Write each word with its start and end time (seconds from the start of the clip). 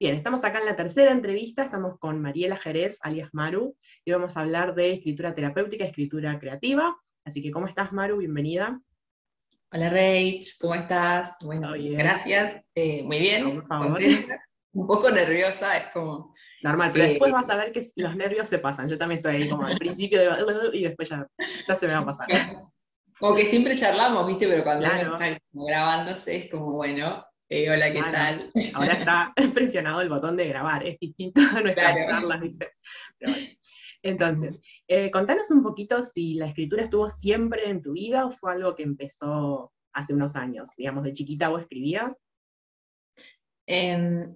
Bien, 0.00 0.14
estamos 0.14 0.42
acá 0.44 0.60
en 0.60 0.64
la 0.64 0.76
tercera 0.76 1.12
entrevista, 1.12 1.62
estamos 1.62 1.98
con 1.98 2.22
Mariela 2.22 2.56
Jerez, 2.56 2.96
alias 3.02 3.28
Maru, 3.34 3.76
y 4.02 4.12
vamos 4.12 4.34
a 4.34 4.40
hablar 4.40 4.74
de 4.74 4.92
escritura 4.94 5.34
terapéutica 5.34 5.84
escritura 5.84 6.38
creativa. 6.38 6.96
Así 7.22 7.42
que, 7.42 7.50
¿cómo 7.50 7.66
estás, 7.66 7.92
Maru? 7.92 8.16
Bienvenida. 8.16 8.80
Hola, 9.70 9.90
Rach, 9.90 10.56
¿cómo 10.58 10.74
estás? 10.74 11.36
Bueno, 11.42 11.72
gracias. 11.78 12.62
Eh, 12.74 13.02
muy 13.02 13.18
bien. 13.18 13.62
Un 14.72 14.86
poco 14.86 15.10
nerviosa, 15.10 15.76
es 15.76 15.88
como... 15.92 16.34
Normal, 16.62 16.92
pero 16.94 17.04
después 17.04 17.30
vas 17.30 17.50
a 17.50 17.56
ver 17.56 17.70
que 17.70 17.92
los 17.96 18.16
nervios 18.16 18.48
se 18.48 18.58
pasan. 18.58 18.88
Yo 18.88 18.96
también 18.96 19.18
estoy 19.18 19.36
ahí 19.36 19.50
como 19.50 19.66
al 19.66 19.76
principio 19.76 20.18
de... 20.18 20.78
y 20.78 20.82
después 20.82 21.10
ya, 21.10 21.28
ya 21.68 21.74
se 21.74 21.86
me 21.86 21.92
va 21.92 21.98
a 21.98 22.06
pasar. 22.06 22.26
Como 23.18 23.36
que 23.36 23.44
siempre 23.44 23.76
charlamos, 23.76 24.26
¿viste? 24.26 24.48
Pero 24.48 24.64
cuando 24.64 24.86
uno 24.86 25.14
está 25.14 25.38
grabándose 25.52 26.36
es 26.36 26.50
como, 26.50 26.72
bueno, 26.72 27.22
eh, 27.50 27.68
hola, 27.68 27.92
¿qué 27.92 28.00
tal? 28.00 28.52
Ahora 28.74 28.92
está 28.92 29.34
presionado 29.54 30.00
el 30.00 30.08
botón 30.08 30.36
de 30.36 30.46
grabar, 30.46 30.86
es 30.86 30.98
distinto 31.00 31.40
a 31.40 31.60
nuestras 31.60 32.06
charlas, 32.06 32.40
¿viste? 32.40 32.70
Entonces, 34.02 34.60
eh, 34.86 35.10
contanos 35.10 35.50
un 35.50 35.62
poquito 35.62 36.02
si 36.04 36.34
la 36.34 36.46
escritura 36.46 36.84
estuvo 36.84 37.10
siempre 37.10 37.68
en 37.68 37.82
tu 37.82 37.92
vida 37.92 38.24
o 38.24 38.30
fue 38.30 38.52
algo 38.52 38.76
que 38.76 38.84
empezó 38.84 39.72
hace 39.92 40.14
unos 40.14 40.36
años. 40.36 40.70
Digamos, 40.76 41.02
de 41.02 41.12
chiquita 41.12 41.48
vos 41.48 41.62
escribías. 41.62 42.16
Em, 43.66 44.34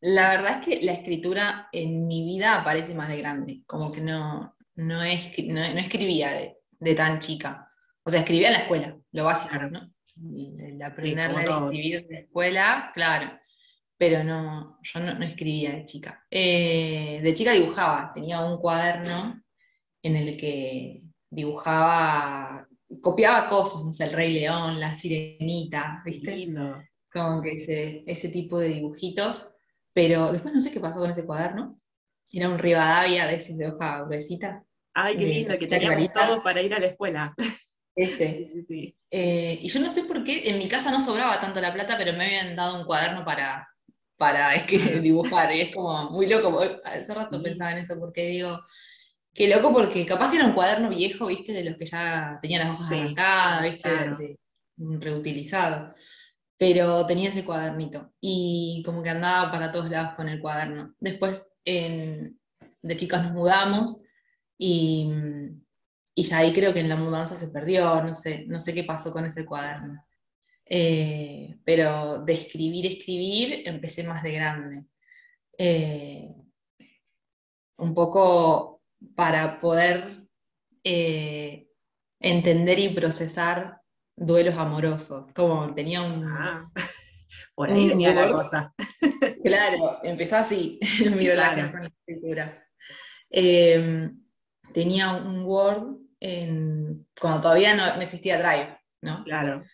la 0.00 0.30
verdad 0.30 0.60
es 0.60 0.66
que 0.66 0.84
la 0.84 0.92
escritura 0.92 1.68
en 1.72 2.06
mi 2.06 2.24
vida 2.24 2.58
aparece 2.58 2.94
más 2.94 3.08
de 3.08 3.18
grande, 3.18 3.62
como 3.66 3.92
que 3.92 4.00
no, 4.00 4.56
no, 4.76 5.02
escribía 5.02 6.30
de, 6.80 6.94
tan 6.94 7.20
chica. 7.20 7.70
O 8.02 8.10
sea, 8.10 8.20
escribía 8.20 8.48
en 8.48 8.54
la 8.54 8.60
escuela, 8.60 8.98
lo 9.12 9.24
básico, 9.24 9.56
¿no? 9.70 9.93
El 10.16 10.80
aprender 10.82 11.30
a 11.30 11.64
escribir 11.66 11.96
en 11.96 12.08
la 12.10 12.18
escuela, 12.20 12.92
claro, 12.94 13.38
pero 13.96 14.24
no, 14.24 14.78
yo 14.82 15.00
no, 15.00 15.24
escribía 15.24 15.72
de 15.72 15.84
chica. 15.84 16.24
Eh, 16.30 17.20
de 17.22 17.34
chica 17.34 17.52
dibujaba, 17.52 18.12
tenía 18.12 18.40
un 18.40 18.58
cuaderno 18.58 19.42
en 20.02 20.16
el 20.16 20.36
que 20.36 21.02
dibujaba, 21.30 22.68
copiaba 23.00 23.48
cosas, 23.48 23.84
no 23.84 23.92
sé, 23.92 24.04
el 24.04 24.12
Rey 24.12 24.34
León, 24.34 24.80
la 24.80 24.94
Sirenita, 24.94 26.02
¿viste? 26.04 26.36
Lindo. 26.36 26.82
Como 27.12 27.40
que 27.42 27.52
ese, 27.52 28.04
ese 28.06 28.28
tipo 28.28 28.58
de 28.58 28.68
dibujitos, 28.68 29.56
pero 29.92 30.32
después 30.32 30.52
no 30.52 30.60
sé 30.60 30.72
qué 30.72 30.80
pasó 30.80 31.00
con 31.00 31.10
ese 31.10 31.24
cuaderno. 31.24 31.80
Era 32.30 32.48
un 32.48 32.58
Rivadavia 32.58 33.26
de 33.28 33.36
esos 33.36 33.56
de 33.56 33.68
hoja 33.68 34.02
gruesita. 34.02 34.64
Ay, 34.92 35.16
qué 35.16 35.24
lindo, 35.24 35.58
que 35.58 35.66
teníamos 35.66 36.12
todo 36.12 36.42
para 36.42 36.60
ir 36.62 36.74
a 36.74 36.80
la 36.80 36.86
escuela. 36.86 37.34
Ese. 37.96 38.50
Sí, 38.52 38.64
sí, 38.64 38.96
eh, 39.10 39.60
y 39.62 39.68
yo 39.68 39.78
no 39.80 39.90
sé 39.90 40.02
por 40.02 40.24
qué, 40.24 40.50
en 40.50 40.58
mi 40.58 40.66
casa 40.66 40.90
no 40.90 41.00
sobraba 41.00 41.40
tanto 41.40 41.60
la 41.60 41.72
plata, 41.72 41.96
pero 41.96 42.12
me 42.12 42.26
habían 42.26 42.56
dado 42.56 42.80
un 42.80 42.84
cuaderno 42.84 43.24
para, 43.24 43.68
para 44.16 44.54
es 44.56 44.64
que, 44.64 44.78
dibujar. 45.00 45.54
Y 45.54 45.60
es 45.60 45.74
como 45.74 46.10
muy 46.10 46.26
loco. 46.26 46.60
Hace 46.84 47.14
rato 47.14 47.42
pensaba 47.42 47.72
en 47.72 47.78
eso, 47.78 47.98
porque 48.00 48.26
digo, 48.26 48.60
qué 49.32 49.48
loco, 49.48 49.72
porque 49.72 50.04
capaz 50.04 50.30
que 50.30 50.36
era 50.38 50.46
un 50.46 50.54
cuaderno 50.54 50.88
viejo, 50.90 51.26
viste, 51.26 51.52
de 51.52 51.64
los 51.64 51.76
que 51.78 51.86
ya 51.86 52.38
tenían 52.42 52.66
las 52.66 52.70
hojas 52.70 52.90
arrancadas, 52.90 53.62
viste, 53.62 54.38
reutilizado. 54.76 55.94
Pero 56.56 57.06
tenía 57.06 57.30
ese 57.30 57.44
cuadernito 57.44 58.12
y 58.20 58.82
como 58.86 59.02
que 59.02 59.10
andaba 59.10 59.50
para 59.50 59.72
todos 59.72 59.90
lados 59.90 60.14
con 60.14 60.28
el 60.28 60.40
cuaderno. 60.40 60.94
Después, 60.98 61.48
de 61.64 62.96
chicas 62.96 63.22
nos 63.22 63.32
mudamos 63.32 64.04
y 64.58 65.10
y 66.14 66.22
ya 66.22 66.38
ahí 66.38 66.52
creo 66.52 66.72
que 66.72 66.80
en 66.80 66.88
la 66.88 66.96
mudanza 66.96 67.36
se 67.36 67.48
perdió, 67.48 68.02
no 68.02 68.14
sé, 68.14 68.44
no 68.46 68.60
sé 68.60 68.72
qué 68.72 68.84
pasó 68.84 69.12
con 69.12 69.24
ese 69.24 69.44
cuaderno. 69.44 70.04
Eh, 70.66 71.56
pero 71.64 72.22
de 72.24 72.34
escribir, 72.34 72.86
escribir, 72.86 73.62
empecé 73.66 74.04
más 74.04 74.22
de 74.22 74.32
grande. 74.32 74.84
Eh, 75.58 76.32
un 77.76 77.94
poco 77.94 78.82
para 79.16 79.60
poder 79.60 80.24
eh, 80.84 81.68
entender 82.20 82.78
y 82.78 82.90
procesar 82.90 83.80
duelos 84.16 84.54
amorosos. 84.56 85.26
Como 85.34 85.74
tenía 85.74 86.02
un. 86.02 86.24
Ah, 86.24 86.70
por 87.56 87.70
ahí 87.70 87.88
venía 87.88 88.14
la 88.14 88.30
cosa. 88.30 88.74
Claro, 89.44 89.98
empezó 90.02 90.36
así 90.36 90.78
mi 91.16 91.28
relación 91.28 91.70
con 91.70 91.82
la 91.82 91.88
escritura. 91.88 92.66
tenía 94.72 95.12
un 95.12 95.44
Word 95.44 96.03
cuando 97.20 97.40
todavía 97.40 97.74
no, 97.74 98.00
existía 98.00 98.38
Drive, 98.38 98.78
¿no? 99.02 99.24
Claro. 99.24 99.64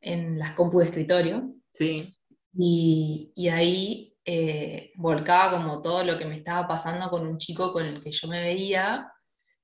En 0.00 0.38
las 0.38 0.52
compu 0.52 0.80
de 0.80 0.86
escritorio. 0.86 1.54
Sí. 1.72 2.08
Y, 2.54 3.32
y 3.34 3.48
ahí 3.48 4.16
eh, 4.24 4.92
volcaba 4.96 5.50
como 5.52 5.80
todo 5.80 6.04
lo 6.04 6.18
que 6.18 6.26
me 6.26 6.36
estaba 6.36 6.68
pasando 6.68 7.08
con 7.08 7.26
un 7.26 7.38
chico 7.38 7.72
con 7.72 7.84
el 7.84 8.02
que 8.02 8.12
yo 8.12 8.28
me 8.28 8.40
veía 8.40 9.10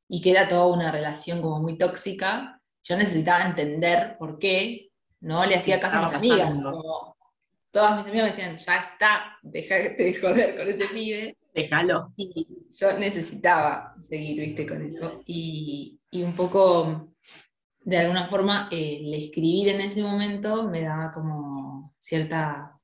y 0.08 0.22
que 0.22 0.30
era 0.30 0.48
toda 0.48 0.66
una 0.66 0.90
relación 0.90 1.42
como 1.42 1.60
muy 1.60 1.76
tóxica. 1.76 2.60
Yo 2.82 2.96
necesitaba 2.96 3.44
entender 3.44 4.16
por 4.18 4.38
qué 4.38 4.90
no 5.20 5.44
le 5.46 5.56
hacía 5.56 5.80
caso 5.80 5.98
a 5.98 6.02
mis 6.02 6.12
amigas. 6.12 6.52
Todas 7.74 7.96
mis 7.96 8.06
amigas 8.06 8.30
me 8.30 8.36
decían, 8.36 8.58
ya 8.58 8.76
está, 8.76 9.38
déjate 9.42 10.04
de 10.04 10.14
joder 10.14 10.56
con 10.56 10.68
ese 10.68 10.86
pibe. 10.86 11.36
Déjalo. 11.52 12.12
Y 12.16 12.46
yo 12.76 12.96
necesitaba 12.98 13.96
seguir, 14.00 14.40
viste, 14.40 14.64
con 14.64 14.80
eso. 14.86 15.22
Y, 15.26 15.98
un 16.12 16.36
poco, 16.36 17.12
de 17.80 17.98
alguna 17.98 18.28
forma, 18.28 18.68
el 18.70 19.12
escribir 19.12 19.70
en 19.70 19.80
ese 19.80 20.04
momento 20.04 20.68
me 20.68 20.82
daba 20.82 21.10
como 21.10 21.92
cierta, 21.98 22.78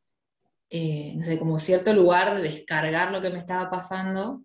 eh, 0.68 1.14
no 1.16 1.24
sé, 1.24 1.38
como 1.38 1.60
cierto 1.60 1.92
lugar 1.92 2.34
de 2.34 2.42
descargar 2.42 3.12
lo 3.12 3.22
que 3.22 3.30
me 3.30 3.38
estaba 3.38 3.70
pasando 3.70 4.42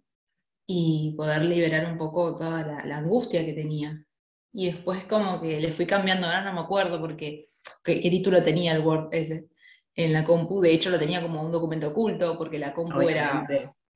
y 0.68 1.16
poder 1.18 1.42
liberar 1.42 1.92
un 1.92 1.98
poco 1.98 2.36
toda 2.36 2.84
la, 2.86 2.98
angustia 2.98 3.44
que 3.44 3.54
tenía. 3.54 4.06
Y 4.54 4.68
después 4.68 5.06
como 5.06 5.42
que 5.42 5.60
le 5.60 5.74
fui 5.74 5.88
cambiando, 5.88 6.28
ahora 6.28 6.44
no 6.44 6.54
me 6.54 6.62
acuerdo 6.62 7.00
porque 7.00 7.48
qué, 7.84 7.96
título 7.96 8.44
tenía 8.44 8.74
el 8.74 8.86
Word 8.86 9.10
ese 9.12 9.48
en 9.96 10.14
la 10.14 10.24
compu, 10.24 10.62
de 10.62 10.74
hecho 10.74 10.90
lo 10.90 11.00
tenía 11.00 11.22
como 11.22 11.42
un 11.42 11.52
documento 11.52 11.88
oculto 11.88 12.38
porque 12.38 12.60
la 12.60 12.74
compu 12.74 13.02
era 13.02 13.46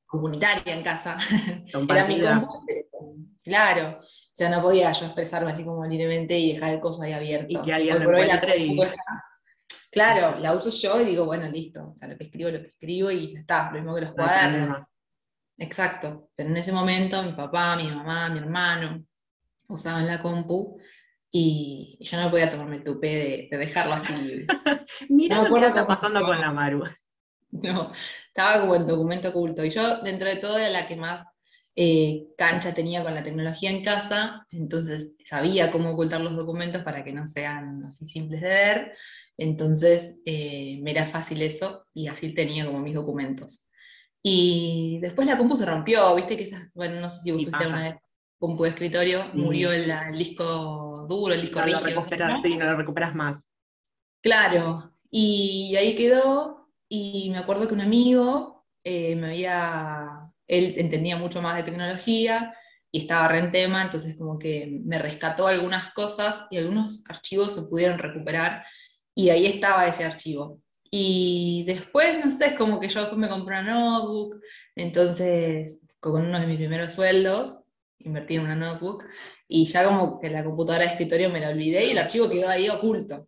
comunitaria 0.05 0.73
en 0.73 0.83
casa. 0.83 1.17
Era 1.89 2.07
mi 2.07 2.21
Claro, 3.41 3.99
o 3.99 4.05
sea, 4.33 4.49
no 4.49 4.61
podía 4.61 4.91
yo 4.91 5.05
expresarme 5.05 5.51
así 5.51 5.63
como 5.63 5.85
libremente 5.85 6.38
y 6.38 6.53
dejar 6.53 6.73
el 6.73 6.79
coso 6.79 7.01
ahí 7.01 7.13
abierto. 7.13 7.47
Y 7.49 7.61
que 7.61 7.73
alguien 7.73 8.03
lo 8.03 8.17
encuentre 8.17 8.57
y... 8.57 8.77
Claro, 9.91 10.38
la 10.39 10.53
uso 10.53 10.69
yo 10.69 11.01
y 11.01 11.05
digo, 11.05 11.25
bueno, 11.25 11.47
listo, 11.47 11.91
o 11.93 11.97
sea, 11.97 12.07
lo 12.07 12.17
que 12.17 12.25
escribo, 12.25 12.51
lo 12.51 12.61
que 12.61 12.67
escribo 12.67 13.09
y 13.09 13.33
ya 13.33 13.39
está, 13.39 13.71
lo 13.71 13.77
mismo 13.77 13.95
que 13.95 14.01
los 14.01 14.13
cuadernos. 14.13 14.83
Exacto, 15.57 16.29
pero 16.35 16.49
en 16.49 16.57
ese 16.57 16.71
momento 16.71 17.23
mi 17.23 17.33
papá, 17.33 17.75
mi 17.75 17.88
mamá, 17.88 18.29
mi 18.29 18.39
hermano 18.39 19.03
usaban 19.67 20.07
la 20.07 20.21
compu 20.21 20.79
y 21.31 21.97
yo 22.01 22.19
no 22.19 22.31
podía 22.31 22.50
tomarme 22.50 22.79
tu 22.79 23.00
de, 23.00 23.47
de 23.51 23.57
dejarlo 23.57 23.94
así. 23.94 24.45
Mira 25.09 25.44
lo 25.44 25.53
que 25.53 25.67
está 25.67 25.85
pasando 25.85 26.22
con 26.22 26.40
la 26.40 26.51
Maru. 26.51 26.84
No, 27.51 27.91
estaba 28.28 28.62
como 28.62 28.75
en 28.75 28.88
documento 28.88 29.29
oculto. 29.29 29.63
Y 29.63 29.69
yo, 29.69 30.01
dentro 30.01 30.28
de 30.28 30.38
todo, 30.38 30.57
era 30.57 30.69
la 30.69 30.88
que 30.88 30.95
más 30.95 31.28
eh, 31.75 32.28
cancha 32.38 32.73
tenía 32.73 33.03
con 33.03 33.16
la 33.16 33.23
tecnología 33.23 33.69
en 33.69 33.84
casa, 33.84 34.45
entonces 34.51 35.16
sabía 35.23 35.72
cómo 35.72 35.91
ocultar 35.91 36.19
los 36.19 36.35
documentos 36.35 36.84
para 36.84 37.03
que 37.03 37.13
no 37.13 37.28
sean 37.28 37.85
así 37.85 38.07
simples 38.07 38.41
de 38.41 38.50
ver. 38.50 38.97
Entonces 39.38 40.18
eh, 40.25 40.79
me 40.81 40.91
era 40.91 41.07
fácil 41.07 41.41
eso 41.41 41.88
y 41.94 42.07
así 42.07 42.34
tenía 42.34 42.66
como 42.66 42.79
mis 42.79 42.95
documentos. 42.95 43.72
Y 44.22 45.00
después 45.01 45.25
la 45.25 45.38
compu 45.38 45.56
se 45.56 45.66
rompió, 45.66 46.13
viste 46.16 46.35
que 46.35 46.44
esas, 46.44 46.68
bueno, 46.73 47.00
no 47.00 47.09
sé 47.09 47.22
si 47.22 47.31
usted 47.31 47.68
una 47.68 47.84
vez 47.84 47.95
compu 48.39 48.63
de 48.63 48.69
escritorio, 48.69 49.29
murió 49.33 49.72
el, 49.72 49.91
disco 50.17 51.05
duro, 51.07 51.33
el 51.33 51.41
disco 51.41 51.61
rígido. 51.61 52.05
¿no? 52.27 52.41
Sí, 52.41 52.55
no 52.57 52.66
lo 52.66 52.77
recuperas 52.77 53.13
más. 53.13 53.45
Claro, 54.22 54.91
y 55.11 55.75
ahí 55.77 55.95
quedó, 55.95 56.69
y 56.88 57.29
me 57.31 57.38
acuerdo 57.38 57.67
que 57.67 57.73
un 57.73 57.81
amigo 57.81 58.66
eh, 58.83 59.15
me 59.15 59.27
había, 59.27 60.31
él 60.47 60.75
entendía 60.77 61.18
mucho 61.18 61.41
más 61.41 61.57
de 61.57 61.63
tecnología 61.63 62.53
y 62.91 63.01
estaba 63.01 63.27
re 63.27 63.39
en 63.39 63.51
tema, 63.51 63.81
entonces 63.81 64.18
como 64.18 64.39
que 64.39 64.80
me 64.83 64.97
rescató 64.97 65.47
algunas 65.47 65.94
cosas 65.94 66.45
y 66.50 66.57
algunos 66.57 67.03
archivos 67.09 67.53
se 67.53 67.63
pudieron 67.63 68.00
recuperar 68.00 68.65
y 69.13 69.30
ahí 69.30 69.45
estaba 69.45 69.86
ese 69.86 70.06
archivo. 70.06 70.62
Y 70.91 71.65
después, 71.68 72.24
no 72.24 72.31
sé, 72.31 72.47
es 72.47 72.53
como 72.56 72.80
que 72.80 72.88
yo 72.88 73.12
me 73.15 73.30
compré 73.30 73.59
una 73.59 73.74
notebook, 73.74 74.41
entonces 74.75 75.81
con 76.00 76.25
uno 76.25 76.39
de 76.39 76.47
mis 76.47 76.57
primeros 76.57 76.94
sueldos 76.94 77.65
invertí 78.00 78.36
en 78.36 78.42
una 78.42 78.56
notebook 78.56 79.06
y 79.48 79.66
ya 79.66 79.84
como 79.84 80.19
que 80.19 80.30
la 80.30 80.44
computadora 80.44 80.86
de 80.86 80.92
escritorio 80.92 81.30
me 81.30 81.40
la 81.40 81.50
olvidé 81.50 81.86
y 81.86 81.92
el 81.92 81.98
archivo 81.98 82.30
quedó 82.30 82.50
ahí 82.50 82.69
oculto. 82.69 83.28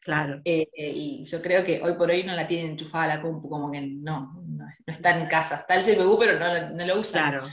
Claro. 0.00 0.40
Eh, 0.44 0.68
y 0.74 1.24
yo 1.24 1.42
creo 1.42 1.64
que 1.64 1.82
hoy 1.82 1.94
por 1.94 2.10
hoy 2.10 2.24
no 2.24 2.34
la 2.34 2.46
tienen 2.46 2.70
enchufada 2.70 3.16
la 3.16 3.22
compu, 3.22 3.48
como 3.48 3.70
que 3.70 3.80
no, 3.80 4.42
no, 4.46 4.66
está 4.86 5.18
en 5.18 5.26
casa. 5.26 5.56
Está 5.56 5.74
el 5.74 5.82
CPU, 5.82 6.18
pero 6.18 6.38
no, 6.38 6.70
no 6.70 6.86
lo 6.86 7.00
usa. 7.00 7.28
Claro. 7.28 7.46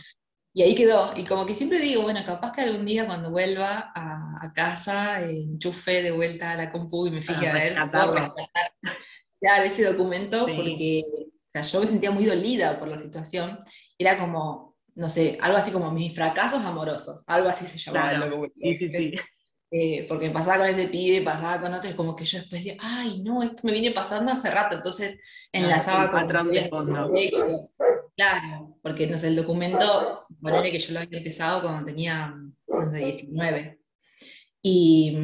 Y 0.53 0.61
ahí 0.61 0.73
quedó. 0.73 1.11
Y 1.17 1.25
como 1.25 1.45
que 1.45 1.53
siempre 1.53 1.79
digo, 1.79 2.03
bueno, 2.03 2.23
capaz 2.25 2.53
que 2.53 2.61
algún 2.61 2.85
día 2.85 3.05
cuando 3.05 3.29
vuelva 3.29 3.91
a, 3.93 4.39
a 4.41 4.53
casa, 4.53 5.19
enchufe 5.21 6.01
de 6.01 6.11
vuelta 6.11 6.51
a 6.51 6.55
la 6.55 6.71
compu 6.71 7.07
y 7.07 7.11
me 7.11 7.21
fije 7.21 7.49
a 7.49 7.53
ver. 7.53 7.75
Claro, 9.41 9.65
ese 9.65 9.83
documento, 9.83 10.45
porque 10.45 11.03
sea, 11.55 11.61
yo 11.61 11.79
me 11.79 11.87
sentía 11.87 12.11
muy 12.11 12.25
dolida 12.25 12.77
por 12.79 12.87
la 12.87 12.99
situación. 12.99 13.59
Era 13.97 14.17
como, 14.17 14.64
no 14.95 15.09
sé, 15.09 15.37
algo 15.41 15.57
así 15.57 15.71
como 15.71 15.91
mis 15.91 16.15
fracasos 16.15 16.63
amorosos, 16.63 17.23
algo 17.27 17.49
así 17.49 17.65
se 17.65 17.77
llamaba 17.77 18.17
documento. 18.17 18.55
Sí, 18.59 18.75
sí, 18.75 18.89
sí. 18.89 19.13
Eh, 19.71 20.05
porque 20.07 20.29
pasaba 20.29 20.59
con 20.59 20.67
ese 20.67 20.87
pibe, 20.87 21.21
pasaba 21.21 21.59
con 21.59 21.73
otro, 21.73 21.89
y 21.89 21.95
como 21.95 22.15
que 22.15 22.25
yo 22.25 22.37
después 22.39 22.63
decía, 22.63 22.77
ay, 22.79 23.21
no, 23.23 23.43
esto 23.43 23.61
me 23.63 23.73
viene 23.73 23.91
pasando 23.91 24.31
hace 24.31 24.49
rato, 24.49 24.77
entonces 24.77 25.19
enlazaba 25.51 26.09
con... 26.09 26.21
Patrón 26.21 26.51
de 26.51 26.69
fondo. 26.69 27.11
Claro, 28.15 28.77
porque 28.81 29.07
no 29.07 29.17
sé, 29.17 29.27
el 29.27 29.35
documento, 29.35 30.25
ponele 30.41 30.71
que 30.71 30.79
yo 30.79 30.93
lo 30.93 31.01
había 31.01 31.17
empezado 31.17 31.61
cuando 31.61 31.85
tenía, 31.85 32.33
no 32.67 32.91
sé, 32.91 32.99
19. 32.99 33.79
Y, 34.61 35.17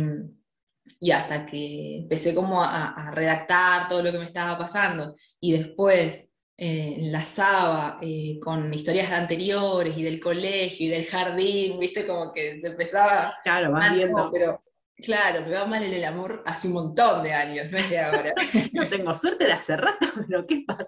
y 1.00 1.12
hasta 1.12 1.46
que 1.46 2.00
empecé 2.00 2.36
como 2.36 2.62
a, 2.62 3.12
redactar 3.12 3.88
todo 3.88 4.04
lo 4.04 4.12
que 4.12 4.20
me 4.20 4.26
estaba 4.26 4.58
pasando 4.58 5.16
y 5.40 5.54
después 5.54 6.31
eh, 6.64 6.94
enlazaba 7.00 7.98
eh, 8.04 8.40
con 8.40 8.72
historias 8.72 9.12
anteriores 9.12 9.98
y 9.98 10.04
del 10.04 10.20
colegio 10.20 10.86
y 10.86 10.90
del 10.92 11.08
jardín, 11.08 11.80
viste, 11.80 12.06
como 12.06 12.32
que 12.32 12.62
empezaba... 12.64 13.36
Claro, 13.44 13.72
vas 13.72 13.96
viendo. 13.96 14.30
Pero, 14.32 14.64
claro, 14.98 15.42
me 15.42 15.56
va 15.56 15.66
mal 15.66 15.82
en 15.82 15.92
el 15.92 16.04
amor 16.04 16.44
hace 16.46 16.68
un 16.68 16.76
montón 16.76 17.24
de 17.24 17.34
años, 17.34 17.72
no 17.72 17.80
es 17.80 17.90
de 17.90 18.00
ahora. 18.00 18.34
no 18.74 18.88
tengo 18.90 19.12
suerte 19.16 19.46
de 19.46 19.54
hace 19.54 19.76
rato, 19.76 20.06
pero 20.28 20.46
¿qué 20.46 20.64
pasa? 20.68 20.86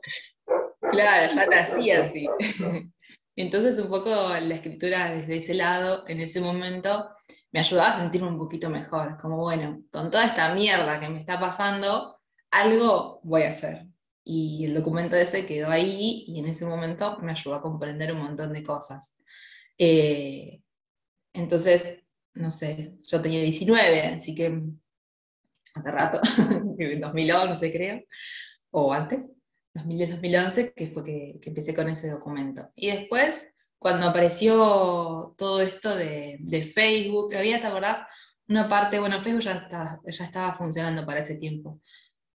Claro, 0.92 1.34
ya 1.34 1.46
nací 1.48 1.90
así. 1.90 2.28
Entonces 3.36 3.80
un 3.80 3.90
poco 3.90 4.12
la 4.12 4.54
escritura 4.54 5.10
desde 5.10 5.38
ese 5.38 5.56
lado, 5.56 6.08
en 6.08 6.20
ese 6.20 6.40
momento, 6.40 7.10
me 7.52 7.62
ayudaba 7.62 7.90
a 7.90 8.00
sentirme 8.00 8.28
un 8.28 8.38
poquito 8.38 8.70
mejor, 8.70 9.18
como 9.20 9.38
bueno, 9.38 9.82
con 9.92 10.12
toda 10.12 10.26
esta 10.26 10.54
mierda 10.54 11.00
que 11.00 11.10
me 11.10 11.20
está 11.20 11.40
pasando, 11.40 12.20
algo 12.52 13.22
voy 13.24 13.42
a 13.42 13.50
hacer. 13.50 13.88
Y 14.24 14.66
el 14.66 14.74
documento 14.74 15.16
ese 15.16 15.46
quedó 15.46 15.70
ahí 15.70 16.24
y 16.28 16.40
en 16.40 16.48
ese 16.48 16.66
momento 16.66 17.18
me 17.22 17.32
ayudó 17.32 17.56
a 17.56 17.62
comprender 17.62 18.14
un 18.14 18.20
montón 18.20 18.54
de 18.54 18.64
cosas. 18.64 19.18
Eh, 19.78 20.62
entonces, 21.34 22.00
no 22.34 22.52
sé, 22.52 22.96
yo 23.04 23.22
tenía 23.22 23.42
19, 23.42 24.02
así 24.02 24.34
que 24.36 24.62
hace 25.76 25.92
rato, 25.92 26.22
en 26.78 27.02
2011 27.02 27.72
creo, 27.72 28.02
o 28.72 28.94
antes, 28.94 29.30
2010-2011, 29.76 30.74
que 30.76 30.88
fue 30.90 31.04
que, 31.04 31.40
que, 31.42 31.50
empecé 31.50 31.74
con 31.74 31.90
ese 31.90 32.10
documento. 32.10 32.70
Y 32.76 32.92
después, 32.92 33.48
cuando 33.80 34.08
apareció 34.08 35.34
todo 35.38 35.62
esto 35.62 35.96
de, 35.96 36.38
de 36.40 36.62
Facebook, 36.64 37.36
había, 37.36 37.60
¿te 37.60 37.68
acordás? 37.68 38.06
Una 38.48 38.70
parte, 38.70 39.00
bueno, 39.00 39.22
Facebook 39.22 39.44
ya, 39.44 39.68
ya 40.06 40.26
estaba 40.26 40.56
funcionando 40.58 41.06
para 41.06 41.22
ese 41.22 41.36
tiempo, 41.36 41.82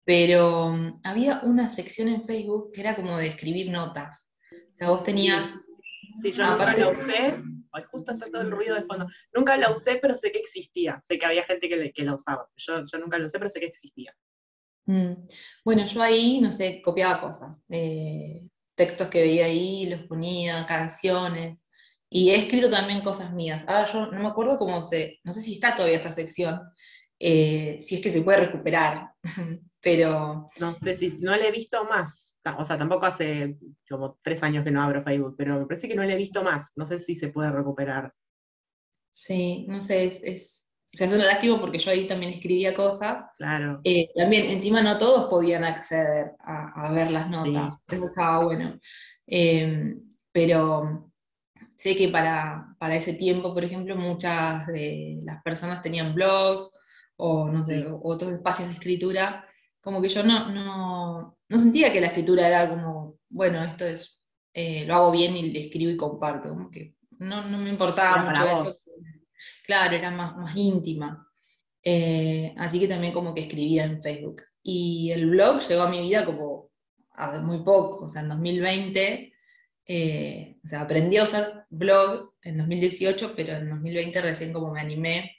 pero 0.04 0.66
um, 0.66 1.00
había 1.02 1.40
una 1.42 1.70
sección 1.70 2.08
en 2.08 2.26
Facebook 2.26 2.72
que 2.72 2.80
era 2.80 2.94
como 2.94 3.16
de 3.16 3.28
escribir 3.28 3.70
notas. 3.70 4.30
O 4.52 4.76
sea, 4.78 4.90
vos 4.90 5.04
tenías... 5.04 5.52
Sí, 6.22 6.30
yo 6.30 6.48
nunca 6.48 6.76
la 6.76 6.90
usé, 6.90 7.42
Ay, 7.72 7.82
justo 7.90 8.12
está 8.12 8.30
todo 8.30 8.42
el 8.42 8.52
ruido 8.52 8.76
de 8.76 8.84
fondo. 8.84 9.06
Nunca 9.34 9.56
la 9.56 9.72
usé, 9.72 9.96
pero 9.96 10.14
sé 10.14 10.30
que 10.30 10.38
existía. 10.38 11.00
Sé 11.00 11.18
que 11.18 11.26
había 11.26 11.42
gente 11.42 11.68
que, 11.68 11.92
que 11.92 12.04
la 12.04 12.14
usaba. 12.14 12.48
Yo, 12.56 12.84
yo 12.84 12.98
nunca 12.98 13.18
la 13.18 13.26
usé, 13.26 13.38
pero 13.38 13.50
sé 13.50 13.58
que 13.58 13.66
existía. 13.66 14.14
Mm. 14.86 15.26
Bueno, 15.64 15.86
yo 15.86 16.02
ahí, 16.02 16.40
no 16.40 16.52
sé, 16.52 16.82
copiaba 16.82 17.20
cosas, 17.20 17.64
eh, 17.70 18.42
textos 18.74 19.08
que 19.08 19.22
veía 19.22 19.46
ahí, 19.46 19.86
los 19.86 20.02
ponía, 20.02 20.66
canciones, 20.66 21.66
y 22.10 22.30
he 22.30 22.36
escrito 22.36 22.70
también 22.70 23.00
cosas 23.00 23.32
mías. 23.32 23.64
Ahora 23.66 23.90
yo 23.90 24.06
no 24.06 24.20
me 24.20 24.28
acuerdo 24.28 24.58
cómo 24.58 24.82
se, 24.82 25.20
no 25.24 25.32
sé 25.32 25.40
si 25.40 25.54
está 25.54 25.74
todavía 25.74 25.96
esta 25.96 26.12
sección, 26.12 26.60
eh, 27.18 27.78
si 27.80 27.96
es 27.96 28.00
que 28.02 28.10
se 28.10 28.22
puede 28.22 28.38
recuperar, 28.46 29.10
pero... 29.84 30.46
No 30.58 30.74
sé 30.74 30.96
si, 30.96 31.16
no 31.18 31.36
le 31.36 31.48
he 31.48 31.52
visto 31.52 31.84
más, 31.84 32.36
o 32.58 32.64
sea, 32.64 32.76
tampoco 32.76 33.06
hace 33.06 33.56
como 33.88 34.18
tres 34.22 34.42
años 34.42 34.64
que 34.64 34.70
no 34.70 34.82
abro 34.82 35.04
Facebook, 35.04 35.36
pero 35.38 35.60
me 35.60 35.66
parece 35.66 35.88
que 35.88 35.94
no 35.94 36.02
le 36.02 36.14
he 36.14 36.16
visto 36.16 36.42
más, 36.42 36.72
no 36.74 36.86
sé 36.86 36.98
si 36.98 37.14
se 37.14 37.28
puede 37.28 37.52
recuperar. 37.52 38.12
Sí, 39.12 39.66
no 39.68 39.80
sé, 39.80 40.18
es 40.24 40.64
o 40.94 40.96
sea, 40.96 41.08
es 41.08 41.12
una 41.12 41.24
lástima 41.24 41.60
porque 41.60 41.78
yo 41.78 41.90
ahí 41.90 42.06
también 42.06 42.34
escribía 42.34 42.72
cosas. 42.72 43.24
Claro. 43.36 43.80
Eh, 43.82 44.10
también, 44.14 44.46
encima 44.46 44.80
no 44.80 44.96
todos 44.96 45.28
podían 45.28 45.64
acceder 45.64 46.36
a, 46.38 46.92
ver 46.92 47.10
las 47.10 47.28
notas. 47.28 47.80
Eso 47.88 48.06
estaba 48.06 48.44
bueno. 48.44 48.78
Em, 49.26 50.08
pero 50.30 51.10
sé 51.76 51.96
que 51.96 52.08
para, 52.08 52.76
para, 52.78 52.94
ese 52.94 53.14
tiempo, 53.14 53.52
por 53.52 53.64
ejemplo, 53.64 53.96
muchas 53.96 54.68
de 54.68 55.20
las 55.24 55.42
personas 55.42 55.82
tenían 55.82 56.14
blogs 56.14 56.78
o 57.16 57.48
no 57.48 57.64
sé, 57.64 57.88
otros 58.02 58.30
espacios 58.30 58.68
de 58.68 58.74
escritura. 58.74 59.44
Como 59.84 60.02
que 60.02 60.08
yo 60.08 60.24
no, 60.24 60.48
no, 60.48 61.36
no, 61.48 61.58
sentía 61.58 61.92
que 61.92 62.00
la 62.00 62.08
escritura 62.08 62.48
era 62.48 62.68
como, 62.68 63.18
bueno, 63.28 63.62
esto 63.62 63.84
es, 63.84 64.24
eh, 64.52 64.84
lo 64.86 64.96
hago 64.96 65.10
bien 65.12 65.36
y 65.36 65.50
le 65.50 65.66
escribo 65.66 65.92
y 65.92 65.96
comparto. 65.96 66.48
Como 66.48 66.70
que 66.70 66.96
no, 67.18 67.48
no 67.48 67.58
me 67.58 67.70
importaba 67.70 68.24
mucho 68.24 68.44
eso 68.44 68.84
claro, 69.64 69.96
era 69.96 70.10
más, 70.10 70.36
más 70.36 70.56
íntima. 70.56 71.28
Eh, 71.82 72.54
así 72.56 72.80
que 72.80 72.88
también 72.88 73.12
como 73.12 73.34
que 73.34 73.42
escribía 73.42 73.84
en 73.84 74.02
Facebook. 74.02 74.42
Y 74.62 75.10
el 75.12 75.28
blog 75.30 75.60
llegó 75.60 75.82
a 75.82 75.90
mi 75.90 76.00
vida 76.00 76.24
como 76.24 76.70
hace 77.12 77.40
muy 77.40 77.62
poco, 77.62 78.04
o 78.04 78.08
sea, 78.08 78.22
en 78.22 78.28
2020, 78.30 79.32
eh, 79.86 80.56
o 80.64 80.68
sea, 80.68 80.80
aprendí 80.82 81.16
a 81.18 81.24
usar 81.24 81.66
blog 81.70 82.34
en 82.42 82.58
2018, 82.58 83.34
pero 83.36 83.54
en 83.54 83.70
2020 83.70 84.20
recién 84.22 84.52
como 84.52 84.72
me 84.72 84.80
animé 84.80 85.36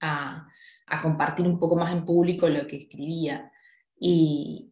a, 0.00 0.48
a 0.86 1.02
compartir 1.02 1.46
un 1.46 1.58
poco 1.58 1.76
más 1.76 1.92
en 1.92 2.06
público 2.06 2.48
lo 2.48 2.66
que 2.66 2.76
escribía. 2.76 3.50
Y, 4.06 4.70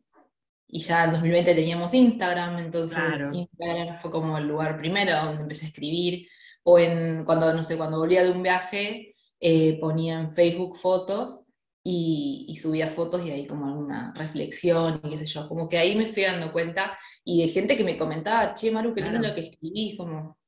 y 0.69 0.81
ya 0.81 1.05
en 1.05 1.12
2020 1.12 1.55
teníamos 1.55 1.94
Instagram, 1.94 2.58
entonces 2.58 2.99
Instagram 3.32 3.96
fue 3.96 4.11
como 4.11 4.37
el 4.37 4.46
lugar 4.46 4.76
primero 4.76 5.17
donde 5.25 5.40
empecé 5.40 5.64
a 5.64 5.69
escribir 5.69 6.29
o 6.64 6.79
en, 6.79 7.25
cuando, 7.25 7.50
no 7.55 7.62
sé, 7.62 7.79
cuando 7.79 7.99
volvía 7.99 8.23
de 8.25 8.31
un 8.31 8.43
viaje, 8.43 9.14
eh, 9.40 9.79
ponía 9.81 10.20
en 10.20 10.34
Facebook 10.34 10.76
fotos 10.76 11.46
y, 11.82 12.55
subía 12.61 12.88
fotos 12.88 13.25
y 13.25 13.31
ahí 13.31 13.46
como 13.46 13.69
alguna 13.69 14.12
reflexión 14.14 15.00
y 15.02 15.08
qué 15.08 15.19
sé 15.19 15.25
yo, 15.25 15.49
como 15.49 15.67
que 15.67 15.79
ahí 15.79 15.96
me 15.96 16.08
fui 16.08 16.25
dando 16.25 16.52
cuenta 16.52 16.99
y 17.25 17.40
de 17.40 17.49
gente 17.49 17.75
que 17.75 17.84
me 17.84 17.96
comentaba, 17.96 18.52
che, 18.52 18.70
Maru, 18.70 18.93
qué 18.94 19.00
lindo 19.00 19.26
lo 19.26 19.34
que 19.34 19.49
escribís, 19.49 19.96
como 19.96 20.38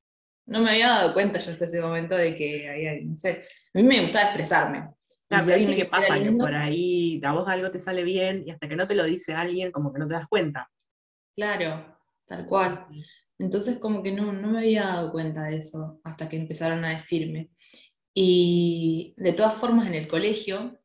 no 0.44 0.60
me 0.60 0.72
había 0.72 0.88
dado 0.88 1.14
cuenta 1.14 1.40
yo 1.40 1.52
hasta 1.52 1.64
ese 1.64 1.80
momento 1.80 2.14
de 2.14 2.36
que 2.36 2.68
había, 2.68 2.92
no 3.02 3.16
sé, 3.16 3.46
a 3.72 3.78
mí 3.78 3.82
me 3.82 4.02
gustaba 4.02 4.26
expresarme. 4.26 4.90
Claro, 5.42 5.46
pero 5.46 5.76
que 5.76 5.84
pasa 5.86 6.22
que 6.22 6.32
por 6.32 6.54
ahí 6.54 7.20
a 7.24 7.32
vos 7.32 7.48
algo 7.48 7.70
te 7.70 7.78
sale 7.78 8.04
bien 8.04 8.44
y 8.46 8.50
hasta 8.50 8.68
que 8.68 8.76
no 8.76 8.86
te 8.86 8.94
lo 8.94 9.04
dice 9.04 9.34
alguien, 9.34 9.72
como 9.72 9.92
que 9.92 9.98
no 9.98 10.06
te 10.06 10.14
das 10.14 10.28
cuenta. 10.28 10.70
Claro, 11.34 11.98
tal 12.26 12.46
cual. 12.46 12.86
Entonces 13.38 13.78
como 13.78 14.02
que 14.02 14.12
no, 14.12 14.32
me 14.32 14.58
había 14.58 14.84
dado 14.84 15.12
cuenta 15.12 15.44
de 15.44 15.56
eso 15.56 16.00
hasta 16.04 16.28
que 16.28 16.36
empezaron 16.36 16.84
a 16.84 16.90
decirme. 16.90 17.50
Y 18.14 19.14
de 19.16 19.32
todas 19.32 19.54
formas 19.54 19.88
en 19.88 19.94
el 19.94 20.08
colegio, 20.08 20.78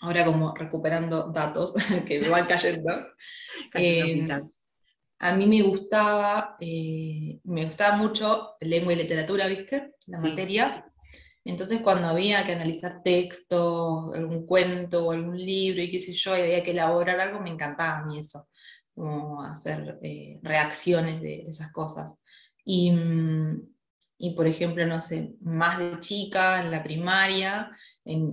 ahora 0.00 0.24
como 0.24 0.54
recuperando 0.54 1.30
datos 1.30 1.74
que 2.06 2.20
me 2.20 2.28
van 2.28 2.46
cayendo, 2.46 2.90
eh, 3.74 4.24
a 5.18 5.36
mí 5.36 5.46
me 5.46 5.62
gustaba, 5.62 6.56
eh, 6.58 7.38
me 7.44 7.66
gustaba 7.66 7.96
mucho 7.96 8.56
lengua 8.60 8.92
y 8.92 8.96
literatura, 8.96 9.46
¿viste? 9.46 9.94
La 10.06 10.18
materia. 10.18 10.91
Entonces 11.44 11.80
cuando 11.82 12.08
había 12.08 12.44
que 12.44 12.52
analizar 12.52 13.02
textos, 13.02 14.14
algún 14.14 14.46
cuento 14.46 15.06
o 15.06 15.12
algún 15.12 15.36
libro 15.36 15.82
y 15.82 15.90
qué 15.90 16.00
sé 16.00 16.12
yo, 16.12 16.36
y 16.36 16.40
había 16.40 16.62
que 16.62 16.70
elaborar 16.70 17.20
algo, 17.20 17.40
me 17.40 17.50
encantaba 17.50 17.98
a 17.98 18.06
mí 18.06 18.18
eso 18.18 18.46
como 18.94 19.42
hacer 19.42 19.98
eh, 20.02 20.38
reacciones 20.42 21.20
de, 21.22 21.46
esas 21.48 21.72
cosas. 21.72 22.16
Y, 22.64 22.90
mm, 22.92 23.72
y, 24.18 24.34
por 24.36 24.46
ejemplo, 24.46 24.86
no 24.86 25.00
sé, 25.00 25.34
más 25.40 25.78
de 25.78 25.98
chica, 26.00 26.60
en 26.60 26.70
la 26.70 26.82
primaria, 26.82 27.76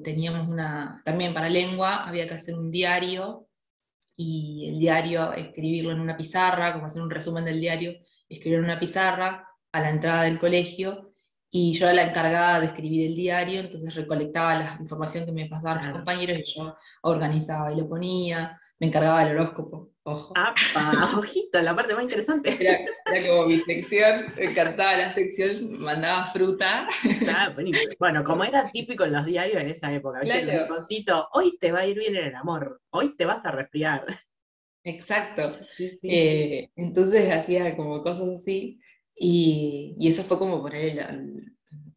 teníamos 0.03 0.47
una, 0.47 1.01
también 1.03 1.33
para 1.33 1.49
lengua, 1.49 2.07
había 2.07 2.27
que 2.27 2.35
hacer 2.35 2.55
un 2.55 2.69
diario 2.69 3.47
y 4.15 4.67
el 4.69 4.79
diario 4.79 5.33
escribirlo 5.33 5.91
en 5.91 5.99
una 5.99 6.17
pizarra, 6.17 6.73
como 6.73 6.85
hacer 6.85 7.01
un 7.01 7.09
resumen 7.09 7.45
del 7.45 7.59
diario, 7.59 7.93
escribirlo 8.27 8.65
en 8.65 8.71
una 8.71 8.79
pizarra 8.79 9.47
a 9.71 9.81
la 9.81 9.89
entrada 9.89 10.23
del 10.23 10.39
colegio 10.39 11.08
y 11.51 11.73
yo 11.73 11.85
era 11.85 11.93
la 11.93 12.09
encargada 12.09 12.59
de 12.59 12.67
escribir 12.67 13.07
el 13.07 13.15
diario, 13.15 13.59
entonces 13.59 13.95
recolectaba 13.95 14.55
la 14.55 14.77
información 14.79 15.25
que 15.25 15.31
me 15.31 15.47
pasaban 15.47 15.85
los 15.87 15.97
compañeros 15.97 16.37
y 16.37 16.53
yo 16.53 16.75
organizaba 17.01 17.71
y 17.73 17.77
lo 17.77 17.89
ponía, 17.89 18.59
me 18.79 18.87
encargaba 18.87 19.25
del 19.25 19.37
horóscopo. 19.37 19.91
Ojo. 20.03 20.33
ojito, 21.17 21.61
la 21.61 21.75
parte 21.75 21.93
más 21.93 22.03
interesante. 22.03 22.57
Era, 22.59 22.79
como 23.27 23.47
mi 23.47 23.59
sección, 23.59 24.33
me 24.35 24.45
encantaba 24.45 24.95
la 24.95 25.13
sección, 25.13 25.79
mandaba 25.79 26.27
fruta. 26.27 26.87
bueno, 27.99 28.23
como 28.23 28.43
era 28.43 28.71
típico 28.71 29.03
en 29.03 29.13
los 29.13 29.25
diarios 29.25 29.61
en 29.61 29.69
esa 29.69 29.91
época, 29.91 30.21
hoy 31.33 31.57
te 31.59 31.71
va 31.71 31.79
a 31.79 31.85
ir 31.85 31.99
bien 31.99 32.15
en 32.15 32.25
el 32.25 32.35
amor, 32.35 32.81
hoy 32.91 33.15
te 33.15 33.25
vas 33.25 33.45
a 33.45 33.51
resfriar. 33.51 34.05
Exacto. 34.83 35.51
Eh, 36.03 36.69
entonces 36.75 37.31
hacía 37.31 37.75
como 37.75 38.01
cosas 38.01 38.29
así, 38.29 38.79
y, 39.19 40.07
eso 40.07 40.23
fue 40.23 40.39
como 40.39 40.61
poner 40.61 40.97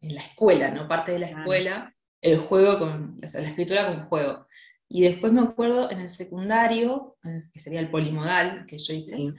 en 0.01 0.13
la, 0.13 0.21
escuela, 0.21 0.69
¿no? 0.71 0.87
Parte 0.87 1.13
de 1.13 1.19
la 1.19 1.29
escuela, 1.29 1.95
el 2.21 2.37
juego 2.37 2.77
con, 2.77 3.17
la 3.21 3.27
escritura 3.27 3.87
con 3.87 4.05
juego. 4.07 4.47
Y 4.89 5.03
después 5.03 5.31
me 5.31 5.41
acuerdo 5.41 5.89
en 5.89 6.01
el 6.01 6.09
secundario, 6.09 7.17
que 7.53 7.59
sería 7.59 7.79
el 7.79 7.89
polimodal 7.89 8.65
que 8.67 8.77
yo 8.77 8.93
hice, 8.93 9.33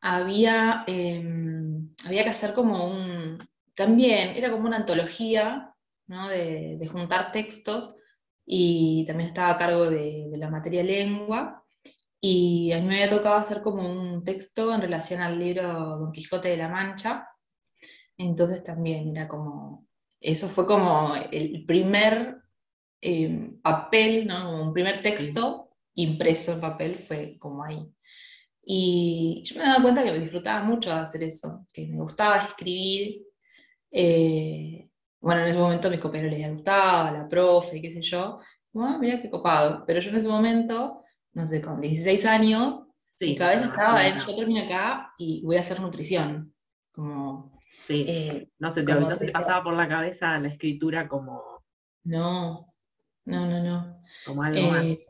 había, 0.00 0.84
em, 0.86 1.90
había 2.04 2.24
que 2.24 2.30
hacer 2.30 2.54
como 2.54 2.88
un, 2.88 3.38
también 3.74 4.36
era 4.36 4.50
como 4.50 4.66
una 4.66 4.78
antología 4.78 5.74
¿no? 6.06 6.28
de, 6.28 6.88
juntar 6.90 7.32
textos 7.32 7.94
y 8.46 9.04
también 9.06 9.28
estaba 9.28 9.50
a 9.50 9.58
cargo 9.58 9.90
de, 9.90 10.28
de, 10.30 10.36
la 10.36 10.50
materia 10.50 10.82
lengua 10.82 11.61
y 12.24 12.72
a 12.72 12.78
mí 12.78 12.86
me 12.86 13.02
había 13.02 13.10
tocado 13.10 13.34
hacer 13.34 13.62
como 13.62 13.82
un 13.90 14.22
texto 14.22 14.72
en 14.72 14.80
relación 14.80 15.20
al 15.20 15.38
libro 15.38 15.64
Don 15.98 16.12
Quijote 16.12 16.50
de 16.50 16.56
la 16.56 16.68
Mancha, 16.68 17.28
entonces 18.16 18.62
también 18.62 19.16
era 19.16 19.26
como, 19.26 19.88
eso 20.20 20.48
fue 20.48 20.64
como 20.64 21.14
el 21.16 21.64
primer 21.66 22.36
eh, 23.00 23.50
papel, 23.60 24.28
¿no? 24.28 24.62
un 24.62 24.72
primer 24.72 25.02
texto 25.02 25.70
impreso 25.94 26.52
en 26.52 26.60
papel 26.60 27.04
fue 27.06 27.36
como 27.38 27.64
ahí. 27.64 27.84
Y 28.64 29.42
yo 29.44 29.58
me 29.58 29.64
daba 29.64 29.82
cuenta 29.82 30.04
que 30.04 30.12
me 30.12 30.20
disfrutaba 30.20 30.64
mucho 30.64 30.90
de 30.90 31.00
hacer 31.00 31.24
eso, 31.24 31.66
que 31.72 31.88
me 31.88 32.00
gustaba 32.00 32.38
escribir. 32.38 33.24
Eh, 33.90 34.88
bueno, 35.20 35.42
en 35.42 35.48
ese 35.48 35.58
momento 35.58 35.88
a 35.88 35.90
mis 35.90 36.00
compañeros 36.00 36.38
les 36.38 36.54
gustaba, 36.54 37.10
la 37.10 37.28
profe, 37.28 37.82
qué 37.82 37.92
sé 37.92 38.02
yo. 38.02 38.38
Bueno, 38.72 38.98
mira 39.00 39.20
qué 39.20 39.28
copado. 39.30 39.84
Pero 39.86 40.00
yo 40.00 40.10
en 40.10 40.16
ese 40.16 40.28
momento, 40.28 41.01
no 41.34 41.46
sé, 41.46 41.60
con 41.60 41.80
16 41.80 42.24
años, 42.26 42.82
mi 43.20 43.36
cabeza 43.36 43.66
estaba 43.66 44.06
en, 44.06 44.18
yo 44.18 44.34
termino 44.34 44.64
acá 44.64 45.14
y 45.16 45.42
voy 45.44 45.56
a 45.56 45.60
hacer 45.60 45.80
nutrición. 45.80 46.54
Como, 46.92 47.58
sí, 47.86 48.04
eh, 48.06 48.48
no 48.58 48.70
sé, 48.70 48.82
te, 48.82 48.94
no 48.94 49.16
se 49.16 49.26
te 49.26 49.32
pasaba 49.32 49.62
por 49.62 49.74
la 49.74 49.88
cabeza 49.88 50.38
la 50.38 50.48
escritura 50.48 51.08
como... 51.08 51.62
No, 52.04 52.74
no, 53.24 53.46
no, 53.46 53.62
no. 53.62 54.02
Como 54.26 54.42
algo 54.42 54.70
más. 54.70 54.84
Eh, 54.84 55.06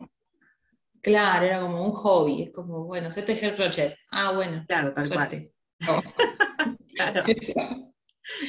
claro, 1.01 1.47
era 1.47 1.61
como 1.61 1.85
un 1.85 1.93
hobby, 1.93 2.43
es 2.43 2.51
como, 2.53 2.85
bueno, 2.85 3.11
sé 3.13 3.23
tejer 3.23 3.57
crochet. 3.57 3.97
Ah, 4.11 4.33
bueno. 4.33 4.65
Claro, 4.69 4.93
tal 4.93 5.05
suerte. 5.05 5.53
cual. 5.85 6.03
claro. 6.95 7.25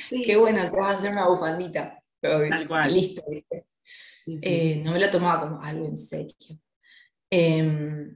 Qué 0.10 0.38
bueno, 0.38 0.70
te 0.70 0.80
vas 0.80 0.96
a 0.96 0.98
hacer 1.00 1.12
una 1.12 1.28
bufandita. 1.28 2.00
Tal 2.22 2.68
cual. 2.68 2.94
Listo, 2.94 3.24
¿viste? 3.30 3.66
Eh, 4.26 4.82
no 4.84 4.92
me 4.92 5.00
lo 5.00 5.10
tomaba 5.10 5.42
como 5.42 5.62
algo 5.62 5.86
en 5.86 5.98
serio. 5.98 6.60
Em, 7.36 8.16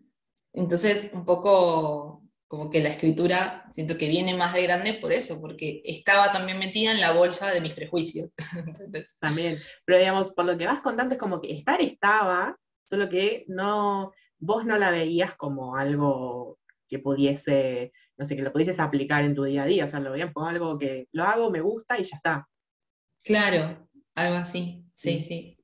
entonces, 0.53 1.09
un 1.11 1.25
poco 1.25 2.21
como 2.47 2.69
que 2.69 2.81
la 2.81 2.89
escritura 2.89 3.65
siento 3.71 3.97
que 3.97 4.07
viene 4.07 4.35
más 4.35 4.53
de 4.53 4.61
grande 4.61 4.93
por 4.93 5.11
eso, 5.11 5.41
porque 5.41 5.81
estaba 5.83 6.31
también 6.31 6.59
metida 6.59 6.91
en 6.91 7.01
la 7.01 7.13
bolsa 7.13 7.51
de 7.51 7.59
mis 7.61 7.73
prejuicios. 7.73 8.29
también, 9.19 9.59
pero 9.85 9.97
digamos, 9.97 10.31
por 10.33 10.45
lo 10.45 10.55
que 10.55 10.67
vas 10.67 10.81
contando 10.81 11.15
es 11.15 11.19
como 11.19 11.41
que 11.41 11.51
estar 11.51 11.81
estaba, 11.81 12.55
solo 12.85 13.09
que 13.09 13.45
no, 13.47 14.13
vos 14.37 14.65
no 14.65 14.77
la 14.77 14.91
veías 14.91 15.33
como 15.33 15.75
algo 15.75 16.59
que 16.87 16.99
pudiese, 16.99 17.91
no 18.17 18.23
sé, 18.23 18.35
que 18.35 18.43
lo 18.43 18.53
pudieses 18.53 18.79
aplicar 18.79 19.23
en 19.23 19.33
tu 19.33 19.45
día 19.45 19.63
a 19.63 19.65
día, 19.65 19.85
o 19.85 19.87
sea, 19.87 19.99
lo 19.99 20.11
veías 20.11 20.31
como 20.31 20.45
algo 20.45 20.77
que 20.77 21.07
lo 21.11 21.23
hago, 21.23 21.49
me 21.49 21.61
gusta 21.61 21.99
y 21.99 22.03
ya 22.03 22.17
está. 22.17 22.47
Claro, 23.23 23.89
algo 24.13 24.35
así, 24.35 24.85
sí. 24.93 25.21
sí. 25.21 25.56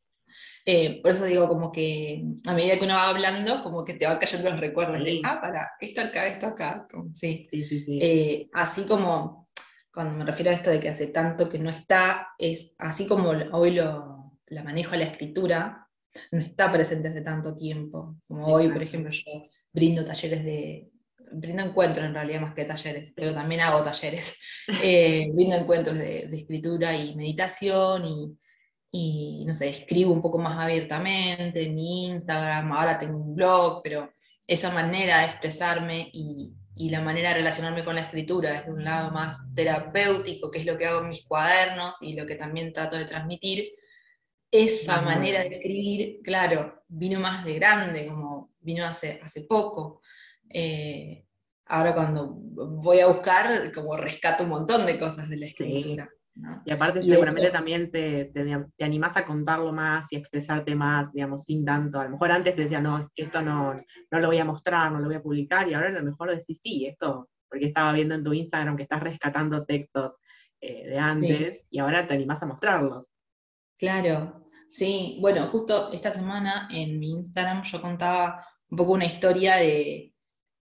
Eh, 0.66 1.02
por 1.02 1.12
eso 1.12 1.26
digo, 1.26 1.48
como 1.48 1.72
que 1.72 2.24
a 2.48 2.54
medida 2.54 2.78
que 2.78 2.86
uno 2.86 2.96
va 2.96 3.10
hablando, 3.10 3.62
como 3.64 3.84
que 3.84 3.96
te 3.96 4.06
van 4.06 4.18
cayendo 4.18 4.50
los 4.50 4.60
recuerdos 4.60 5.04
de, 5.04 5.22
ah, 5.24 5.42
para, 5.42 5.72
esto 5.80 6.02
acá, 6.02 6.28
esto 6.28 6.48
acá. 6.48 6.88
sí. 7.14 7.48
Sí, 7.50 7.64
sí, 7.64 7.80
sí. 7.80 8.00
Eh, 8.02 8.50
así 8.54 8.84
como, 8.84 9.50
cuando 9.94 10.16
me 10.16 10.26
refiero 10.26 10.52
a 10.52 10.54
esto 10.54 10.70
de 10.70 10.80
que 10.80 10.90
hace 10.90 11.08
tanto 11.08 11.50
que 11.50 11.60
no 11.60 11.70
está, 11.70 12.30
es 12.38 12.76
así 12.78 13.06
como 13.08 13.30
hoy 13.52 13.72
lo, 13.72 14.40
la 14.48 14.64
manejo 14.64 14.96
la 14.96 15.06
escritura, 15.06 15.88
no 16.32 16.42
está 16.42 16.72
presente 16.72 17.10
hace 17.10 17.22
tanto 17.22 17.56
tiempo. 17.56 18.16
Como 18.28 18.48
hoy, 18.48 18.70
por 18.70 18.82
ejemplo, 18.82 19.12
yo 19.12 19.50
brindo 19.74 20.06
talleres 20.06 20.46
de, 20.46 20.90
brindo 21.34 21.64
encuentros 21.64 22.06
en 22.06 22.14
realidad 22.14 22.42
más 22.42 22.54
que 22.54 22.66
talleres, 22.66 23.12
pero 23.16 23.34
también 23.34 23.62
hago 23.62 23.84
talleres. 23.84 24.40
Eh, 24.82 25.28
brindo 25.34 25.58
encuentros 25.58 25.98
de, 25.98 26.28
de, 26.30 26.38
escritura 26.38 26.96
y 26.96 27.18
meditación 27.18 28.06
y 28.06 28.38
y 28.96 29.44
no 29.48 29.56
sé, 29.56 29.70
escribo 29.70 30.14
un 30.14 30.22
poco 30.22 30.38
más 30.38 30.60
abiertamente 30.60 31.64
en 31.64 31.74
mi 31.74 32.06
Instagram, 32.10 32.72
ahora 32.72 33.00
tengo 33.00 33.18
un 33.18 33.36
blog, 33.36 33.82
pero 33.82 34.14
esa 34.46 34.70
manera 34.72 35.20
de 35.20 35.26
expresarme 35.26 36.12
y, 36.14 36.54
y, 36.76 36.92
la 36.92 37.02
manera 37.02 37.30
de 37.30 37.38
relacionarme 37.38 37.84
con 37.84 37.96
la 37.96 38.02
escritura 38.02 38.54
desde 38.54 38.72
un 38.72 38.84
lado 38.84 39.10
más 39.10 39.40
terapéutico, 39.56 40.52
que 40.52 40.60
es 40.60 40.66
lo 40.68 40.78
que 40.78 40.86
hago 40.86 41.02
en 41.02 41.10
mis 41.10 41.26
cuadernos 41.26 42.04
y 42.04 42.14
lo 42.14 42.28
que 42.28 42.36
también 42.36 42.72
trato 42.72 42.96
de 42.96 43.06
transmitir, 43.06 43.72
esa 44.52 45.02
manera 45.02 45.40
de 45.40 45.56
escribir, 45.56 46.20
claro, 46.24 46.84
vino 46.88 47.20
más 47.20 47.44
de 47.46 47.56
grande, 47.56 48.06
como 48.06 48.52
vino 48.60 48.86
hace, 48.86 49.20
hace 49.24 49.42
poco. 49.42 50.02
Eh, 50.48 51.26
ahora 51.66 51.96
cuando 51.96 52.36
voy 52.36 53.00
a 53.00 53.08
buscar, 53.08 53.72
como 53.74 53.98
rescato 53.98 54.44
un 54.44 54.52
montón 54.52 54.86
de 54.86 55.00
cosas 55.00 55.30
de 55.30 55.38
la 55.38 55.48
escritura. 55.48 56.08
Y 56.66 56.72
aparte 56.72 57.04
seguramente 57.04 57.52
también 57.52 57.92
te, 57.92 58.26
te, 58.26 58.84
animás 58.84 59.16
a 59.18 59.26
contarlo 59.26 59.72
más 59.72 60.12
y 60.12 60.16
a 60.16 60.20
expresarte 60.20 60.74
más, 60.74 61.12
digamos, 61.14 61.44
sin 61.44 61.64
tanto. 61.64 62.00
A 62.00 62.06
lo 62.06 62.12
mejor 62.12 62.32
antes 62.32 62.56
te 62.56 62.64
decía, 62.64 62.82
no, 62.82 63.10
esto 63.16 63.42
no, 63.42 63.76
no 63.76 64.20
lo 64.20 64.28
voy 64.28 64.40
a 64.40 64.46
mostrar, 64.46 64.92
no 64.92 65.00
lo 65.00 65.06
voy 65.06 65.16
a 65.16 65.22
publicar, 65.22 65.70
y 65.70 65.76
ahora 65.76 65.90
a 65.90 65.92
lo 65.92 66.04
mejor 66.04 66.32
decís, 66.32 66.60
sí, 66.62 66.88
esto, 66.88 67.30
porque 67.48 67.68
estaba 67.68 67.94
viendo 67.94 68.16
en 68.16 68.24
tu 68.24 68.34
Instagram 68.34 68.76
que 68.76 68.84
estás 68.84 69.04
rescatando 69.04 69.64
textos 69.64 70.18
eh, 70.60 70.88
de 70.88 70.98
antes, 70.98 71.62
y 71.70 71.80
ahora 71.80 72.08
te 72.08 72.16
animás 72.16 72.42
a 72.42 72.48
mostrarlos. 72.48 73.08
Claro, 73.78 74.50
sí. 74.68 75.20
Bueno, 75.22 75.48
justo 75.48 75.92
esta 75.92 76.12
semana 76.12 76.68
en 76.72 77.00
mi 77.00 77.12
Instagram 77.12 77.62
yo 77.64 77.80
contaba 77.80 78.44
un 78.70 78.78
poco 78.78 78.94
una 78.94 79.06
historia 79.06 79.58
de, 79.58 80.16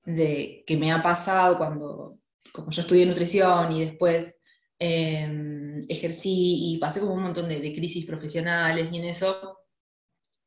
de 0.03 0.63
que 0.67 0.75
me 0.75 0.91
ha 0.91 1.01
pasado 1.01 1.58
cuando, 1.58 2.17
como 2.51 2.70
yo 2.70 2.82
estudié 2.82 3.05
nutrición 3.05 3.72
y 3.72 3.86
después 3.86 4.41
Em, 4.80 5.80
ejercí 5.88 6.74
y 6.74 6.77
pasé 6.77 7.00
como 7.00 7.13
un 7.13 7.24
montón 7.24 7.48
de, 7.48 7.74
crisis 7.74 8.06
profesionales 8.06 8.89
y 8.92 8.98
en 8.98 9.06
eso 9.06 9.60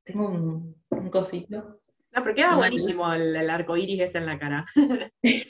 tengo 0.04 0.28
un, 0.28 1.11
cosito. 1.11 1.80
No, 2.12 2.23
pero 2.23 2.35
queda 2.35 2.56
buenísimo 2.56 3.12
el, 3.12 3.49
arco 3.49 3.76
iris 3.76 4.00
ese 4.00 4.18
en 4.18 4.26
la 4.26 4.38
cara. 4.38 4.64
es, 5.23 5.47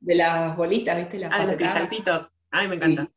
de, 0.00 0.14
las 0.14 0.56
bolitas, 0.56 0.96
¿viste? 0.96 1.18
Las 1.18 1.30
ah, 1.32 1.44
los 1.44 1.56
cristalcitos. 1.56 2.30
Ay, 2.50 2.68
me 2.68 2.76
encanta. 2.76 3.10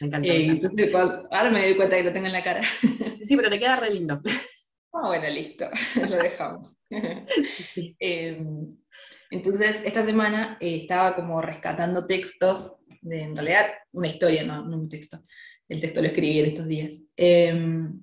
Me 0.00 0.06
encanta. 0.06 0.28
Eh, 0.28 0.92
ahora 1.30 1.50
me 1.50 1.62
doy 1.62 1.76
cuenta 1.76 1.96
que 1.96 2.04
lo 2.04 2.12
tengo 2.12 2.26
en 2.26 2.32
la 2.32 2.44
cara. 2.44 2.62
sí, 2.62 3.24
sí, 3.24 3.36
pero 3.36 3.50
te 3.50 3.58
queda 3.58 3.76
re 3.76 3.90
lindo. 3.90 4.20
Ah, 4.92 5.06
bueno, 5.06 5.28
listo, 5.28 5.66
lo 6.08 6.16
dejamos. 6.16 6.76
eh, 8.00 8.44
entonces, 9.30 9.80
esta 9.84 10.04
semana 10.04 10.58
eh, 10.60 10.80
estaba 10.82 11.14
como 11.14 11.40
rescatando 11.40 12.06
textos, 12.06 12.72
de, 13.00 13.22
en 13.22 13.36
realidad 13.36 13.66
una 13.92 14.08
historia, 14.08 14.44
no, 14.44 14.62
un 14.62 14.88
texto. 14.88 15.22
El 15.68 15.80
texto 15.80 16.02
lo 16.02 16.08
escribí 16.08 16.40
en 16.40 16.46
estos 16.46 16.66
días. 16.66 17.00
Em, 17.16 18.02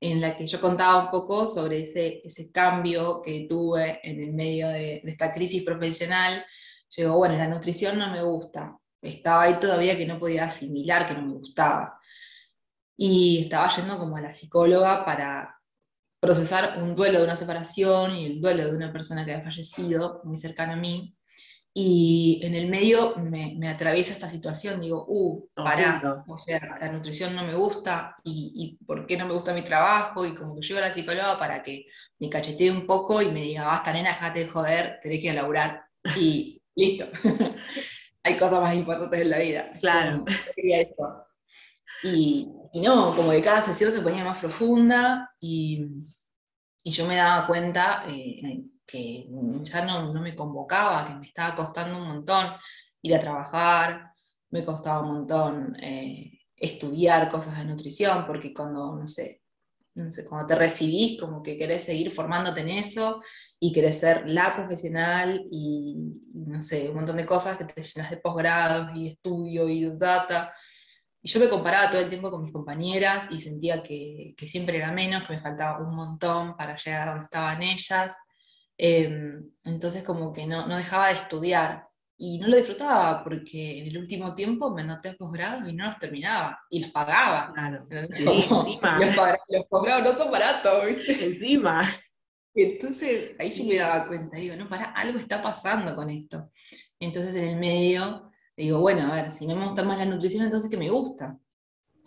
en 0.00 0.20
la 0.20 0.36
que 0.36 0.46
yo 0.46 0.60
contaba 0.60 1.04
un 1.04 1.10
poco 1.10 1.48
sobre 1.48 1.82
ese, 1.82 2.20
ese 2.24 2.52
cambio 2.52 3.22
que 3.22 3.46
tuve 3.48 3.98
en 4.02 4.22
el 4.22 4.32
medio 4.32 4.68
de, 4.68 5.02
esta 5.04 5.32
crisis 5.32 5.64
profesional. 5.64 6.44
Llegó, 6.96 7.16
bueno, 7.16 7.36
la 7.36 7.48
nutrición 7.48 7.98
no 7.98 8.10
me 8.12 8.22
gusta. 8.22 8.78
Estaba 9.02 9.42
ahí 9.42 9.58
todavía 9.58 9.96
que 9.96 10.06
no 10.06 10.18
podía 10.18 10.44
asimilar 10.44 11.08
que 11.08 11.14
no 11.14 11.22
me 11.22 11.34
gustaba. 11.34 11.98
Y 12.96 13.44
estaba 13.44 13.74
yendo 13.74 13.98
como 13.98 14.16
a 14.16 14.20
la 14.20 14.32
psicóloga 14.32 15.04
para 15.04 15.56
procesar 16.26 16.82
un 16.82 16.94
duelo 16.94 17.18
de 17.18 17.24
una 17.24 17.36
separación 17.36 18.16
y 18.16 18.26
el 18.26 18.40
duelo 18.40 18.64
de 18.64 18.76
una 18.76 18.92
persona 18.92 19.24
que 19.24 19.34
ha 19.34 19.42
fallecido 19.42 20.20
muy 20.24 20.38
cercana 20.38 20.74
a 20.74 20.76
mí. 20.76 21.14
Y 21.72 22.40
en 22.42 22.54
el 22.54 22.68
medio 22.68 23.14
me, 23.16 23.54
me 23.58 23.68
atraviesa 23.68 24.12
esta 24.12 24.30
situación, 24.30 24.80
digo, 24.80 25.04
uh, 25.06 25.46
pará, 25.54 26.24
o 26.26 26.38
sea, 26.38 26.78
la 26.80 26.90
nutrición 26.90 27.36
no 27.36 27.44
me 27.44 27.54
gusta 27.54 28.16
y, 28.24 28.52
y, 28.54 28.84
por 28.86 29.06
qué 29.06 29.18
no 29.18 29.26
me 29.26 29.34
gusta 29.34 29.52
mi 29.52 29.60
trabajo 29.60 30.24
y 30.24 30.34
como 30.34 30.54
que 30.56 30.66
llego 30.66 30.78
a 30.78 30.88
la 30.88 30.92
psicóloga 30.92 31.38
para 31.38 31.62
que 31.62 31.84
me 32.18 32.30
cachetee 32.30 32.70
un 32.70 32.86
poco 32.86 33.20
y 33.20 33.30
me 33.30 33.42
diga, 33.42 33.66
basta 33.66 33.92
nena, 33.92 34.08
déjate 34.08 34.38
de 34.38 34.48
joder, 34.48 35.00
tenés 35.02 35.20
que 35.20 35.26
ir 35.26 35.32
a 35.32 35.34
laburar 35.34 35.84
y 36.16 36.62
listo. 36.74 37.08
Hay 38.22 38.38
cosas 38.38 38.60
más 38.62 38.74
importantes 38.74 39.20
en 39.20 39.30
la 39.30 39.38
vida. 39.38 39.70
Claro. 39.78 40.24
Y, 42.02 42.48
y, 42.72 42.80
no, 42.80 43.14
como 43.14 43.30
que 43.30 43.42
cada 43.42 43.62
sesión 43.62 43.92
se 43.92 44.00
ponía 44.00 44.24
más 44.24 44.38
profunda 44.38 45.30
y, 45.40 45.86
y 46.86 46.92
yo 46.92 47.04
me 47.04 47.16
daba 47.16 47.48
cuenta 47.48 48.04
eh, 48.06 48.62
que 48.86 49.28
ya 49.62 49.84
no, 49.84 50.12
me 50.12 50.36
convocaba, 50.36 51.08
que 51.08 51.14
me 51.16 51.26
estaba 51.26 51.56
costando 51.56 51.98
un 51.98 52.06
montón 52.06 52.46
ir 53.02 53.12
a 53.12 53.20
trabajar, 53.20 54.12
me 54.50 54.64
costaba 54.64 55.00
un 55.00 55.08
montón 55.08 55.76
eh, 55.82 56.38
estudiar 56.54 57.28
cosas 57.28 57.58
de 57.58 57.64
nutrición, 57.64 58.24
porque 58.24 58.54
cuando, 58.54 58.94
no 58.94 59.08
sé, 59.08 59.42
no 59.94 60.12
sé, 60.12 60.24
cuando 60.24 60.46
te 60.46 60.54
recibís, 60.54 61.20
como 61.20 61.42
que 61.42 61.58
querés 61.58 61.82
seguir 61.82 62.12
formándote 62.12 62.60
en 62.60 62.68
eso 62.68 63.20
y 63.58 63.72
querés 63.72 63.98
ser 63.98 64.22
la 64.28 64.54
profesional 64.54 65.44
y, 65.50 65.96
no 66.34 66.62
sé, 66.62 66.88
un 66.88 66.94
montón 66.94 67.16
de 67.16 67.26
cosas 67.26 67.56
que 67.56 67.64
te 67.64 67.82
llenas 67.82 68.10
de 68.12 68.18
posgrados 68.18 68.90
y 68.94 69.08
estudio 69.08 69.68
y 69.68 69.90
data. 69.96 70.54
Y 71.26 71.28
yo 71.28 71.40
me 71.40 71.48
comparaba 71.48 71.90
todo 71.90 72.00
el 72.02 72.08
tiempo 72.08 72.30
con 72.30 72.44
mis 72.44 72.52
compañeras 72.52 73.26
y 73.32 73.40
sentía 73.40 73.82
que, 73.82 74.36
siempre 74.46 74.76
era 74.76 74.92
menos, 74.92 75.24
que 75.24 75.32
me 75.32 75.40
faltaba 75.40 75.80
un 75.80 75.92
montón 75.92 76.56
para 76.56 76.76
llegar 76.76 77.08
a 77.08 77.10
donde 77.10 77.24
estaban 77.24 77.64
ellas. 77.64 78.16
Em, 78.78 79.44
entonces 79.64 80.04
como 80.04 80.32
que 80.32 80.46
no, 80.46 80.68
no 80.68 80.76
dejaba 80.76 81.08
de 81.08 81.14
estudiar 81.14 81.88
y 82.16 82.38
no 82.38 82.46
lo 82.46 82.56
disfrutaba 82.56 83.24
porque 83.24 83.80
en 83.80 83.88
el 83.88 83.98
último 83.98 84.36
tiempo 84.36 84.70
me 84.70 84.82
anoté 84.82 85.08
a 85.08 85.14
posgrado 85.14 85.68
y 85.68 85.72
no 85.72 85.86
los 85.86 85.98
terminaba 85.98 86.60
y 86.70 86.78
los 86.78 86.92
pagaba. 86.92 87.52
Claro. 87.52 87.88
encima. 87.90 89.00
Los, 89.48 89.66
posgrados 89.68 90.04
no 90.04 90.16
son 90.16 90.30
baratos, 90.30 90.86
¿viste? 90.86 91.24
Encima. 91.24 91.92
Entonces 92.54 93.32
ahí 93.40 93.52
yo 93.52 93.64
me 93.64 93.74
daba 93.74 94.06
cuenta, 94.06 94.36
digo, 94.36 94.54
no, 94.54 94.68
para, 94.68 94.92
algo 94.92 95.18
está 95.18 95.42
pasando 95.42 95.96
con 95.96 96.08
esto. 96.08 96.52
Entonces 97.00 97.34
en 97.34 97.48
el 97.48 97.56
medio 97.56 98.30
digo, 98.56 98.80
bueno, 98.80 99.12
a 99.12 99.14
ver, 99.14 99.32
si 99.32 99.46
no 99.46 99.56
me 99.56 99.66
gusta 99.66 99.82
más 99.82 99.98
la 99.98 100.06
nutrición, 100.06 100.44
entonces 100.44 100.70
¿qué 100.70 100.76
me 100.76 100.90
gusta? 100.90 101.38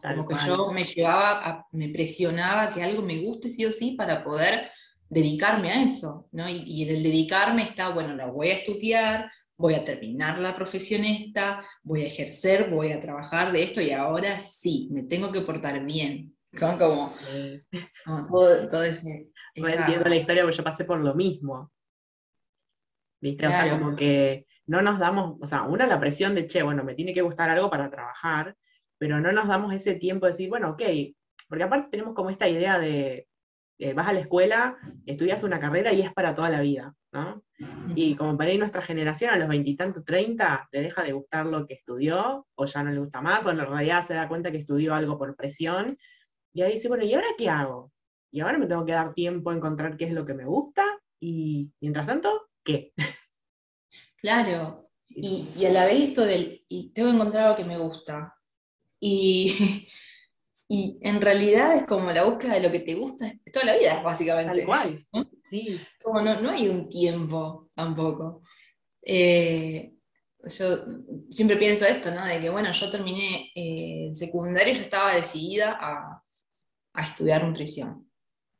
Como 0.02 0.28
que 0.28 0.36
yo 0.46 0.72
me 0.72 0.86
llevaba, 0.86 1.68
me 1.72 1.90
presionaba 1.90 2.74
que 2.74 2.82
algo 2.82 3.02
me 3.02 3.20
guste 3.20 3.52
sí 3.52 3.66
o 3.66 3.72
sí 3.72 3.92
para 3.92 4.24
poder 4.24 4.72
dedicarme 5.10 5.72
a 5.72 5.84
eso, 5.84 6.28
¿no? 6.32 6.48
Y, 6.48 6.64
y 6.66 6.84
en 6.84 6.96
el 6.96 7.04
dedicarme 7.04 7.64
está, 7.64 7.90
bueno, 7.90 8.16
la 8.16 8.28
voy 8.28 8.50
a 8.50 8.54
estudiar, 8.54 9.30
voy 9.60 9.74
a 9.74 9.84
terminar 9.84 10.40
la 10.40 10.56
profesión 10.56 11.04
esta, 11.04 11.66
voy 11.84 12.04
a 12.04 12.08
ejercer, 12.08 12.70
voy 12.70 12.94
a 12.94 13.02
trabajar 13.02 13.52
de 13.52 13.64
esto 13.64 13.82
y 13.82 13.92
ahora 13.92 14.40
sí, 14.40 14.88
me 14.92 15.04
tengo 15.04 15.32
que 15.32 15.42
portar 15.42 15.84
bien. 15.86 16.34
Como, 16.58 17.14
todo, 18.72 18.84
ese... 18.84 19.28
No 19.56 19.68
entiendo 19.68 20.10
la 20.10 20.16
historia 20.16 20.44
porque 20.44 20.58
yo 20.58 20.64
pasé 20.64 20.86
por 20.86 21.00
lo 21.00 21.14
mismo. 21.14 21.72
¿Viste? 23.20 23.48
O 23.48 23.50
sea, 23.50 23.78
como 23.78 23.96
que 23.98 24.48
no 24.70 24.84
nos 24.84 25.00
damos, 25.00 25.38
o 25.42 25.48
sea, 25.48 25.64
una 25.64 25.88
la 25.88 26.00
presión 26.00 26.36
de, 26.36 26.46
che, 26.46 26.62
bueno, 26.62 26.84
me 26.84 26.94
tiene 26.94 27.12
que 27.12 27.24
gustar 27.24 27.50
algo 27.50 27.72
para 27.72 27.90
trabajar, 27.90 28.56
pero 29.00 29.20
no 29.20 29.32
nos 29.32 29.48
damos 29.48 29.74
ese 29.74 29.96
tiempo 29.96 30.28
de 30.28 30.34
decir, 30.34 30.48
bueno, 30.48 30.70
ok, 30.70 30.84
porque 31.48 31.64
aparte 31.64 31.90
tenemos 31.90 32.14
como 32.14 32.30
esta 32.30 32.48
idea 32.48 32.78
de, 32.78 33.28
vas 33.96 34.08
a 34.08 34.14
la 34.14 34.20
escuela, 34.20 34.78
estudias 35.08 35.42
una 35.42 35.60
carrera 35.60 35.92
y 35.92 36.02
es 36.02 36.14
para 36.14 36.36
toda 36.36 36.52
la 36.52 36.62
vida, 36.62 36.94
¿no? 37.12 37.44
Y 37.96 38.16
como 38.16 38.38
para 38.38 38.52
ir 38.52 38.60
nuestra 38.60 38.84
generación, 38.84 39.32
a 39.32 39.38
los 39.38 39.48
veintitantos, 39.48 40.06
treinta, 40.06 40.70
le 40.72 40.82
deja 40.84 41.02
de 41.02 41.14
gustar 41.14 41.48
lo 41.48 41.66
que 41.66 41.74
estudió, 41.74 42.46
o 42.54 42.66
ya 42.66 42.84
no 42.84 42.92
le 42.92 43.00
gusta 43.00 43.22
más, 43.22 43.44
o 43.48 43.50
en 43.50 43.58
realidad 43.58 44.06
se 44.06 44.14
da 44.14 44.28
cuenta 44.28 44.52
que 44.52 44.60
estudió 44.60 44.94
algo 44.94 45.18
por 45.18 45.36
presión, 45.36 45.98
y 46.54 46.62
ahí 46.62 46.74
dice, 46.74 46.90
bueno, 46.90 47.06
¿y 47.06 47.14
ahora 47.16 47.30
qué 47.40 47.50
hago? 47.50 47.92
Y 48.32 48.42
ahora 48.42 48.60
me 48.60 48.68
tengo 48.68 48.86
que 48.86 48.92
dar 48.92 49.16
tiempo 49.16 49.50
a 49.50 49.56
encontrar 49.56 49.98
qué 49.98 50.06
es 50.06 50.12
lo 50.12 50.28
que 50.28 50.36
me 50.36 50.46
gusta, 50.46 50.84
y 51.20 51.72
mientras 51.82 52.06
tanto, 52.06 52.50
¿qué? 52.64 52.94
Claro, 54.22 54.90
y, 55.08 55.48
y 55.58 55.66
a 55.66 55.72
la 55.72 55.86
vez 55.86 56.02
esto 56.02 56.26
del, 56.26 56.66
y 56.68 56.92
tengo 56.92 57.10
que 57.10 57.16
encontrar 57.16 57.44
algo 57.46 57.56
que 57.56 57.64
me 57.64 57.78
gusta. 57.78 58.36
Y 59.00 59.88
Y 60.72 61.00
en 61.02 61.20
realidad 61.20 61.76
es 61.78 61.88
como 61.88 62.12
la 62.12 62.24
búsqueda 62.26 62.54
de 62.54 62.62
lo 62.62 62.72
que 62.72 62.82
te 62.82 62.94
gusta 62.94 63.34
toda 63.52 63.66
la 63.66 63.78
vida, 63.78 64.04
básicamente. 64.04 64.56
Tal 64.56 64.66
cual. 64.68 65.08
Sí. 65.50 65.82
Como 66.02 66.22
no, 66.22 66.40
no, 66.40 66.52
hay 66.52 66.68
un 66.68 66.88
tiempo 66.88 67.72
tampoco. 67.74 68.44
Eh, 69.02 69.96
yo 70.44 70.86
siempre 71.32 71.58
pienso 71.58 71.86
esto, 71.86 72.14
¿no? 72.14 72.24
De 72.24 72.40
que, 72.40 72.52
bueno, 72.52 72.72
yo 72.72 72.92
terminé 72.92 73.52
eh, 73.56 74.12
secundario 74.14 74.74
y 74.74 74.76
yo 74.76 74.82
estaba 74.84 75.16
decidida 75.16 75.76
a, 75.82 76.24
a 76.94 77.02
estudiar 77.02 77.44
nutrición. 77.44 78.08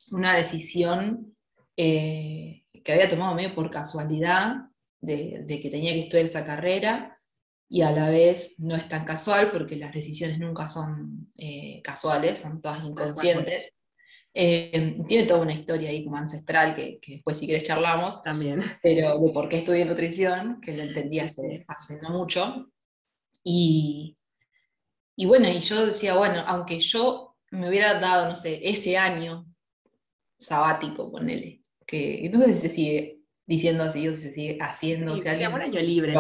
Una 0.10 0.36
decisión 0.36 1.38
eh, 1.78 2.64
que 2.84 2.92
había 2.92 3.08
tomado 3.08 3.36
medio 3.36 3.54
por 3.54 3.70
casualidad, 3.70 4.56
de, 5.02 5.44
de, 5.46 5.62
que 5.62 5.70
tenía 5.70 5.94
que 5.94 6.02
estudiar 6.02 6.26
esa 6.26 6.46
carrera, 6.46 7.20
y 7.72 7.84
a 7.84 7.92
la 7.92 8.10
vez 8.10 8.56
no 8.58 8.76
es 8.76 8.90
tan 8.90 9.06
casual 9.06 9.52
porque 9.52 9.76
las 9.76 9.94
decisiones 9.94 10.40
nunca 10.40 10.68
son 10.68 11.32
eh, 11.38 11.82
casuales, 11.84 12.40
son 12.40 12.62
todas 12.62 12.84
inconscientes. 12.84 13.74
Eh, 14.34 14.98
tiene 15.08 15.28
toda 15.28 15.42
una 15.42 15.54
historia 15.54 15.90
ahí 15.90 16.04
como 16.04 16.18
ancestral 16.18 16.76
que, 16.76 17.00
que, 17.00 17.14
después 17.14 17.38
si 17.38 17.46
quieres 17.46 17.68
charlamos. 17.68 18.24
También. 18.24 18.64
Pero 18.82 19.20
de 19.20 19.32
por 19.32 19.48
qué 19.50 19.60
estudié 19.60 19.86
nutrición, 19.86 20.60
que 20.62 20.76
lo 20.76 20.82
entendí 20.82 21.20
hace, 21.20 21.64
hace 21.68 22.02
no 22.02 22.10
mucho. 22.10 22.72
Y, 23.44 24.16
y 25.16 25.26
bueno, 25.28 25.48
y 25.48 25.60
yo 25.60 25.86
decía, 25.86 26.16
bueno, 26.16 26.44
aunque 26.48 26.80
yo 26.80 27.38
me 27.52 27.70
hubiera 27.70 28.00
dado, 28.00 28.30
no 28.30 28.36
sé, 28.36 28.62
ese 28.64 28.98
año 28.98 29.46
sabático, 30.40 31.12
ponele, 31.12 31.62
que 31.86 32.30
no 32.34 32.42
sé 32.42 32.70
si 32.70 33.19
diciendo 33.50 33.84
así 33.84 34.08
o 34.08 34.16
si 34.16 34.22
se 34.22 34.34
sigue 34.34 34.58
haciendo. 34.62 35.16
Sí, 35.16 35.22
o 35.22 35.24
sea, 35.24 35.50
un 35.50 35.62
año 35.62 35.82
libre. 35.82 36.14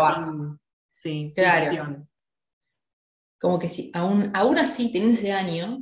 Sí, 0.96 1.32
claro. 1.36 2.08
Como 3.40 3.60
que 3.60 3.70
si, 3.70 3.92
aún, 3.94 4.32
aún 4.34 4.58
así, 4.58 4.92
teniendo 4.92 5.16
ese 5.16 5.32
año, 5.32 5.80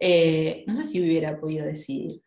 eh, 0.00 0.64
no 0.66 0.72
sé 0.72 0.84
si 0.84 1.00
hubiera 1.00 1.38
podido 1.38 1.66
decidir. 1.66 2.22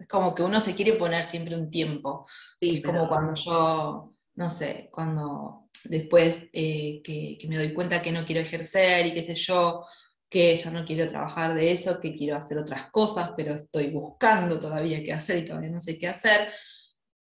Es 0.00 0.08
como 0.08 0.34
que 0.34 0.42
uno 0.42 0.58
se 0.58 0.74
quiere 0.74 0.94
poner 0.94 1.22
siempre 1.24 1.54
un 1.54 1.70
tiempo. 1.70 2.26
es 2.58 2.82
como 2.82 3.08
cuando 3.08 3.34
yo, 3.34 4.14
no 4.36 4.50
sé, 4.50 4.88
cuando 4.90 5.68
después 5.84 6.44
eh, 6.54 7.02
que, 7.04 7.36
que, 7.38 7.46
me 7.46 7.58
doy 7.58 7.74
cuenta 7.74 8.00
que 8.00 8.10
no 8.10 8.24
quiero 8.24 8.40
ejercer 8.40 9.06
y 9.06 9.14
qué 9.14 9.22
sé 9.22 9.34
yo, 9.34 9.84
que 10.30 10.56
ya 10.56 10.70
no 10.70 10.86
quiero 10.86 11.08
trabajar 11.10 11.54
de 11.54 11.72
eso, 11.72 12.00
que 12.00 12.16
quiero 12.16 12.36
hacer 12.36 12.56
otras 12.56 12.90
cosas, 12.90 13.32
pero 13.36 13.54
estoy 13.54 13.90
buscando 13.90 14.58
todavía 14.58 15.04
qué 15.04 15.12
hacer 15.12 15.36
y 15.36 15.44
todavía 15.44 15.70
no 15.70 15.80
sé 15.80 15.98
qué 15.98 16.08
hacer. 16.08 16.48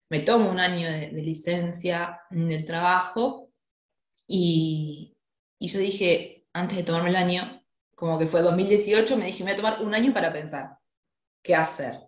Me 0.10 0.22
tomo 0.22 0.50
un 0.50 0.60
año 0.60 0.89
de, 0.89 1.12
licencia 1.12 2.22
en 2.32 2.52
el 2.52 2.65
trabajo 2.65 3.52
y, 4.28 5.17
yo 5.60 5.80
dije, 5.80 6.46
antes 6.54 6.78
de 6.78 6.84
tomarme 6.84 7.10
el 7.10 7.15
año, 7.15 7.63
como 7.96 8.17
que 8.17 8.28
fue 8.28 8.41
2018, 8.41 9.17
me 9.17 9.26
dije, 9.26 9.43
me 9.43 9.52
voy 9.52 9.54
a 9.54 9.58
tomar 9.58 9.82
un 9.82 9.93
año 9.93 10.13
para 10.13 10.32
pensar 10.32 10.78
qué 11.41 11.56
hacer. 11.56 12.00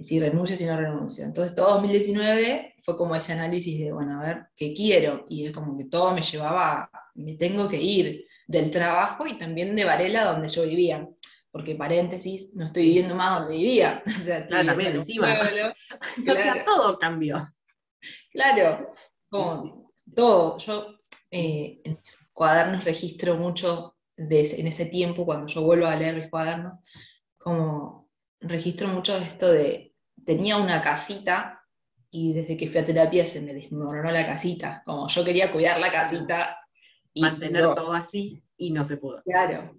Si 0.00 0.18
renuncio, 0.20 0.56
si 0.56 0.64
no 0.64 0.76
renuncio. 0.76 1.24
Entonces 1.24 1.54
todo 1.54 1.74
2019 1.74 2.74
fue 2.82 2.96
como 2.96 3.14
ese 3.14 3.32
análisis 3.32 3.78
de, 3.78 3.92
bueno, 3.92 4.20
a 4.20 4.24
ver, 4.24 4.46
¿qué 4.54 4.74
quiero? 4.74 5.26
Y 5.28 5.46
es 5.46 5.52
como 5.52 5.76
que 5.76 5.84
todo 5.84 6.12
me 6.12 6.22
llevaba, 6.22 6.90
me 7.14 7.34
tengo 7.34 7.68
que 7.68 7.80
ir 7.80 8.26
del 8.46 8.70
trabajo 8.70 9.26
y 9.26 9.38
también 9.38 9.74
de 9.74 9.84
Varela, 9.84 10.24
donde 10.24 10.48
yo 10.48 10.64
vivía. 10.64 11.08
Porque 11.56 11.74
paréntesis, 11.74 12.54
no 12.54 12.66
estoy 12.66 12.82
viviendo 12.82 13.14
más 13.14 13.40
donde 13.40 13.56
vivía. 13.56 14.02
O 14.06 14.20
sea, 14.22 14.46
claro, 14.46 14.66
también 14.66 14.96
encima. 14.96 15.38
claro. 16.24 16.64
todo 16.66 16.98
cambió. 16.98 17.48
Claro, 18.30 18.92
como 19.30 19.90
todo. 20.14 20.58
Yo 20.58 20.98
eh, 21.30 21.80
en 21.82 21.98
cuadernos 22.34 22.84
registro 22.84 23.36
mucho 23.38 23.96
de 24.18 24.40
en 24.58 24.66
ese 24.66 24.84
tiempo, 24.84 25.24
cuando 25.24 25.46
yo 25.46 25.62
vuelvo 25.62 25.86
a 25.86 25.96
leer 25.96 26.16
mis 26.16 26.28
cuadernos, 26.28 26.76
como 27.38 28.10
registro 28.38 28.88
mucho 28.88 29.18
de 29.18 29.24
esto 29.24 29.50
de, 29.50 29.94
tenía 30.26 30.58
una 30.58 30.82
casita 30.82 31.62
y 32.10 32.34
desde 32.34 32.58
que 32.58 32.68
fui 32.68 32.80
a 32.80 32.84
terapia 32.84 33.26
se 33.26 33.40
me 33.40 33.54
desmoronó 33.54 34.10
la 34.10 34.26
casita, 34.26 34.82
como 34.84 35.08
yo 35.08 35.24
quería 35.24 35.50
cuidar 35.50 35.80
la 35.80 35.90
casita. 35.90 36.58
Y 37.14 37.22
Mantener 37.22 37.62
todo 37.74 37.94
así 37.94 38.42
y 38.58 38.72
no 38.72 38.84
se 38.84 38.98
pudo. 38.98 39.22
Claro, 39.22 39.74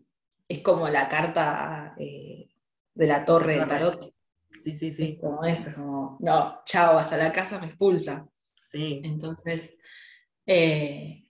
es 0.47 0.59
como 0.59 0.87
la 0.87 1.09
carta 1.09 1.95
eh, 1.97 2.49
de 2.93 3.07
la 3.07 3.25
torre 3.25 3.59
de 3.59 3.65
tarot. 3.65 4.13
Sí, 4.63 4.73
sí, 4.73 4.91
sí. 4.91 5.17
como 5.19 5.45
eso, 5.45 5.71
como, 5.73 6.17
no, 6.19 6.61
chao, 6.65 6.97
hasta 6.97 7.17
la 7.17 7.31
casa 7.31 7.59
me 7.59 7.67
expulsa. 7.67 8.27
Sí. 8.61 9.01
Entonces, 9.03 9.77
eh, 10.45 11.27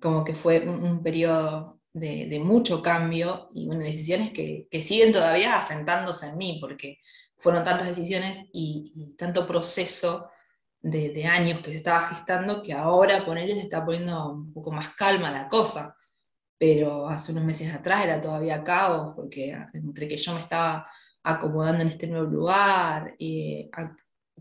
como 0.00 0.24
que 0.24 0.34
fue 0.34 0.60
un, 0.60 1.02
periodo 1.02 1.80
de, 1.92 2.40
mucho 2.40 2.82
cambio 2.82 3.50
y 3.54 3.68
decisiones 3.68 4.32
que, 4.32 4.68
siguen 4.82 5.12
todavía 5.12 5.58
asentándose 5.58 6.28
en 6.28 6.38
mí, 6.38 6.58
porque 6.60 6.98
fueron 7.36 7.64
tantas 7.64 7.88
decisiones 7.88 8.44
y, 8.52 9.14
tanto 9.16 9.46
proceso 9.46 10.30
de, 10.80 11.26
años 11.26 11.60
que 11.60 11.70
se 11.70 11.76
estaba 11.76 12.08
gestando 12.08 12.62
que 12.62 12.72
ahora 12.72 13.24
ponerle 13.24 13.54
se 13.54 13.62
está 13.62 13.84
poniendo 13.84 14.32
un 14.32 14.52
poco 14.52 14.70
más 14.72 14.94
calma 14.94 15.30
la 15.30 15.48
cosa. 15.48 15.96
Pero 16.58 17.08
hace 17.08 17.32
unos 17.32 17.44
meses 17.44 17.72
atrás 17.72 18.04
era 18.04 18.20
todavía 18.20 18.64
caos, 18.64 19.14
porque 19.14 19.56
entre 19.72 20.08
que 20.08 20.16
yo 20.16 20.34
me 20.34 20.40
estaba 20.40 20.86
acomodando 21.22 21.82
en 21.82 21.90
este 21.90 22.06
nuevo 22.06 22.26
lugar, 22.26 23.14
y, 23.18 23.70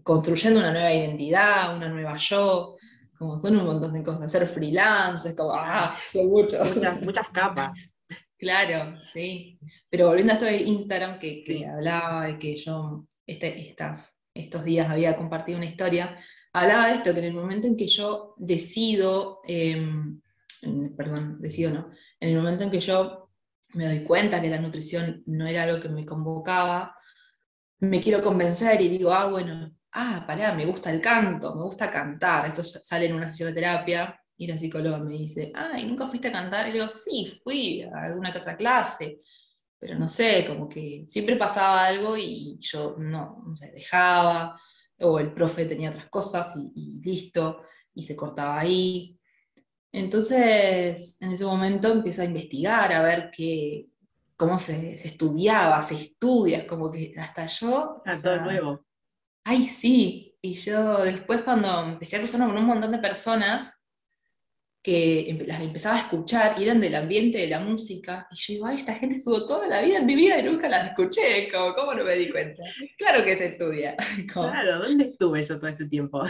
construyendo 0.04 0.60
una 0.60 0.72
nueva 0.72 0.94
identidad, 0.94 1.76
una 1.76 1.90
nueva 1.90 2.16
yo, 2.18 2.76
como 3.18 3.42
son 3.42 3.58
un 3.58 3.66
montón 3.66 3.94
de 3.94 4.04
cosas, 4.04 4.32
ser 4.32 4.48
freelance, 4.48 5.30
es 5.30 5.36
como, 5.36 5.54
ah, 5.54 5.96
son 6.10 6.28
muchos. 6.28 6.76
Muchas, 7.02 7.30
capas. 7.30 7.72
Claro, 8.40 9.02
sí. 9.04 9.58
Pero 9.90 10.10
volviendo 10.10 10.32
a 10.32 10.36
esto 10.36 10.46
de 10.46 10.58
Instagram, 10.58 11.18
que, 11.18 11.66
hablaba 11.66 12.28
de 12.28 12.38
que 12.38 12.56
yo 12.56 13.08
este, 13.26 13.72
estas, 13.72 14.22
estos 14.32 14.64
días 14.64 14.88
había 14.92 15.16
compartido 15.16 15.58
una 15.58 15.66
historia, 15.66 16.20
hablaba 16.54 16.88
de 16.88 16.94
esto, 16.98 17.16
que 17.16 17.20
en 17.20 17.26
el 17.26 17.34
momento 17.34 17.66
en 17.66 17.76
que 17.76 17.88
yo 17.88 18.36
decido, 18.38 19.42
perdón, 20.96 21.42
decido 21.42 21.72
no, 21.72 21.92
en 22.20 22.30
el 22.30 22.38
momento 22.38 22.64
en 22.64 22.72
que 22.72 22.80
yo 22.80 23.30
me 23.74 23.86
doy 23.86 24.04
cuenta 24.04 24.42
que 24.42 24.50
la 24.50 24.60
nutrición 24.60 25.24
no 25.26 25.48
era 25.48 25.64
algo 25.64 25.80
que 25.80 25.90
me 25.90 26.06
convocaba, 26.06 26.96
me 27.80 28.02
quiero 28.02 28.24
convencer 28.24 28.82
y 28.82 28.90
digo, 28.90 29.12
ah, 29.12 29.28
bueno, 29.28 29.72
ah, 29.92 30.24
pará, 30.26 30.54
me 30.54 30.66
gusta 30.66 30.92
el 30.92 31.02
canto, 31.02 31.56
me 31.56 31.64
gusta 31.64 31.92
cantar. 31.92 32.48
Esto 32.48 32.64
sale 32.64 33.06
en 33.06 33.16
una 33.16 33.30
sesión 33.30 33.54
y 34.40 34.48
la 34.48 34.60
psicóloga 34.60 35.00
me 35.00 35.18
dice, 35.18 35.52
ay, 35.56 35.86
¿nunca 35.86 36.08
fuiste 36.08 36.28
a 36.28 36.32
cantar? 36.32 36.68
Y 36.68 36.72
le 36.72 36.78
digo, 36.80 36.90
sí, 36.90 37.40
fui 37.44 37.82
a 37.82 38.04
alguna 38.04 38.32
que 38.32 38.40
otra 38.40 38.56
clase, 38.56 39.22
pero 39.80 39.98
no 39.98 40.08
sé, 40.08 40.46
como 40.48 40.70
que 40.70 41.06
siempre 41.08 41.36
pasaba 41.36 41.86
algo 41.86 42.16
y 42.18 42.58
yo 42.60 42.96
no, 43.00 43.44
no 43.48 43.56
sé, 43.56 43.72
dejaba. 43.72 44.60
o 45.00 45.20
el 45.20 45.34
profe 45.34 45.66
tenía 45.66 45.90
otras 45.90 46.10
cosas 46.10 46.56
y, 46.76 47.02
listo, 47.04 47.64
y 47.94 48.04
se 48.04 48.16
cortaba 48.16 48.60
ahí. 48.60 49.17
Entonces, 49.98 51.18
en 51.20 51.32
ese 51.32 51.46
momento 51.46 51.92
empiezo 51.92 52.22
a 52.22 52.26
investigar, 52.26 52.94
a 52.94 53.02
ver 53.02 53.32
qué, 53.36 53.88
cómo 54.36 54.60
se, 54.60 54.94
estudiaba, 54.94 55.82
se 55.82 55.96
estudia, 55.96 56.68
como 56.68 56.92
que 56.92 57.14
hasta 57.18 57.48
yo... 57.48 58.02
A 58.06 58.22
todo 58.22 58.42
nuevo. 58.42 58.86
Ay, 59.44 59.64
sí. 59.64 60.36
Y 60.42 60.54
yo 60.54 61.04
después 61.04 61.42
cuando 61.42 61.84
empecé 61.84 62.16
a 62.16 62.20
cruzarme 62.20 62.46
con 62.46 62.58
un 62.58 62.66
montón 62.66 62.92
de 62.92 63.00
personas 63.00 63.82
que 64.84 65.44
las 65.46 65.60
empezaba 65.60 65.98
a 65.98 66.02
escuchar 66.02 66.56
y 66.58 66.64
eran 66.64 66.80
del 66.80 66.96
ambiente 66.96 67.40
de 67.40 67.48
la 67.48 67.60
música, 67.60 68.28
y 68.32 68.36
yo 68.36 68.54
digo, 68.54 68.66
ay, 68.68 68.78
esta 68.78 68.94
gente 68.94 69.18
estuvo 69.18 69.46
toda 69.46 69.68
la 69.68 69.82
vida 69.82 69.98
en 69.98 70.06
mi 70.06 70.16
vida 70.16 70.40
y 70.40 70.44
nunca 70.44 70.70
las 70.70 70.90
escuché, 70.90 71.52
como, 71.52 71.74
¿cómo 71.74 71.94
no 71.94 72.06
me 72.06 72.16
di 72.16 72.30
cuenta? 72.30 72.64
Claro 72.98 73.26
que 73.26 73.36
se 73.36 73.48
estudia. 73.48 73.98
Claro, 74.32 74.80
¿dónde 74.80 75.06
estuve 75.06 75.42
yo 75.42 75.60
todo 75.60 75.70
este 75.70 75.88
tiempo? 75.88 76.22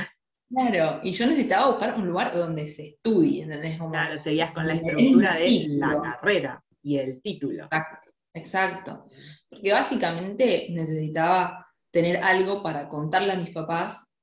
Claro, 0.50 1.02
y 1.04 1.12
yo 1.12 1.28
necesitaba 1.28 1.72
buscar 1.72 1.96
un 1.98 2.08
lugar 2.08 2.34
donde 2.34 2.70
se 2.70 2.88
estudie, 2.90 3.44
¿entendés? 3.44 3.78
claro, 3.78 4.18
seguías 4.18 4.54
con 4.54 4.66
la 4.66 4.76
estructura 4.76 5.36
de 5.36 5.66
la 5.70 6.02
carrera 6.02 6.64
y 6.82 6.98
el 6.98 7.22
título. 7.22 7.66
Exacto, 7.66 8.12
exacto. 8.34 9.08
Porque 9.50 9.74
básicamente 9.74 10.68
necesitaba 10.72 11.68
tener 11.92 12.18
algo 12.18 12.64
para 12.64 12.88
contarle 12.88 13.34
a 13.34 13.38
mis 13.38 13.50
papás 13.50 14.14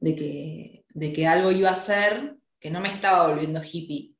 de 0.00 0.14
que, 0.14 0.84
de 0.88 1.12
que 1.12 1.26
algo 1.26 1.50
iba 1.50 1.70
a 1.70 1.76
ser, 1.76 2.36
que 2.60 2.70
no 2.70 2.80
me 2.80 2.88
estaba 2.88 3.28
volviendo 3.28 3.60
hippie. 3.62 4.14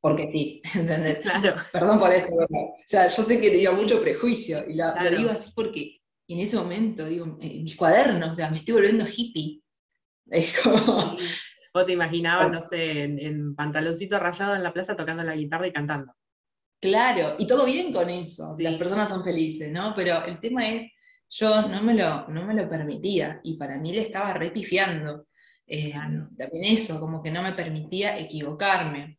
Porque 0.00 0.30
sí, 0.30 0.62
¿entendés? 0.74 1.18
Claro. 1.18 1.54
Perdón 1.72 1.98
por 1.98 2.12
esto. 2.12 2.32
O 2.32 2.48
sea, 2.86 3.08
yo 3.08 3.22
sé 3.22 3.40
que 3.40 3.50
tenía 3.50 3.72
mucho 3.72 4.00
prejuicio 4.00 4.64
y 4.68 4.74
lo, 4.74 4.92
digo 5.16 5.30
así 5.30 5.50
porque 5.54 5.98
en 6.28 6.40
ese 6.40 6.56
momento, 6.56 7.06
digo, 7.06 7.26
mis 7.26 7.76
cuadernos, 7.76 8.30
o 8.30 8.34
sea, 8.34 8.50
me 8.50 8.58
estoy 8.58 8.74
volviendo 8.74 9.04
hippie. 9.04 9.62
Es 10.30 10.58
como... 10.60 11.16
Vos 11.74 11.84
te 11.84 11.92
imaginabas, 11.92 12.50
no 12.50 12.62
sé, 12.62 13.02
en, 13.02 13.18
en, 13.18 13.54
pantaloncito 13.54 14.18
rayado 14.18 14.54
en 14.54 14.62
la 14.62 14.72
plaza 14.72 14.96
tocando 14.96 15.22
la 15.22 15.36
guitarra 15.36 15.66
y 15.66 15.72
cantando. 15.72 16.14
Claro, 16.80 17.36
y 17.38 17.46
todo 17.46 17.66
bien 17.66 17.92
con 17.92 18.08
eso, 18.08 18.54
las 18.58 18.76
personas 18.76 19.10
son 19.10 19.22
felices, 19.22 19.70
¿no? 19.72 19.92
Pero 19.94 20.24
el 20.24 20.40
tema 20.40 20.66
es, 20.66 20.90
yo 21.28 21.68
no 21.68 21.82
me 21.82 21.94
lo, 21.94 22.28
no 22.28 22.46
me 22.46 22.54
lo 22.54 22.68
permitía 22.68 23.40
y 23.42 23.58
para 23.58 23.76
mí 23.78 23.92
le 23.92 24.02
estaba 24.02 24.32
repifiando. 24.32 25.26
Eh, 25.66 25.92
también 26.36 26.64
eso, 26.64 27.00
como 27.00 27.22
que 27.22 27.30
no 27.30 27.42
me 27.42 27.52
permitía 27.52 28.18
equivocarme, 28.18 29.18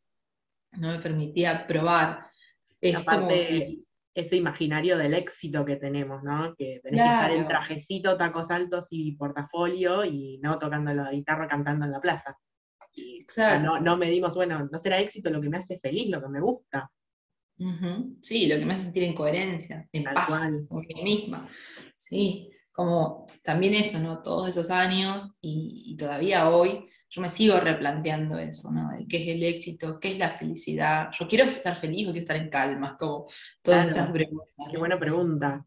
no 0.74 0.92
me 0.94 1.00
permitía 1.00 1.68
probar. 1.68 2.28
Es 2.80 2.96
Aparte, 2.96 3.80
ese 4.18 4.36
imaginario 4.36 4.98
del 4.98 5.14
éxito 5.14 5.64
que 5.64 5.76
tenemos, 5.76 6.24
¿no? 6.24 6.56
Que 6.56 6.80
tenés 6.82 7.02
que 7.02 7.08
estar 7.08 7.32
en 7.32 7.48
trajecito, 7.48 8.18
tacos 8.18 8.50
altos 8.50 8.88
y 8.90 9.12
portafolio 9.12 10.04
y 10.04 10.40
no 10.42 10.58
tocando 10.58 10.92
la 10.92 11.12
guitarra 11.12 11.48
cantando 11.48 11.86
en 11.86 11.92
la 11.92 12.02
plaza. 12.02 12.36
Exacto. 12.96 13.64
no, 13.64 13.80
no 13.80 13.96
medimos, 13.96 14.34
bueno, 14.34 14.68
no 14.72 14.78
será 14.80 15.00
éxito 15.00 15.30
lo 15.30 15.40
que 15.40 15.50
me 15.50 15.58
hace 15.58 15.78
feliz, 15.78 16.10
lo 16.10 16.20
que 16.20 16.30
me 16.30 16.42
gusta. 16.42 16.92
Sí, 18.22 18.48
lo 18.48 18.58
que 18.58 18.66
me 18.66 18.74
hace 18.74 18.86
sentir 18.86 19.04
en 19.04 19.14
coherencia, 19.14 19.88
en 19.92 20.04
paz 20.04 20.68
con 20.68 20.80
mí 20.80 21.04
misma. 21.04 21.48
Sí, 21.96 22.50
como 22.72 23.28
también 23.44 23.76
eso, 23.76 24.00
¿no? 24.00 24.24
Todos 24.24 24.50
esos 24.50 24.72
años 24.72 25.38
y, 25.42 25.96
todavía 25.96 26.50
hoy 26.50 26.88
yo 27.10 27.22
me 27.22 27.30
sigo 27.30 27.60
replanteando 27.60 28.38
eso, 28.38 28.72
¿no? 28.72 28.90
qué 29.08 29.18
es 29.18 29.28
el 29.30 29.44
éxito, 29.44 30.00
qué 30.00 30.12
es 30.12 30.18
la 30.18 30.32
felicidad. 30.32 31.10
Yo 31.18 31.28
quiero 31.28 31.46
estar 31.46 31.76
feliz 31.76 32.08
o 32.08 32.12
quiero 32.12 32.24
estar 32.24 32.38
en 32.38 32.50
calma, 32.50 32.98
como 32.98 33.28
todas 33.62 33.88
esas 33.90 34.12
preguntas. 34.12 34.68
Qué 34.70 34.78
buena 34.78 35.00
pregunta. 35.00 35.66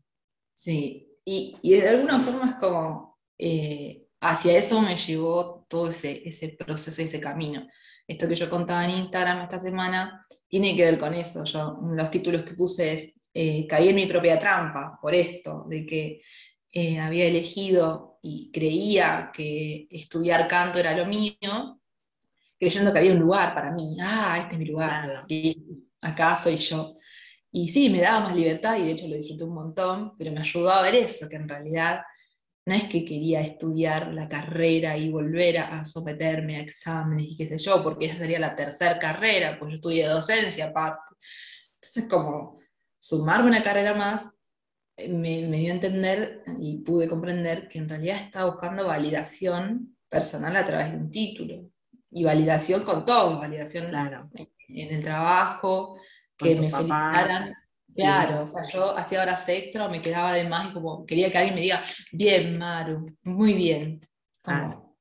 Sí, 0.55 1.09
y, 1.25 1.57
de 1.63 1.89
alguna 1.89 2.21
forma 2.21 2.51
es 2.51 2.57
como 2.57 3.19
eh, 3.39 4.07
hacia 4.21 4.59
eso 4.59 4.83
me 4.83 4.97
llevó 4.97 5.65
todo 5.69 5.89
ese, 5.89 6.23
ese 6.27 6.51
proceso, 6.51 7.01
ese 7.01 7.21
camino. 7.21 7.67
Esto 8.07 8.29
que 8.29 8.37
yo 8.37 8.51
contaba 8.51 8.85
en 8.85 8.91
Instagram 8.91 9.43
esta 9.43 9.59
semana 9.59 10.27
tiene 10.49 10.77
que 10.77 10.83
ver 10.83 10.99
con 10.99 11.15
eso. 11.15 11.45
Yo, 11.45 11.79
los 11.95 12.11
títulos 12.11 12.45
que 12.45 12.55
puse 12.55 12.93
es, 12.93 13.15
eh, 13.33 13.67
caí 13.69 13.89
en 13.89 13.95
mi 13.95 14.07
propia 14.07 14.39
trampa 14.39 14.99
por 15.01 15.15
esto, 15.15 15.65
de 15.69 15.87
que 15.87 16.21
eh, 16.73 17.01
había 17.01 17.27
elegido 17.27 18.19
y 18.23 18.51
creía 18.53 19.31
que 19.33 19.89
estudiar 19.91 20.47
canto 20.47 20.79
era 20.79 20.97
lo 20.97 21.07
mío, 21.07 21.81
creyendo 22.59 22.93
que 22.93 22.99
había 22.99 23.13
un 23.13 23.21
lugar 23.21 23.55
para 23.55 23.73
mí. 23.73 23.97
Ah, 24.01 24.39
este 24.41 24.55
es 24.55 24.59
mi 24.59 24.67
lugar, 24.67 25.27
acá 26.01 26.37
soy 26.37 26.57
yo. 26.57 26.97
Y 27.53 27.69
sí, 27.69 27.91
me 27.91 28.01
daba 28.01 28.21
más 28.21 28.37
libertad 28.37 28.77
y 28.79 28.83
de 28.83 28.93
hecho 28.93 29.09
lo 29.09 29.17
disfruté 29.17 29.45
un 29.45 29.55
montón, 29.55 30.17
pero 30.17 30.31
me 30.33 30.41
ayudó 30.41 30.71
a 30.71 30.83
ver 30.83 30.95
eso, 30.95 31.29
que 31.29 31.37
en 31.37 31.49
realidad 31.49 32.03
no 32.67 32.75
es 32.75 32.85
que 32.85 33.05
quería 33.05 33.41
estudiar 33.41 34.13
la 34.13 34.29
carrera 34.29 34.97
y 34.97 35.11
volver 35.11 35.59
a, 35.59 35.85
someterme 35.85 36.57
a 36.57 36.61
exámenes 36.61 37.27
y 37.31 37.37
qué 37.37 37.49
sé 37.49 37.59
yo, 37.59 37.83
porque 37.83 38.07
esa 38.07 38.19
sería 38.19 38.39
la 38.39 38.55
tercera 38.55 38.99
carrera, 38.99 39.59
pues 39.59 39.71
yo 39.73 39.75
estudié 39.77 40.07
docencia 40.07 40.67
aparte. 40.67 41.17
Entonces, 41.75 42.05
como 42.09 42.59
sumarme 42.99 43.49
una 43.49 43.63
carrera 43.63 43.95
más 43.95 44.40
me, 45.09 45.47
dio 45.47 45.73
a 45.73 45.75
entender 45.75 46.43
y 46.59 46.79
pude 46.79 47.09
comprender 47.09 47.69
que 47.69 47.79
en 47.79 47.89
realidad 47.89 48.17
estaba 48.17 48.51
buscando 48.51 48.87
validación 48.87 49.97
personal 50.09 50.57
a 50.57 50.67
través 50.67 50.93
de 50.93 50.99
un 50.99 51.11
título. 51.11 51.71
Y 52.13 52.25
validación 52.25 52.83
con 52.83 53.05
todo, 53.05 53.39
validación 53.39 53.89
claro. 53.89 54.29
en, 54.35 54.95
el 54.95 55.03
trabajo, 55.03 55.97
que 56.37 56.57
me 56.57 56.71
felicitaran 56.71 57.55
Claro, 57.95 58.45
o 58.45 58.47
sea, 58.47 58.63
yo 58.65 58.97
hacía 58.97 59.23
horas 59.23 59.49
extra, 59.49 59.89
me 59.89 60.01
quedaba 60.01 60.33
de 60.33 60.49
más 60.49 60.71
y 60.71 60.73
como 60.73 61.05
quería 61.05 61.31
que 61.31 61.39
alguien 61.39 61.55
me 61.55 61.63
diga, 61.63 61.83
bien, 62.13 62.59
Maru, 62.59 63.07
muy 63.25 63.55
bien. 63.55 64.01
Como, 64.43 64.97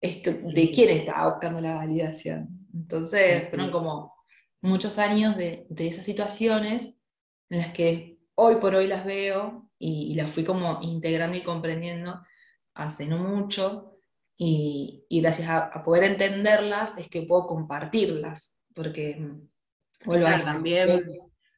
¿De 0.00 0.70
quién 0.72 0.90
estaba 0.90 1.30
buscando 1.30 1.60
la 1.60 1.74
validación? 1.74 2.66
Entonces, 2.72 3.48
fueron 3.48 3.70
como 3.70 4.14
muchos 4.60 4.98
años 4.98 5.36
de, 5.36 5.66
esas 5.76 6.04
situaciones 6.04 6.98
en 7.50 7.58
las 7.58 7.72
que 7.72 8.17
hoy 8.40 8.56
por 8.56 8.74
hoy 8.74 8.86
las 8.86 9.04
veo 9.04 9.68
y, 9.78 10.14
las 10.14 10.30
fui 10.30 10.44
como 10.44 10.78
integrando 10.82 11.36
y 11.36 11.42
comprendiendo 11.42 12.22
hace 12.74 13.06
no 13.06 13.18
mucho. 13.18 13.98
Y, 14.36 15.06
gracias 15.10 15.48
a, 15.48 15.82
poder 15.84 16.04
entenderlas 16.04 16.96
es 16.98 17.08
que 17.08 17.22
puedo 17.22 17.46
compartirlas, 17.48 18.58
porque 18.74 19.16
mm, 19.16 19.48
vuelvo 20.06 20.28
a 20.28 20.40
también 20.40 21.04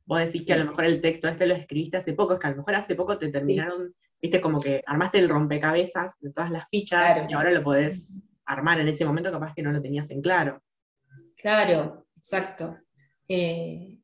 vos 0.06 0.18
decís 0.18 0.44
que 0.44 0.54
a 0.54 0.56
lo 0.56 0.64
mejor 0.64 0.86
el 0.86 1.00
texto 1.00 1.28
este 1.28 1.46
lo 1.46 1.54
escribiste 1.54 1.98
hace 1.98 2.14
poco, 2.14 2.32
es 2.32 2.40
que 2.40 2.46
a 2.46 2.50
lo 2.50 2.56
mejor 2.56 2.74
hace 2.74 2.94
poco 2.94 3.18
te 3.18 3.30
terminaron, 3.30 3.94
viste, 4.20 4.40
como 4.40 4.58
que 4.58 4.82
armaste 4.86 5.18
el 5.18 5.28
rompecabezas 5.28 6.18
de 6.18 6.32
todas 6.32 6.50
las 6.50 6.68
fichas 6.68 7.28
y 7.28 7.32
ahora 7.32 7.52
lo 7.52 7.62
podés 7.62 8.24
armar 8.46 8.80
en 8.80 8.88
ese 8.88 9.04
momento, 9.04 9.30
capaz 9.30 9.54
que 9.54 9.62
no 9.62 9.70
lo 9.70 9.80
tenías 9.80 10.10
en 10.10 10.22
claro. 10.22 10.62
Claro, 11.36 12.06
exacto. 12.16 12.76
Eh, 13.28 13.99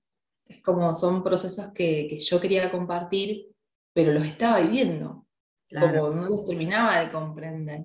es 0.49 0.63
como 0.63 0.93
son 0.95 1.23
procesos 1.23 1.73
que, 1.73 2.19
yo 2.19 2.41
quería 2.41 2.71
compartir, 2.71 3.49
pero 3.93 4.13
los 4.13 4.27
estaba 4.27 4.61
viviendo, 4.61 5.27
como 5.71 6.11
no 6.11 6.29
los 6.29 6.45
terminaba 6.45 7.01
de 7.01 7.11
comprender. 7.11 7.85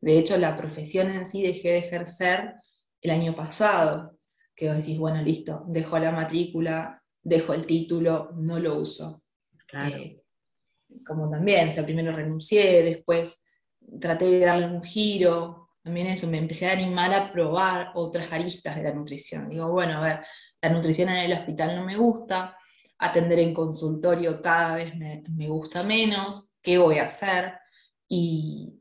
De 0.00 0.18
hecho, 0.18 0.36
la 0.36 0.56
profesión 0.56 1.10
en 1.10 1.26
sí 1.26 1.42
dejé 1.42 1.70
de 1.70 1.78
ejercer 1.78 2.54
el 3.00 3.10
año 3.10 3.34
pasado, 3.34 4.18
que 4.54 4.68
vos 4.68 4.76
decís, 4.76 4.98
bueno, 4.98 5.22
listo, 5.22 5.64
dejo 5.66 5.98
la 5.98 6.12
matrícula, 6.12 7.02
dejo 7.22 7.54
el 7.54 7.66
título, 7.66 8.30
no 8.36 8.58
lo 8.58 8.78
uso. 8.78 9.22
Eh, 9.72 10.22
como 11.04 11.28
también, 11.28 11.70
o 11.70 11.72
sea, 11.72 11.84
primero 11.84 12.14
renuncié, 12.14 12.82
después 12.82 13.42
traté 14.00 14.26
de 14.26 14.40
darle 14.40 14.66
un 14.66 14.82
giro, 14.82 15.70
también 15.82 16.08
eso, 16.08 16.26
me 16.26 16.38
empecé 16.38 16.68
a 16.68 16.72
animar 16.72 17.12
a 17.14 17.32
probar 17.32 17.92
otras 17.94 18.32
aristas 18.32 18.74
de 18.76 18.82
la 18.82 18.92
nutrición. 18.92 19.48
Digo, 19.48 19.68
bueno, 19.68 19.98
a 19.98 20.00
ver, 20.02 20.20
la 20.62 20.68
nutrición 20.70 21.08
en 21.10 21.16
el 21.16 21.32
hospital 21.32 21.76
no 21.76 21.84
me 21.84 21.96
gusta, 21.96 22.56
atender 22.98 23.38
en 23.40 23.54
consultorio 23.54 24.40
cada 24.40 24.76
vez 24.76 24.94
me, 24.96 25.48
gusta 25.48 25.82
menos, 25.82 26.58
¿qué 26.62 26.78
voy 26.78 26.98
a 26.98 27.06
hacer? 27.06 27.54
Y, 28.08 28.72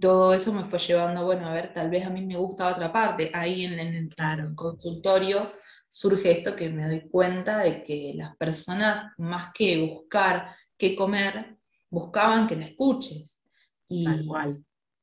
todo 0.00 0.32
eso 0.32 0.52
me 0.52 0.64
fue 0.66 0.78
llevando, 0.78 1.24
bueno, 1.24 1.48
a 1.48 1.52
ver, 1.52 1.74
tal 1.74 1.90
vez 1.90 2.06
a 2.06 2.10
mí 2.10 2.24
me 2.24 2.36
gusta 2.36 2.68
otra 2.68 2.92
parte, 2.92 3.30
ahí 3.34 3.64
en, 3.64 3.78
en 3.80 3.94
el 3.94 4.54
consultorio 4.54 5.52
surge 5.88 6.30
esto 6.30 6.56
que 6.56 6.70
me 6.70 6.86
doy 6.86 7.08
cuenta 7.10 7.58
de 7.58 7.84
que 7.84 8.12
las 8.14 8.34
personas, 8.36 9.12
más 9.18 9.52
que 9.52 9.78
buscar 9.80 10.54
qué 10.78 10.96
comer, 10.96 11.58
buscaban 11.90 12.46
que 12.46 12.56
la 12.56 12.66
escuches. 12.66 13.44
Y 13.88 14.06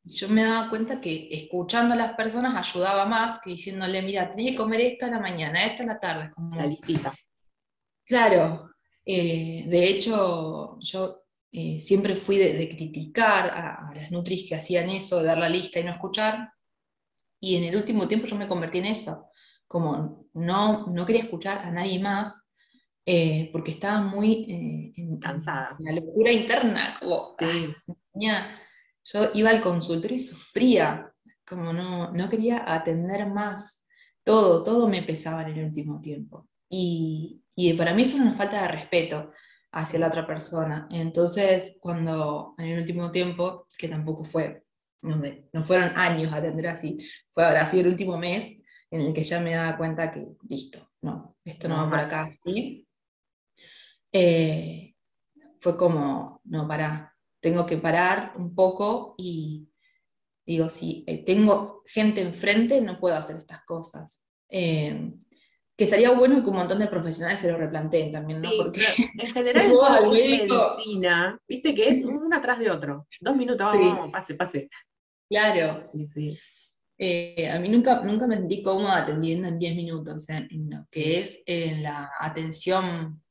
yo 0.09 0.29
me 0.29 0.43
daba 0.43 0.69
cuenta 0.69 0.99
que 0.99 1.29
escuchando 1.31 1.93
a 1.93 1.97
las 1.97 2.13
personas 2.13 2.55
ayudaba 2.55 3.05
más 3.05 3.39
que 3.41 3.51
diciéndole, 3.51 4.01
mira, 4.01 4.29
tenés 4.29 4.51
que 4.51 4.57
comer 4.57 4.81
esto 4.81 5.05
a 5.05 5.11
la 5.11 5.19
mañana, 5.19 5.65
esto 5.65 5.83
a 5.83 5.87
la 5.87 5.99
tarde. 5.99 6.31
Como... 6.31 6.55
La 6.55 6.65
listita. 6.65 7.13
Claro. 8.05 8.71
Eh, 9.05 9.65
de 9.67 9.87
hecho, 9.87 10.77
yo 10.79 11.23
eh, 11.51 11.79
siempre 11.79 12.15
fui 12.15 12.37
de, 12.37 12.69
criticar 12.69 13.49
a, 13.49 13.89
a, 13.89 13.95
las 13.95 14.11
nutris 14.11 14.47
que 14.47 14.55
hacían 14.55 14.89
eso, 14.89 15.19
de 15.19 15.27
dar 15.27 15.37
la 15.37 15.49
lista 15.49 15.79
y 15.79 15.83
no 15.83 15.91
escuchar. 15.91 16.51
Y 17.39 17.55
en 17.55 17.63
el 17.65 17.75
último 17.75 18.07
tiempo 18.07 18.27
yo 18.27 18.35
me 18.35 18.47
convertí 18.47 18.79
en 18.79 18.87
eso 18.87 19.29
como 19.69 20.25
no, 20.33 20.87
no 20.87 21.05
quería 21.05 21.21
escuchar 21.21 21.59
a 21.59 21.71
nadie 21.71 21.99
más, 21.99 22.49
eh, 23.05 23.49
porque 23.51 23.71
estaba 23.71 24.01
muy 24.01 24.93
cansada. 25.21 25.75
En 25.79 25.85
la 25.85 25.91
locura 26.01 26.31
interna, 26.31 26.97
como, 26.99 27.35
yo 29.03 29.31
iba 29.33 29.49
al 29.49 29.61
consultorio 29.61 30.17
y 30.17 30.19
sufría, 30.19 31.11
como 31.47 31.73
no, 31.73 32.11
no 32.11 32.29
quería 32.29 32.71
atender 32.71 33.27
más. 33.27 33.85
Todo, 34.23 34.63
todo 34.63 34.87
me 34.87 35.01
pesaba 35.03 35.43
en 35.43 35.57
el 35.57 35.65
último 35.65 35.99
tiempo. 36.01 36.47
Y, 36.69 37.41
y 37.55 37.73
para 37.73 37.93
mí 37.93 38.03
eso 38.03 38.17
es 38.17 38.23
una 38.23 38.35
falta 38.35 38.61
de 38.61 38.67
respeto 38.67 39.31
hacia 39.71 39.99
la 39.99 40.07
otra 40.07 40.25
persona. 40.25 40.87
Entonces, 40.91 41.77
cuando 41.79 42.55
en 42.57 42.65
el 42.65 42.79
último 42.79 43.11
tiempo, 43.11 43.65
que 43.77 43.87
tampoco 43.87 44.25
fue, 44.25 44.63
no 45.01 45.19
sé, 45.21 45.47
no 45.53 45.63
fueron 45.63 45.97
años 45.97 46.33
atender 46.33 46.67
así, 46.67 46.97
fue 47.33 47.45
ahora 47.45 47.65
sí 47.65 47.79
el 47.79 47.87
último 47.87 48.17
mes 48.17 48.63
en 48.91 49.01
el 49.01 49.13
que 49.13 49.23
ya 49.23 49.39
me 49.39 49.53
daba 49.53 49.77
cuenta 49.77 50.11
que, 50.11 50.27
listo, 50.47 50.89
no, 51.01 51.37
esto 51.43 51.67
no, 51.67 51.77
va 51.77 51.89
por 51.89 51.99
acá, 51.99 52.31
¿sí? 52.43 52.87
Eh, 54.11 54.95
fue 55.59 55.77
como, 55.77 56.41
no, 56.45 56.67
para, 56.67 57.08
tengo 57.39 57.65
que 57.65 57.77
parar 57.77 58.33
un 58.37 58.53
poco 58.53 59.15
y 59.17 59.69
digo, 60.45 60.69
si 60.69 61.03
eh, 61.07 61.23
tengo 61.23 61.83
gente 61.85 62.21
enfrente, 62.21 62.81
no 62.81 62.99
puedo 62.99 63.15
hacer 63.15 63.37
estas 63.37 63.63
cosas. 63.65 64.25
Eh, 64.49 65.11
que 65.79 65.85
estaría 65.85 66.11
bueno 66.11 66.43
que 66.43 66.49
un 66.49 66.57
montón 66.57 66.79
de 66.79 66.87
profesionales 66.87 67.39
se 67.39 67.49
lo 67.49 67.57
replanteen 67.57 68.11
también, 68.11 68.41
¿no? 68.41 68.49
Porque 68.57 68.81
en 69.17 69.27
general 69.33 69.71
en 70.03 70.09
medicina, 70.09 71.39
viste 71.47 71.73
que 71.73 71.87
es 71.87 72.03
uno 72.03 72.35
atrás 72.35 72.59
de 72.59 72.69
otro. 72.69 73.07
Dos 73.21 73.35
minutos, 73.37 73.65
vamos, 73.65 74.11
pase, 74.11 74.33
pase. 74.33 74.69
Claro. 75.29 75.83
Sí, 75.89 76.05
sí. 76.05 76.37
Eh, 76.97 77.49
a 77.49 77.57
mí 77.59 77.69
nunca, 77.69 78.01
nunca 78.01 78.27
me 78.27 78.35
sentí 78.35 78.61
cómoda 78.61 78.97
atendiendo 78.97 79.47
en 79.47 79.57
10 79.57 79.75
minutos, 79.77 80.29
en, 80.29 80.69
lo 80.69 80.85
que 80.91 81.19
es 81.19 81.41
en 81.45 81.81
la 81.81 82.11
atención 82.19 83.23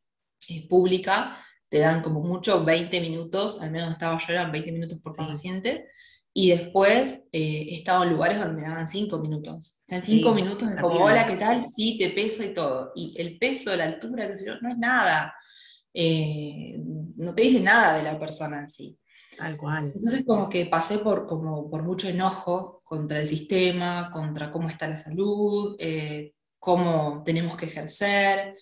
eh, 0.49 0.67
pública, 0.67 1.45
te 1.69 1.79
dan 1.79 2.03
como 2.03 2.21
mucho 2.21 2.65
20 2.65 3.01
minutos, 3.01 3.61
al 3.61 3.71
menos 3.71 3.93
estaba 3.93 4.19
yo, 4.19 4.33
eran 4.33 4.53
20 4.53 4.73
minutos 4.73 5.01
por 5.01 5.15
paciente, 5.15 5.87
y 6.33 6.51
después 6.51 7.25
eh, 7.33 7.67
he 7.71 7.75
estado 7.79 8.05
en 8.05 8.11
lugares 8.11 8.39
donde 8.39 8.63
me 8.63 8.69
daban 8.69 8.87
cinco 8.87 9.19
minutos. 9.19 9.81
O 9.83 9.87
sea, 9.87 9.99
en 9.99 10.05
cinco 10.05 10.33
minutos 10.35 10.69
es 10.69 10.77
como, 10.81 11.05
hola, 11.05 11.27
¿qué 11.27 11.37
tal? 11.37 11.65
Sí, 11.67 11.99
te 11.99 12.11
peso 12.11 12.45
y 12.45 12.55
todo. 12.55 12.93
Y 12.95 13.15
el 13.21 13.39
peso, 13.39 13.75
la 13.75 13.85
altura, 13.85 14.29
qué 14.29 14.39
sé 14.39 14.47
yo, 14.47 14.53
no 14.61 14.71
es 14.71 14.79
nada. 14.79 15.35
Eh, 15.93 16.77
no 17.17 17.35
te 17.35 17.43
dice 17.43 17.61
nada 17.61 17.97
de 17.97 18.05
la 18.05 18.19
persona 18.19 18.61
en 18.61 18.71
sí. 18.71 18.97
Tal 19.37 19.57
cual. 19.57 19.93
Entonces 19.95 20.25
como 20.25 20.49
que 20.49 20.67
pasé 20.67 20.99
por, 20.99 21.27
como, 21.27 21.69
por 21.69 21.83
mucho 21.83 22.09
enojo 22.09 22.83
contra 22.85 23.21
el 23.21 23.29
sistema, 23.29 24.11
contra 24.13 24.51
cómo 24.51 24.69
está 24.69 24.87
la 24.87 24.99
salud, 24.99 25.77
eh, 25.79 26.35
cómo 26.59 27.23
tenemos 27.25 27.57
que 27.57 27.67
ejercer. 27.67 28.57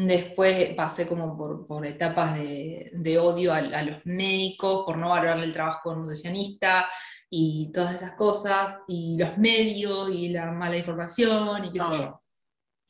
Después 0.00 0.76
pasé 0.76 1.08
como 1.08 1.36
por, 1.36 1.66
por 1.66 1.84
etapas 1.84 2.36
de, 2.36 2.88
de 2.94 3.18
odio 3.18 3.52
a, 3.52 3.56
a, 3.56 3.82
los 3.82 4.06
médicos, 4.06 4.84
por 4.86 4.96
no 4.96 5.08
valorar 5.08 5.40
el 5.40 5.52
trabajo 5.52 5.92
nutricionista, 5.92 6.88
y 7.28 7.72
todas 7.72 7.96
esas 7.96 8.12
cosas, 8.12 8.78
y 8.86 9.16
los 9.18 9.36
medios, 9.38 10.08
y 10.10 10.28
la 10.28 10.52
mala 10.52 10.76
información, 10.76 11.64
y 11.64 11.72
qué 11.72 11.80
sé 11.80 11.98
yo. 11.98 12.22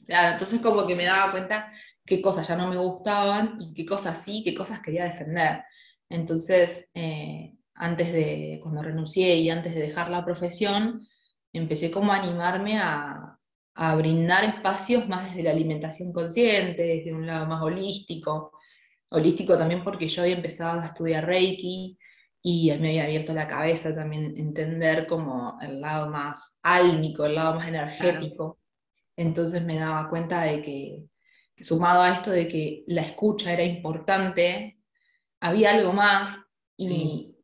Claro, 0.06 0.32
entonces 0.32 0.60
como 0.60 0.86
que 0.86 0.94
me 0.94 1.04
daba 1.04 1.30
cuenta 1.30 1.72
qué 2.04 2.20
cosas 2.20 2.46
ya 2.46 2.56
no 2.56 2.68
me 2.68 2.76
gustaban 2.76 3.56
y 3.58 3.72
qué 3.72 3.86
cosas 3.86 4.22
sí, 4.22 4.42
qué 4.44 4.54
cosas 4.54 4.80
quería 4.80 5.04
defender. 5.04 5.64
Entonces, 6.10 6.90
eh, 6.92 7.54
antes 7.74 8.12
de, 8.12 8.60
cuando 8.62 8.82
renuncié 8.82 9.36
y 9.36 9.48
antes 9.48 9.74
de 9.74 9.80
dejar 9.80 10.10
la 10.10 10.26
profesión, 10.26 11.06
empecé 11.54 11.90
como 11.90 12.12
a 12.12 12.16
animarme 12.16 12.78
a, 12.78 13.37
a 13.80 13.94
brindar 13.94 14.44
espacios 14.44 15.08
más 15.08 15.30
desde 15.30 15.44
la 15.44 15.52
alimentación 15.52 16.12
consciente, 16.12 16.82
desde 16.82 17.14
un 17.14 17.26
lado 17.26 17.46
más 17.46 17.62
holístico. 17.62 18.52
Holístico 19.10 19.56
también 19.56 19.84
porque 19.84 20.08
yo 20.08 20.22
había 20.22 20.34
empezado 20.34 20.80
a 20.80 20.86
estudiar 20.86 21.24
Reiki, 21.24 21.96
y 22.42 22.72
me 22.78 22.88
había 22.88 23.04
abierto 23.04 23.34
la 23.34 23.46
cabeza 23.48 23.94
también 23.94 24.34
entender 24.36 25.06
como 25.06 25.58
el 25.60 25.80
lado 25.80 26.10
más 26.10 26.58
álmico, 26.62 27.24
el 27.24 27.34
lado 27.34 27.54
más 27.54 27.68
energético. 27.68 28.58
Entonces 29.16 29.64
me 29.64 29.76
daba 29.78 30.08
cuenta 30.08 30.42
de 30.42 30.62
que, 30.62 31.04
sumado 31.60 32.02
a 32.02 32.10
esto 32.10 32.30
de 32.30 32.48
que 32.48 32.84
la 32.86 33.02
escucha 33.02 33.52
era 33.52 33.64
importante, 33.64 34.78
había 35.40 35.72
algo 35.72 35.92
más 35.92 36.36
y, 36.76 37.36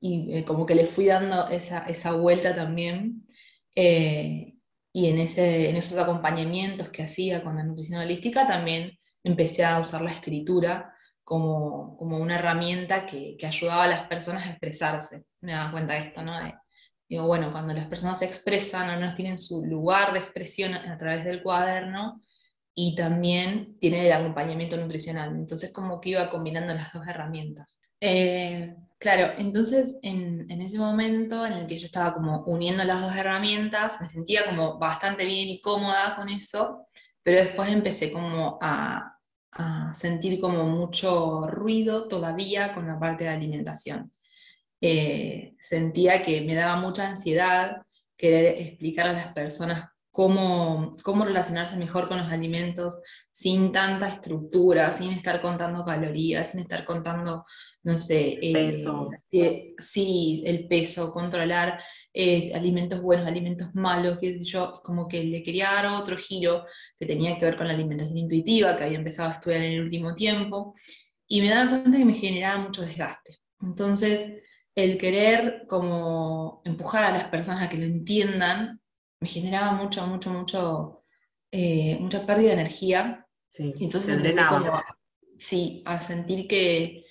y 0.00 0.38
eh, 0.38 0.44
como 0.44 0.64
que 0.64 0.74
le 0.74 0.86
fui 0.86 1.06
dando 1.06 1.48
esa, 1.48 1.86
esa 1.86 2.12
vuelta 2.12 2.54
también. 2.54 3.26
Eh, 3.74 4.51
y 4.92 5.08
en, 5.08 5.18
ese, 5.18 5.70
en 5.70 5.76
esos 5.76 5.98
acompañamientos 5.98 6.90
que 6.90 7.02
hacía 7.02 7.42
con 7.42 7.56
la 7.56 7.64
nutrición 7.64 8.00
holística 8.00 8.46
también 8.46 8.98
empecé 9.24 9.64
a 9.64 9.80
usar 9.80 10.02
la 10.02 10.10
escritura 10.10 10.94
como, 11.24 11.96
como 11.96 12.18
una 12.18 12.36
herramienta 12.36 13.06
que, 13.06 13.36
que, 13.38 13.46
ayudaba 13.46 13.84
a 13.84 13.88
las 13.88 14.02
personas 14.02 14.46
a 14.46 14.50
expresarse. 14.50 15.24
Me 15.40 15.52
daba 15.52 15.70
cuenta 15.70 15.94
de 15.94 16.00
esto, 16.00 16.22
¿no? 16.22 16.34
digo, 17.08 17.26
bueno, 17.26 17.52
cuando 17.52 17.74
las 17.74 17.86
personas 17.86 18.18
se 18.18 18.24
expresan, 18.24 18.88
al 18.88 18.98
menos 18.98 19.14
tienen 19.14 19.38
su 19.38 19.64
lugar 19.64 20.12
de 20.12 20.18
expresión 20.18 20.74
a 20.74 20.98
través 20.98 21.24
del 21.24 21.42
cuaderno 21.42 22.22
y 22.74 22.94
también 22.96 23.78
tienen 23.78 24.06
el 24.06 24.12
acompañamiento 24.12 24.76
nutricional. 24.76 25.30
Entonces, 25.36 25.72
como 25.72 26.00
que 26.00 26.10
iba 26.10 26.30
combinando 26.30 26.74
las 26.74 26.92
dos 26.92 27.06
herramientas. 27.06 27.80
Eh, 28.00 28.74
claro, 29.02 29.34
entonces 29.36 29.98
en, 30.02 30.48
ese 30.62 30.78
momento 30.78 31.44
en 31.44 31.54
el 31.54 31.66
que 31.66 31.78
yo 31.78 31.86
estaba 31.86 32.14
como 32.14 32.44
uniendo 32.44 32.84
las 32.84 33.00
dos 33.02 33.16
herramientas, 33.16 34.00
me 34.00 34.08
sentía 34.08 34.46
como 34.46 34.78
bastante 34.78 35.26
bien 35.26 35.48
y 35.48 35.60
cómoda 35.60 36.14
con 36.16 36.28
eso, 36.28 36.86
pero 37.22 37.42
después 37.42 37.68
empecé 37.68 38.12
como 38.12 38.58
a, 38.62 39.18
a 39.50 39.94
sentir 39.94 40.40
como 40.40 40.64
mucho 40.64 41.48
ruido 41.48 42.06
todavía 42.06 42.72
con 42.72 42.86
la 42.86 42.98
parte 42.98 43.24
de 43.24 43.30
alimentación. 43.30 44.12
Eh, 44.80 45.56
sentía 45.58 46.22
que 46.22 46.40
me 46.42 46.54
daba 46.54 46.76
mucha 46.76 47.08
ansiedad 47.08 47.82
querer 48.16 48.60
explicar 48.60 49.08
a 49.08 49.12
las 49.14 49.28
personas 49.28 49.90
cómo, 50.12 50.92
cómo 51.02 51.24
relacionarse 51.24 51.76
mejor 51.76 52.06
con 52.06 52.18
los 52.18 52.30
alimentos 52.30 52.98
sin 53.30 53.72
tanta 53.72 54.08
estructura, 54.08 54.92
sin 54.92 55.10
estar 55.10 55.40
contando 55.40 55.84
calorías, 55.84 56.52
sin 56.52 56.60
estar 56.60 56.84
contando, 56.84 57.44
no 57.82 57.98
sé, 57.98 58.38
el 58.40 58.52
peso. 58.52 59.10
sí, 59.78 60.44
el 60.46 60.68
peso, 60.68 61.12
controlar 61.12 61.80
alimentos 62.54 63.00
buenos, 63.00 63.26
alimentos 63.26 63.74
malos, 63.74 64.18
que 64.18 64.44
yo 64.44 64.82
como 64.84 65.08
que 65.08 65.24
le 65.24 65.42
quería 65.42 65.72
dar 65.72 65.86
otro 65.86 66.16
giro 66.18 66.66
que 66.98 67.06
tenía 67.06 67.38
que 67.38 67.46
ver 67.46 67.56
con 67.56 67.66
la 67.66 67.72
alimentación 67.72 68.18
intuitiva, 68.18 68.76
que 68.76 68.84
había 68.84 68.98
empezado 68.98 69.30
a 69.30 69.32
estudiar 69.32 69.62
en 69.62 69.72
el 69.72 69.82
último 69.82 70.14
tiempo, 70.14 70.74
y 71.26 71.40
me 71.40 71.48
daba 71.48 71.70
cuenta 71.70 71.96
que 71.96 72.04
me 72.04 72.14
generaba 72.14 72.62
mucho 72.62 72.82
desgaste. 72.82 73.38
Entonces, 73.62 74.42
el 74.74 74.98
querer 74.98 75.64
como 75.68 76.60
empujar 76.66 77.04
a 77.04 77.12
las 77.12 77.24
personas 77.28 77.64
a 77.64 77.70
que 77.70 77.78
lo 77.78 77.86
entiendan, 77.86 78.81
me 79.22 79.28
generaba 79.28 79.72
mucho, 79.72 80.06
mucho, 80.06 80.30
mucho, 80.30 81.04
eh, 81.50 81.96
mucha 82.00 82.26
pérdida 82.26 82.48
de 82.48 82.60
energía. 82.60 83.26
Sí, 83.48 83.70
entonces 83.80 84.16
empecé 84.16 84.40
como, 84.48 84.82
sí, 85.38 85.82
a 85.86 86.00
sentir 86.00 86.48
que, 86.48 87.04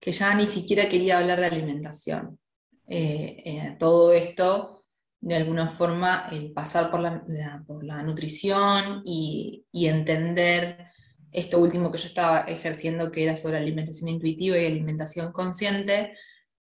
que 0.00 0.12
ya 0.12 0.34
ni 0.34 0.46
siquiera 0.46 0.88
quería 0.88 1.18
hablar 1.18 1.38
de 1.38 1.46
alimentación. 1.46 2.38
Eh, 2.86 3.42
eh, 3.44 3.76
todo 3.78 4.12
esto, 4.12 4.84
de 5.20 5.36
alguna 5.36 5.76
forma, 5.76 6.28
el 6.32 6.52
pasar 6.52 6.90
por 6.90 7.00
la, 7.00 7.62
por 7.66 7.84
la 7.84 8.02
nutrición 8.02 9.02
y, 9.04 9.66
y, 9.70 9.86
entender 9.86 10.86
esto 11.30 11.60
último 11.60 11.92
que 11.92 11.98
yo 11.98 12.06
estaba 12.06 12.40
ejerciendo, 12.40 13.12
que 13.12 13.24
era 13.24 13.36
sobre 13.36 13.58
alimentación 13.58 14.08
intuitiva 14.08 14.58
y 14.58 14.66
alimentación 14.66 15.30
consciente, 15.30 16.14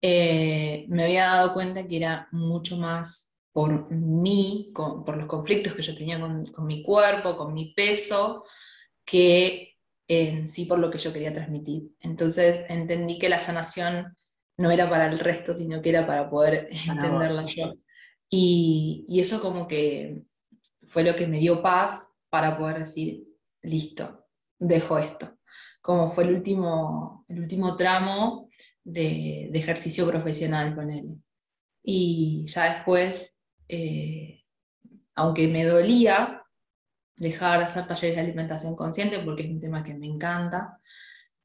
eh, 0.02 0.86
me 0.88 1.04
había 1.04 1.26
dado 1.26 1.54
cuenta 1.54 1.88
que 1.88 1.98
era 1.98 2.28
mucho 2.32 2.78
más 2.78 3.35
por 3.56 3.90
mí, 3.90 4.74
por 4.74 5.16
los 5.16 5.28
conflictos 5.28 5.74
que 5.74 5.82
yo 5.82 5.96
tenía 5.96 6.20
con, 6.20 6.46
con 6.48 6.66
mi 6.68 6.84
cuerpo, 6.84 7.38
con 7.38 7.54
mi 7.54 7.74
peso, 7.74 8.44
que 9.06 9.78
en 10.10 10.50
sí 10.50 10.66
por 10.66 10.78
lo 10.78 10.92
que 10.92 11.00
yo 11.00 11.14
quería 11.14 11.32
transmitir. 11.32 11.84
Entonces 12.02 12.66
entendí 12.68 13.18
que 13.18 13.30
la 13.30 13.40
sanación 13.40 14.14
no 14.58 14.72
era 14.72 14.90
para 14.90 15.10
el 15.10 15.20
resto, 15.20 15.56
sino 15.56 15.82
que 15.82 15.88
era 15.88 16.06
para 16.06 16.30
poder 16.30 16.68
entenderla 16.86 17.46
yo. 17.46 17.76
Y, 18.30 19.06
y, 19.08 19.22
eso 19.22 19.40
como 19.40 19.70
que 19.70 20.24
fue 20.90 21.06
lo 21.06 21.16
que 21.16 21.26
me 21.26 21.40
dio 21.40 21.62
paz 21.62 22.14
para 22.30 22.58
poder 22.58 22.80
decir, 22.80 23.24
listo, 23.62 24.28
dejo 24.60 25.00
esto. 25.00 25.38
Como 25.80 26.12
fue 26.12 26.26
el 26.26 26.36
último, 26.36 27.24
el 27.30 27.40
último 27.40 27.78
tramo 27.78 28.50
de, 28.84 29.48
de 29.50 29.60
ejercicio 29.60 30.06
profesional 30.10 30.76
con 30.76 30.92
él. 30.92 31.16
Y 31.82 32.46
ya 32.48 32.74
después, 32.74 33.35
eh, 33.68 34.44
aunque 35.16 35.48
me 35.48 35.66
dolía 35.66 36.44
dejar 37.16 37.60
de 37.60 37.66
hacer 37.66 37.88
talleres 37.88 38.16
de 38.16 38.22
alimentación 38.22 38.76
consciente, 38.76 39.20
porque 39.20 39.44
es 39.44 39.50
un 39.50 39.62
tema 39.62 39.84
que 39.84 39.94
me 39.94 40.08
encanta, 40.08 40.80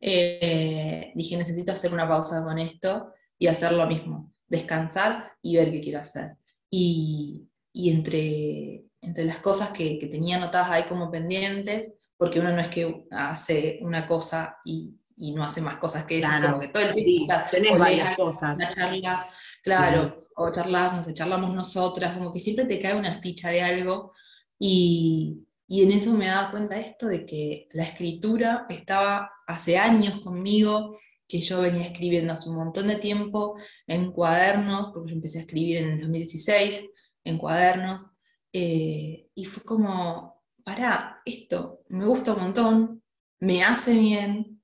eh, 0.00 1.12
dije, 1.14 1.36
necesito 1.36 1.72
hacer 1.72 1.92
una 1.92 2.08
pausa 2.08 2.42
con 2.42 2.58
esto 2.58 3.12
y 3.38 3.46
hacer 3.46 3.72
lo 3.72 3.86
mismo, 3.86 4.32
descansar 4.48 5.32
y 5.42 5.56
ver 5.56 5.70
qué 5.70 5.80
quiero 5.80 6.00
hacer. 6.00 6.36
Y, 6.70 7.48
y 7.72 7.90
entre, 7.90 8.84
entre 9.00 9.24
las 9.24 9.38
cosas 9.38 9.70
que, 9.70 9.98
que, 9.98 10.06
tenía 10.06 10.36
anotadas 10.36 10.70
ahí 10.70 10.82
como 10.84 11.10
pendientes, 11.10 11.92
porque 12.16 12.40
uno 12.40 12.52
no 12.52 12.60
es 12.60 12.68
que 12.68 13.06
hace 13.10 13.78
una 13.82 14.06
cosa 14.06 14.58
y, 14.64 14.94
y 15.16 15.32
no 15.32 15.44
hace 15.44 15.60
más 15.60 15.76
cosas 15.76 16.04
que 16.04 16.18
eso, 16.18 16.28
como 16.42 16.60
que 16.60 16.68
todo 16.68 16.82
el 16.82 16.94
tiempo 16.94 17.34
tenés 17.50 17.78
varias 17.78 18.16
cosas. 18.16 18.56
Una 18.56 18.68
charla, 18.70 19.28
claro, 19.62 20.28
o 20.40 20.52
charlamos, 20.52 21.12
charlamos 21.14 21.54
nosotras, 21.54 22.16
como 22.16 22.32
que 22.32 22.40
siempre 22.40 22.64
te 22.64 22.80
cae 22.80 22.94
una 22.94 23.20
ficha 23.20 23.50
de 23.50 23.62
algo. 23.62 24.12
Y, 24.58 25.46
y 25.68 25.82
en 25.82 25.92
eso 25.92 26.12
me 26.14 26.26
daba 26.26 26.50
cuenta 26.50 26.80
esto 26.80 27.06
de 27.06 27.24
que 27.26 27.68
la 27.72 27.84
escritura 27.84 28.66
estaba 28.68 29.30
hace 29.46 29.78
años 29.78 30.20
conmigo, 30.20 30.98
que 31.28 31.40
yo 31.40 31.60
venía 31.62 31.86
escribiendo 31.86 32.32
hace 32.32 32.48
un 32.48 32.56
montón 32.56 32.88
de 32.88 32.96
tiempo 32.96 33.56
en 33.86 34.12
cuadernos, 34.12 34.90
porque 34.92 35.10
yo 35.10 35.16
empecé 35.16 35.38
a 35.38 35.42
escribir 35.42 35.76
en 35.78 35.92
el 35.92 36.00
2016 36.00 36.84
en 37.24 37.38
cuadernos, 37.38 38.10
eh, 38.52 39.28
y 39.34 39.44
fue 39.44 39.62
como, 39.62 40.42
para, 40.64 41.20
esto 41.24 41.82
me 41.88 42.06
gusta 42.06 42.32
un 42.34 42.40
montón, 42.40 43.02
me 43.38 43.62
hace 43.62 43.98
bien, 43.98 44.60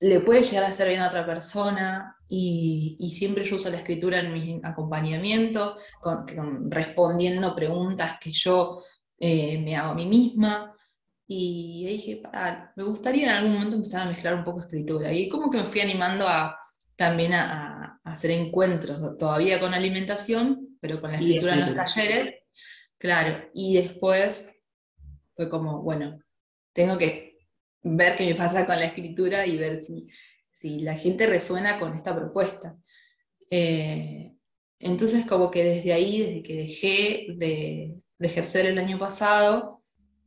le 0.00 0.20
puede 0.20 0.42
llegar 0.42 0.64
a 0.64 0.68
hacer 0.68 0.88
bien 0.88 1.00
a 1.00 1.08
otra 1.08 1.24
persona, 1.24 2.16
y, 2.32 3.10
siempre 3.16 3.44
yo 3.44 3.56
uso 3.56 3.70
la 3.70 3.78
escritura 3.78 4.20
en 4.20 4.32
mis 4.32 4.64
acompañamientos, 4.64 5.74
respondiendo 6.68 7.56
preguntas 7.56 8.18
que 8.20 8.30
yo 8.30 8.84
eh, 9.18 9.58
me 9.58 9.76
hago 9.76 9.90
a 9.90 9.94
mí 9.96 10.06
misma. 10.06 10.72
Y 11.26 11.84
dije, 11.86 12.16
para, 12.22 12.72
me 12.76 12.84
gustaría 12.84 13.24
en 13.24 13.30
algún 13.30 13.54
momento 13.54 13.76
empezar 13.76 14.02
a 14.02 14.10
mezclar 14.10 14.34
un 14.34 14.44
poco 14.44 14.60
escritura. 14.60 15.12
Y 15.12 15.28
como 15.28 15.50
que 15.50 15.58
me 15.58 15.64
fui 15.64 15.80
animando 15.80 16.28
a, 16.28 16.56
también 16.94 17.34
a, 17.34 18.00
hacer 18.04 18.30
encuentros, 18.30 19.18
todavía 19.18 19.58
con 19.58 19.74
alimentación, 19.74 20.78
pero 20.80 21.00
con 21.00 21.10
la 21.10 21.18
escritura 21.18 21.54
en 21.54 21.60
los 21.60 21.74
talleres. 21.74 22.36
Claro, 22.96 23.48
y 23.54 23.74
después 23.74 24.54
fue 25.34 25.48
como, 25.48 25.82
bueno, 25.82 26.20
tengo 26.72 26.96
que 26.96 27.38
ver 27.82 28.14
qué 28.16 28.26
me 28.26 28.34
pasa 28.36 28.66
con 28.66 28.76
la 28.76 28.86
escritura 28.86 29.46
y 29.46 29.56
ver 29.56 29.82
si, 29.82 30.06
si 30.52 30.80
la 30.80 30.94
gente 30.96 31.26
resuena 31.26 31.78
con 31.78 31.94
esta 31.96 32.14
propuesta. 32.14 32.76
Eh, 33.50 34.32
entonces, 34.78 35.26
como 35.26 35.50
que 35.50 35.62
desde 35.62 35.92
ahí, 35.92 36.20
desde 36.20 36.42
que 36.42 36.56
dejé 36.56 37.26
de, 37.36 37.96
ejercer 38.18 38.66
el 38.66 38.78
año 38.78 38.98
pasado, 38.98 39.82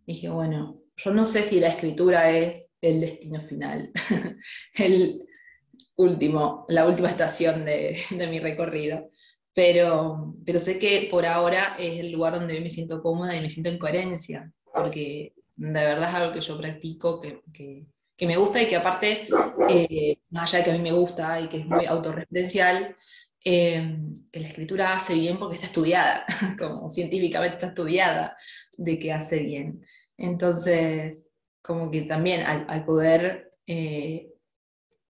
dije, 0.05 0.29
bueno, 0.29 0.79
yo 0.95 1.11
no 1.11 1.25
sé 1.25 1.43
si 1.43 1.59
la 1.59 1.69
escritura 1.69 2.31
es 2.31 2.71
el 2.81 3.01
destino 3.01 3.41
final, 3.41 3.91
el 4.75 5.23
último, 5.95 6.65
la 6.69 6.87
última 6.87 7.09
estación 7.09 7.65
de, 7.65 7.97
mi 8.29 8.39
recorrido, 8.39 9.09
pero, 9.53 10.35
pero 10.45 10.59
sé 10.59 10.79
que 10.79 11.07
por 11.09 11.25
ahora 11.25 11.75
es 11.79 11.99
el 11.99 12.11
lugar 12.11 12.33
donde 12.33 12.59
me 12.61 12.69
siento 12.69 13.01
cómoda 13.01 13.35
y 13.35 13.41
me 13.41 13.49
siento 13.49 13.69
en 13.69 13.77
coherencia, 13.77 14.51
porque 14.73 15.33
de 15.55 15.71
verdad 15.71 16.09
es 16.09 16.15
algo 16.15 16.33
que 16.33 16.41
yo 16.41 16.57
practico, 16.57 17.21
que, 17.21 17.85
me 18.21 18.37
gusta 18.37 18.61
y 18.61 18.67
que 18.67 18.75
aparte, 18.75 19.27
eh, 19.69 20.19
más 20.29 20.49
allá 20.49 20.59
de 20.59 20.63
que 20.63 20.71
a 20.71 20.73
mí 20.73 20.79
me 20.79 20.91
gusta 20.91 21.39
y 21.41 21.49
que 21.49 21.57
es 21.57 21.65
muy 21.65 21.85
autorreferencial, 21.85 22.95
eh, 23.43 23.97
que 24.31 24.39
la 24.39 24.47
escritura 24.47 24.93
hace 24.93 25.15
bien 25.15 25.37
porque 25.37 25.55
está 25.55 25.67
estudiada, 25.67 26.25
como 26.57 26.89
científicamente 26.89 27.55
está 27.55 27.67
estudiada 27.67 28.37
de 28.77 28.97
que 28.97 29.11
hace 29.11 29.39
bien. 29.39 29.85
Entonces, 30.17 31.31
como 31.61 31.91
que 31.91 32.03
también 32.03 32.45
al, 32.45 32.85
poder 32.85 33.51
eh, 33.67 34.29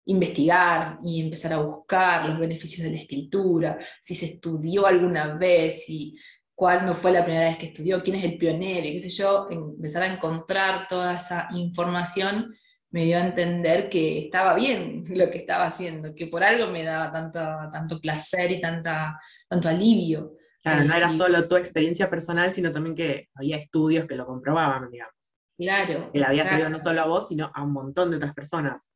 investigar 0.06 1.00
y 1.04 1.22
empezar 1.22 1.54
a 1.54 1.62
buscar 1.62 2.30
los 2.30 2.40
beneficios 2.40 2.84
de 2.84 2.92
la 2.92 3.02
escritura, 3.02 3.80
si 4.02 4.16
se 4.16 4.26
estudió 4.26 4.86
alguna 4.86 5.36
vez, 5.36 5.86
y 5.90 6.18
cuándo 6.56 6.94
fue 6.94 7.12
la 7.12 7.24
primera 7.24 7.48
vez 7.50 7.58
que 7.58 7.68
estudió, 7.68 8.04
quién 8.04 8.18
es 8.18 8.24
el 8.24 8.38
pionero, 8.38 8.88
y 8.88 8.94
qué 8.94 9.02
sé 9.02 9.10
yo, 9.10 9.48
empezar 9.50 10.04
a 10.04 10.14
encontrar 10.14 10.88
toda 10.88 11.18
esa 11.18 11.48
información 11.54 12.54
me 12.94 13.06
dio 13.06 13.18
a 13.18 13.26
entender 13.26 13.90
que 13.90 14.20
estaba 14.20 14.54
bien 14.54 15.04
lo 15.10 15.30
que 15.30 15.40
estaba 15.40 15.66
haciendo, 15.66 16.14
que 16.16 16.28
por 16.28 16.44
algo 16.44 16.68
me 16.68 16.84
daba 16.84 17.12
tanto, 17.12 17.40
tanto 17.74 18.00
placer 18.00 18.52
y 18.52 18.62
tanta, 18.62 19.20
tanto 19.50 19.68
alivio. 19.68 20.38
Claro, 20.62 20.86
no 20.86 20.96
era 20.96 21.12
solo 21.12 21.46
tu 21.48 21.58
experiencia 21.58 22.10
personal, 22.10 22.54
sino 22.54 22.72
también 22.72 22.96
que 22.96 23.28
había 23.34 23.58
estudios 23.58 24.06
que 24.06 24.16
lo 24.16 24.26
comprobaban, 24.26 24.90
digamos. 24.90 25.36
Claro. 25.58 26.10
Que 26.14 26.20
le 26.20 26.26
había 26.26 26.46
servido 26.46 26.70
no 26.70 26.80
solo 26.80 27.02
a 27.02 27.06
vos, 27.06 27.28
sino 27.28 27.52
a 27.54 27.64
un 27.64 27.74
montón 27.74 28.12
de 28.12 28.18
otras 28.18 28.34
personas. 28.34 28.90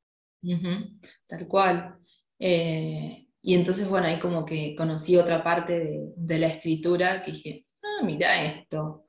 tal 1.28 1.48
cual. 1.48 1.98
Eh, 2.40 3.28
y 3.42 3.54
entonces, 3.54 3.90
bueno, 3.90 4.08
ahí 4.08 4.18
como 4.18 4.46
que 4.46 4.76
conocí 4.76 5.18
otra 5.18 5.44
parte 5.44 5.80
de, 5.80 6.14
de 6.16 6.40
la 6.40 6.48
escritura 6.48 7.22
que 7.22 7.32
dije, 7.32 7.66
ah, 7.84 8.06
mira 8.06 8.42
esto, 8.42 9.08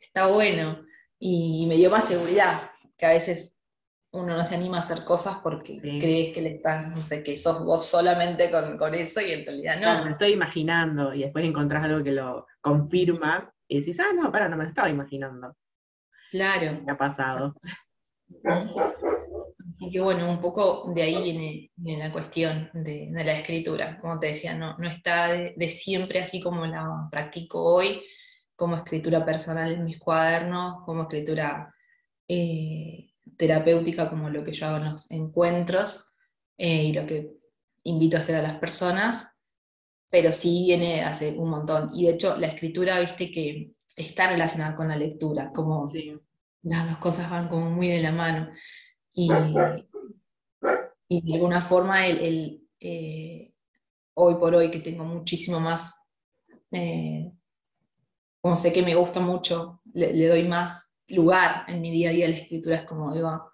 está 0.00 0.26
bueno. 0.26 0.84
Y 1.16 1.66
me 1.68 1.76
dio 1.76 1.90
más 1.90 2.08
seguridad, 2.08 2.70
que 2.96 3.06
a 3.06 3.10
veces 3.10 3.59
uno 4.12 4.36
no 4.36 4.44
se 4.44 4.56
anima 4.56 4.78
a 4.78 4.80
hacer 4.80 5.04
cosas 5.04 5.38
porque 5.42 5.78
crees 5.80 6.34
que 6.34 6.42
le 6.42 6.56
estás, 6.56 6.88
no 6.88 7.02
sé, 7.02 7.22
que 7.22 7.36
sos 7.36 7.64
vos 7.64 7.86
solamente 7.86 8.50
con, 8.50 8.94
eso 8.94 9.20
y 9.20 9.32
en 9.32 9.44
realidad 9.44 9.76
no. 9.76 9.82
Claro, 9.82 10.04
me 10.04 10.10
estoy 10.10 10.32
imaginando 10.32 11.14
y 11.14 11.20
después 11.22 11.44
encontrás 11.44 11.84
algo 11.84 12.02
que 12.02 12.12
lo 12.12 12.46
confirma 12.60 13.52
y 13.68 13.78
decís, 13.78 14.00
ah, 14.00 14.12
no, 14.12 14.32
para, 14.32 14.48
no 14.48 14.56
me 14.56 14.64
lo 14.64 14.70
estaba 14.70 14.90
imaginando. 14.90 15.56
Claro. 16.30 16.80
¿Qué 16.84 16.90
ha 16.90 16.98
pasado? 16.98 17.54
Así 19.80 19.90
que 19.92 20.00
bueno, 20.00 20.28
un 20.28 20.40
poco 20.40 20.92
de 20.92 21.02
ahí 21.02 21.70
viene, 21.76 21.98
la 21.98 22.10
cuestión 22.10 22.68
de, 22.74 23.10
la 23.12 23.32
escritura. 23.32 23.98
Como 24.00 24.18
te 24.18 24.28
decía, 24.28 24.54
no, 24.54 24.76
no 24.78 24.88
está 24.88 25.32
de, 25.32 25.68
siempre 25.68 26.20
así 26.20 26.40
como 26.40 26.66
la 26.66 27.08
practico 27.10 27.62
hoy, 27.62 28.02
como 28.56 28.76
escritura 28.76 29.24
personal 29.24 29.72
en 29.72 29.84
mis 29.84 30.00
cuadernos, 30.00 30.84
como 30.84 31.02
escritura 31.02 31.72
eh, 32.28 33.09
terapéutica 33.40 34.10
como 34.10 34.28
lo 34.28 34.44
que 34.44 34.52
yo 34.52 34.66
hago 34.66 34.76
en 34.76 34.92
los 34.92 35.10
encuentros 35.10 36.14
eh, 36.58 36.84
y 36.84 36.92
lo 36.92 37.06
que 37.06 37.32
invito 37.84 38.18
a 38.18 38.20
hacer 38.20 38.36
a 38.36 38.42
las 38.42 38.58
personas, 38.58 39.34
pero 40.10 40.34
sí 40.34 40.64
viene 40.66 41.02
hace 41.02 41.32
un 41.32 41.48
montón. 41.48 41.90
Y 41.94 42.04
de 42.04 42.12
hecho, 42.12 42.36
la 42.36 42.48
escritura, 42.48 43.00
viste 43.00 43.32
que 43.32 43.72
está 43.96 44.30
relacionada 44.30 44.76
con 44.76 44.88
la 44.88 44.96
lectura, 44.96 45.52
como 45.54 45.90
las 46.62 46.90
dos 46.90 46.98
cosas 46.98 47.30
van 47.30 47.48
como 47.48 47.70
muy 47.70 47.88
de 47.88 48.02
la 48.02 48.12
mano. 48.12 48.50
Y, 49.10 49.30
y 51.08 51.22
de 51.22 51.34
alguna 51.34 51.62
forma, 51.62 52.06
el, 52.06 52.62
eh, 52.78 53.54
hoy 54.14 54.34
por 54.34 54.54
hoy 54.54 54.70
que 54.70 54.80
tengo 54.80 55.04
muchísimo 55.04 55.60
más, 55.60 56.06
eh, 56.72 57.32
como 58.42 58.54
sé 58.54 58.70
que 58.70 58.82
me 58.82 58.94
gusta 58.94 59.18
mucho, 59.18 59.80
le 59.94 60.26
doy 60.26 60.46
más 60.46 60.89
lugar 61.10 61.64
en 61.68 61.80
mi 61.80 61.90
día 61.90 62.10
a 62.10 62.12
día 62.12 62.28
la 62.28 62.36
escritura, 62.36 62.76
es 62.76 62.82
como 62.82 63.12
digo, 63.14 63.52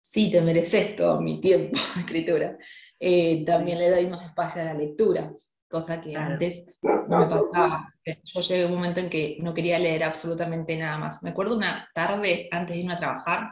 sí, 0.00 0.30
te 0.30 0.40
mereces 0.40 0.96
todo 0.96 1.20
mi 1.20 1.40
tiempo 1.40 1.78
de 1.94 2.00
escritura. 2.00 2.58
Eh, 2.98 3.44
también 3.44 3.78
le 3.78 3.90
doy 3.90 4.06
más 4.06 4.24
espacio 4.24 4.62
a 4.62 4.66
la 4.66 4.74
lectura, 4.74 5.32
cosa 5.68 6.00
que 6.00 6.16
antes 6.16 6.66
no 6.82 7.18
me 7.18 7.26
pasaba. 7.26 7.94
Yo 8.04 8.40
llegué 8.40 8.64
a 8.64 8.66
un 8.66 8.74
momento 8.74 9.00
en 9.00 9.08
que 9.10 9.38
no 9.40 9.54
quería 9.54 9.78
leer 9.78 10.04
absolutamente 10.04 10.76
nada 10.76 10.98
más. 10.98 11.22
Me 11.22 11.30
acuerdo 11.30 11.56
una 11.56 11.88
tarde 11.94 12.48
antes 12.50 12.74
de 12.74 12.80
irme 12.80 12.94
a 12.94 12.98
trabajar, 12.98 13.50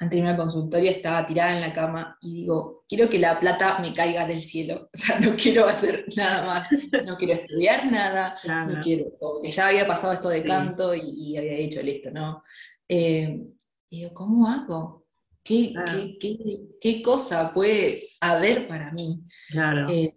antes 0.00 0.10
de 0.10 0.18
irme 0.18 0.30
al 0.30 0.36
consultorio, 0.36 0.90
estaba 0.90 1.26
tirada 1.26 1.54
en 1.54 1.60
la 1.60 1.72
cama 1.72 2.16
y 2.20 2.34
digo, 2.34 2.84
quiero 2.88 3.08
que 3.10 3.18
la 3.18 3.38
plata 3.40 3.78
me 3.80 3.92
caiga 3.92 4.26
del 4.26 4.40
cielo. 4.40 4.88
O 4.94 4.96
sea, 4.96 5.18
no 5.18 5.34
quiero 5.36 5.66
hacer 5.66 6.06
nada 6.16 6.46
más, 6.46 6.68
no 7.04 7.16
quiero 7.16 7.34
estudiar 7.34 7.90
nada, 7.90 8.36
no 8.44 8.80
quiero, 8.80 9.06
que 9.42 9.50
ya 9.50 9.68
había 9.68 9.86
pasado 9.86 10.12
esto 10.12 10.28
de 10.28 10.44
canto 10.44 10.94
y, 10.94 11.36
había 11.36 11.54
dicho, 11.54 11.82
listo, 11.82 12.10
¿no? 12.10 12.42
Eh, 12.88 13.42
digo, 13.90 14.14
¿cómo 14.14 14.48
hago? 14.48 15.06
¿Qué, 15.42 15.74
qué, 16.20 16.60
qué, 16.80 17.02
cosa 17.02 17.52
puede 17.52 18.08
haber 18.20 18.68
para 18.68 18.92
mí? 18.92 19.22
Claro. 19.50 19.88
Eh, 19.88 20.16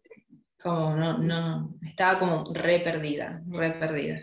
como 0.61 0.95
no, 0.95 1.17
no, 1.17 1.79
estaba 1.81 2.19
como 2.19 2.53
re 2.53 2.79
perdida, 2.79 3.41
re 3.47 3.71
perdida. 3.71 4.19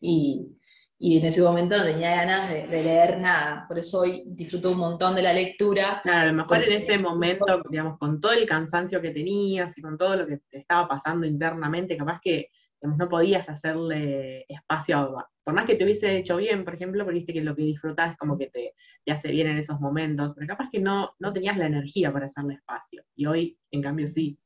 Y, 0.00 0.57
y 1.00 1.18
en 1.18 1.26
ese 1.26 1.42
momento 1.42 1.76
no 1.76 1.84
tenía 1.84 2.16
ganas 2.16 2.50
de, 2.50 2.66
leer 2.66 3.20
nada. 3.20 3.66
Por 3.68 3.78
eso 3.78 4.00
hoy 4.00 4.24
disfruto 4.26 4.72
un 4.72 4.78
montón 4.78 5.14
de 5.14 5.22
la 5.22 5.32
lectura. 5.32 6.00
Claro, 6.02 6.20
a 6.20 6.26
lo 6.26 6.32
mejor 6.32 6.64
en 6.64 6.72
ese 6.72 6.98
momento, 6.98 7.62
digamos, 7.70 7.98
con 7.98 8.20
todo 8.20 8.32
el 8.32 8.46
cansancio 8.46 9.00
que 9.00 9.12
tenías 9.12 9.78
y 9.78 9.82
con 9.82 9.96
todo 9.96 10.16
lo 10.16 10.26
que 10.26 10.38
te 10.50 10.58
estaba 10.58 10.88
pasando 10.88 11.24
internamente, 11.26 11.96
capaz 11.96 12.20
que 12.20 12.50
no 12.82 13.08
podías 13.08 13.48
hacerle 13.48 14.44
espacio 14.48 14.98
a, 15.18 15.30
por 15.44 15.54
más 15.54 15.66
que 15.66 15.76
te 15.76 15.84
hubiese 15.84 16.16
hecho 16.18 16.36
bien, 16.36 16.64
por 16.64 16.74
ejemplo, 16.74 17.04
porque 17.04 17.18
viste 17.18 17.32
que 17.32 17.42
lo 17.42 17.56
que 17.56 17.62
disfrutas 17.62 18.12
es 18.12 18.16
como 18.18 18.36
que 18.36 18.48
te, 18.48 18.74
te, 19.04 19.12
hace 19.12 19.28
bien 19.28 19.48
en 19.48 19.58
esos 19.58 19.80
momentos, 19.80 20.32
pero 20.34 20.46
capaz 20.46 20.68
que 20.70 20.78
no, 20.78 21.14
no 21.18 21.32
tenías 21.32 21.56
la 21.56 21.66
energía 21.66 22.12
para 22.12 22.26
hacerle 22.26 22.54
espacio. 22.54 23.04
Y 23.14 23.26
hoy, 23.26 23.58
en 23.70 23.82
cambio, 23.82 24.08
sí. 24.08 24.38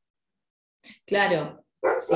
Claro, 1.06 1.64
sí. 1.98 2.14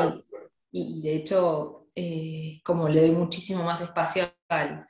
Y, 0.71 1.03
de 1.03 1.17
hecho, 1.17 1.86
eh, 1.97 2.61
como 2.65 2.89
le 2.89 3.01
doy 3.01 3.11
muchísimo 3.11 3.65
más 3.65 3.81
espacio 3.81 4.33
al, 4.49 4.87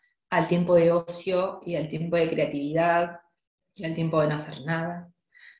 tiempo 0.48 0.74
de 0.74 0.92
ocio 0.92 1.60
y 1.64 1.76
al 1.76 1.88
tiempo 1.88 2.16
de 2.16 2.28
creatividad 2.28 3.20
y 3.74 3.84
al 3.84 3.94
tiempo 3.94 4.20
de 4.20 4.28
no 4.28 4.34
hacer 4.34 4.60
nada. 4.62 5.10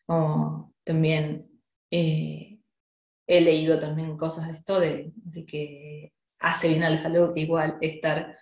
Como 0.05 0.75
también 0.85 1.49
eh, 1.91 2.59
he 3.27 3.41
leído 3.41 3.81
también 3.81 4.17
cosas 4.17 4.49
de 4.49 4.55
esto, 4.55 4.81
de, 4.81 5.13
que 5.47 6.13
hace 6.41 6.69
bien 6.69 6.83
a 6.85 6.91
la 6.91 7.03
salud 7.03 7.33
que 7.35 7.41
igual 7.43 7.79
estar 7.81 8.37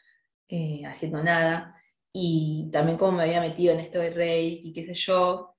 eh, 0.48 0.82
haciendo 0.86 1.22
nada. 1.22 1.76
Y 2.12 2.70
también 2.72 2.98
como 2.98 3.12
me 3.12 3.24
había 3.24 3.40
metido 3.40 3.74
en 3.74 3.80
esto 3.80 3.98
de 3.98 4.11
Reiki, 4.11 4.72
qué 4.72 4.86
sé 4.86 4.94
yo, 4.94 5.57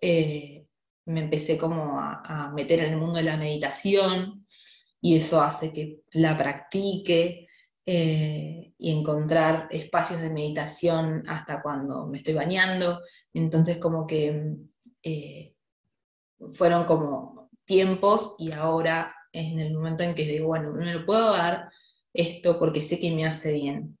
eh, 0.00 0.66
me 1.06 1.20
empecé 1.20 1.58
como 1.58 1.98
a, 2.00 2.50
meter 2.54 2.80
en 2.80 2.92
el 2.92 2.98
mundo 2.98 3.18
de 3.18 3.24
la 3.24 3.36
meditación 3.36 4.46
y 5.00 5.16
eso 5.16 5.40
hace 5.40 5.72
que 5.72 6.00
la 6.12 6.36
practique 6.36 7.48
eh, 7.86 8.72
y 8.76 8.90
encontrar 8.90 9.68
espacios 9.70 10.20
de 10.20 10.30
meditación 10.30 11.22
hasta 11.28 11.62
cuando 11.62 12.06
me 12.06 12.18
estoy 12.18 12.34
bañando. 12.34 13.00
Entonces 13.32 13.78
como 13.78 14.06
que 14.06 14.56
eh, 15.02 15.54
fueron 16.54 16.84
como 16.84 17.50
tiempos 17.64 18.34
y 18.38 18.52
ahora 18.52 19.14
es 19.32 19.52
en 19.52 19.60
el 19.60 19.74
momento 19.74 20.02
en 20.02 20.14
que 20.14 20.24
digo, 20.24 20.48
bueno, 20.48 20.72
me 20.72 20.92
lo 20.92 21.06
puedo 21.06 21.32
dar 21.32 21.70
esto 22.12 22.58
porque 22.58 22.82
sé 22.82 22.98
que 22.98 23.14
me 23.14 23.26
hace 23.26 23.52
bien. 23.52 23.98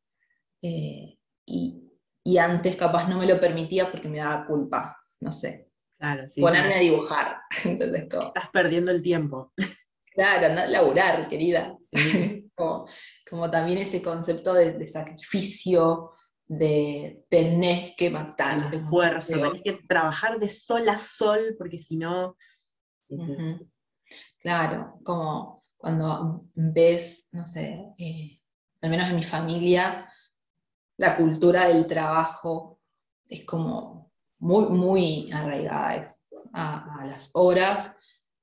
y, 0.60 1.88
y 2.24 2.36
antes 2.36 2.76
capaz 2.76 3.08
no 3.08 3.18
me 3.18 3.26
lo 3.26 3.40
permitía 3.40 3.90
porque 3.90 4.08
me 4.08 4.18
daba 4.18 4.46
culpa, 4.46 4.98
no 5.20 5.32
sé. 5.32 5.70
Claro, 5.98 6.28
sí, 6.28 6.40
Ponerme 6.40 6.74
a 6.74 6.78
dibujar. 6.78 7.38
Entonces, 7.64 8.02
Estás 8.02 8.50
perdiendo 8.52 8.90
el 8.90 9.02
tiempo. 9.02 9.52
Claro, 10.18 10.52
no 10.52 10.66
laburar, 10.66 11.28
querida. 11.28 11.78
como, 12.56 13.50
también 13.52 13.78
ese 13.78 14.02
concepto 14.02 14.52
de, 14.52 14.88
sacrificio, 14.88 16.10
de 16.44 17.22
tenés 17.28 17.94
que 17.96 18.10
matar. 18.10 18.66
El 18.66 18.80
esfuerzo, 18.80 19.34
tenés 19.34 19.62
que 19.62 19.78
trabajar 19.86 20.40
de 20.40 20.48
sol 20.48 20.88
a 20.88 20.98
sol, 20.98 21.54
porque 21.56 21.78
si 21.78 21.98
no. 21.98 22.36
Claro, 24.40 24.98
como 25.04 25.64
cuando 25.76 26.46
ves, 26.52 27.28
no 27.30 27.46
sé, 27.46 27.80
eh, 27.96 28.40
al 28.80 28.90
menos 28.90 29.10
en 29.10 29.16
mi 29.16 29.24
familia, 29.24 30.12
la 30.96 31.16
cultura 31.16 31.68
del 31.68 31.86
trabajo 31.86 32.80
es 33.28 33.44
como 33.44 34.10
muy, 34.40 34.64
muy 34.64 35.30
arraigada 35.30 36.04
a, 36.52 37.04
las 37.06 37.30
horas, 37.34 37.94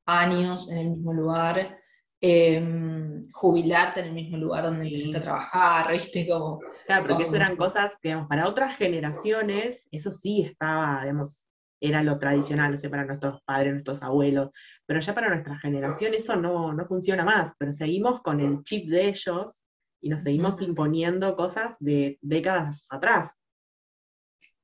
años 0.05 0.69
en 0.71 0.77
el 0.77 0.89
mismo 0.91 1.13
lugar, 1.13 1.79
em, 2.21 3.29
jubilarte 3.31 3.99
en 3.99 4.07
el 4.07 4.13
mismo 4.13 4.37
lugar 4.37 4.63
donde 4.63 4.85
necesitas 4.85 5.21
trabajar, 5.21 5.91
¿viste? 5.91 6.27
Como, 6.27 6.59
claro, 6.85 7.05
porque 7.07 7.23
eso 7.23 7.35
eran 7.35 7.55
cosas 7.55 7.93
que, 8.01 8.15
para 8.29 8.47
otras 8.47 8.77
generaciones, 8.77 9.87
eso 9.91 10.11
sí 10.11 10.41
estaba, 10.41 11.01
digamos, 11.01 11.45
era 11.81 12.01
lo 12.03 12.17
tradicional, 12.17 12.71
no 12.71 12.77
sé, 12.77 12.89
para 12.89 13.05
nuestros 13.05 13.41
padres, 13.43 13.73
nuestros 13.73 14.01
abuelos, 14.01 14.49
pero 14.85 14.99
ya 14.99 15.13
para 15.13 15.29
nuestra 15.29 15.59
generación 15.59 16.13
eso 16.13 16.35
no, 16.35 16.73
no 16.73 16.85
funciona 16.85 17.23
más, 17.23 17.53
pero 17.57 17.73
seguimos 17.73 18.21
con 18.21 18.39
el 18.39 18.63
chip 18.63 18.89
de 18.89 19.09
ellos 19.09 19.65
y 20.01 20.09
nos 20.09 20.23
seguimos 20.23 20.61
imponiendo 20.61 21.35
cosas 21.35 21.75
de 21.79 22.17
décadas 22.21 22.87
atrás. 22.89 23.35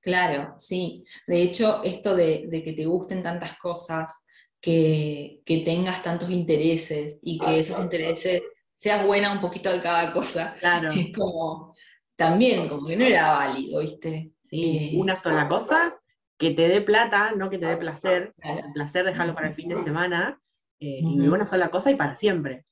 Claro, 0.02 0.56
sí. 0.58 1.06
De 1.28 1.42
hecho, 1.44 1.84
esto 1.84 2.16
de, 2.16 2.50
que 2.64 2.74
te 2.74 2.86
gusten 2.86 3.22
tantas 3.22 3.58
cosas, 3.60 4.26
que, 4.62 5.42
tengas 5.66 6.04
tantos 6.04 6.30
intereses 6.30 7.20
y 7.24 7.40
que 7.40 7.60
esos 7.60 7.80
intereses 7.80 8.42
seas 8.78 9.06
buena 9.06 9.32
un 9.32 9.42
poquito 9.42 9.72
de 9.72 9.82
cada 9.82 10.14
cosa, 10.14 10.56
claro. 10.60 10.92
es 10.96 11.14
como 11.16 11.76
también, 12.16 12.70
como 12.70 12.88
que 12.88 12.96
no 12.96 13.06
era 13.06 13.32
válido, 13.32 13.80
¿viste? 13.82 14.32
Sí, 14.44 14.94
eh, 14.94 15.00
una 15.00 15.18
sola 15.18 15.48
cosa 15.48 15.98
que 16.38 16.52
te 16.52 16.68
dé 16.68 16.82
plata, 16.82 17.34
no 17.36 17.50
que 17.50 17.58
te 17.58 17.66
dé 17.66 17.78
placer. 17.78 18.34
El 18.44 18.74
placer 18.74 19.06
dejarlo 19.06 19.36
para 19.36 19.48
el 19.48 19.54
fin 19.54 19.70
de 19.70 19.78
semana, 19.78 20.42
eh, 20.80 21.00
y 21.02 21.28
una 21.28 21.46
sola 21.46 21.70
cosa 21.70 21.92
y 21.92 21.96
para 21.96 22.16
siempre. 22.16 22.66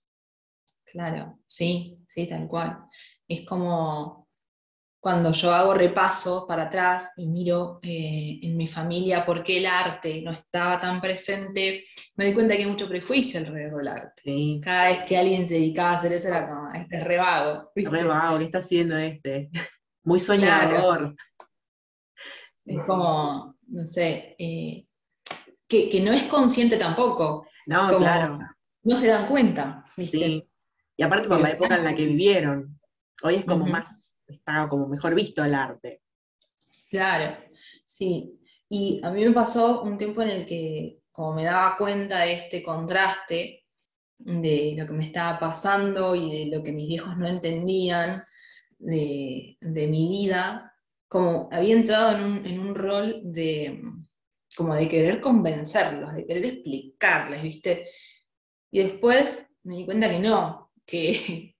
Claro, 0.85 1.39
sí, 1.45 1.99
sí, 2.07 2.27
tal 2.27 2.47
cual. 2.47 2.79
Es 3.27 3.45
como 3.45 4.27
cuando 4.99 5.31
yo 5.31 5.51
hago 5.53 5.73
repasos 5.73 6.45
para 6.45 6.63
atrás 6.63 7.13
y 7.15 7.25
miro 7.27 7.79
eh, 7.81 8.39
en 8.41 8.57
mi 8.57 8.67
familia 8.67 9.25
por 9.25 9.43
qué 9.43 9.59
el 9.59 9.65
arte 9.65 10.21
no 10.21 10.31
estaba 10.31 10.79
tan 10.81 10.99
presente, 10.99 11.85
me 12.15 12.25
doy 12.25 12.33
cuenta 12.33 12.55
que 12.55 12.63
hay 12.63 12.69
mucho 12.69 12.89
prejuicio 12.89 13.39
alrededor 13.39 13.77
del 13.77 13.87
arte. 13.87 14.59
Cada 14.61 14.89
vez 14.89 15.03
que 15.05 15.17
alguien 15.17 15.47
se 15.47 15.53
dedicaba 15.53 15.91
a 15.91 15.95
hacer 15.95 16.11
eso 16.13 16.27
era 16.27 16.47
como, 16.47 16.73
este 16.73 16.97
es 16.97 17.03
re 17.03 17.17
vago. 17.17 17.71
Re 17.75 18.03
vago, 18.03 18.37
¿qué 18.39 18.43
está 18.43 18.57
haciendo 18.59 18.97
este? 18.97 19.49
Muy 20.03 20.19
soñador. 20.19 21.15
Es 22.65 22.83
como, 22.83 23.55
no 23.67 23.87
sé, 23.87 24.35
eh, 24.37 24.85
que, 25.67 26.01
no 26.03 26.11
es 26.11 26.23
consciente 26.23 26.77
tampoco. 26.77 27.47
No, 27.67 27.97
claro. 27.97 28.39
No 28.83 28.95
se 28.95 29.07
dan 29.07 29.27
cuenta, 29.27 29.85
¿viste? 29.95 30.47
Y 30.97 31.03
aparte 31.03 31.29
por 31.29 31.39
la 31.39 31.51
época 31.51 31.77
en 31.77 31.85
la 31.85 31.95
que 31.95 32.05
vivieron. 32.05 32.79
Hoy 33.23 33.35
es 33.35 33.45
como 33.45 33.65
más, 33.65 34.08
está 34.33 34.67
como 34.69 34.87
mejor 34.87 35.15
visto 35.15 35.43
el 35.43 35.55
arte. 35.55 36.01
Claro, 36.89 37.37
sí. 37.85 38.39
Y 38.69 39.01
a 39.03 39.11
mí 39.11 39.25
me 39.25 39.31
pasó 39.31 39.81
un 39.81 39.97
tiempo 39.97 40.21
en 40.21 40.29
el 40.29 40.45
que, 40.45 40.99
como 41.11 41.33
me 41.33 41.43
daba 41.43 41.77
cuenta 41.77 42.21
de 42.21 42.33
este 42.33 42.63
contraste, 42.63 43.65
de 44.19 44.75
lo 44.77 44.85
que 44.85 44.93
me 44.93 45.05
estaba 45.05 45.39
pasando 45.39 46.13
y 46.13 46.45
de 46.45 46.57
lo 46.57 46.61
que 46.61 46.73
mis 46.73 46.87
viejos 46.87 47.17
no 47.17 47.27
entendían 47.27 48.21
de, 48.77 49.57
mi 49.61 50.09
vida, 50.09 50.73
como 51.07 51.49
había 51.51 51.75
entrado 51.75 52.17
en 52.17 52.23
un, 52.23 52.45
en 52.45 52.59
un, 52.59 52.75
rol 52.75 53.21
de, 53.23 53.81
como 54.55 54.75
de 54.75 54.87
querer 54.87 55.21
convencerlos, 55.21 56.13
de 56.13 56.25
querer 56.25 56.45
explicarles, 56.45 57.43
¿viste? 57.43 57.87
Y 58.71 58.79
después 58.79 59.47
me 59.63 59.77
di 59.77 59.85
cuenta 59.85 60.09
que 60.09 60.19
no, 60.19 60.71
que, 60.85 61.55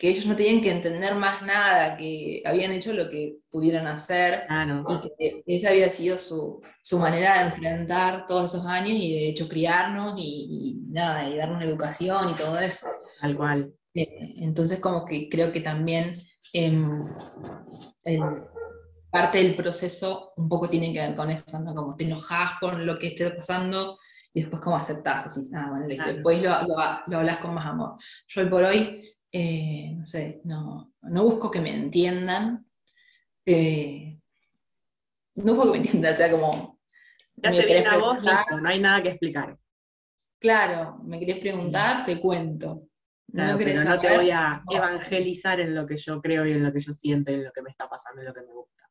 ellos 0.00 0.26
no 0.26 0.36
tenían 0.36 0.62
que 0.62 0.70
entender 0.70 1.16
más 1.16 1.42
nada, 1.42 1.96
que 1.96 2.40
habían 2.44 2.70
hecho 2.70 2.92
lo 2.92 3.10
que 3.10 3.38
pudieran 3.50 3.86
hacer 3.88 4.44
ah, 4.48 4.84
y 4.88 5.42
que 5.42 5.42
esa 5.46 5.70
había 5.70 5.88
sido 5.88 6.16
su, 6.16 6.62
manera 6.98 7.38
de 7.38 7.48
enfrentar 7.48 8.24
todos 8.26 8.54
esos 8.54 8.66
años 8.66 8.92
y 8.92 9.12
de 9.12 9.28
hecho 9.30 9.48
criarnos 9.48 10.14
y, 10.16 10.80
nada, 10.88 11.28
y 11.28 11.36
darnos 11.36 11.64
educación 11.64 12.30
y 12.30 12.34
todo 12.34 12.58
eso. 12.60 12.86
Al 13.20 13.36
cual. 13.36 13.74
Eh, 13.94 14.34
entonces 14.36 14.78
como 14.78 15.04
que 15.04 15.28
creo 15.28 15.50
que 15.50 15.60
también 15.60 16.14
em, 16.52 17.04
parte 19.10 19.38
del 19.38 19.56
proceso 19.56 20.32
un 20.36 20.48
poco 20.48 20.68
tiene 20.68 20.92
que 20.92 21.00
ver 21.00 21.16
con 21.16 21.30
eso, 21.30 21.58
¿no? 21.60 21.74
Como 21.74 21.96
te 21.96 22.04
enojas 22.04 22.52
con 22.60 22.86
lo 22.86 22.98
que 22.98 23.08
esté 23.08 23.30
pasando 23.30 23.98
y 24.32 24.42
después 24.42 24.62
cómo 24.62 24.76
aceptás, 24.76 25.26
así, 25.26 25.40
ah, 25.54 25.70
bueno, 25.70 25.86
después 25.88 26.42
lo, 26.42 26.50
lo, 26.68 26.78
hablas 27.16 27.38
con 27.38 27.54
más 27.54 27.66
amor. 27.66 27.96
Yo 28.28 28.42
hoy 28.42 28.48
por 28.48 28.62
hoy, 28.62 29.17
eh, 29.32 29.92
no 29.96 30.06
sé, 30.06 30.40
no, 30.44 30.92
no, 31.02 31.24
busco 31.24 31.50
que 31.50 31.60
me 31.60 31.74
entiendan, 31.74 32.66
eh, 33.44 34.20
no 35.36 35.54
busco 35.54 35.72
que 35.72 35.78
me 35.78 35.84
entiendan, 35.84 36.14
o 36.14 36.16
sea, 36.16 36.30
como... 36.30 36.78
Ya 37.36 37.52
se 37.52 37.66
viene 37.66 37.86
a 37.86 37.98
vos, 37.98 38.20
listo, 38.20 38.60
no 38.60 38.68
hay 38.68 38.80
nada 38.80 39.00
que 39.00 39.10
explicar. 39.10 39.56
Claro, 40.40 40.98
me 41.04 41.20
querés 41.20 41.38
preguntar, 41.38 42.04
te 42.04 42.20
cuento. 42.20 42.88
no, 43.28 43.58
pero 43.58 43.84
no 43.84 44.00
te 44.00 44.16
voy 44.16 44.30
a 44.30 44.62
evangelizar 44.68 45.60
en 45.60 45.74
lo 45.74 45.86
que 45.86 45.96
yo 45.96 46.20
creo 46.20 46.46
y 46.46 46.52
en 46.52 46.64
lo 46.64 46.72
que 46.72 46.80
yo 46.80 46.92
siento 46.92 47.30
y 47.30 47.34
en 47.34 47.44
lo 47.44 47.52
que 47.52 47.62
me 47.62 47.70
está 47.70 47.88
pasando 47.88 48.20
y 48.20 48.24
en 48.24 48.28
lo 48.28 48.34
que 48.34 48.42
me 48.42 48.52
gusta. 48.52 48.90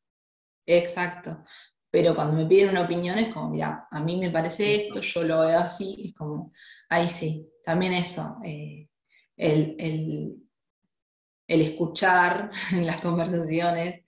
Exacto. 0.64 1.44
Pero 1.90 2.14
cuando 2.14 2.34
me 2.34 2.46
piden 2.46 2.70
una 2.70 2.82
opinión 2.82 3.18
es 3.18 3.32
como, 3.32 3.50
mira, 3.50 3.88
a 3.90 4.00
mí 4.00 4.18
me 4.18 4.30
parece 4.30 4.74
esto, 4.74 5.00
yo 5.00 5.22
lo 5.24 5.40
veo 5.40 5.58
así, 5.58 6.08
es 6.08 6.14
como, 6.14 6.52
ahí 6.90 7.08
sí, 7.08 7.48
también 7.64 7.94
eso, 7.94 8.38
eh, 8.44 8.88
el, 9.38 9.76
el, 11.46 11.60
escuchar 11.60 12.50
en 12.72 12.86
las 12.86 13.00
conversaciones, 13.00 14.04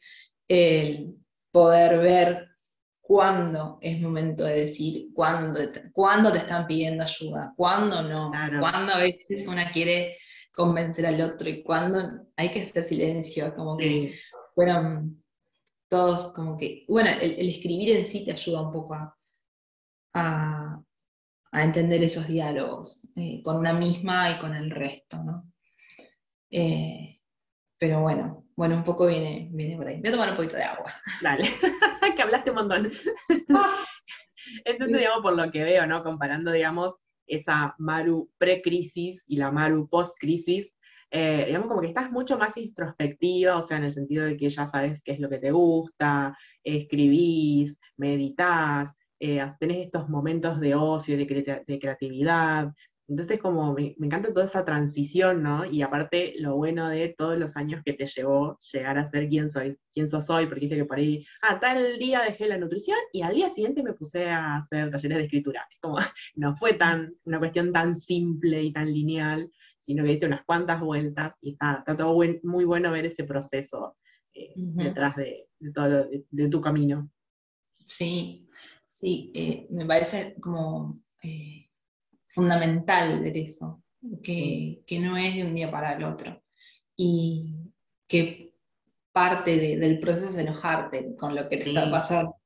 el 0.49 1.17
poder 1.51 1.99
ver 1.99 2.49
cuándo 3.01 3.79
es 3.81 4.01
momento 4.01 4.45
de 4.45 4.63
decir, 4.63 5.09
cuándo, 5.15 5.61
cuándo 5.93 6.33
te 6.33 6.39
están 6.39 6.67
pidiendo 6.67 7.03
ayuda, 7.03 7.55
cuándo 7.57 8.03
no, 8.03 8.31
cuándo 8.61 8.93
a 8.93 8.99
veces 8.99 9.47
una 9.49 9.73
quiere 9.73 10.19
convencer 10.53 11.07
al 11.07 11.21
otro 11.21 11.49
y 11.49 11.63
cuándo 11.63 12.29
hay 12.37 12.51
que 12.51 12.63
hacer 12.63 12.85
silencio, 12.85 13.55
como 13.55 13.77
que 13.77 14.19
fueron 14.55 15.25
todos 15.89 16.33
como 16.33 16.57
que, 16.57 16.85
bueno, 16.89 17.11
el, 17.11 17.49
escribir 17.49 17.97
en 17.97 18.07
sí 18.07 18.25
te 18.25 18.33
ayuda 18.33 18.63
un 18.63 18.73
poco 18.73 18.95
a, 18.95 19.19
a, 20.15 20.81
entender 21.53 22.03
esos 22.03 22.29
diálogos 22.29 23.11
eh, 23.17 23.43
con 23.43 23.57
una 23.57 23.73
misma 23.73 24.31
y 24.31 24.39
con 24.39 24.55
el 24.55 24.71
resto, 24.71 25.23
¿no? 25.25 25.53
Eh, 26.51 27.21
pero 27.79 28.01
bueno, 28.03 28.47
bueno, 28.57 28.77
un 28.77 28.85
poco 28.85 29.07
viene, 29.07 29.49
viene 29.53 29.77
por 29.77 29.89
ahí. 29.89 30.01
Voy 30.01 30.09
a 30.09 30.13
tomar 30.13 30.31
un 30.31 30.37
poquito 30.37 30.57
de 30.57 30.65
agua. 30.65 30.93
Dale, 31.23 31.49
que 32.17 32.23
hablaste 32.23 32.51
un 32.51 32.57
montón. 32.57 32.91
Entonces, 34.65 34.99
digamos, 34.99 35.23
por 35.23 35.37
lo 35.37 35.51
que 35.51 35.65
veo, 35.65 35.87
¿no? 35.87 36.03
Comparando, 36.03 36.53
digamos, 36.53 36.97
esa 37.27 37.75
Maru 37.79 38.31
pre-crisis 38.39 39.25
y 39.27 39.37
la 39.37 39.51
Maru 39.51 39.89
post-crisis, 39.89 40.75
eh, 41.11 41.45
digamos 41.47 41.69
como 41.69 41.81
que 41.81 41.89
estás 41.89 42.11
mucho 42.11 42.39
más 42.39 42.57
introspectiva, 42.57 43.57
o 43.57 43.63
sea, 43.63 43.79
en 43.79 43.85
el 43.85 43.93
sentido 43.93 44.27
de 44.27 44.37
que 44.37 44.49
ya 44.49 44.67
sabes 44.67 45.03
qué 45.03 45.13
es 45.13 45.21
lo 45.21 45.29
que 45.29 45.39
te 45.39 45.51
gusta, 45.51 46.37
escribís, 46.63 47.81
meditas, 47.97 48.95
eh, 49.21 49.41
tenés 49.61 49.87
estos 49.87 50.09
momentos 50.09 50.61
de 50.61 50.75
ocio, 50.75 51.17
de, 51.17 51.27
creatividad, 51.79 52.73
Entonces, 53.07 53.39
como 53.39 53.75
me, 53.75 53.95
encanta 54.01 54.33
toda 54.33 54.47
esa 54.47 54.65
transición, 54.65 55.43
¿no? 55.43 55.65
Y 55.65 55.83
aparte, 55.83 56.35
lo 56.39 56.57
bueno 56.57 56.89
de 56.89 57.15
todos 57.17 57.39
los 57.39 57.57
años 57.57 57.83
que 57.85 57.93
te 57.93 58.07
llevó 58.07 58.59
llegar 58.73 58.99
a 58.99 59.05
ser 59.05 59.29
quien 59.29 59.49
soy, 59.49 59.77
quién 59.93 60.09
sos 60.09 60.31
hoy, 60.31 60.47
porque 60.47 60.63
dice 60.63 60.77
que 60.77 60.85
por 60.85 60.99
ahí, 60.99 61.25
ah, 61.43 61.61
tal 61.61 61.99
día 61.99 62.23
dejé 62.23 62.49
la 62.49 62.59
nutrición 62.59 62.99
y 63.13 63.23
al 63.23 63.35
día 63.35 63.51
siguiente 63.51 63.83
me 63.83 63.93
puse 63.93 64.29
a 64.29 64.57
hacer 64.57 64.91
talleres 64.91 65.19
de 65.19 65.25
escritura. 65.25 65.67
como, 65.81 65.97
no 66.37 66.57
fue 66.57 66.75
tan, 66.75 67.15
una 67.25 67.39
cuestión 67.39 67.73
tan 67.73 67.95
simple 67.95 68.63
y 68.63 68.73
tan 68.73 68.93
lineal, 68.93 69.51
sino 69.81 70.05
que 70.05 70.11
diste 70.11 70.27
unas 70.27 70.45
cuantas 70.45 70.81
vueltas 70.81 71.35
y 71.41 71.53
está, 71.53 71.85
todo 71.85 72.15
muy 72.43 72.65
bueno 72.65 72.93
ver 72.93 73.07
ese 73.07 73.25
proceso 73.25 73.97
eh, 74.33 74.53
detrás 74.57 75.17
de, 75.17 75.49
todo 75.75 76.07
de, 76.31 76.49
tu 76.49 76.61
camino. 76.61 77.11
Sí, 77.85 78.49
sí, 78.91 79.33
eh, 79.35 79.67
me 79.71 79.87
parece 79.87 80.35
como... 80.41 81.01
Eh, 81.23 81.71
fundamental 82.33 83.21
ver 83.21 83.37
eso, 83.37 83.83
que, 84.23 84.83
no 85.01 85.17
es 85.17 85.35
de 85.35 85.45
un 85.45 85.55
día 85.55 85.71
para 85.71 85.95
el 85.95 86.05
otro. 86.05 86.43
Y 86.97 87.55
que 88.07 88.55
parte 89.13 89.77
del 89.77 89.99
proceso 89.99 90.29
es 90.29 90.37
enojarte 90.37 91.17
con 91.17 91.35
lo 91.35 91.49
que 91.49 91.59
te 91.59 91.69
está 91.69 91.91
pasando. 91.91 92.37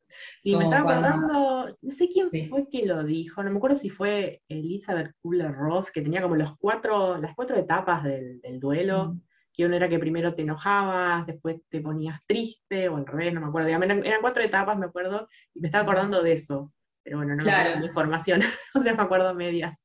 Sí, 0.40 0.54
me 0.54 0.64
estaba 0.64 0.92
acordando, 0.92 1.76
no 1.80 1.90
sé 1.90 2.08
quién 2.08 2.30
fue 2.48 2.68
que 2.68 2.86
lo 2.86 3.02
dijo, 3.02 3.42
no 3.42 3.50
me 3.50 3.56
acuerdo 3.56 3.76
si 3.76 3.90
fue 3.90 4.42
Elizabeth 4.48 5.10
Kubler-Ross, 5.20 5.90
que 5.90 6.02
tenía 6.02 6.22
como 6.22 6.36
los 6.36 6.56
cuatro, 6.56 7.18
las 7.18 7.34
cuatro 7.34 7.56
etapas 7.56 8.04
del, 8.04 8.40
duelo, 8.60 9.18
que 9.54 9.64
uno 9.64 9.76
era 9.76 9.88
que 9.88 10.00
primero 10.00 10.34
te 10.34 10.42
enojabas, 10.42 11.26
después 11.26 11.60
te 11.68 11.80
ponías 11.80 12.20
triste, 12.26 12.88
o 12.88 12.96
al 12.96 13.06
revés, 13.06 13.32
no 13.32 13.40
me 13.40 13.46
acuerdo, 13.46 13.68
eran, 13.68 14.04
eran 14.04 14.20
cuatro 14.20 14.42
etapas, 14.42 14.76
me 14.76 14.86
acuerdo, 14.86 15.28
y 15.54 15.60
me 15.60 15.68
estaba 15.68 15.84
acordando 15.84 16.22
de 16.22 16.32
eso, 16.32 16.72
pero 17.04 17.18
bueno, 17.18 17.36
no 17.36 17.44
claro. 17.44 17.78
me 17.78 17.86
información, 17.86 18.42
o 18.74 18.82
sea, 18.82 18.94
me 18.94 19.02
acuerdo 19.02 19.34
medias. 19.34 19.84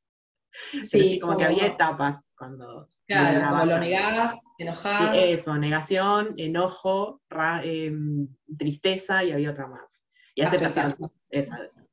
Sí, 0.81 1.19
como, 1.19 1.37
que 1.37 1.45
había 1.45 1.67
etapas 1.67 2.33
cuando... 2.35 2.89
Claro, 3.05 3.47
como 3.49 3.65
lo 3.65 3.79
negás, 3.79 4.41
te 4.57 4.63
enojás. 4.63 5.15
eso, 5.15 5.55
negación, 5.57 6.33
enojo, 6.37 7.21
em, 7.63 8.27
tristeza 8.57 9.23
y 9.23 9.31
había 9.31 9.51
otra 9.51 9.67
más. 9.67 10.03
Y 10.33 10.41
aceptación. 10.41 11.11
Esa, 11.29 11.57
esa. 11.63 11.85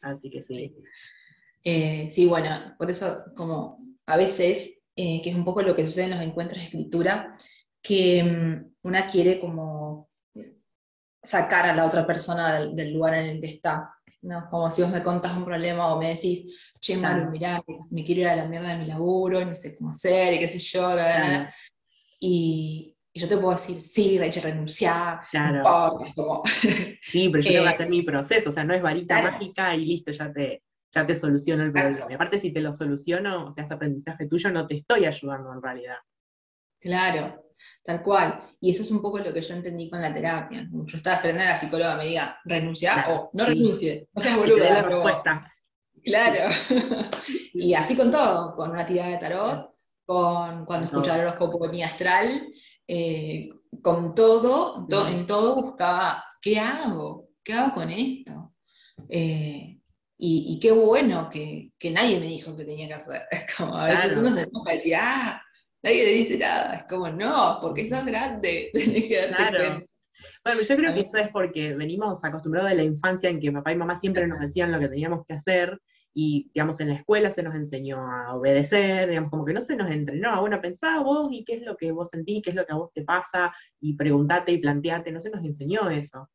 Así 0.00 0.30
que 0.30 0.40
sí. 0.40 0.74
Eh, 1.62 2.08
sí. 2.10 2.26
bueno, 2.26 2.74
por 2.78 2.90
eso 2.90 3.24
como 3.36 3.78
a 4.06 4.16
veces, 4.16 4.79
eh, 4.96 5.20
que 5.22 5.30
es 5.30 5.36
un 5.36 5.44
poco 5.44 5.62
lo 5.62 5.74
que 5.74 5.86
sucede 5.86 6.04
en 6.04 6.10
los 6.10 6.22
encuentros 6.22 6.58
de 6.58 6.64
escritura, 6.66 7.36
que 7.82 8.22
mm, 8.22 8.86
una 8.86 9.06
quiere 9.06 9.40
como 9.40 10.10
sacar 11.22 11.68
a 11.68 11.74
la 11.74 11.86
otra 11.86 12.06
persona 12.06 12.60
del 12.60 12.92
lugar 12.92 13.14
en 13.14 13.26
el 13.26 13.40
que 13.40 13.48
está. 13.48 13.90
¿no? 14.22 14.48
Como 14.50 14.70
si 14.70 14.82
vos 14.82 14.90
me 14.90 15.02
contás 15.02 15.34
un 15.36 15.44
problema 15.44 15.94
o 15.94 15.98
me 15.98 16.10
decís, 16.10 16.72
che, 16.78 16.96
Maru, 16.96 17.30
mirá, 17.30 17.62
me 17.90 18.04
quiero 18.04 18.22
ir 18.22 18.28
a 18.28 18.36
la 18.36 18.46
mierda 18.46 18.70
de 18.70 18.78
mi 18.78 18.86
laburo, 18.86 19.44
no 19.44 19.54
sé 19.54 19.76
cómo 19.76 19.90
hacer, 19.90 20.34
y 20.34 20.38
qué 20.38 20.48
sé 20.48 20.58
yo, 20.58 20.96
y, 22.20 22.96
yo 23.12 23.28
te 23.28 23.36
puedo 23.36 23.52
decir, 23.52 23.80
sí, 23.80 24.18
Rachel, 24.18 24.42
renunciar, 24.44 25.20
claro. 25.30 25.98
como... 26.14 26.42
Sí, 27.02 27.28
pero 27.28 27.42
yo 27.42 27.50
tengo 27.50 27.64
que 27.64 27.70
hacer 27.70 27.88
mi 27.90 28.02
proceso, 28.02 28.50
o 28.50 28.52
sea, 28.52 28.62
no 28.62 28.74
es 28.74 28.82
varita 28.82 29.20
mágica 29.20 29.74
y 29.74 29.84
listo, 29.84 30.12
ya 30.12 30.32
te, 30.32 30.62
ya 30.92 31.06
te 31.06 31.14
soluciono 31.14 31.64
el 31.64 31.72
problema. 31.72 32.06
Y 32.10 32.14
aparte, 32.14 32.38
si 32.38 32.52
te 32.52 32.60
lo 32.60 32.72
soluciono, 32.72 33.46
o 33.46 33.54
sea, 33.54 33.64
ese 33.64 33.74
aprendizaje 33.74 34.26
tuyo, 34.26 34.50
no 34.50 34.66
te 34.66 34.76
estoy 34.76 35.04
ayudando 35.04 35.52
en 35.52 35.62
realidad. 35.62 35.98
Claro, 36.80 37.50
Tal 37.84 38.02
cual. 38.02 38.40
Y 38.60 38.70
eso 38.70 38.82
es 38.82 38.90
un 38.90 39.02
poco 39.02 39.18
lo 39.18 39.32
que 39.32 39.42
yo 39.42 39.54
entendí 39.54 39.88
con 39.88 40.00
la 40.00 40.12
terapia. 40.12 40.68
Yo 40.70 40.96
estaba 40.96 41.16
esperando 41.16 41.42
a 41.42 41.46
la 41.46 41.56
psicóloga 41.56 41.96
me 41.96 42.06
diga, 42.06 42.38
renuncia 42.44 43.06
o 43.08 43.30
no 43.32 43.44
renuncie. 43.44 44.08
No 44.12 44.22
seas 44.22 44.36
boluda. 44.38 44.74
la 44.74 44.82
respuesta. 44.82 45.52
Claro. 46.04 46.50
y 47.54 47.74
así 47.74 47.96
con 47.96 48.10
todo, 48.10 48.54
con 48.54 48.70
una 48.70 48.86
tirada 48.86 49.10
de 49.10 49.18
tarot, 49.18 49.74
con 50.04 50.64
cuando 50.64 50.86
escuchaba 50.86 51.16
el 51.16 51.26
horóscopo 51.26 51.68
mi 51.68 51.82
astral, 51.82 52.48
eh, 52.86 53.50
con 53.82 54.14
todo, 54.14 54.86
en 55.08 55.26
todo 55.26 55.54
buscaba, 55.54 56.24
¿qué 56.40 56.58
hago? 56.58 57.28
¿Qué 57.42 57.52
hago 57.52 57.74
con 57.74 57.90
esto? 57.90 58.54
Eh, 59.08 59.79
y, 60.22 60.60
qué 60.60 60.70
bueno 60.70 61.30
que, 61.30 61.72
nadie 61.92 62.20
me 62.20 62.26
dijo 62.26 62.54
que 62.54 62.64
tenía 62.64 62.88
que 62.88 62.94
hacer. 62.94 63.22
Es 63.30 63.56
como 63.56 63.74
a 63.76 63.86
veces 63.86 64.16
uno 64.18 64.30
se 64.30 64.46
toca 64.46 64.74
y 64.74 64.76
decía, 64.76 64.98
ah, 65.02 65.42
nadie 65.82 66.04
le 66.04 66.12
dice 66.12 66.38
nada. 66.38 66.74
Es 66.74 66.82
como, 66.84 67.08
no, 67.08 67.58
porque 67.62 67.88
sos 67.88 68.04
grande, 68.04 68.70
tenés 68.74 69.08
que 69.08 69.16
darte 69.16 69.34
claro. 69.36 69.86
Bueno, 70.44 70.62
yo 70.62 70.76
creo 70.76 70.94
que 70.94 71.00
eso 71.00 71.16
es 71.16 71.28
porque 71.28 71.74
venimos 71.74 72.22
acostumbrados 72.22 72.70
de 72.70 72.76
la 72.76 72.82
infancia 72.82 73.30
en 73.30 73.40
que 73.40 73.50
papá 73.50 73.72
y 73.72 73.76
mamá 73.76 73.98
siempre 73.98 74.26
nos 74.26 74.40
decían 74.40 74.72
lo 74.72 74.78
que 74.78 74.88
teníamos 74.88 75.24
que 75.26 75.34
hacer 75.34 75.80
y, 76.12 76.50
digamos, 76.52 76.80
en 76.80 76.88
la 76.88 76.94
escuela 76.96 77.30
se 77.30 77.42
nos 77.42 77.54
enseñó 77.54 77.98
a 78.04 78.34
obedecer, 78.34 79.08
digamos, 79.08 79.30
como 79.30 79.44
que 79.44 79.54
no 79.54 79.62
se 79.62 79.76
nos 79.76 79.90
entrenó 79.90 80.30
a, 80.30 80.40
bueno, 80.40 80.60
pensá 80.60 81.00
vos 81.00 81.28
y 81.30 81.44
qué 81.44 81.54
es 81.54 81.62
lo 81.62 81.76
que 81.76 81.92
vos 81.92 82.10
sentís, 82.10 82.42
qué 82.42 82.50
es 82.50 82.56
lo 82.56 82.66
que 82.66 82.72
a 82.72 82.76
vos 82.76 82.90
te 82.92 83.04
pasa, 83.04 83.54
y 83.80 83.94
preguntate 83.94 84.52
y 84.52 84.58
planteate, 84.58 85.12
no 85.12 85.20
se 85.20 85.30
nos 85.30 85.44
enseñó 85.44 85.88
eso. 85.88 86.28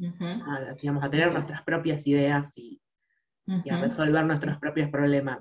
a, 0.00 0.74
digamos, 0.80 1.04
a 1.04 1.10
tener 1.10 1.32
nuestras 1.32 1.62
propias 1.62 2.06
ideas 2.06 2.50
y, 2.56 2.80
a 3.50 3.80
resolver 3.80 4.24
nuestros 4.24 4.58
propios 4.58 4.90
problemas. 4.90 5.40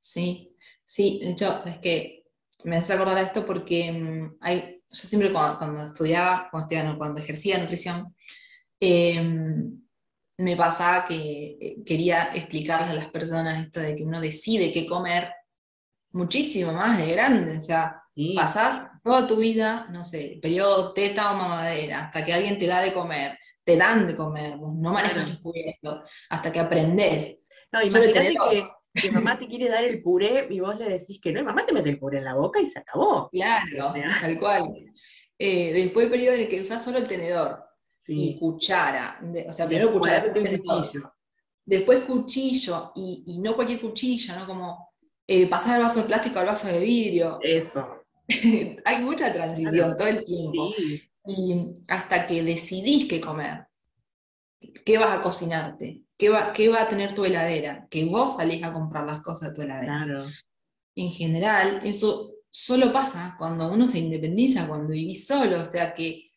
Sí, 0.00 0.56
sí, 0.84 1.20
de 1.22 1.30
hecho, 1.32 1.58
es 1.66 1.78
que 1.78 2.24
me 2.64 2.76
hace 2.76 2.92
acordar 2.92 3.18
esto 3.18 3.44
porque 3.44 3.92
mm, 3.92 4.36
hay, 4.40 4.82
yo 4.88 5.08
siempre 5.08 5.32
cuando, 5.32 5.86
estudiaba, 5.86 6.48
cuando, 6.50 6.98
cuando 6.98 7.20
ejercía 7.20 7.58
nutrición, 7.58 8.14
em, 8.80 9.80
me 10.38 10.56
pasaba 10.56 11.06
que 11.06 11.58
eh, 11.60 11.76
quería 11.84 12.30
explicarle 12.32 12.92
a 12.92 12.94
las 12.94 13.08
personas 13.08 13.64
esto 13.64 13.80
de 13.80 13.96
que 13.96 14.04
uno 14.04 14.20
decide 14.20 14.72
qué 14.72 14.86
comer 14.86 15.32
muchísimo 16.12 16.72
más 16.72 16.98
de 16.98 17.12
grande, 17.12 17.58
o 17.58 17.62
sea, 17.62 18.02
pasás 18.34 18.90
toda 19.02 19.26
tu 19.26 19.36
vida, 19.36 19.86
no 19.90 20.04
sé, 20.04 20.38
periodo 20.40 20.92
teta 20.92 21.32
o 21.32 21.36
mamadera, 21.36 22.06
hasta 22.06 22.24
que 22.24 22.32
alguien 22.32 22.58
te 22.58 22.66
da 22.66 22.80
de 22.80 22.92
comer, 22.92 23.38
te 23.68 23.76
dan 23.76 24.06
de 24.06 24.16
comer, 24.16 24.56
no 24.58 24.92
manejas 24.94 25.28
los 25.28 25.38
cubiertos, 25.40 26.10
hasta 26.30 26.50
que 26.50 26.58
aprendes. 26.58 27.38
No, 27.70 27.82
imagínate 27.82 28.34
que 28.50 28.66
que 28.94 29.10
mamá 29.12 29.38
te 29.38 29.46
quiere 29.46 29.68
dar 29.68 29.84
el 29.84 30.02
puré 30.02 30.48
y 30.50 30.58
vos 30.58 30.76
le 30.78 30.88
decís 30.88 31.20
que 31.20 31.30
no, 31.30 31.40
y 31.40 31.44
mamá 31.44 31.66
te 31.66 31.74
mete 31.74 31.90
el 31.90 31.98
puré 31.98 32.18
en 32.18 32.24
la 32.24 32.34
boca 32.34 32.60
y 32.60 32.66
se 32.66 32.78
acabó. 32.78 33.28
Claro, 33.28 33.92
tal 34.20 34.38
cual. 34.38 34.74
Eh, 35.38 35.72
después 35.74 36.06
el 36.06 36.10
periodo 36.10 36.34
en 36.34 36.40
el 36.40 36.48
que 36.48 36.62
usás 36.62 36.82
solo 36.82 36.96
el 36.96 37.06
tenedor 37.06 37.62
y 38.08 38.38
cuchara, 38.38 39.20
o 39.46 39.52
sea, 39.52 39.66
primero 39.66 39.92
cuchara, 39.92 40.22
después 40.22 40.60
cuchillo. 40.60 41.12
Después 41.66 42.04
cuchillo, 42.04 42.92
y, 42.96 43.38
no 43.38 43.54
cualquier 43.54 43.82
cuchillo, 43.82 44.34
¿no? 44.34 44.46
Como 44.46 44.94
eh, 45.26 45.46
pasar 45.46 45.76
el 45.76 45.82
vaso 45.82 46.00
de 46.00 46.06
plástico 46.06 46.38
al 46.38 46.46
vaso 46.46 46.68
de 46.68 46.80
vidrio. 46.80 47.38
Eso. 47.42 48.06
Hay 48.86 48.98
mucha 49.02 49.30
transición 49.30 49.94
todo 49.98 50.08
el 50.08 50.24
tiempo. 50.24 50.72
Y 51.28 51.84
hasta 51.86 52.26
que 52.26 52.42
decidís 52.42 53.04
qué 53.04 53.20
comer, 53.20 53.68
qué 54.84 54.98
vas 54.98 55.16
a 55.16 55.22
cocinarte, 55.22 56.02
¿Qué 56.18 56.28
va, 56.30 56.52
va 56.52 56.82
a 56.82 56.88
tener 56.88 57.14
tu 57.14 57.24
heladera? 57.24 57.86
Que 57.88 58.04
vos 58.04 58.36
salís 58.36 58.62
a 58.64 58.72
comprar 58.72 59.06
las 59.06 59.22
cosas 59.22 59.50
de 59.50 59.54
tu 59.54 59.62
heladera. 59.62 60.04
Claro. 60.04 60.26
En 60.96 61.12
general, 61.12 61.80
eso 61.84 62.32
solo 62.50 62.92
pasa 62.92 63.36
cuando 63.38 63.72
uno 63.72 63.86
se 63.86 64.00
independiza, 64.00 64.66
cuando 64.66 64.88
vivís 64.88 65.28
solo, 65.28 65.60
o 65.60 65.64
sea 65.64 65.94
que 65.94 66.32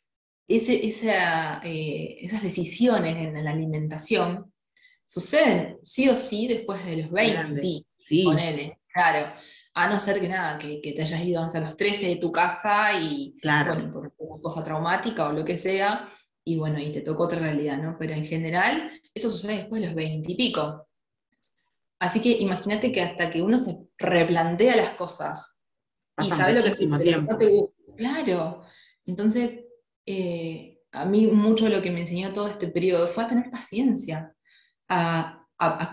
ese, 0.47 0.85
esa, 0.85 1.61
eh, 1.63 2.17
esas 2.21 2.43
decisiones 2.43 3.17
en 3.17 3.43
la 3.43 3.51
alimentación 3.51 4.53
suceden 5.03 5.79
sí 5.81 6.09
o 6.09 6.15
sí 6.15 6.47
después 6.47 6.85
de 6.85 6.97
los 6.97 7.11
20, 7.11 7.85
sí. 7.97 8.23
ponele, 8.23 8.79
claro. 8.93 9.33
A 9.73 9.89
no 9.89 9.99
ser 9.99 10.19
que 10.19 10.27
nada, 10.27 10.59
que, 10.59 10.79
te 10.79 11.01
hayas 11.01 11.23
ido 11.23 11.41
a 11.41 11.59
los 11.59 11.75
13 11.77 12.09
de 12.09 12.15
tu 12.17 12.31
casa 12.31 13.01
y 13.01 13.35
claro. 13.41 13.91
por 13.91 13.99
una 13.99 14.11
cosa 14.41 14.63
traumática 14.63 15.27
o 15.27 15.33
lo 15.33 15.45
que 15.45 15.57
sea, 15.57 16.09
y 16.43 16.57
bueno, 16.57 16.79
y 16.79 16.91
te 16.91 17.01
tocó 17.01 17.23
otra 17.23 17.39
realidad, 17.39 17.77
¿no? 17.77 17.95
Pero 17.99 18.13
en 18.13 18.25
general, 18.25 18.91
eso 19.13 19.29
sucede 19.29 19.57
después 19.57 19.81
de 19.81 19.87
los 19.87 19.95
veintipico. 19.95 20.87
Así 21.99 22.19
que 22.19 22.31
imagínate 22.31 22.91
que 22.91 23.01
hasta 23.01 23.29
que 23.29 23.41
uno 23.41 23.59
se 23.59 23.77
replantea 23.97 24.75
las 24.75 24.89
cosas 24.89 25.61
y 26.19 26.29
sabe 26.29 26.53
lo 26.53 26.63
que 26.63 26.71
tiempo. 27.03 27.73
Claro. 27.95 28.63
Entonces, 29.05 29.59
eh, 30.05 30.79
a 30.91 31.05
mí 31.05 31.27
mucho 31.27 31.69
lo 31.69 31.81
que 31.81 31.91
me 31.91 32.01
enseñó 32.01 32.33
todo 32.33 32.47
este 32.47 32.67
periodo 32.67 33.07
fue 33.07 33.23
a 33.23 33.27
tener 33.27 33.51
paciencia, 33.51 34.33
a, 34.87 35.37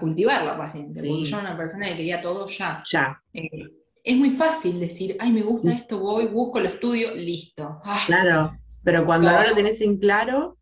cultivar 0.01 0.47
la 0.47 0.57
paciencia, 0.57 1.03
porque 1.07 1.25
yo 1.27 1.39
era 1.39 1.51
una 1.51 1.57
persona 1.57 1.89
que 1.89 1.97
quería 1.97 2.23
todo 2.23 2.47
ya. 2.47 2.83
Ya. 2.91 3.23
Eh, 3.35 3.78
es 4.05 4.17
muy 4.17 4.31
fácil 4.31 4.81
decir, 4.81 5.17
ay, 5.21 5.33
me 5.33 5.43
gusta 5.43 5.73
esto, 5.73 5.99
voy, 5.99 6.27
busco, 6.27 6.61
lo 6.61 6.69
estudio, 6.69 7.15
listo. 7.15 7.81
Ah. 7.85 8.03
claro, 8.07 8.59
pero 8.83 9.05
cuando 9.05 9.31
no 9.31 9.43
lo 9.43 9.55
tenés 9.55 9.81
en 9.81 9.99
claro, 9.99 10.59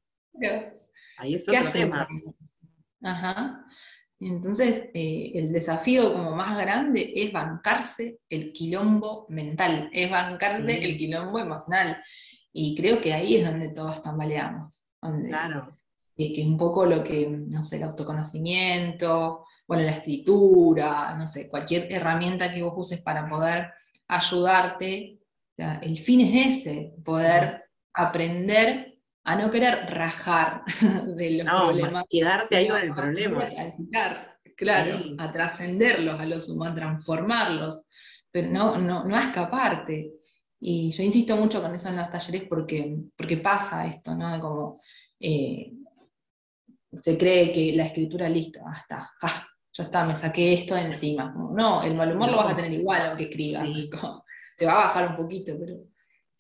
ahí 1.18 1.34
es 1.34 1.49
otro 1.49 1.70
tema. 1.72 2.09
Ajá. 3.03 3.62
Entonces, 4.18 4.89
eh, 4.95 5.32
el 5.34 5.53
desafío 5.53 6.12
como 6.12 6.34
más 6.34 6.57
grande 6.57 7.12
es 7.14 7.32
bancarse 7.32 8.18
el 8.30 8.53
quilombo 8.53 9.26
mental, 9.28 9.91
es 9.93 10.11
bancarse 10.11 10.84
el 10.84 10.97
quilombo 10.97 11.39
emocional. 11.39 12.03
Y 12.53 12.74
creo 12.74 13.01
que 13.01 13.12
ahí 13.12 13.37
es 13.37 13.49
donde 13.49 13.68
todos 13.68 14.03
tambaleamos. 14.03 14.87
claro. 15.28 15.78
que 16.16 16.43
un 16.47 16.57
poco 16.57 16.87
lo 16.87 17.05
que, 17.05 17.28
no 17.28 17.62
sé, 17.62 17.76
el 17.76 17.82
autoconocimiento, 17.82 19.45
bueno, 19.67 19.83
la 19.83 19.93
escritura, 19.93 21.14
no 21.19 21.27
sé, 21.27 21.49
cualquier 21.49 21.93
herramienta 21.93 22.53
que 22.53 22.62
vos 22.62 22.75
uses 22.77 23.03
para 23.03 23.29
poder 23.29 23.73
ayudarte, 24.09 25.19
el 25.57 25.99
fin 25.99 26.21
es 26.21 26.67
ese, 26.67 26.95
poder 27.05 27.64
aprender 27.93 29.01
a 29.25 29.35
no 29.35 29.51
querer 29.51 29.91
rajar 29.91 30.62
de 31.17 31.43
los 31.43 31.47
problemas. 31.47 32.05
Quedarte 32.09 32.57
ahí 32.57 32.69
con 32.69 32.81
el 32.81 32.95
problema. 32.95 33.43
A 33.43 34.37
claro, 34.57 35.01
a 35.19 35.33
trascenderlos, 35.33 36.19
a 36.19 36.25
los 36.25 36.49
humanos, 36.49 36.73
a 36.73 36.81
transformarlos, 36.81 37.89
pero 38.31 38.49
no, 38.49 38.79
no, 38.79 39.05
no 39.05 39.17
a 39.17 39.25
escaparte. 39.25 40.12
Y 40.61 40.91
yo 40.93 41.03
insisto 41.03 41.37
mucho 41.37 41.61
con 41.61 41.75
eso 41.75 41.89
en 41.89 41.97
los 41.97 42.11
talleres 42.11 42.45
porque, 42.49 42.97
porque 43.17 43.37
pasa 43.39 43.87
esto, 43.87 44.14
¿no? 44.14 44.41
Como 44.41 44.81
eh, 45.21 45.73
se 47.01 47.19
cree 47.19 47.53
que 47.53 47.73
la 47.75 47.87
escritura, 47.87 48.29
listo, 48.29 48.61
hasta, 48.67 49.11
ya 49.77 49.85
está, 49.85 50.07
me 50.07 50.16
saqué 50.16 50.55
esto 50.55 50.74
de 50.74 50.83
encima. 50.83 51.35
no, 51.35 51.83
el 51.83 51.95
mal 51.95 52.14
humor 52.14 52.31
lo 52.31 52.39
vas 52.39 52.53
a 52.53 52.57
tener 52.57 52.72
igual 52.72 53.09
aunque 53.09 53.24
escribas. 53.24 53.64
te 54.57 54.64
va 54.64 54.72
a 54.72 54.87
bajar 54.87 55.11
un 55.11 55.16
poquito, 55.16 55.55
pero 55.59 55.77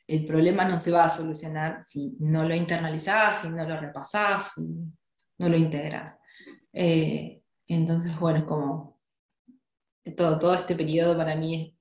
el 0.06 0.24
problema 0.24 0.64
no 0.64 0.78
se 0.78 0.90
va 0.90 1.04
a 1.04 1.10
solucionar 1.10 1.82
si 1.82 2.16
no 2.18 2.44
lo 2.44 2.54
internalizás, 2.54 3.42
si 3.42 3.48
no 3.48 3.66
lo 3.66 3.78
repasás, 3.78 4.52
si 4.54 4.62
no 4.62 5.48
lo 5.48 5.56
integras. 5.56 6.18
Eh, 6.72 7.42
entonces, 7.66 8.18
bueno, 8.18 8.38
es 8.38 8.44
como 8.44 8.98
todo, 10.16 10.38
todo 10.38 10.54
este 10.54 10.74
periodo 10.74 11.16
para 11.16 11.36
mí 11.36 11.76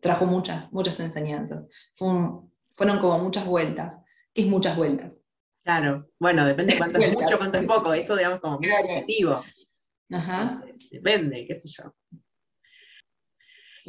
trajo 0.00 0.26
muchas, 0.26 0.70
muchas 0.72 0.98
enseñanzas. 0.98 1.66
fueron 1.96 2.98
como 2.98 3.18
muchas 3.20 3.46
vueltas. 3.46 4.00
¿Qué 4.34 4.42
es 4.42 4.48
muchas 4.48 4.76
vueltas? 4.76 5.24
Claro, 5.62 6.08
bueno, 6.18 6.46
depende 6.46 6.72
de 6.72 6.78
cuánto 6.78 6.98
es 6.98 7.12
mucho, 7.12 7.36
cuánto 7.38 7.58
es 7.58 7.66
poco, 7.66 7.92
eso 7.92 8.16
digamos 8.16 8.40
como 8.40 8.58
muy 8.58 8.70
objetivo. 8.72 9.44
Ajá. 10.10 10.64
Depende, 10.90 11.46
qué 11.46 11.54
sé 11.54 11.68
yo. 11.68 11.94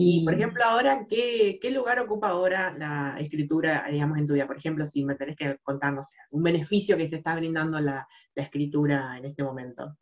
Y, 0.02 0.24
por 0.24 0.34
ejemplo, 0.34 0.64
ahora, 0.64 1.06
¿qué, 1.10 1.60
lugar 1.74 2.00
ocupa 2.00 2.30
ahora 2.30 2.74
la 2.78 3.18
escritura, 3.20 3.86
digamos, 3.92 4.18
en 4.18 4.28
tu 4.28 4.34
vida? 4.34 4.48
Por 4.48 4.58
ejemplo, 4.58 4.86
si 4.86 5.04
me 5.04 5.16
tenés 5.16 5.36
que 5.36 5.58
contar, 5.62 5.92
no 5.92 6.02
sé, 6.02 6.16
un 6.32 6.42
beneficio 6.42 6.96
que 6.96 7.10
te 7.10 7.18
está 7.18 7.36
brindando 7.36 7.80
la, 7.82 8.08
escritura 8.34 9.18
en 9.18 9.26
este 9.26 9.44
momento. 9.44 9.98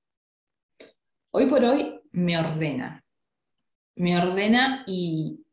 Hoy 1.32 1.48
por 1.48 1.64
hoy 1.64 2.00
me 2.12 2.38
ordena. 2.38 3.04
Me 3.96 4.16
ordena 4.16 4.84
y 4.86 5.44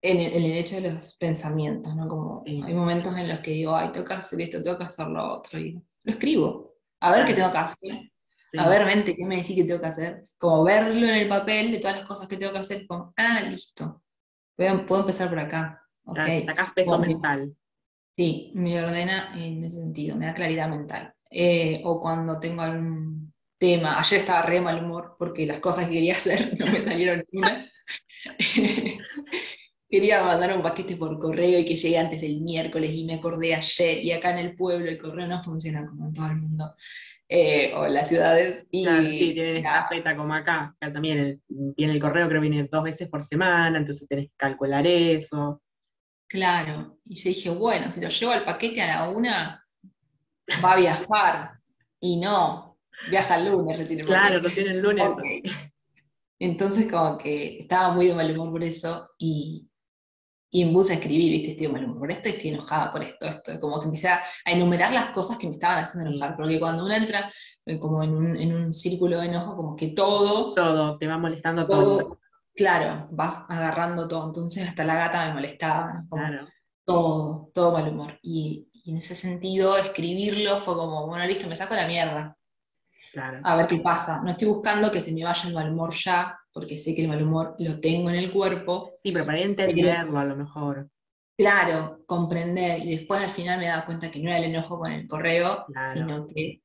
en 0.00 0.20
el, 0.20 0.44
hecho 0.52 0.76
de 0.76 0.92
los 0.92 1.16
pensamientos, 1.16 1.96
¿no? 1.96 2.06
Como 2.06 2.44
hay 2.46 2.72
momentos 2.72 3.18
en 3.18 3.28
los 3.28 3.40
que 3.40 3.50
digo, 3.50 3.74
ay, 3.74 3.90
tengo 3.90 4.06
que 4.06 4.14
hacer 4.14 4.40
esto, 4.40 4.62
tengo 4.62 4.78
que 4.78 4.84
hacer 4.84 5.08
lo 5.08 5.38
otro, 5.38 5.58
y 5.58 5.82
lo 6.04 6.12
escribo. 6.12 6.76
A 7.00 7.10
ver 7.10 7.26
qué 7.26 7.34
tengo 7.34 7.50
que 7.50 7.58
hacer. 7.58 8.12
A 8.56 8.68
ver, 8.68 8.86
mente, 8.86 9.14
¿qué 9.14 9.24
me 9.26 9.36
decís 9.36 9.56
que 9.56 9.64
tengo 9.64 9.80
que 9.80 9.86
hacer? 9.86 10.26
Como 10.38 10.64
verlo 10.64 11.06
en 11.06 11.14
el 11.14 11.28
papel 11.28 11.70
de 11.70 11.78
todas 11.78 11.98
las 11.98 12.06
cosas 12.06 12.28
que 12.28 12.36
tengo 12.36 12.52
que 12.52 12.58
hacer, 12.58 12.86
como, 12.86 13.12
ah, 13.16 13.42
listo. 13.42 14.02
puedo 14.56 15.00
empezar 15.00 15.28
por 15.28 15.38
acá. 15.38 15.82
Okay. 16.04 16.44
sacás 16.44 16.72
peso 16.72 16.98
mental. 16.98 17.54
Sí, 18.16 18.50
me 18.54 18.82
ordena 18.82 19.32
en 19.36 19.62
ese 19.62 19.80
sentido, 19.80 20.16
me 20.16 20.26
da 20.26 20.34
claridad 20.34 20.68
mental. 20.68 21.12
Eh, 21.30 21.82
o 21.84 22.00
cuando 22.00 22.40
tengo 22.40 22.62
algún 22.62 23.32
tema, 23.58 23.98
ayer 23.98 24.20
estaba 24.20 24.42
re 24.42 24.60
mal 24.60 24.82
humor 24.82 25.16
porque 25.18 25.46
las 25.46 25.60
cosas 25.60 25.86
que 25.86 25.94
quería 25.94 26.14
hacer 26.14 26.56
no 26.58 26.66
me 26.66 26.80
salieron 26.80 27.22
ninguna. 27.30 27.70
quería 29.88 30.22
mandar 30.22 30.56
un 30.56 30.62
paquete 30.62 30.96
por 30.96 31.18
correo 31.18 31.58
y 31.58 31.64
que 31.64 31.76
llegue 31.76 31.98
antes 31.98 32.20
del 32.20 32.40
miércoles 32.40 32.92
y 32.92 33.04
me 33.04 33.14
acordé 33.14 33.54
ayer 33.54 34.04
y 34.04 34.12
acá 34.12 34.30
en 34.30 34.38
el 34.38 34.56
pueblo 34.56 34.86
el 34.88 34.98
correo 34.98 35.26
no 35.26 35.42
funciona 35.42 35.86
como 35.86 36.06
en 36.06 36.12
todo 36.12 36.26
el 36.26 36.36
mundo. 36.36 36.74
Eh, 37.30 37.72
o 37.74 37.86
las 37.88 38.08
ciudades. 38.08 38.66
Y, 38.70 38.86
sí, 38.86 39.32
tienen 39.34 39.64
esta 39.92 40.16
como 40.16 40.34
acá. 40.34 40.74
Acá 40.80 40.92
también 40.92 41.42
viene 41.48 41.92
el 41.92 42.00
correo, 42.00 42.26
creo 42.28 42.40
que 42.40 42.48
viene 42.48 42.68
dos 42.70 42.82
veces 42.82 43.08
por 43.08 43.22
semana, 43.22 43.78
entonces 43.78 44.08
tenés 44.08 44.28
que 44.28 44.36
calcular 44.36 44.86
eso. 44.86 45.62
Claro, 46.26 46.98
y 47.06 47.14
yo 47.14 47.28
dije, 47.30 47.50
bueno, 47.50 47.90
si 47.92 48.00
lo 48.00 48.08
llevo 48.08 48.32
al 48.32 48.44
paquete 48.44 48.82
a 48.82 48.86
la 48.86 49.08
una, 49.08 49.66
va 50.62 50.72
a 50.72 50.76
viajar. 50.76 51.52
Y 52.00 52.18
no, 52.20 52.78
viaja 53.10 53.36
el 53.36 53.50
lunes 53.50 53.78
recién. 53.78 54.06
Claro, 54.06 54.40
lo 54.40 54.48
tiene 54.50 54.70
el 54.70 54.80
lunes. 54.80 55.08
Entonces 56.38 56.90
como 56.90 57.18
que 57.18 57.60
estaba 57.60 57.92
muy 57.92 58.06
de 58.06 58.14
mal 58.14 58.30
humor 58.30 58.52
por 58.52 58.62
eso 58.62 59.10
y, 59.18 59.67
y 60.50 60.64
me 60.64 60.72
puse 60.72 60.92
a 60.92 60.96
escribir, 60.96 61.30
¿viste? 61.30 61.50
Estoy 61.50 61.66
de 61.66 61.72
mal 61.72 61.84
humor 61.84 61.98
por 61.98 62.10
esto, 62.10 62.28
estoy 62.28 62.50
enojada 62.50 62.90
por 62.92 63.02
esto, 63.02 63.26
esto. 63.26 63.60
Como 63.60 63.80
que 63.80 63.86
empecé 63.86 64.08
a, 64.08 64.22
enumerar 64.46 64.92
las 64.92 65.10
cosas 65.10 65.36
que 65.36 65.46
me 65.46 65.54
estaban 65.54 65.84
haciendo 65.84 66.10
enojar, 66.10 66.36
porque 66.36 66.58
cuando 66.58 66.84
uno 66.84 66.94
entra 66.94 67.32
eh, 67.66 67.78
como 67.78 68.02
en 68.02 68.14
un, 68.14 68.36
en 68.36 68.54
un 68.54 68.72
círculo 68.72 69.20
de 69.20 69.26
enojo, 69.26 69.56
como 69.56 69.76
que 69.76 69.88
todo... 69.88 70.54
Todo, 70.54 70.96
te 70.96 71.06
va 71.06 71.18
molestando 71.18 71.66
todo. 71.66 72.18
Claro, 72.54 73.08
vas 73.12 73.44
agarrando 73.48 74.08
todo. 74.08 74.26
Entonces 74.26 74.66
hasta 74.66 74.84
la 74.84 74.94
gata 74.94 75.28
me 75.28 75.34
molestaba. 75.34 76.04
claro. 76.10 76.48
Todo, 76.84 77.50
todo 77.52 77.72
mal 77.72 77.86
humor. 77.86 78.18
Y, 78.22 78.70
y, 78.72 78.92
en 78.92 78.96
ese 78.96 79.14
sentido, 79.14 79.76
escribirlo 79.76 80.62
fue 80.62 80.74
como, 80.74 81.06
bueno, 81.06 81.26
listo, 81.26 81.46
me 81.46 81.54
saco 81.54 81.74
la 81.74 81.86
mierda. 81.86 82.34
Claro. 83.12 83.40
A 83.44 83.56
ver 83.56 83.66
qué 83.66 83.76
pasa. 83.76 84.22
No 84.22 84.30
estoy 84.30 84.48
buscando 84.48 84.90
que 84.90 85.02
se 85.02 85.12
me 85.12 85.22
vaya 85.22 85.46
el 85.46 85.54
mal 85.54 85.70
humor 85.70 85.92
ya, 85.92 86.38
porque 86.58 86.76
sé 86.76 86.92
que 86.92 87.02
el 87.02 87.08
mal 87.08 87.22
humor 87.22 87.54
lo 87.60 87.78
tengo 87.78 88.10
en 88.10 88.16
el 88.16 88.32
cuerpo. 88.32 88.98
Sí, 89.04 89.12
pero 89.12 89.24
para 89.24 89.38
entenderlo 89.38 90.18
a 90.18 90.24
lo 90.24 90.34
mejor. 90.34 90.90
Claro, 91.36 92.02
comprender. 92.04 92.80
Y 92.84 92.96
después 92.96 93.22
al 93.22 93.30
final 93.30 93.60
me 93.60 93.66
he 93.66 93.68
dado 93.68 93.86
cuenta 93.86 94.10
que 94.10 94.18
no 94.18 94.28
era 94.28 94.38
el 94.38 94.46
enojo 94.46 94.76
con 94.76 94.90
el 94.90 95.06
correo, 95.06 95.66
sino 95.94 96.26
que 96.26 96.62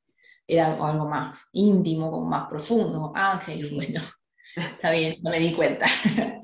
era 0.47 0.73
algo, 0.73 1.07
más 1.07 1.47
íntimo, 1.51 2.09
como 2.09 2.25
más 2.25 2.49
profundo. 2.49 3.11
Ángel, 3.13 3.69
bueno, 3.71 4.01
está 4.55 4.89
bien, 4.89 5.17
no 5.21 5.29
me 5.29 5.39
di 5.39 5.53
cuenta. 5.53 5.85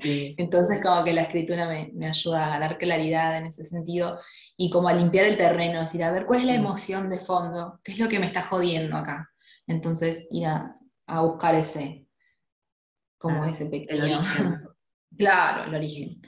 Entonces 0.00 0.80
como 0.80 1.02
que 1.02 1.12
la 1.12 1.22
escritura 1.22 1.66
me, 1.66 1.90
me, 1.92 2.06
ayuda 2.06 2.54
a 2.54 2.60
dar 2.60 2.78
claridad 2.78 3.36
en 3.36 3.46
ese 3.46 3.64
sentido 3.64 4.20
y 4.56 4.70
como 4.70 4.88
a 4.88 4.92
limpiar 4.92 5.26
el 5.26 5.36
terreno, 5.36 5.80
decir, 5.80 6.04
a 6.04 6.12
ver, 6.12 6.24
¿cuál 6.24 6.40
es 6.40 6.46
la 6.46 6.54
emoción 6.54 7.10
de 7.10 7.18
fondo? 7.18 7.80
¿Qué 7.82 7.92
es 7.92 7.98
lo 7.98 8.08
que 8.08 8.20
me 8.20 8.26
está 8.26 8.42
jodiendo 8.42 8.96
acá? 8.96 9.28
Entonces 9.66 10.28
ir 10.30 10.46
a, 10.46 10.76
a 11.08 11.22
buscar 11.22 11.56
ese, 11.56 12.06
como 13.20 13.44
ese 13.44 13.66
pequeño. 13.66 14.18
claro, 15.16 15.64
el 15.64 15.74
origen. 15.74 16.22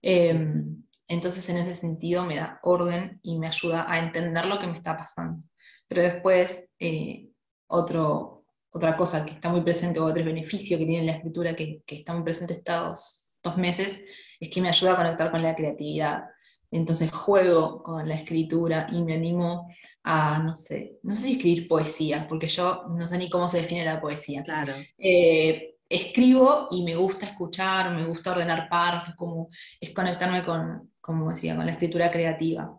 Em, 0.00 0.84
entonces, 1.08 1.48
en 1.48 1.56
ese 1.56 1.74
sentido, 1.74 2.24
me 2.24 2.36
da 2.36 2.60
orden 2.62 3.18
y 3.22 3.36
me 3.38 3.48
ayuda 3.48 3.84
a 3.90 3.98
entender 3.98 4.46
lo 4.46 4.58
que 4.60 4.68
me 4.68 4.76
está 4.76 4.96
pasando. 4.96 5.42
Pero 5.88 6.02
después, 6.02 6.70
eh, 6.78 7.30
otro, 7.66 8.44
otra 8.70 8.96
cosa 8.96 9.26
que 9.26 9.32
está 9.32 9.48
muy 9.48 9.62
presente, 9.62 9.98
o 9.98 10.04
otro 10.04 10.24
beneficio 10.24 10.78
que 10.78 10.86
tiene 10.86 11.06
la 11.06 11.12
escritura 11.12 11.56
que, 11.56 11.82
que 11.84 11.96
está 11.96 12.14
muy 12.14 12.22
presente 12.22 12.54
estos 12.54 13.38
dos 13.42 13.56
meses, 13.56 14.04
es 14.38 14.48
que 14.48 14.60
me 14.60 14.68
ayuda 14.68 14.92
a 14.92 14.96
conectar 14.96 15.32
con 15.32 15.42
la 15.42 15.56
creatividad. 15.56 16.26
Entonces 16.70 17.10
juego 17.10 17.82
con 17.82 18.08
la 18.08 18.16
escritura 18.16 18.88
y 18.92 19.02
me 19.02 19.14
animo 19.14 19.68
a, 20.04 20.38
no 20.38 20.54
sé, 20.54 20.98
no 21.02 21.16
sé 21.16 21.22
si 21.22 21.32
escribir 21.34 21.68
poesía, 21.68 22.26
porque 22.28 22.48
yo 22.48 22.84
no 22.88 23.08
sé 23.08 23.18
ni 23.18 23.30
cómo 23.30 23.48
se 23.48 23.62
define 23.62 23.84
la 23.84 24.00
poesía. 24.00 24.44
Claro. 24.44 24.72
Eh, 24.98 25.75
escribo 25.88 26.68
y 26.70 26.82
me 26.82 26.96
gusta 26.96 27.26
escuchar, 27.26 27.94
me 27.94 28.06
gusta 28.06 28.32
ordenar 28.32 28.68
párrafos, 28.68 29.14
como 29.14 29.48
es 29.80 29.90
conectarme 29.90 30.44
con, 30.44 30.92
como 31.00 31.30
decía, 31.30 31.56
con 31.56 31.66
la 31.66 31.72
escritura 31.72 32.10
creativa, 32.10 32.78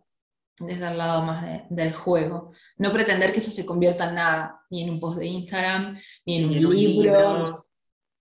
desde 0.60 0.88
el 0.88 0.98
lado 0.98 1.24
más 1.24 1.46
del 1.70 1.94
juego. 1.94 2.52
No 2.78 2.92
pretender 2.92 3.32
que 3.32 3.40
eso 3.40 3.52
se 3.52 3.66
convierta 3.66 4.10
en 4.10 4.16
nada, 4.16 4.62
ni 4.70 4.84
en 4.84 4.90
un 4.90 5.00
post 5.00 5.20
de 5.20 5.28
Instagram, 5.28 6.00
ni 6.26 6.38
en 6.38 6.46
un 6.46 6.76
libro, 6.76 7.66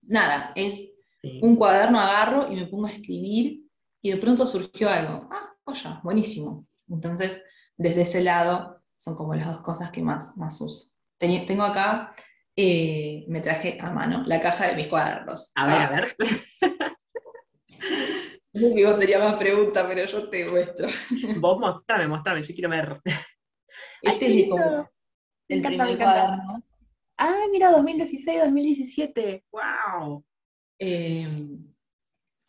nada, 0.03 0.51
es 0.55 0.93
un 1.41 1.55
cuaderno 1.55 1.99
agarro 1.99 2.51
y 2.51 2.55
me 2.55 2.67
pongo 2.67 2.87
a 2.87 2.91
escribir 2.91 3.63
y 4.01 4.11
de 4.11 4.17
pronto 4.17 4.47
surgió 4.47 4.89
algo, 4.89 5.27
ah, 5.31 5.53
oye, 5.65 5.89
buenísimo. 6.03 6.65
Entonces, 6.89 7.43
desde 7.75 8.01
ese 8.03 8.23
lado 8.23 8.81
son 8.95 9.15
como 9.15 9.35
las 9.35 9.47
dos 9.47 9.61
cosas 9.61 9.91
que 9.91 10.01
más, 10.01 10.37
más 10.37 10.61
uso. 10.61 10.95
Tengo 11.17 11.63
acá 11.63 12.13
eh, 12.59 13.23
me 13.27 13.39
traje 13.39 13.77
a 13.79 13.91
mano 13.91 14.23
la 14.25 14.41
caja 14.41 14.67
de 14.67 14.75
mis 14.75 14.87
cuadernos. 14.87 15.51
A 15.55 15.67
ver, 15.67 15.75
a 15.75 15.89
ver. 15.89 16.15
No 18.53 18.67
sé 18.67 18.73
si 18.73 18.83
vos 18.83 18.97
tenías 18.97 19.21
más 19.21 19.35
preguntas, 19.35 19.85
pero 19.87 20.05
yo 20.07 20.29
te 20.31 20.49
muestro. 20.49 20.87
Vos 21.37 21.59
mostrame, 21.59 22.07
mostrame, 22.07 22.41
yo 22.41 22.55
quiero 22.55 22.69
ver. 22.71 22.99
Este 24.01 24.41
es 24.41 24.49
como 24.49 24.89
el 25.47 25.61
primer 25.61 25.95
cuaderno. 25.95 26.63
Ah, 27.17 27.45
mira, 27.51 27.71
2016, 27.71 28.39
2017. 28.45 29.45
¡Wow! 29.51 30.25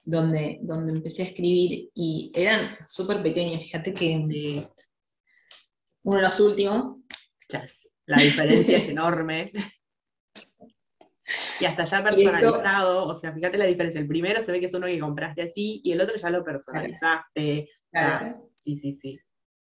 Donde, 0.03 0.59
donde 0.63 0.93
empecé 0.93 1.23
a 1.23 1.27
escribir 1.27 1.91
y 1.93 2.33
eran 2.35 2.67
súper 2.87 3.23
pequeños. 3.23 3.63
Fíjate 3.65 3.93
que 3.93 4.17
uno 6.05 6.17
de 6.17 6.23
los 6.23 6.41
últimos. 6.41 7.01
La 8.07 8.17
diferencia 8.17 8.79
es 8.79 8.89
enorme. 8.89 9.53
Y 11.61 11.64
hasta 11.64 11.85
ya 11.85 12.03
personalizado, 12.03 13.07
o 13.07 13.14
sea, 13.14 13.33
fíjate 13.33 13.59
la 13.59 13.66
diferencia. 13.66 14.01
El 14.01 14.07
primero 14.07 14.43
se 14.43 14.53
ve 14.53 14.61
que 14.61 14.66
es 14.66 14.74
uno 14.74 14.87
que 14.87 14.99
compraste 14.99 15.43
así 15.43 15.81
y 15.85 15.93
el 15.93 16.01
otro 16.01 16.16
ya 16.16 16.31
lo 16.31 16.45
personalizaste. 16.45 17.68
sí, 18.59 18.76
sí, 18.76 18.93
sí. 18.93 19.20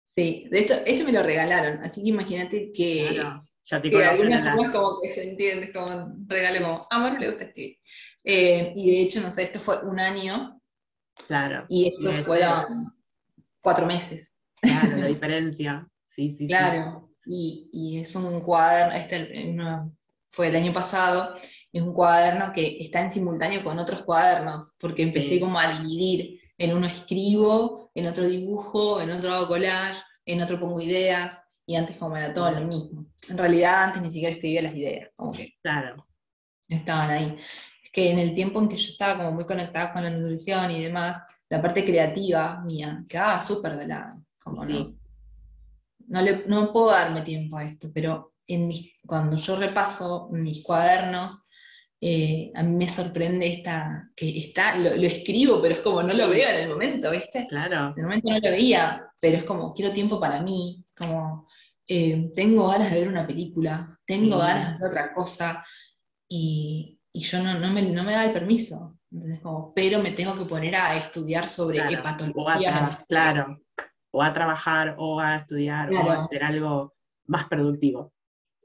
Sí, 0.04 0.46
de 0.48 0.60
esto, 0.60 0.74
este 0.86 1.02
me 1.04 1.10
lo 1.10 1.24
regalaron, 1.24 1.82
así 1.82 2.00
que 2.00 2.10
imagínate 2.10 2.70
que 2.70 3.20
Ya 3.64 3.82
te 3.82 3.90
que 3.90 3.96
de 3.96 4.04
alguna 4.04 4.54
forma 4.54 4.72
como 4.72 5.00
que 5.02 5.10
se 5.10 5.28
entiende, 5.30 5.66
es 5.66 5.72
como 5.72 5.86
un 5.86 6.28
regalo 6.28 6.64
como, 6.64 6.86
a 6.88 6.98
Maru 7.00 7.18
le 7.18 7.30
gusta 7.30 7.44
escribir. 7.44 7.78
Eh, 8.22 8.72
y 8.76 8.90
de 8.92 9.02
hecho, 9.02 9.20
no 9.20 9.32
sé, 9.32 9.42
esto 9.42 9.58
fue 9.58 9.82
un 9.84 9.98
año. 9.98 10.60
Claro. 11.26 11.66
Y 11.68 11.88
esto 11.88 12.12
fueron 12.24 12.94
cuatro 13.60 13.86
meses. 13.86 14.40
Claro, 14.60 14.96
la 14.96 15.06
diferencia. 15.06 15.88
Sí, 16.08 16.30
sí, 16.30 16.46
claro. 16.46 17.10
Y, 17.26 17.70
y, 17.72 17.98
es 18.00 18.14
un 18.14 18.40
cuaderno, 18.40 18.94
este 18.94 19.16
fue 20.34 20.48
el 20.48 20.56
año 20.56 20.72
pasado, 20.72 21.36
es 21.72 21.82
un 21.82 21.94
cuaderno 21.94 22.52
que 22.52 22.78
está 22.80 23.00
en 23.00 23.12
simultáneo 23.12 23.62
con 23.62 23.78
otros 23.78 24.02
cuadernos, 24.02 24.76
porque 24.80 25.02
empecé 25.02 25.40
como 25.40 25.58
a 25.58 25.78
dividir, 25.78 26.40
en 26.58 26.74
uno 26.74 26.86
escribo, 26.86 27.90
en 27.94 28.06
otro 28.06 28.24
dibujo, 28.24 29.00
en 29.00 29.10
otro 29.10 29.32
hago 29.32 29.48
collage, 29.48 30.00
en 30.26 30.42
otro 30.42 30.58
pongo 30.58 30.80
ideas, 30.80 31.40
y 31.66 31.76
antes 31.76 31.96
como 31.96 32.16
era 32.16 32.34
todo 32.34 32.50
lo 32.50 32.66
mismo. 32.66 33.06
En 33.28 33.38
realidad 33.38 33.84
antes 33.84 34.02
ni 34.02 34.10
siquiera 34.10 34.34
escribía 34.34 34.62
las 34.62 34.74
ideas, 34.74 35.10
como 35.14 35.32
que 35.32 35.54
claro. 35.62 36.06
estaban 36.68 37.10
ahí. 37.10 37.36
Es 37.82 37.90
que 37.90 38.10
en 38.10 38.18
el 38.18 38.34
tiempo 38.34 38.60
en 38.60 38.68
que 38.68 38.76
yo 38.76 38.90
estaba 38.90 39.16
como 39.16 39.32
muy 39.32 39.46
conectada 39.46 39.92
con 39.92 40.02
la 40.02 40.10
nutrición 40.10 40.70
y 40.72 40.82
demás, 40.82 41.22
la 41.48 41.62
parte 41.62 41.84
creativa 41.84 42.60
mía 42.64 43.04
quedaba 43.08 43.42
súper 43.42 43.76
de 43.76 43.86
lado. 43.86 44.22
Como 44.38 44.64
no, 44.64 44.94
no, 46.08 46.20
le, 46.20 46.46
no 46.46 46.72
puedo 46.72 46.90
darme 46.90 47.22
tiempo 47.22 47.56
a 47.56 47.64
esto, 47.64 47.90
pero 47.94 48.33
en 48.46 48.68
mis, 48.68 48.94
cuando 49.06 49.36
yo 49.36 49.56
repaso 49.56 50.28
mis 50.30 50.62
cuadernos, 50.62 51.44
eh, 52.00 52.52
a 52.54 52.62
mí 52.62 52.76
me 52.76 52.88
sorprende 52.88 53.46
esta, 53.46 54.10
que 54.14 54.38
está, 54.38 54.76
lo, 54.76 54.90
escribo, 54.90 55.62
pero 55.62 55.76
es 55.76 55.80
como 55.80 56.02
no 56.02 56.12
lo 56.12 56.28
veo 56.28 56.48
en 56.48 56.56
el 56.56 56.68
momento, 56.68 57.10
¿viste? 57.10 57.46
Claro. 57.48 57.94
En 57.96 58.00
el 58.00 58.04
momento 58.04 58.30
no 58.30 58.38
lo 58.40 58.50
veía, 58.50 59.06
pero 59.18 59.38
es 59.38 59.44
como 59.44 59.72
quiero 59.72 59.92
tiempo 59.92 60.20
para 60.20 60.42
mí, 60.42 60.84
como 60.94 61.48
eh, 61.86 62.30
tengo 62.34 62.68
ganas 62.68 62.92
de 62.92 63.00
ver 63.00 63.08
una 63.08 63.26
película, 63.26 63.98
tengo 64.04 64.38
ganas 64.38 64.68
de 64.68 64.74
hacer 64.74 64.86
otra 64.88 65.14
cosa, 65.14 65.64
y, 66.28 66.98
y 67.12 67.20
yo 67.20 67.42
no, 67.42 67.58
no, 67.58 67.70
me, 67.70 67.82
no, 67.82 68.04
me, 68.04 68.12
da 68.12 68.24
el 68.24 68.32
permiso. 68.32 68.98
Entonces, 69.10 69.40
como, 69.40 69.72
pero 69.72 70.02
me 70.02 70.12
tengo 70.12 70.36
que 70.36 70.44
poner 70.44 70.74
a 70.76 70.96
estudiar 70.96 71.48
sobre 71.48 71.78
claro. 71.78 71.98
hepatología. 71.98 72.98
claro, 73.08 73.62
o 74.10 74.22
a 74.22 74.32
trabajar, 74.32 74.96
o 74.98 75.20
a 75.20 75.36
estudiar, 75.36 75.92
o 75.94 76.10
a 76.10 76.18
hacer 76.24 76.42
algo 76.42 76.94
más 77.26 77.46
productivo. 77.46 78.13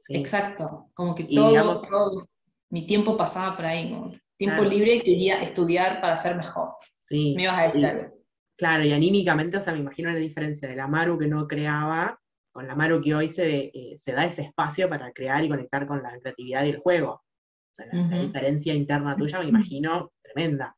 Exacto, 0.10 0.89
como 0.93 1.14
que 1.14 1.26
todo, 1.26 2.28
mi 2.70 2.86
tiempo 2.88 3.16
pasaba 3.16 3.55
por 3.55 3.66
ahí, 3.66 3.93
tiempo 4.38 4.64
libre 4.64 5.01
quería 5.01 5.41
estudiar 5.41 6.01
para 6.01 6.18
ser 6.18 6.36
mejor. 6.36 6.74
Sí, 7.05 7.34
me 7.36 7.43
ibas 7.43 7.60
a 7.60 7.64
decir 7.64 7.86
algo. 7.86 8.20
Claro, 8.57 8.84
y 8.84 8.91
anímicamente, 8.91 9.57
o 9.57 9.62
sea, 9.62 9.74
me 9.74 9.80
imagino 9.80 10.12
la 10.12 10.18
diferencia 10.18 10.68
de 10.68 10.76
la 10.76 10.88
Maru 10.88 11.18
que 11.18 11.28
no 11.28 11.47
creaba 11.47 12.20
con 12.51 12.68
la 12.68 12.76
Maru 12.76 13.01
que 13.01 13.16
hoy 13.16 13.30
se, 13.30 13.72
eh, 13.74 13.95
se 13.97 14.12
da 14.12 14.26
ese 14.26 14.41
espacio 14.41 14.89
para 14.89 15.14
crear 15.14 15.43
y 15.43 15.49
conectar 15.49 15.88
con 15.88 16.01
la 16.03 16.18
creatividad 16.20 16.66
y 16.66 16.70
el 16.70 16.80
juego. 16.80 17.12
O 17.12 17.24
sea, 17.72 17.86
la, 17.91 18.22
diferencia 18.22 18.74
interna 18.74 19.16
tuya 19.16 19.39
me 19.39 19.47
imagino 19.47 20.12
tremenda. 20.22 20.76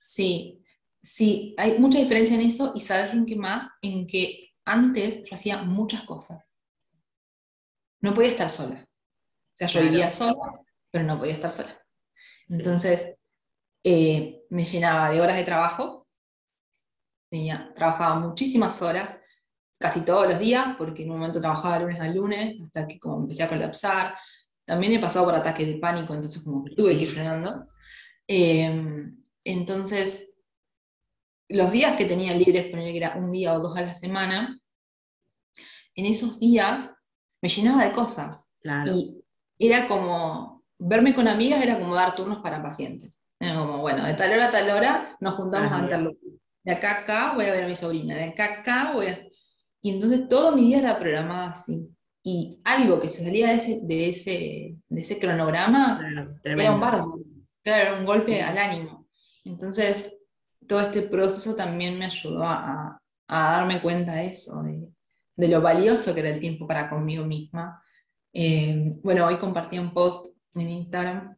Sí, 0.00 0.62
sí, 1.00 1.54
hay 1.56 1.78
mucha 1.78 1.98
diferencia 1.98 2.34
en 2.34 2.42
eso 2.42 2.72
y 2.74 2.80
sabes 2.80 3.14
en 3.14 3.24
qué 3.24 3.36
más, 3.36 3.70
en 3.80 4.06
que 4.06 4.50
antes 4.64 5.24
yo 5.24 5.34
hacía 5.34 5.62
muchas 5.62 6.02
cosas 6.02 6.44
no 8.02 8.14
podía 8.14 8.30
estar 8.30 8.50
sola. 8.50 8.84
O 8.84 9.56
sea, 9.56 9.68
yo 9.68 9.82
vivía 9.82 10.10
sola, 10.10 10.34
pero 10.90 11.04
no 11.04 11.18
podía 11.18 11.34
estar 11.34 11.50
sola. 11.50 11.80
Entonces, 12.48 13.14
eh, 13.84 14.42
me 14.50 14.66
llenaba 14.66 15.10
de 15.10 15.20
horas 15.20 15.36
de 15.36 15.44
trabajo. 15.44 16.06
Tenía, 17.30 17.72
trabajaba 17.74 18.16
muchísimas 18.16 18.82
horas, 18.82 19.18
casi 19.78 20.02
todos 20.02 20.28
los 20.28 20.38
días, 20.38 20.74
porque 20.76 21.04
en 21.04 21.12
un 21.12 21.18
momento 21.18 21.40
trabajaba 21.40 21.78
de 21.78 21.84
lunes 21.84 22.00
a 22.00 22.08
lunes, 22.08 22.60
hasta 22.62 22.86
que 22.86 22.98
como 22.98 23.22
empecé 23.22 23.44
a 23.44 23.48
colapsar. 23.48 24.16
También 24.66 24.92
he 24.92 24.98
pasado 24.98 25.24
por 25.26 25.34
ataques 25.34 25.66
de 25.66 25.78
pánico, 25.78 26.12
entonces 26.12 26.42
como 26.42 26.64
tuve 26.64 26.96
que 26.96 27.04
ir 27.04 27.08
frenando. 27.08 27.66
Em, 28.26 29.16
entonces, 29.44 30.36
los 31.48 31.70
días 31.72 31.96
que 31.96 32.04
tenía 32.04 32.34
libres, 32.34 32.70
poner 32.70 32.92
que 32.92 32.98
era 32.98 33.16
un 33.16 33.30
día 33.32 33.54
o 33.54 33.60
dos 33.60 33.76
a 33.76 33.82
la 33.82 33.94
semana, 33.94 34.58
en 35.94 36.06
esos 36.06 36.40
días 36.40 36.90
me 37.42 37.48
llenaba 37.48 37.84
de 37.84 37.92
cosas. 37.92 38.54
Y 38.86 39.22
era 39.58 39.86
como, 39.88 40.64
verme 40.78 41.14
con 41.14 41.28
amigas 41.28 41.62
era 41.62 41.78
como 41.78 41.94
dar 41.94 42.14
turnos 42.14 42.38
para 42.38 42.62
pacientes. 42.62 43.20
Era 43.38 43.58
como, 43.58 43.78
bueno, 43.78 44.06
de 44.06 44.14
tal 44.14 44.32
hora 44.32 44.46
a 44.46 44.50
tal 44.50 44.70
hora 44.70 45.16
nos 45.20 45.34
juntamos 45.34 45.72
a 45.72 45.80
interlocutar. 45.80 46.30
De 46.64 46.72
acá 46.72 46.92
a 46.92 47.00
acá 47.00 47.32
voy 47.34 47.46
a 47.46 47.52
ver 47.52 47.64
a 47.64 47.68
mi 47.68 47.74
sobrina, 47.74 48.14
de 48.14 48.24
acá 48.24 48.44
a 48.44 48.60
acá 48.60 48.92
voy 48.94 49.06
a... 49.06 49.18
Y 49.82 49.90
entonces 49.90 50.28
todo 50.28 50.54
mi 50.54 50.68
día 50.68 50.78
era 50.78 50.98
programado 50.98 51.50
así. 51.50 51.88
Y 52.22 52.60
algo 52.62 53.00
que 53.00 53.08
se 53.08 53.24
salía 53.24 53.48
de 53.48 53.54
ese, 53.54 53.80
de 53.82 54.10
ese, 54.10 54.76
de 54.88 55.00
ese 55.00 55.18
cronograma 55.18 56.00
era 56.44 56.72
un 56.72 56.80
bardo, 56.80 57.18
era 57.64 57.98
un 57.98 58.06
golpe 58.06 58.40
al 58.40 58.56
ánimo. 58.56 59.04
Entonces, 59.44 60.14
todo 60.68 60.80
este 60.82 61.02
proceso 61.02 61.56
también 61.56 61.98
me 61.98 62.04
ayudó 62.04 62.44
a, 62.44 63.00
a 63.26 63.52
darme 63.52 63.82
cuenta 63.82 64.14
de 64.14 64.26
eso, 64.26 64.62
de, 64.62 64.86
de 65.42 65.48
lo 65.48 65.60
valioso 65.60 66.14
que 66.14 66.20
era 66.20 66.28
el 66.28 66.38
tiempo 66.38 66.68
para 66.68 66.88
conmigo 66.88 67.24
misma. 67.24 67.82
Eh, 68.32 68.94
bueno, 69.02 69.26
hoy 69.26 69.38
compartí 69.38 69.76
un 69.76 69.92
post 69.92 70.26
en 70.54 70.68
Instagram 70.68 71.36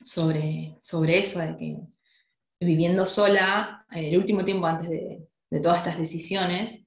sobre, 0.00 0.78
sobre 0.80 1.18
eso, 1.18 1.40
de 1.40 1.56
que 1.56 1.76
viviendo 2.60 3.04
sola, 3.04 3.84
en 3.90 4.04
el 4.04 4.16
último 4.16 4.44
tiempo 4.44 4.64
antes 4.68 4.88
de, 4.88 5.28
todas 5.60 5.78
estas 5.78 5.98
decisiones, 5.98 6.86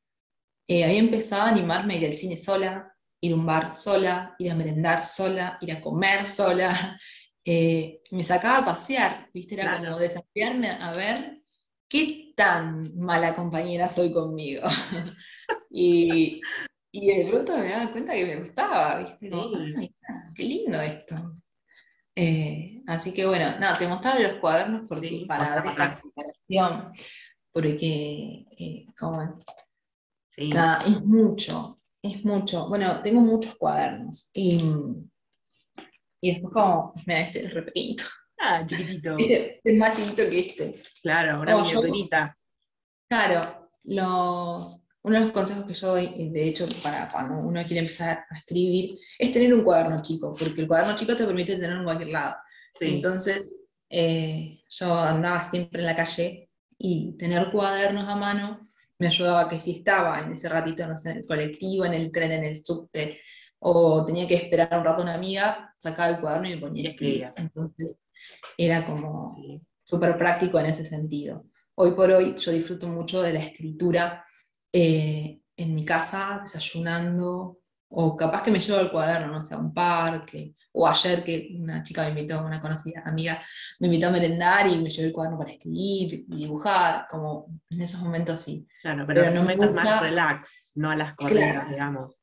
eh, 0.65 0.85
había 0.85 0.99
empezado 0.99 1.41
a 1.41 1.49
animarme 1.49 1.95
a 1.95 1.97
ir 1.97 2.05
al 2.05 2.13
cine 2.13 2.37
sola, 2.37 2.95
ir 3.19 3.33
a 3.33 3.35
un 3.35 3.45
bar 3.45 3.77
sola, 3.77 4.33
ir 4.39 4.49
a 4.49 4.55
merendar 4.55 5.05
sola, 5.05 5.57
ir 5.59 5.73
a 5.73 5.81
comer 5.81 6.27
sola. 6.27 6.99
Eh, 7.47 8.01
me 8.09 8.23
sacaba 8.23 8.57
a 8.57 8.65
pasear, 8.65 9.29
¿viste? 9.31 9.53
Era 9.53 9.77
como 9.77 9.99
desafiarme 9.99 10.67
a 10.67 10.93
ver 10.93 11.43
qué 11.87 12.33
tan 12.35 12.97
mala 12.97 13.35
compañera 13.35 13.87
soy 13.87 14.11
conmigo. 14.11 14.63
Y, 15.77 16.41
y 16.93 17.07
de 17.07 17.29
pronto 17.29 17.57
me 17.57 17.67
daba 17.67 17.91
cuenta 17.91 18.13
que 18.13 18.25
me 18.25 18.39
gustaba, 18.39 18.99
¿viste? 18.99 19.29
qué 20.33 20.43
lindo 20.43 20.79
esto. 20.79 21.15
Eh, 22.15 22.81
así 22.87 23.13
que 23.13 23.25
bueno, 23.25 23.59
nada, 23.59 23.73
te 23.77 23.85
mostraba 23.85 24.19
los 24.19 24.39
cuadernos 24.39 24.83
porque, 24.87 25.25
para 25.27 25.49
dar 25.49 25.67
esta 25.67 25.99
comparación, 25.99 26.93
porque, 27.51 28.45
eh, 28.57 28.85
¿cómo 28.97 29.21
es? 29.21 29.37
es 30.37 31.01
mucho, 31.03 31.81
es 32.01 32.23
mucho. 32.23 32.69
Bueno, 32.69 33.01
tengo 33.01 33.19
muchos 33.19 33.55
cuadernos 33.57 34.31
y, 34.33 34.57
y 36.21 36.31
después 36.31 36.53
como, 36.53 36.93
me 37.05 37.15
da 37.15 37.19
este 37.19 37.49
re 37.49 37.73
Ah, 38.39 38.65
chiquitito. 38.65 39.15
Este 39.19 39.59
es 39.63 39.77
más 39.77 39.97
chiquito 39.97 40.29
que 40.29 40.39
este. 40.39 40.75
Claro, 41.01 41.41
una 41.41 41.57
miniaturita. 41.57 42.37
Claro, 43.09 43.69
los, 43.83 44.84
uno 45.05 45.19
de 45.19 45.25
los 45.25 45.33
consejos 45.33 45.65
que 45.65 45.75
yo 45.75 45.89
doy, 45.89 46.29
de 46.31 46.47
hecho, 46.47 46.65
para 46.81 47.07
cuando 47.07 47.35
uno 47.35 47.63
quiere 47.63 47.81
empezar 47.81 48.25
a 48.27 48.37
escribir, 48.39 48.97
es 49.19 49.31
tener 49.31 49.53
un 49.53 49.63
cuaderno 49.63 50.01
chico, 50.01 50.35
porque 50.37 50.61
el 50.61 50.67
cuaderno 50.67 50.95
chico 50.95 51.15
te 51.15 51.25
permite 51.25 51.57
tener 51.57 51.77
en 51.77 51.83
cualquier 51.83 52.09
lado. 52.09 52.35
Entonces, 52.79 53.55
eh, 53.87 54.63
yo 54.67 54.97
andaba 54.97 55.41
siempre 55.41 55.81
en 55.81 55.85
la 55.85 55.95
calle 55.95 56.49
y 56.79 57.15
tener 57.17 57.51
cuadernos 57.51 58.09
a 58.09 58.15
mano 58.15 58.67
me 58.97 59.07
ayudaba 59.07 59.47
que 59.47 59.59
si 59.59 59.77
estaba 59.77 60.21
en 60.21 60.33
ese 60.33 60.49
ratito, 60.49 60.87
no 60.87 60.97
sé, 60.97 61.11
en 61.11 61.17
el 61.17 61.25
colectivo, 61.27 61.85
en 61.85 61.93
el 61.93 62.11
tren, 62.11 62.31
en 62.31 62.43
el 62.43 62.57
subte, 62.57 63.21
o 63.59 64.03
tenía 64.07 64.27
que 64.27 64.35
esperar 64.35 64.69
un 64.71 64.85
rato 64.85 65.01
a 65.01 65.03
una 65.03 65.13
amiga, 65.13 65.71
sacaba 65.77 66.09
el 66.09 66.19
cuaderno 66.19 66.47
y 66.47 66.55
me 66.55 66.61
ponía 66.61 66.89
a 66.89 66.91
escribir. 66.93 67.29
Entonces, 67.35 67.95
era 68.57 68.83
como 68.83 69.37
súper 69.83 70.17
práctico 70.17 70.59
en 70.59 70.65
ese 70.65 70.83
sentido. 70.83 71.45
Hoy 71.75 71.91
por 71.91 72.09
hoy 72.09 72.33
yo 72.35 72.51
disfruto 72.51 72.87
mucho 72.87 73.21
de 73.21 73.33
la 73.33 73.39
escritura 73.39 74.24
eh, 74.71 75.39
en 75.57 75.75
mi 75.75 75.85
casa 75.85 76.39
desayunando, 76.41 77.59
o 77.87 78.17
capaz 78.17 78.43
que 78.43 78.51
me 78.51 78.59
llevo 78.59 78.79
el 78.79 78.91
cuaderno, 78.91 79.27
no 79.27 79.43
sé, 79.43 79.53
a 79.53 79.57
un 79.57 79.73
parque, 79.73 80.55
o 80.73 80.87
ayer 80.87 81.23
que 81.23 81.55
una 81.57 81.81
chica 81.81 82.03
me 82.03 82.09
invitó, 82.09 82.43
una 82.43 82.59
conocida 82.59 83.01
amiga, 83.05 83.41
me 83.79 83.87
invitó 83.87 84.07
a 84.07 84.11
merendar 84.11 84.67
y 84.67 84.77
me 84.77 84.89
llevé 84.89 85.07
el 85.07 85.13
cuaderno 85.13 85.39
para 85.39 85.51
escribir 85.51 86.25
y 86.27 86.35
dibujar, 86.35 87.07
como 87.09 87.47
en 87.69 87.81
esos 87.81 88.01
momentos 88.01 88.39
sí. 88.41 88.67
Claro, 88.81 89.05
pero, 89.07 89.31
no 89.31 89.43
me 89.43 89.55
gusta 89.55 89.83
más 89.83 90.01
relax, 90.01 90.71
no 90.75 90.91
a 90.91 90.95
las 90.95 91.15
corridas, 91.15 91.69
digamos. 91.69 92.17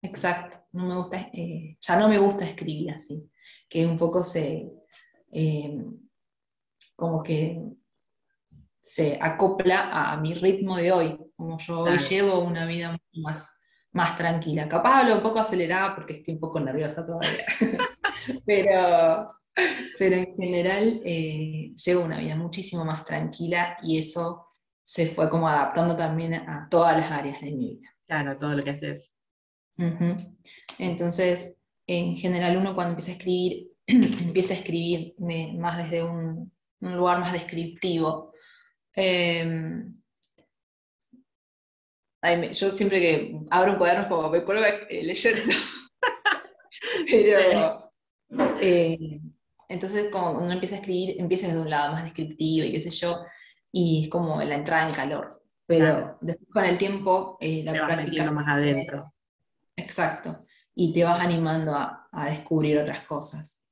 Exacto, 0.00 0.56
no 0.72 0.86
me 0.86 0.96
gusta, 0.96 1.28
eh, 1.32 1.76
ya 1.80 1.96
no 1.96 2.08
me 2.08 2.18
gusta 2.18 2.44
escribir 2.44 2.92
así, 2.92 3.28
que 3.68 3.84
un 3.84 3.98
poco 3.98 4.22
se, 4.22 4.70
eh, 5.32 5.84
como 6.94 7.22
que 7.22 7.60
se 8.80 9.18
acopla 9.20 10.12
a 10.12 10.16
mi 10.16 10.32
ritmo 10.32 10.76
de 10.76 10.92
hoy, 10.92 11.18
como 11.36 11.58
yo 11.58 11.80
hoy 11.80 11.98
llevo 11.98 12.40
una 12.40 12.66
vida 12.66 12.96
más, 13.14 13.48
más 13.92 14.16
tranquila. 14.16 14.68
Capaz 14.68 15.00
hablo 15.00 15.16
un 15.16 15.22
poco 15.22 15.40
acelerada 15.40 15.94
porque 15.94 16.14
estoy 16.14 16.34
un 16.34 16.40
poco 16.40 16.60
nerviosa 16.60 17.06
todavía, 17.06 17.44
pero, 18.46 19.34
pero 19.98 20.16
en 20.16 20.36
general 20.36 21.00
eh, 21.04 21.72
llevo 21.76 22.04
una 22.04 22.18
vida 22.18 22.36
muchísimo 22.36 22.84
más 22.84 23.04
tranquila 23.04 23.76
y 23.82 23.98
eso 23.98 24.48
se 24.82 25.06
fue 25.06 25.28
como 25.28 25.48
adaptando 25.48 25.96
también 25.96 26.34
a 26.34 26.68
todas 26.70 26.96
las 26.96 27.10
áreas 27.10 27.40
de 27.40 27.52
mi 27.52 27.74
vida. 27.74 27.90
Claro, 28.06 28.38
todo 28.38 28.54
lo 28.54 28.62
que 28.62 28.70
haces. 28.70 29.10
Entonces, 30.78 31.62
en 31.86 32.16
general 32.16 32.56
uno 32.56 32.74
cuando 32.74 32.90
empieza 32.90 33.10
a 33.10 33.14
escribir, 33.14 33.72
empieza 33.86 34.54
a 34.54 34.56
escribir 34.58 35.14
más 35.58 35.76
desde 35.78 36.02
un, 36.02 36.52
lugar 36.80 37.18
más 37.20 37.32
descriptivo. 37.32 38.32
Yo 42.52 42.70
siempre 42.70 43.00
que 43.00 43.40
abro 43.50 43.72
un 43.72 43.78
cuaderno 43.78 44.08
como 44.08 44.30
me 44.30 44.44
cuelgo 44.44 44.64
eh, 44.64 45.02
leyendo. 45.04 45.42
Pero 47.10 47.92
eh, 48.60 49.20
entonces 49.68 50.10
como 50.10 50.32
uno 50.32 50.52
empieza 50.52 50.76
a 50.76 50.78
escribir, 50.78 51.16
empieza 51.18 51.48
desde 51.48 51.60
un 51.60 51.70
lado 51.70 51.92
más 51.92 52.04
descriptivo 52.04 52.66
y 52.66 52.72
qué 52.72 52.80
sé 52.80 52.90
yo, 52.90 53.24
y 53.72 54.04
es 54.04 54.08
como 54.08 54.42
la 54.42 54.54
entrada 54.54 54.88
en 54.88 54.94
calor. 54.94 55.42
Pero 55.66 56.18
después 56.20 56.48
con 56.52 56.64
el 56.64 56.78
tiempo 56.78 57.36
eh, 57.40 57.62
la 57.64 57.72
te 57.72 57.80
práctica... 57.80 58.30
más 58.30 58.46
adentro. 58.46 59.12
Exacto. 59.76 60.44
Y 60.74 60.92
te 60.92 61.04
vas 61.04 61.20
animando 61.20 61.74
a, 61.74 62.08
descubrir 62.28 62.78
otras 62.78 63.00
cosas. 63.00 63.66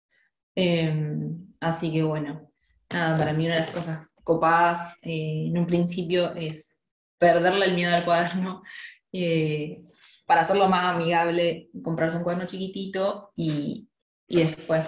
Em, 0.55 1.55
así 1.61 1.93
que 1.93 2.03
bueno, 2.03 2.53
nada, 2.93 3.19
para 3.19 3.33
mí 3.33 3.47
una 3.47 3.55
de 3.55 3.61
las 3.63 3.71
cosas 3.71 4.15
copadas 4.23 4.97
en 5.03 5.57
un 5.57 5.67
principio 5.67 6.35
es 6.35 6.74
perderle 7.19 7.67
el 7.67 7.75
miedo 7.75 7.95
al 7.95 8.05
cuaderno, 8.05 8.63
eh, 9.13 9.85
para 10.27 10.43
hacerlo 10.43 10.69
más 10.69 10.87
amigable, 10.87 11.71
comprarse 11.83 12.17
un 12.17 12.23
cuaderno 12.23 12.47
chiquitito 12.47 13.33
y, 13.37 13.89
después, 14.27 14.87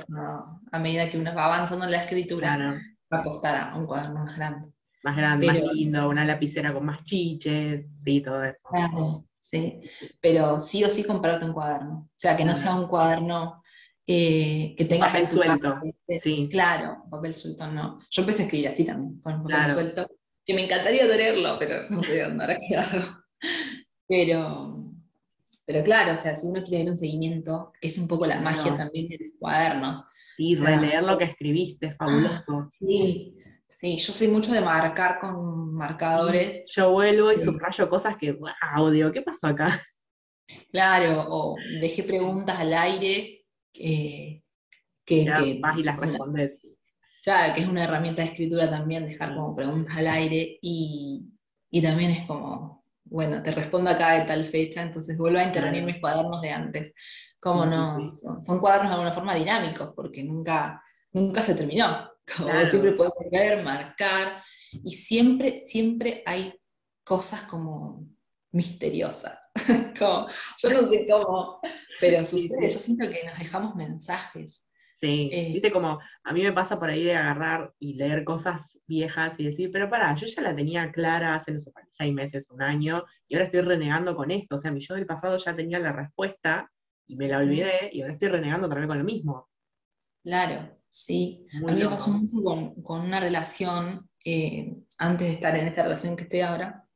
a 0.73 0.79
medida 0.79 1.11
que 1.11 1.19
uno 1.19 1.35
va 1.35 1.47
avanzando 1.47 1.85
en 1.85 1.91
la 1.91 2.01
escritura, 2.01 2.81
va 3.13 3.19
a 3.19 3.23
costar 3.23 3.71
a 3.71 3.77
un 3.77 3.87
cuaderno 3.87 4.25
más 4.25 4.37
grande. 4.37 4.73
Más 5.03 5.17
grande, 5.17 5.47
más 5.47 5.57
lindo, 5.75 6.09
una 6.09 6.25
lapicera 6.25 6.73
con 6.73 6.85
más 6.85 7.05
chiches, 7.05 8.03
sí, 8.03 8.21
todo 8.21 8.43
eso. 8.43 8.69
Claro, 8.69 9.27
sí. 9.41 9.81
Pero 10.21 10.59
sí 10.59 10.83
o 10.83 10.89
sí 10.89 11.05
comprarte 11.05 11.45
un 11.45 11.53
cuaderno. 11.53 12.09
O 12.09 12.13
sea, 12.17 12.37
que 12.37 12.45
no 12.45 12.57
sea 12.57 12.75
un 12.75 12.89
cuaderno 12.89 13.63
eh, 14.07 14.75
que 14.77 14.85
tenga... 14.87 15.07
Papel 15.07 15.29
suelto, 15.29 15.81
sí. 16.21 16.49
Claro, 16.51 17.05
papel 17.11 17.35
suelto 17.35 17.69
no. 17.69 18.01
Yo 18.11 18.23
empecé 18.23 18.43
a 18.43 18.45
escribir 18.47 18.69
así 18.69 18.85
también, 18.85 19.21
con 19.21 19.43
papel 19.45 19.71
suelto 19.71 20.09
que 20.47 20.55
me 20.55 20.65
encantaría 20.65 21.09
tenerlo, 21.09 21.57
pero 21.59 21.91
no 21.91 22.03
sé 22.03 22.23
dónde 22.23 22.45
habrá 22.45 22.59
quedado. 22.59 23.25
Pero, 24.09 24.85
pero 25.67 25.83
claro, 25.83 26.13
o 26.13 26.17
sea, 26.17 26.37
si 26.37 26.47
uno 26.47 26.63
quiere 26.63 26.85
ver 26.85 26.93
un 26.93 26.97
seguimiento, 26.97 27.73
que 27.81 27.89
es 27.89 27.99
un 27.99 28.07
poco 28.07 28.25
la 28.25 28.41
magia 28.41 28.77
también 28.77 29.09
de 29.09 29.19
los 29.19 29.35
cuadernos. 29.39 30.05
Sí, 30.37 30.55
releer 30.55 31.03
lo 31.03 31.19
que 31.19 31.25
escribiste, 31.25 31.87
es 31.87 31.97
fabuloso. 31.97 32.71
Sí, 32.79 33.37
sí, 33.69 33.97
yo 33.97 34.13
soy 34.13 34.29
mucho 34.29 34.53
de 34.53 34.61
marcar 34.61 35.19
con 35.19 35.75
marcadores. 35.75 36.63
Yo 36.73 36.93
vuelvo 36.93 37.33
y 37.33 37.39
subrayo 37.39 37.89
cosas 37.91 38.17
que, 38.17 38.33
wow, 38.33 38.91
digo, 38.91 39.11
¿qué 39.11 39.23
pasó 39.23 39.49
acá? 39.49 39.83
Claro, 40.71 41.25
o 41.29 41.57
dejé 41.81 42.05
preguntas 42.05 42.61
al 42.61 42.73
aire 42.73 43.45
que, 43.73 44.45
que, 45.05 45.59
vas 45.61 45.79
y 45.79 45.83
las 45.83 46.01
respondes. 46.01 46.61
Claro, 47.27 47.55
que 47.57 47.63
es 47.63 47.67
una 47.67 47.83
herramienta 47.83 48.23
de 48.23 48.29
escritura 48.29 48.71
también, 48.71 49.09
dejar 49.09 49.35
como 49.35 49.57
preguntas 49.57 49.97
al 49.97 50.07
aire 50.07 50.61
y, 50.63 51.27
también 51.83 52.13
es 52.13 52.25
como, 52.25 52.85
bueno, 53.03 53.43
te 53.43 53.51
respondo 53.51 53.91
acá 53.91 54.13
de 54.13 54.27
tal 54.27 54.47
fecha, 54.47 54.81
entonces 54.81 55.19
vuelvo 55.19 55.41
a 55.41 55.43
intervenir 55.43 55.83
mis 55.83 55.99
cuadernos 55.99 56.41
de 56.41 56.51
antes. 56.51 56.95
¿Cómo 57.41 57.67
no? 57.67 58.13
Son, 58.13 58.61
cuadernos 58.61 58.91
de 58.91 58.95
alguna 58.95 59.13
forma 59.13 59.35
dinámicos, 59.35 59.93
porque 59.97 60.23
nunca, 60.23 60.81
nunca 61.11 61.43
se 61.43 61.57
terminó. 61.57 62.09
Como 62.37 62.49
siempre 62.65 62.93
puedes 62.93 63.13
volver, 63.19 63.61
marcar, 63.65 64.45
y 64.71 64.93
siempre, 64.93 65.59
siempre 65.67 66.23
hay 66.27 66.55
cosas 67.03 67.43
como 67.43 68.07
misteriosas. 68.53 69.37
yo 69.99 70.71
no 70.71 70.89
sé 70.89 71.09
cómo, 71.11 71.59
pero 72.01 72.25
sucede. 72.25 72.71
Yo 72.71 72.79
siento 72.79 73.11
que 73.11 73.25
nos 73.25 73.37
dejamos 73.37 73.75
mensajes 73.75 74.66
Sí, 74.97 75.29
eh, 75.31 75.51
viste 75.53 75.71
como 75.71 76.01
a 76.25 76.33
mí 76.33 76.43
me 76.43 76.53
pasa 76.53 76.77
por 76.77 76.89
ahí 76.89 77.05
de 77.05 77.15
agarrar 77.15 77.71
y 77.79 77.95
leer 77.95 78.25
cosas 78.25 78.79
viejas 78.87 79.39
y 79.39 79.45
decir, 79.45 79.71
pero 79.71 79.91
pará, 79.91 80.15
yo 80.15 80.27
ya 80.27 80.41
la 80.41 80.57
tenía 80.57 80.91
clara 80.91 81.35
hace 81.35 81.53
no 81.53 81.59
sé, 81.61 81.71
seis 81.91 82.15
meses, 82.15 82.51
un 82.51 82.63
año, 82.63 83.05
y 83.29 83.35
ahora 83.35 83.45
estoy 83.45 83.61
renegando 83.61 84.17
con 84.17 84.31
esto. 84.31 84.57
O 84.57 84.59
sea, 84.59 84.71
mi 84.71 84.81
yo 84.81 84.95
del 84.95 85.05
pasado 85.05 85.37
ya 85.37 85.55
tenía 85.55 85.79
la 85.79 85.93
respuesta 85.93 86.73
y 87.07 87.15
me 87.15 87.29
la 87.29 87.39
olvidé, 87.39 87.91
y 87.93 88.01
ahora 88.01 88.15
estoy 88.15 88.29
renegando 88.29 88.71
también 88.71 88.89
con 88.89 88.99
lo 88.99 89.05
mismo. 89.05 89.51
Claro, 90.23 90.79
sí. 90.89 91.47
a 91.53 91.73
mí 91.73 91.83
me 91.83 91.89
pasó 91.91 92.13
mucho 92.13 92.73
con, 92.83 93.01
una 93.03 93.21
relación, 93.21 94.09
eh, 94.25 94.75
antes 94.97 95.29
de 95.29 95.35
estar 95.35 95.55
en 95.57 95.69
esta 95.69 95.83
relación 95.83 96.17
que 96.17 96.23
estoy 96.23 96.41
ahora, 96.41 96.89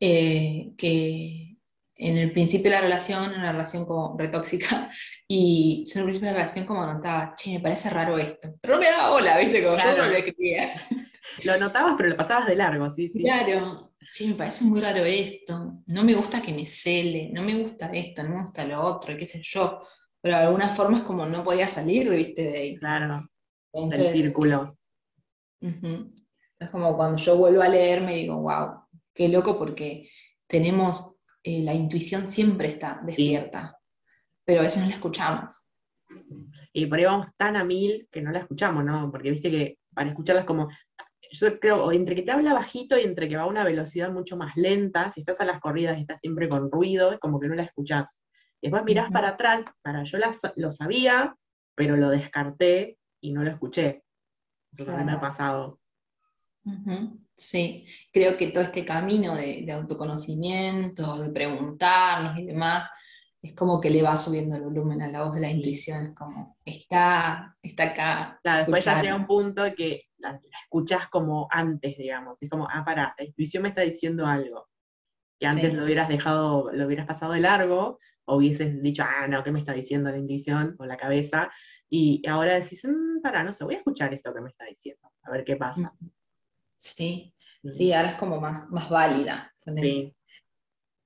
eh, 0.00 0.72
que 0.76 1.51
en 1.94 2.18
el 2.18 2.32
principio 2.32 2.70
de 2.70 2.76
la 2.76 2.82
relación, 2.82 3.30
una 3.30 3.52
relación 3.52 3.84
como 3.84 4.16
retóxica, 4.18 4.90
y 5.28 5.84
yo 5.86 5.92
en 5.94 5.98
el 6.00 6.04
principio 6.04 6.28
de 6.28 6.34
la 6.34 6.40
relación 6.40 6.66
como 6.66 6.86
notaba, 6.86 7.34
che, 7.36 7.54
me 7.54 7.60
parece 7.60 7.90
raro 7.90 8.18
esto, 8.18 8.54
pero 8.60 8.74
no 8.74 8.80
me 8.80 8.90
daba 8.90 9.10
bola, 9.10 9.38
¿viste? 9.38 9.64
Como 9.64 9.76
yo 9.76 9.98
no 9.98 10.06
lo 10.06 10.14
escribía. 10.14 10.70
Lo 11.44 11.56
notabas, 11.56 11.94
pero 11.96 12.10
lo 12.10 12.16
pasabas 12.16 12.46
de 12.46 12.56
largo, 12.56 12.90
sí, 12.90 13.08
sí. 13.08 13.22
Claro, 13.22 13.94
che, 14.12 14.26
me 14.26 14.34
parece 14.34 14.64
muy 14.64 14.82
raro 14.82 15.02
esto, 15.02 15.78
no 15.86 16.04
me 16.04 16.12
gusta 16.12 16.42
que 16.42 16.52
me 16.52 16.66
cele, 16.66 17.30
no 17.32 17.42
me 17.42 17.54
gusta 17.54 17.86
esto, 17.86 18.22
no 18.22 18.30
me 18.30 18.42
gusta 18.42 18.66
lo 18.66 18.82
otro, 18.82 19.16
qué 19.16 19.24
sé 19.24 19.40
yo, 19.42 19.80
pero 20.20 20.36
de 20.36 20.42
alguna 20.42 20.68
forma 20.68 20.98
es 20.98 21.04
como 21.04 21.24
no 21.24 21.42
podía 21.42 21.68
salir, 21.68 22.10
¿viste? 22.10 22.42
De 22.42 22.58
ahí. 22.58 22.76
Claro, 22.76 23.28
del 23.72 24.08
círculo. 24.08 24.76
Es 25.60 26.70
como 26.70 26.96
cuando 26.96 27.16
yo 27.16 27.36
vuelvo 27.36 27.62
a 27.62 27.68
leer 27.68 28.02
me 28.02 28.16
digo, 28.16 28.36
wow, 28.36 28.82
qué 29.14 29.28
loco 29.28 29.58
porque 29.58 30.10
tenemos 30.46 31.16
eh, 31.42 31.62
la 31.62 31.74
intuición 31.74 32.26
siempre 32.26 32.68
está 32.68 33.00
despierta, 33.04 33.76
pero 34.44 34.60
a 34.60 34.64
veces 34.64 34.82
no 34.82 34.88
la 34.88 34.94
escuchamos. 34.94 35.68
Y 36.72 36.86
por 36.86 36.98
ahí 36.98 37.04
vamos 37.04 37.28
tan 37.36 37.56
a 37.56 37.64
mil 37.64 38.08
que 38.10 38.22
no 38.22 38.30
la 38.30 38.40
escuchamos, 38.40 38.84
¿no? 38.84 39.10
Porque 39.10 39.30
viste 39.30 39.50
que 39.50 39.78
para 39.94 40.10
escucharlas 40.10 40.44
como, 40.44 40.68
yo 41.30 41.60
creo, 41.60 41.84
o 41.84 41.92
entre 41.92 42.14
que 42.14 42.22
te 42.22 42.30
habla 42.30 42.54
bajito 42.54 42.98
y 42.98 43.02
entre 43.02 43.28
que 43.28 43.36
va 43.36 43.42
a 43.42 43.46
una 43.46 43.64
velocidad 43.64 44.10
mucho 44.10 44.36
más 44.36 44.56
lenta, 44.56 45.10
si 45.10 45.20
estás 45.20 45.40
a 45.40 45.44
las 45.44 45.60
corridas 45.60 45.98
y 45.98 46.02
estás 46.02 46.20
siempre 46.20 46.48
con 46.48 46.70
ruido, 46.70 47.12
es 47.12 47.18
como 47.18 47.40
que 47.40 47.48
no 47.48 47.54
la 47.54 47.64
escuchás. 47.64 48.20
Después 48.60 48.84
mirás 48.84 49.10
para 49.10 49.30
atrás, 49.30 49.64
para 49.82 50.04
yo 50.04 50.18
lo 50.56 50.70
sabía, 50.70 51.36
pero 51.74 51.96
lo 51.96 52.10
descarté 52.10 52.98
y 53.20 53.32
no 53.32 53.42
lo 53.42 53.50
escuché. 53.50 54.04
Eso 54.72 54.84
también 54.84 55.06
me 55.06 55.12
ha 55.12 55.20
pasado. 55.20 55.80
Sí, 57.36 57.86
creo 58.12 58.36
que 58.36 58.48
todo 58.48 58.62
este 58.62 58.84
camino 58.84 59.34
de, 59.34 59.66
autoconocimiento, 59.72 61.18
de 61.18 61.30
preguntarnos 61.30 62.38
y 62.38 62.46
demás, 62.46 62.88
es 63.42 63.54
como 63.54 63.80
que 63.80 63.90
le 63.90 64.02
va 64.02 64.16
subiendo 64.16 64.54
el 64.54 64.62
volumen 64.62 65.02
a 65.02 65.08
la 65.08 65.24
voz 65.24 65.34
de 65.34 65.40
la 65.40 65.50
intuición, 65.50 66.06
es 66.06 66.14
como, 66.14 66.56
está, 66.64 67.56
está 67.60 67.82
acá. 67.84 68.38
Claro, 68.42 68.58
después 68.58 68.84
ya 68.84 69.02
llega 69.02 69.16
un 69.16 69.26
punto 69.26 69.64
que 69.76 70.04
la, 70.18 70.40
escuchas 70.62 71.08
como 71.08 71.48
antes, 71.50 71.98
digamos, 71.98 72.40
es 72.40 72.48
como, 72.48 72.68
ah, 72.70 72.84
para, 72.84 73.12
la 73.18 73.24
intuición 73.24 73.64
me 73.64 73.70
está 73.70 73.82
diciendo 73.82 74.24
algo, 74.24 74.68
que 75.40 75.48
antes 75.48 75.74
lo 75.74 75.82
hubieras 75.82 76.08
dejado, 76.08 76.70
lo 76.72 76.86
hubieras 76.86 77.06
pasado 77.06 77.32
de 77.32 77.40
largo, 77.40 77.98
o 78.24 78.36
hubieses 78.36 78.80
dicho, 78.80 79.02
ah, 79.02 79.26
no, 79.26 79.42
¿qué 79.42 79.50
me 79.50 79.58
está 79.58 79.72
diciendo 79.72 80.10
la 80.10 80.18
intuición 80.18 80.76
o 80.78 80.86
la 80.86 80.96
cabeza? 80.96 81.50
Y 81.90 82.22
ahora 82.28 82.54
decís, 82.54 82.84
mm, 82.84 83.20
para, 83.20 83.42
no 83.42 83.52
sé, 83.52 83.64
voy 83.64 83.74
a 83.74 83.78
escuchar 83.78 84.14
esto 84.14 84.32
que 84.32 84.40
me 84.40 84.50
está 84.50 84.64
diciendo, 84.66 85.10
a 85.22 85.30
ver 85.32 85.44
qué 85.44 85.56
pasa. 85.56 85.92
Sí, 86.82 87.32
sí, 87.64 87.92
ahora 87.92 88.10
es 88.10 88.16
como 88.16 88.40
más, 88.40 88.68
más 88.68 88.90
válida. 88.90 89.54
Sí. 89.64 90.12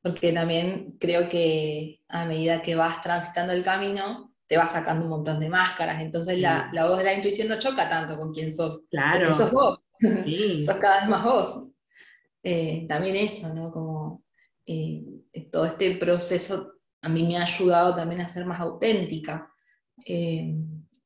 Porque 0.01 0.33
también 0.33 0.97
creo 0.99 1.29
que 1.29 2.01
a 2.09 2.25
medida 2.25 2.63
que 2.63 2.75
vas 2.75 3.03
transitando 3.03 3.53
el 3.53 3.63
camino, 3.63 4.33
te 4.47 4.57
vas 4.57 4.73
sacando 4.73 5.05
un 5.05 5.11
montón 5.11 5.39
de 5.39 5.51
máscaras. 5.51 6.01
Entonces 6.01 6.41
la, 6.41 6.71
voz 6.89 6.97
de 6.97 7.05
la 7.05 7.13
intuición 7.13 7.49
no 7.49 7.59
choca 7.59 7.91
tanto 7.91 8.17
con 8.17 8.33
quien 8.33 8.55
sos. 8.55 8.87
Claro. 8.91 9.35
sos 9.35 9.53
vos. 9.53 9.81
sos 10.65 10.77
cada 10.77 11.01
vez 11.01 11.09
más 11.11 11.25
vos. 11.25 11.67
Eh, 12.43 12.87
también 12.89 13.17
eso, 13.17 13.53
¿no? 13.53 13.71
Como 13.71 14.25
eh, 14.65 15.05
todo 15.53 15.67
este 15.67 15.95
proceso 15.97 16.73
a 17.03 17.09
mí 17.11 17.23
me 17.25 17.37
ha 17.37 17.43
ayudado 17.43 17.95
también 17.95 18.23
a 18.23 18.31
ser 18.31 18.47
más 18.47 18.61
auténtica, 18.61 19.53
eh, 20.07 20.55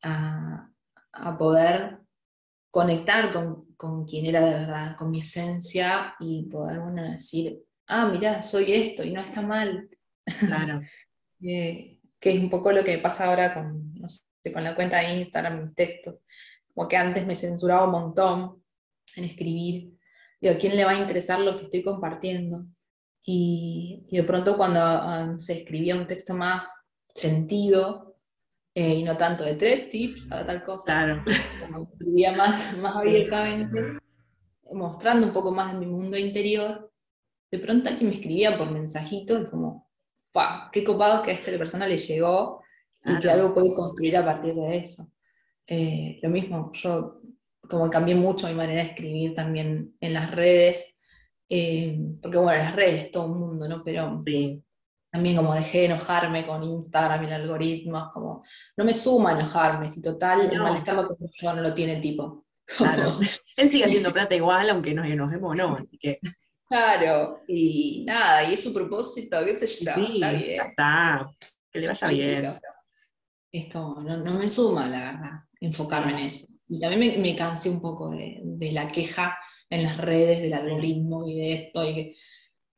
a, 0.02 0.70
a, 1.12 1.38
poder 1.38 1.98
conectar 2.70 3.32
con, 3.32 3.69
con 3.80 4.04
quien 4.04 4.26
era 4.26 4.44
de 4.44 4.50
verdad, 4.50 4.94
con 4.98 5.10
mi 5.10 5.20
esencia 5.20 6.14
y 6.20 6.42
poder 6.50 6.82
decir, 7.12 7.62
ah, 7.86 8.10
mira, 8.12 8.42
soy 8.42 8.74
esto 8.74 9.02
y 9.02 9.10
no 9.10 9.22
está 9.22 9.40
mal. 9.40 9.88
Claro. 10.38 10.82
que 11.40 11.98
es 12.20 12.38
un 12.38 12.50
poco 12.50 12.72
lo 12.72 12.84
que 12.84 12.98
me 12.98 13.02
pasa 13.02 13.24
ahora 13.24 13.54
con, 13.54 13.94
no 13.94 14.06
sé, 14.06 14.52
con 14.52 14.64
la 14.64 14.74
cuenta 14.74 14.98
de 14.98 15.20
Instagram, 15.20 15.64
mis 15.64 15.74
textos. 15.74 16.16
Como 16.74 16.88
que 16.88 16.98
antes 16.98 17.26
me 17.26 17.34
censuraba 17.34 17.86
un 17.86 17.92
montón 17.92 18.62
en 19.16 19.24
escribir. 19.24 19.96
Digo, 20.42 20.54
¿a 20.54 20.58
quién 20.58 20.76
le 20.76 20.84
va 20.84 20.90
a 20.90 21.00
interesar 21.00 21.40
lo 21.40 21.56
que 21.56 21.64
estoy 21.64 21.82
compartiendo? 21.82 22.66
Y, 23.24 24.06
de 24.10 24.24
pronto 24.24 24.58
cuando 24.58 24.80
ah, 24.82 25.34
se 25.38 25.54
escribía 25.54 25.96
un 25.96 26.06
texto 26.06 26.34
más 26.34 26.86
sentido, 27.14 28.09
eh, 28.80 28.94
y 28.94 29.02
no 29.02 29.14
tanto 29.14 29.44
de 29.44 29.56
tres 29.56 29.90
tips 29.90 30.22
para 30.22 30.46
tal 30.46 30.62
cosa. 30.62 30.84
Claro. 30.86 31.22
Como 31.60 31.82
escribía 31.82 32.32
más, 32.32 32.74
más 32.78 32.96
abiertamente, 32.96 33.98
mostrando 34.72 35.26
un 35.26 35.34
poco 35.34 35.50
más 35.50 35.74
de 35.74 35.80
mi 35.80 35.84
mundo 35.84 36.16
interior. 36.16 36.90
De 37.50 37.58
pronto 37.58 37.90
aquí 37.90 38.06
me 38.06 38.14
escribían 38.14 38.56
por 38.56 38.70
mensajitos, 38.70 39.50
como, 39.50 39.90
qué 40.72 40.82
copado 40.82 41.22
que 41.22 41.30
a 41.30 41.34
esta 41.34 41.50
persona 41.58 41.86
le 41.86 41.98
llegó 41.98 42.62
y 43.04 43.18
que 43.18 43.28
algo 43.28 43.52
puede 43.52 43.74
construir 43.74 44.16
a 44.16 44.24
partir 44.24 44.54
de 44.54 44.78
eso. 44.78 45.12
Eh, 45.66 46.18
lo 46.22 46.30
mismo, 46.30 46.72
yo 46.72 47.20
como 47.68 47.90
cambié 47.90 48.14
mucho 48.14 48.48
mi 48.48 48.54
manera 48.54 48.82
de 48.82 48.88
escribir 48.88 49.34
también 49.34 49.94
en 50.00 50.14
las 50.14 50.30
redes, 50.30 50.96
eh, 51.50 52.00
porque 52.22 52.38
bueno, 52.38 52.62
las 52.62 52.74
redes 52.74 53.10
todo 53.10 53.26
el 53.26 53.38
mundo, 53.38 53.68
¿no? 53.68 53.82
Pero 53.84 54.22
sí. 54.24 54.64
También 55.10 55.36
como 55.36 55.54
dejé 55.54 55.78
de 55.78 55.84
enojarme 55.86 56.46
con 56.46 56.62
Instagram 56.62 57.24
y 57.24 57.26
el 57.26 57.32
algoritmo, 57.32 58.10
como 58.14 58.44
no 58.76 58.84
me 58.84 58.94
suma 58.94 59.32
enojarme, 59.32 59.90
si 59.90 60.00
total 60.00 60.46
no. 60.46 60.52
el 60.52 60.60
malestar 60.60 60.94
lo 60.94 61.08
tengo 61.08 61.30
yo, 61.32 61.54
no 61.54 61.62
lo 61.62 61.74
tiene 61.74 61.94
el 61.94 62.00
tipo. 62.00 62.44
Claro. 62.76 63.18
Él 63.56 63.68
sigue 63.68 63.84
haciendo 63.84 64.12
plata 64.12 64.32
igual, 64.36 64.70
aunque 64.70 64.94
nos 64.94 65.04
enojemos 65.04 65.56
no, 65.56 65.74
así 65.74 65.98
que... 65.98 66.20
Claro, 66.68 67.42
y 67.48 68.04
nada, 68.06 68.48
y 68.48 68.54
es 68.54 68.62
su 68.62 68.72
propósito, 68.72 69.44
qué 69.44 69.58
sé 69.58 69.66
yo, 69.66 69.92
sí, 69.92 70.12
está 70.14 70.30
bien. 70.30 70.66
Está, 70.68 71.28
que 71.72 71.80
le 71.80 71.88
vaya 71.88 72.06
bien. 72.06 72.60
Es 73.50 73.72
como, 73.72 74.00
no, 74.02 74.18
no, 74.18 74.34
me 74.34 74.48
suma, 74.48 74.88
la 74.88 75.00
verdad, 75.00 75.30
enfocarme 75.60 76.12
en 76.12 76.18
eso. 76.26 76.46
Y 76.68 76.78
también 76.78 77.00
me, 77.00 77.18
me 77.18 77.34
cansé 77.34 77.68
un 77.68 77.80
poco 77.80 78.10
de, 78.10 78.38
de, 78.44 78.70
la 78.70 78.86
queja 78.86 79.36
en 79.68 79.82
las 79.82 79.96
redes 79.96 80.40
del 80.42 80.54
algoritmo 80.54 81.26
y 81.26 81.40
de 81.40 81.52
esto, 81.54 81.84
y 81.84 81.92
que 81.92 82.16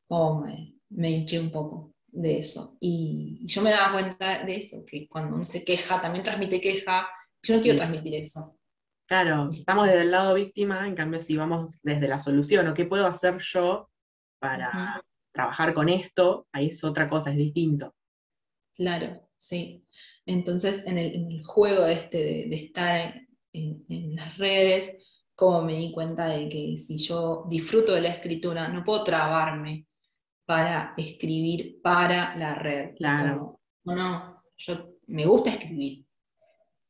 como 0.08 0.40
me, 0.46 0.76
me 0.88 1.10
hinché 1.10 1.38
un 1.38 1.50
poco 1.50 1.92
de 2.12 2.38
eso. 2.38 2.76
Y 2.80 3.40
yo 3.44 3.62
me 3.62 3.70
daba 3.70 3.92
cuenta 3.92 4.44
de 4.44 4.56
eso, 4.56 4.84
que 4.86 5.08
cuando 5.08 5.34
uno 5.34 5.44
se 5.44 5.64
queja, 5.64 6.00
también 6.00 6.22
transmite 6.22 6.60
queja, 6.60 7.08
yo 7.42 7.56
no 7.56 7.62
quiero 7.62 7.78
transmitir 7.78 8.14
eso. 8.14 8.56
Claro, 9.06 9.48
estamos 9.50 9.88
desde 9.88 10.02
el 10.02 10.10
lado 10.10 10.34
víctima, 10.34 10.86
en 10.86 10.94
cambio 10.94 11.18
si 11.20 11.36
vamos 11.36 11.78
desde 11.82 12.06
la 12.08 12.18
solución, 12.18 12.68
o 12.68 12.74
qué 12.74 12.84
puedo 12.84 13.06
hacer 13.06 13.38
yo 13.38 13.90
para 14.38 14.68
uh 14.68 14.72
-huh. 14.72 15.02
trabajar 15.32 15.74
con 15.74 15.88
esto, 15.88 16.46
ahí 16.52 16.68
es 16.68 16.84
otra 16.84 17.08
cosa, 17.08 17.30
es 17.30 17.36
distinto. 17.36 17.94
Claro, 18.74 19.28
sí. 19.36 19.84
Entonces, 20.24 20.86
en 20.86 20.98
el, 20.98 21.14
en 21.14 21.32
el 21.32 21.44
juego 21.44 21.84
este 21.86 22.18
de, 22.18 22.46
de 22.48 22.56
estar 22.56 23.14
en, 23.52 23.84
en, 23.88 24.16
las 24.16 24.38
redes, 24.38 24.96
como 25.34 25.62
me 25.62 25.76
di 25.76 25.92
cuenta 25.92 26.26
de 26.28 26.48
que 26.48 26.76
si 26.78 26.98
yo 26.98 27.44
disfruto 27.48 27.92
de 27.92 28.02
la 28.02 28.08
escritura, 28.08 28.68
no 28.68 28.84
puedo 28.84 29.02
trabarme 29.02 29.86
para 30.44 30.94
escribir 30.96 31.80
para 31.82 32.36
la 32.36 32.54
red. 32.54 32.94
Claro. 32.96 33.60
Como, 33.84 33.96
no, 33.96 34.42
yo 34.56 34.94
me 35.06 35.26
gusta 35.26 35.50
escribir, 35.50 36.04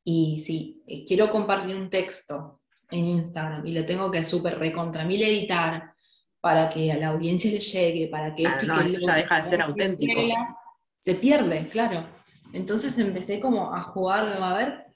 y 0.04 0.40
si 0.40 0.82
eh, 0.86 1.04
quiero 1.04 1.30
compartir 1.30 1.76
un 1.76 1.88
texto 1.88 2.60
en 2.90 3.06
Instagram 3.06 3.66
y 3.66 3.72
lo 3.72 3.86
tengo 3.86 4.10
que 4.10 4.24
súper 4.24 4.58
recontra 4.58 5.04
mil 5.04 5.22
editar 5.22 5.94
para 6.40 6.68
que 6.68 6.90
a 6.90 6.98
la 6.98 7.08
audiencia 7.08 7.50
le 7.50 7.60
llegue, 7.60 8.08
para 8.08 8.34
que 8.34 8.42
claro, 8.42 8.58
esto 8.58 8.74
no, 8.74 8.80
que 8.80 8.86
eso 8.88 8.98
ya 9.00 9.14
deja 9.14 9.36
de 9.36 9.44
ser 9.44 9.62
auténtico. 9.62 10.20
Reglas, 10.20 10.54
se 10.98 11.14
pierde, 11.14 11.68
claro. 11.68 12.04
Entonces 12.52 12.98
empecé 12.98 13.40
como 13.40 13.72
a 13.72 13.82
jugar, 13.82 14.26
a 14.42 14.54
ver, 14.54 14.86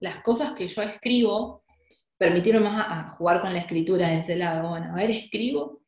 las 0.00 0.22
cosas 0.22 0.52
que 0.54 0.66
yo 0.66 0.82
escribo, 0.82 1.62
permitieron 2.16 2.62
más 2.64 2.80
a, 2.80 3.00
a 3.00 3.08
jugar 3.10 3.42
con 3.42 3.52
la 3.52 3.58
escritura 3.60 4.08
de 4.08 4.20
ese 4.20 4.36
lado. 4.36 4.70
Bueno, 4.70 4.92
a 4.92 4.96
ver, 4.96 5.10
escribo 5.10 5.82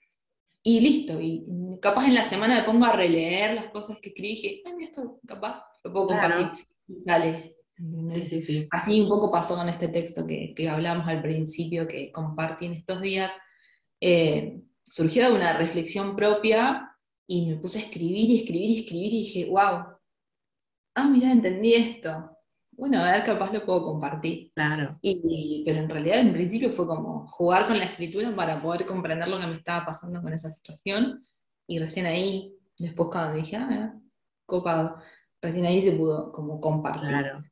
y 0.67 0.81
listo. 0.81 1.21
Y 1.21 1.47
capaz 1.81 2.07
en 2.07 2.15
la 2.15 2.25
semana 2.25 2.57
me 2.57 2.65
pongo 2.65 2.87
a 2.87 2.93
releer 2.93 3.55
las 3.55 3.67
cosas 3.67 3.99
que 4.01 4.09
escribí 4.09 4.33
y 4.33 4.35
dije, 4.35 4.63
ay, 4.67 4.75
mira, 4.75 4.91
esto 4.91 5.21
capaz 5.25 5.63
lo 5.85 5.93
puedo 5.93 6.09
compartir. 6.09 6.49
Claro. 6.49 6.67
Y 6.89 7.03
sale, 7.03 7.57
Sí, 8.11 8.25
sí, 8.25 8.41
sí. 8.43 8.69
Así 8.71 9.03
un 9.03 9.09
poco 9.09 9.31
pasó 9.31 9.55
con 9.55 9.69
este 9.69 9.89
texto 9.89 10.27
que, 10.27 10.55
que 10.57 10.69
hablamos 10.69 11.07
al 11.09 11.21
principio, 11.21 11.87
que 11.87 12.11
compartí 12.11 12.65
en 12.67 12.73
estos 12.73 13.01
días. 13.03 13.31
Eh, 14.01 14.63
surgió 14.83 15.29
de 15.29 15.37
una 15.37 15.53
reflexión 15.53 16.17
propia 16.17 16.97
y 17.29 17.47
me 17.47 17.57
puse 17.57 17.79
a 17.79 17.83
escribir 17.83 18.31
y 18.31 18.39
escribir 18.41 18.71
y 18.71 18.81
escribir 18.81 19.13
y 19.13 19.19
dije, 19.19 19.45
wow, 19.45 19.85
ah, 20.95 21.09
mira, 21.09 21.31
entendí 21.31 21.75
esto. 21.75 22.36
Bueno, 22.77 22.99
a 23.01 23.13
ver, 23.13 23.25
capaz 23.25 23.53
lo 23.53 23.65
puedo 23.65 23.85
compartir. 23.85 24.53
Claro. 24.55 24.99
Y, 25.01 25.63
pero 25.65 25.79
en 25.79 25.89
realidad, 25.89 26.19
en 26.19 26.33
principio, 26.33 26.71
fue 26.71 26.87
como 26.87 27.27
jugar 27.29 27.67
con 27.67 27.79
la 27.79 27.85
escritura 27.85 28.31
para 28.37 28.61
poder 28.61 28.87
comprender 28.87 29.29
lo 29.29 29.39
que 29.39 29.47
me 29.47 29.55
estaba 29.55 29.87
pasando 29.87 30.21
con 30.21 30.33
esa 30.33 30.51
situación. 30.51 31.25
Y 31.67 31.79
recién 31.79 32.07
ahí, 32.07 32.55
después 32.79 33.09
cuando 33.11 33.37
dije, 33.37 33.57
ah, 33.57 33.95
copado, 34.45 34.97
recién 35.41 35.65
ahí 35.65 35.83
se 35.83 35.93
pudo 35.93 36.31
como 36.33 36.61
compartir. 36.61 37.09
Claro. 37.09 37.45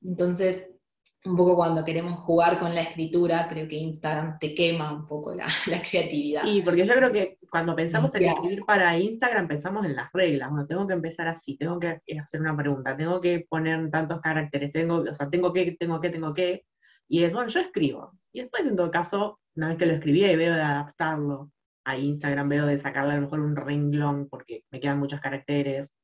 Entonces, 0.00 0.77
un 1.24 1.36
poco 1.36 1.56
cuando 1.56 1.84
queremos 1.84 2.20
jugar 2.20 2.58
con 2.58 2.74
la 2.74 2.82
escritura, 2.82 3.48
creo 3.48 3.66
que 3.66 3.76
Instagram 3.76 4.38
te 4.38 4.54
quema 4.54 4.92
un 4.92 5.06
poco 5.06 5.34
la, 5.34 5.46
la 5.66 5.82
creatividad. 5.82 6.42
Y 6.44 6.62
porque 6.62 6.86
yo 6.86 6.94
creo 6.94 7.12
que 7.12 7.38
cuando 7.50 7.74
pensamos 7.74 8.14
en 8.14 8.24
escribir 8.24 8.64
para 8.64 8.96
Instagram, 8.96 9.48
pensamos 9.48 9.84
en 9.84 9.96
las 9.96 10.12
reglas. 10.12 10.50
Bueno, 10.50 10.66
tengo 10.66 10.86
que 10.86 10.94
empezar 10.94 11.26
así, 11.26 11.56
tengo 11.56 11.78
que 11.78 12.00
hacer 12.20 12.40
una 12.40 12.56
pregunta, 12.56 12.96
tengo 12.96 13.20
que 13.20 13.46
poner 13.48 13.90
tantos 13.90 14.20
caracteres, 14.20 14.72
tengo, 14.72 14.98
o 14.98 15.14
sea, 15.14 15.28
tengo 15.28 15.52
que, 15.52 15.76
tengo 15.78 16.00
que, 16.00 16.10
tengo 16.10 16.32
que. 16.32 16.64
Y 17.08 17.24
es, 17.24 17.32
bueno, 17.32 17.48
yo 17.48 17.60
escribo. 17.60 18.12
Y 18.32 18.42
después, 18.42 18.64
en 18.64 18.76
todo 18.76 18.90
caso, 18.90 19.40
una 19.56 19.68
vez 19.68 19.78
que 19.78 19.86
lo 19.86 19.94
escribí 19.94 20.24
y 20.24 20.36
veo 20.36 20.54
de 20.54 20.60
adaptarlo 20.60 21.50
a 21.84 21.96
Instagram, 21.96 22.48
veo 22.48 22.66
de 22.66 22.78
sacarle 22.78 23.12
a 23.12 23.16
lo 23.16 23.22
mejor 23.22 23.40
un 23.40 23.56
renglón 23.56 24.28
porque 24.28 24.64
me 24.70 24.78
quedan 24.78 24.98
muchos 24.98 25.20
caracteres. 25.20 25.96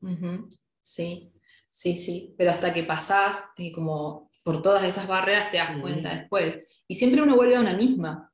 Uh 0.00 0.08
-huh. 0.08 0.58
Sí, 0.80 1.32
Sí, 1.76 1.98
sí, 1.98 2.34
pero 2.38 2.52
hasta 2.52 2.72
que 2.72 2.84
pasás 2.84 3.50
eh, 3.58 3.70
como 3.70 4.25
por 4.46 4.62
todas 4.62 4.84
esas 4.84 5.08
barreras 5.08 5.50
te 5.50 5.56
das 5.56 5.76
cuenta 5.80 6.08
mm. 6.08 6.18
después. 6.18 6.62
Y 6.86 6.94
siempre 6.94 7.20
uno 7.20 7.34
vuelve 7.34 7.56
a 7.56 7.60
una 7.60 7.76
misma. 7.76 8.32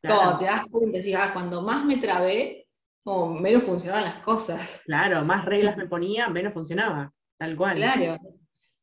Claro. 0.00 0.20
Como 0.20 0.38
te 0.38 0.44
das 0.44 0.62
cuenta, 0.70 0.98
decís, 0.98 1.16
ah, 1.16 1.30
cuando 1.32 1.62
más 1.62 1.84
me 1.84 1.96
trabé, 1.96 2.68
como 3.02 3.34
menos 3.34 3.64
funcionaban 3.64 4.04
las 4.04 4.18
cosas. 4.18 4.82
Claro, 4.86 5.24
más 5.24 5.44
reglas 5.44 5.76
me 5.76 5.88
ponía, 5.88 6.28
menos 6.28 6.54
funcionaba, 6.54 7.12
tal 7.36 7.56
cual. 7.56 7.78
Claro. 7.78 8.16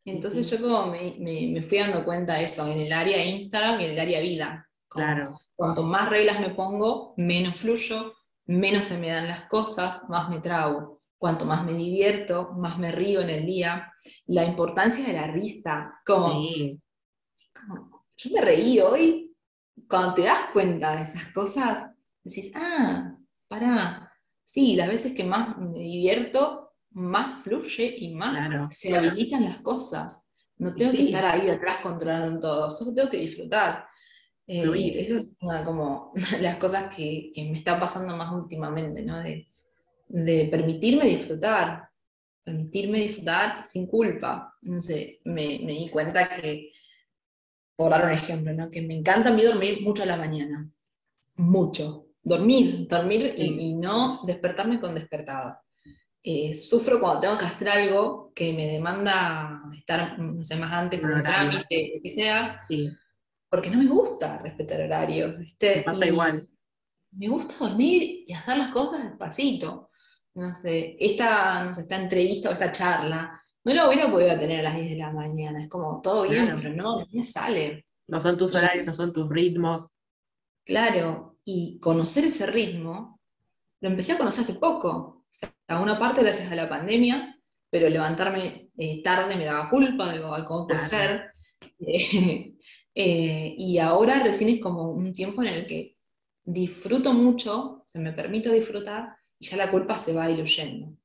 Entonces 0.04 0.52
yo 0.52 0.60
como 0.60 0.88
me, 0.88 1.16
me, 1.20 1.48
me, 1.54 1.62
fui 1.62 1.78
dando 1.78 2.04
cuenta 2.04 2.34
de 2.34 2.44
eso, 2.44 2.70
en 2.70 2.82
el 2.82 2.92
área 2.92 3.24
Instagram 3.24 3.80
y 3.80 3.86
en 3.86 3.92
el 3.92 4.00
área 4.02 4.20
vida. 4.20 4.70
Como 4.90 5.06
claro. 5.06 5.40
Cuanto 5.56 5.84
más 5.84 6.10
reglas 6.10 6.42
me 6.42 6.50
pongo, 6.50 7.14
menos 7.16 7.58
fluyo, 7.58 8.14
menos 8.46 8.88
se 8.88 8.98
me 8.98 9.08
dan 9.08 9.30
las 9.30 9.48
cosas, 9.48 10.10
más 10.10 10.30
me 10.30 10.42
trabo 10.42 10.97
cuanto 11.18 11.46
más 11.46 11.66
me 11.66 11.74
divierto, 11.74 12.54
más 12.54 12.78
me 12.78 12.92
río 12.92 13.22
en 13.22 13.30
el 13.30 13.46
día. 13.46 13.94
La 14.28 14.46
importancia 14.46 15.06
de 15.06 15.14
la 15.14 15.28
risa, 15.28 16.00
como, 16.06 16.42
sí. 16.42 16.80
como, 17.54 18.06
yo 18.16 18.32
me 18.32 18.42
reí 18.42 18.80
hoy, 18.80 19.36
cuando 19.90 20.14
te 20.16 20.24
das 20.24 20.50
cuenta 20.54 20.96
de 20.96 21.04
esas 21.04 21.30
cosas, 21.32 21.92
decís, 22.24 22.52
ah, 22.56 23.16
para, 23.48 24.12
sí, 24.44 24.76
las 24.76 24.88
veces 24.88 25.14
que 25.14 25.24
más 25.24 25.58
me 25.58 25.80
divierto, 25.80 26.74
más 26.92 27.44
fluye 27.44 27.96
y 27.98 28.14
más 28.14 28.38
claro, 28.38 28.68
se 28.72 28.90
claro. 28.90 29.08
habilitan 29.08 29.44
las 29.44 29.58
cosas. 29.62 30.30
No 30.58 30.74
tengo 30.74 30.92
sí. 30.92 30.98
que 30.98 31.04
estar 31.06 31.26
ahí 31.26 31.50
atrás 31.50 31.78
controlando 31.82 32.40
todo, 32.40 32.70
solo 32.70 32.94
tengo 32.94 33.10
que 33.10 33.18
disfrutar. 33.18 33.86
Eh, 34.48 34.64
eso 34.98 35.18
es 35.18 35.32
una, 35.42 35.64
como 35.64 36.14
las 36.42 36.56
cosas 36.56 36.96
que, 36.96 37.32
que, 37.34 37.44
me 37.46 37.58
están 37.58 37.80
pasando 37.80 38.16
más 38.16 38.34
últimamente, 38.34 39.04
¿no? 39.04 39.20
De, 39.20 39.48
de 40.08 40.48
permitirme 40.50 41.06
disfrutar, 41.06 41.90
permitirme 42.44 43.00
disfrutar 43.00 43.66
sin 43.66 43.88
culpa. 43.88 44.56
No 44.64 44.82
sé, 44.82 45.20
me, 45.26 45.60
me, 45.64 45.74
di 45.74 45.90
cuenta 45.90 46.28
que, 46.30 46.72
por 47.76 47.92
dar 47.92 48.06
un 48.06 48.12
ejemplo, 48.12 48.54
¿no? 48.54 48.72
que 48.72 48.82
me 48.82 48.96
encanta 48.96 49.30
a 49.30 49.34
mí 49.34 49.44
dormir 49.44 49.82
mucho 49.82 50.04
a 50.04 50.08
la 50.08 50.18
mañana, 50.18 50.70
mucho. 51.36 52.06
Dormir, 52.24 52.88
dormir 52.90 53.36
y, 53.38 53.70
y 53.70 53.74
no 53.74 54.22
despertarme 54.26 54.82
con 54.82 54.96
despertada. 54.96 55.64
Eh, 56.30 56.54
sufro 56.56 57.00
cuando 57.00 57.22
tengo 57.22 57.38
que 57.38 57.46
hacer 57.46 57.70
algo 57.70 58.34
que 58.36 58.52
me 58.52 58.68
demanda 58.68 59.62
estar, 59.78 60.20
no 60.20 60.44
sé, 60.44 60.58
más 60.58 60.74
antes 60.74 61.00
por 61.00 61.12
un 61.12 61.24
trámite, 61.24 61.94
lo 61.96 62.02
que 62.02 62.10
sea, 62.10 62.66
sí. 62.68 62.90
porque 63.50 63.70
no 63.70 63.78
me 63.78 63.88
gusta 63.88 64.38
respetar 64.40 64.82
horarios. 64.82 65.40
¿viste? 65.40 65.78
Me 65.78 65.82
pasa 65.84 66.06
y 66.06 66.10
igual. 66.10 66.50
Me 67.12 67.30
gusta 67.30 67.54
dormir 67.66 68.26
y 68.28 68.34
hacer 68.34 68.58
las 68.58 68.70
cosas 68.70 69.06
despacito 69.06 69.87
no 70.38 70.56
sé, 70.56 70.96
esta, 71.00 71.64
no 71.64 71.74
sé, 71.74 71.82
esta 71.82 71.96
entrevista 71.96 72.50
o 72.50 72.54
esta 72.54 72.72
charla, 72.72 73.42
no 73.64 73.74
la 73.74 73.88
hubiera 73.88 74.10
podido 74.10 74.38
tener 74.40 74.60
a 74.60 74.64
las 74.64 74.76
10 74.76 74.92
de 74.92 74.98
la 74.98 75.12
mañana. 75.12 75.64
Es 75.64 75.70
como, 75.70 76.00
todo 76.02 76.24
bien, 76.24 76.46
claro. 76.46 76.60
pero 76.62 76.76
no, 76.76 77.00
no 77.00 77.08
me 77.12 77.24
sale. 77.24 77.88
No 78.08 78.22
son 78.22 78.38
tus 78.38 78.54
horarios, 78.54 78.86
no 78.86 78.94
son 78.94 79.12
tus 79.12 79.28
ritmos. 79.28 79.88
Claro, 80.64 81.38
y 81.44 81.80
conocer 81.80 82.26
ese 82.26 82.46
ritmo, 82.46 83.20
lo 83.82 83.90
empecé 83.90 84.14
a 84.14 84.18
conocer 84.18 84.44
hace 84.44 84.54
poco. 84.54 84.90
O 84.90 85.26
sea, 85.28 85.54
a 85.70 85.82
una 85.82 85.98
parte 85.98 86.22
gracias 86.22 86.52
a 86.52 86.56
la 86.56 86.70
pandemia, 86.70 87.36
pero 87.70 87.90
levantarme 87.90 88.70
eh, 88.78 89.02
tarde 89.02 89.36
me 89.36 89.46
daba 89.46 89.70
culpa, 89.70 90.14
digo, 90.14 90.32
¿cómo 90.48 90.68
puede 90.68 90.82
ser? 90.82 91.32
Eh, 91.80 92.54
eh, 92.96 93.56
y 93.58 93.80
ahora 93.80 94.22
recién 94.24 94.50
es 94.50 94.62
como 94.62 94.92
un 94.92 95.12
tiempo 95.12 95.42
en 95.42 95.50
el 95.50 95.68
que 95.68 95.98
disfruto 96.46 97.12
mucho, 97.14 97.84
se 97.86 98.00
me 98.00 98.14
permite 98.14 98.54
disfrutar, 98.54 99.17
y 99.40 99.46
ya 99.46 99.58
la 99.58 99.72
culpa 99.72 99.98
se 99.98 100.14
va 100.14 100.28
diluyendo. 100.28 100.98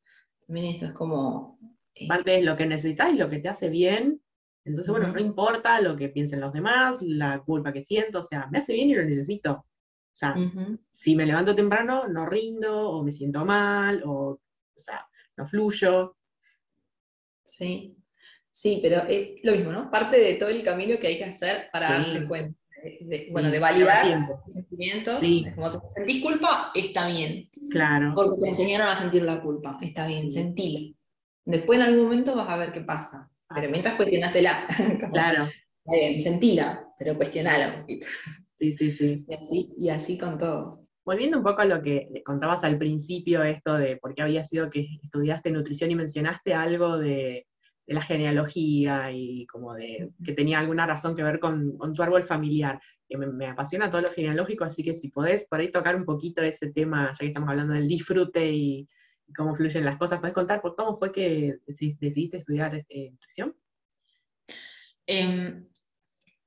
También 0.46 0.74
eso 0.74 0.86
es 0.86 0.92
como... 0.92 1.58
Eh, 1.94 2.08
Parte 2.08 2.36
es 2.36 2.44
lo 2.44 2.56
que 2.56 2.66
necesitas 2.66 3.12
y 3.12 3.16
lo 3.16 3.28
que 3.28 3.38
te 3.38 3.48
hace 3.48 3.68
bien. 3.68 4.22
Entonces, 4.64 4.90
bueno, 4.90 5.08
uh 5.08 5.10
-huh. 5.10 5.14
no 5.14 5.20
importa 5.20 5.80
lo 5.80 5.96
que 5.96 6.08
piensen 6.08 6.40
los 6.40 6.52
demás, 6.52 7.02
la 7.02 7.42
culpa 7.42 7.72
que 7.72 7.84
siento, 7.84 8.20
o 8.20 8.22
sea, 8.22 8.46
me 8.50 8.58
hace 8.58 8.72
bien 8.72 8.90
y 8.90 8.94
lo 8.94 9.04
necesito. 9.04 9.52
O 9.52 10.14
sea, 10.14 10.34
uh 10.36 10.40
-huh. 10.40 10.78
si 10.90 11.16
me 11.16 11.26
levanto 11.26 11.54
temprano, 11.54 12.06
no 12.08 12.26
rindo, 12.26 12.90
o 12.90 13.02
me 13.02 13.12
siento 13.12 13.44
mal, 13.44 14.02
o, 14.04 14.40
o 14.74 14.80
sea, 14.80 15.06
no 15.36 15.44
fluyo. 15.46 16.16
Sí, 17.44 17.96
sí, 18.50 18.78
pero 18.82 19.02
es 19.02 19.42
lo 19.42 19.52
mismo, 19.52 19.72
¿no? 19.72 19.90
Parte 19.90 20.18
de 20.18 20.34
todo 20.34 20.48
el 20.48 20.62
camino 20.62 20.98
que 20.98 21.08
hay 21.08 21.18
que 21.18 21.24
hacer 21.24 21.68
para 21.72 21.92
darse 21.92 22.26
cuenta. 22.26 22.58
De, 22.82 23.28
bueno, 23.30 23.48
de 23.48 23.60
validar 23.60 24.26
los 24.28 24.54
sentimientos. 24.54 25.22
Como 25.54 25.70
te 25.70 25.90
sentís 25.90 26.20
culpa, 26.22 26.72
está 26.74 27.06
bien. 27.06 27.48
Claro. 27.72 28.12
Porque 28.14 28.40
te 28.40 28.48
enseñaron 28.48 28.86
a 28.86 28.96
sentir 28.96 29.22
la 29.22 29.40
culpa, 29.40 29.78
está 29.80 30.06
bien, 30.06 30.30
sentila. 30.30 30.94
Después 31.44 31.78
en 31.78 31.86
algún 31.86 32.04
momento 32.04 32.36
vas 32.36 32.48
a 32.48 32.56
ver 32.56 32.72
qué 32.72 32.82
pasa. 32.82 33.30
Pero 33.54 33.70
mientras 33.70 33.94
cuestionatela. 33.94 34.66
claro. 35.12 35.48
Bien, 35.84 36.20
sentila, 36.20 36.86
pero 36.98 37.16
cuestionala 37.16 37.74
un 37.74 37.80
poquito. 37.80 38.06
Sí, 38.56 38.72
sí, 38.72 38.90
sí. 38.92 39.24
Y 39.26 39.34
así, 39.34 39.68
y 39.76 39.88
así 39.88 40.18
con 40.18 40.38
todo. 40.38 40.86
Volviendo 41.04 41.38
un 41.38 41.42
poco 41.42 41.62
a 41.62 41.64
lo 41.64 41.82
que 41.82 42.22
contabas 42.24 42.62
al 42.62 42.78
principio, 42.78 43.42
esto 43.42 43.76
de 43.76 43.96
por 43.96 44.14
qué 44.14 44.22
había 44.22 44.44
sido 44.44 44.70
que 44.70 44.86
estudiaste 45.02 45.50
nutrición 45.50 45.90
y 45.90 45.96
mencionaste 45.96 46.54
algo 46.54 46.98
de, 46.98 47.46
la 47.86 48.00
genealogía 48.00 49.10
y 49.12 49.44
como 49.46 49.74
de 49.74 50.10
que 50.24 50.32
tenía 50.32 50.60
alguna 50.60 50.86
razón 50.86 51.16
que 51.16 51.24
ver 51.24 51.40
con, 51.40 51.76
tu 51.92 52.02
árbol 52.02 52.22
familiar. 52.22 52.80
Que 53.12 53.18
me, 53.18 53.46
apasiona 53.46 53.90
todo 53.90 54.00
lo 54.00 54.10
genealógico, 54.10 54.64
así 54.64 54.82
que 54.82 54.94
si 54.94 55.08
podés 55.08 55.46
por 55.46 55.60
ahí 55.60 55.70
tocar 55.70 55.96
un 55.96 56.06
poquito 56.06 56.42
ese 56.42 56.72
tema, 56.72 57.12
ya 57.12 57.18
que 57.18 57.26
estamos 57.26 57.50
hablando 57.50 57.74
del 57.74 57.86
disfrute 57.86 58.50
y, 58.50 58.88
cómo 59.36 59.54
fluyen 59.54 59.84
las 59.84 59.98
cosas, 59.98 60.18
¿podés 60.18 60.34
contar 60.34 60.62
por 60.62 60.74
cómo 60.74 60.96
fue 60.96 61.12
que 61.12 61.58
decidiste 61.66 62.38
estudiar 62.38 62.84
eh, 62.88 63.10
nutrición? 63.10 63.54
Em, 65.06 65.68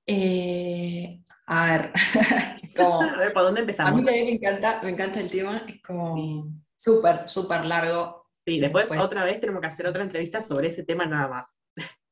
eh, 0.07 1.23
a 1.45 1.65
ver, 1.65 1.91
a 2.79 3.17
ver, 3.17 3.33
¿por 3.33 3.43
dónde 3.43 3.61
empezamos? 3.61 3.91
A 3.91 3.95
mí 3.95 4.03
también 4.03 4.25
me 4.25 4.31
encanta, 4.33 4.81
me 4.81 4.89
encanta 4.89 5.19
el 5.19 5.29
tema, 5.29 5.63
es 5.67 5.81
como 5.83 6.51
súper, 6.75 7.29
súper 7.29 7.65
largo. 7.65 8.25
Sí, 8.45 8.59
después, 8.59 8.89
otra 8.91 9.23
vez 9.23 9.39
tenemos 9.39 9.61
que 9.61 9.67
hacer 9.67 9.87
otra 9.87 10.03
entrevista 10.03 10.41
sobre 10.41 10.67
ese 10.67 10.83
tema 10.83 11.05
nada 11.05 11.27
más. 11.27 11.57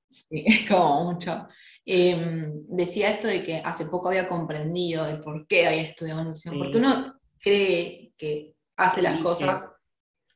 Sí, 0.09 0.43
es 0.45 0.67
como 0.67 1.11
mucho. 1.11 1.47
Em, 1.85 2.65
decía 2.67 3.09
esto 3.09 3.27
de 3.27 3.43
que 3.43 3.57
hace 3.57 3.85
poco 3.85 4.07
había 4.07 4.29
comprendido 4.29 5.05
el 5.05 5.19
por 5.19 5.45
qué 5.47 5.67
había 5.67 5.81
estudiado 5.81 6.23
nutrición, 6.23 6.57
porque 6.57 6.77
uno 6.77 7.19
cree 7.39 8.13
que 8.17 8.55
hace 8.77 9.01
las 9.01 9.19
cosas 9.19 9.65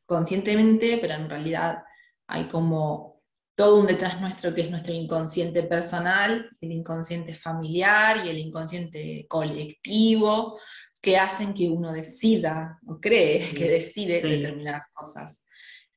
conscientemente, 0.06 0.98
pero 1.00 1.14
en 1.14 1.30
realidad 1.30 1.84
hay 2.28 2.46
como 2.46 3.22
todo 3.56 3.80
un 3.80 3.88
detrás 3.88 4.22
nuestro 4.22 4.54
que 4.54 4.62
es 4.62 4.70
nuestro 4.70 4.94
inconsciente 4.94 5.64
personal, 5.64 6.50
el 6.62 6.72
inconsciente 6.72 7.34
familiar 7.34 8.26
y 8.26 8.30
el 8.30 8.38
inconsciente 8.38 9.26
colectivo, 9.28 10.60
que 11.02 11.18
hacen 11.18 11.54
que 11.54 11.70
uno 11.70 11.92
decida 11.92 12.80
o 12.86 13.00
cree 13.00 13.50
que 13.56 13.70
decide 13.70 14.22
determinadas 14.22 14.84
cosas. 14.94 15.44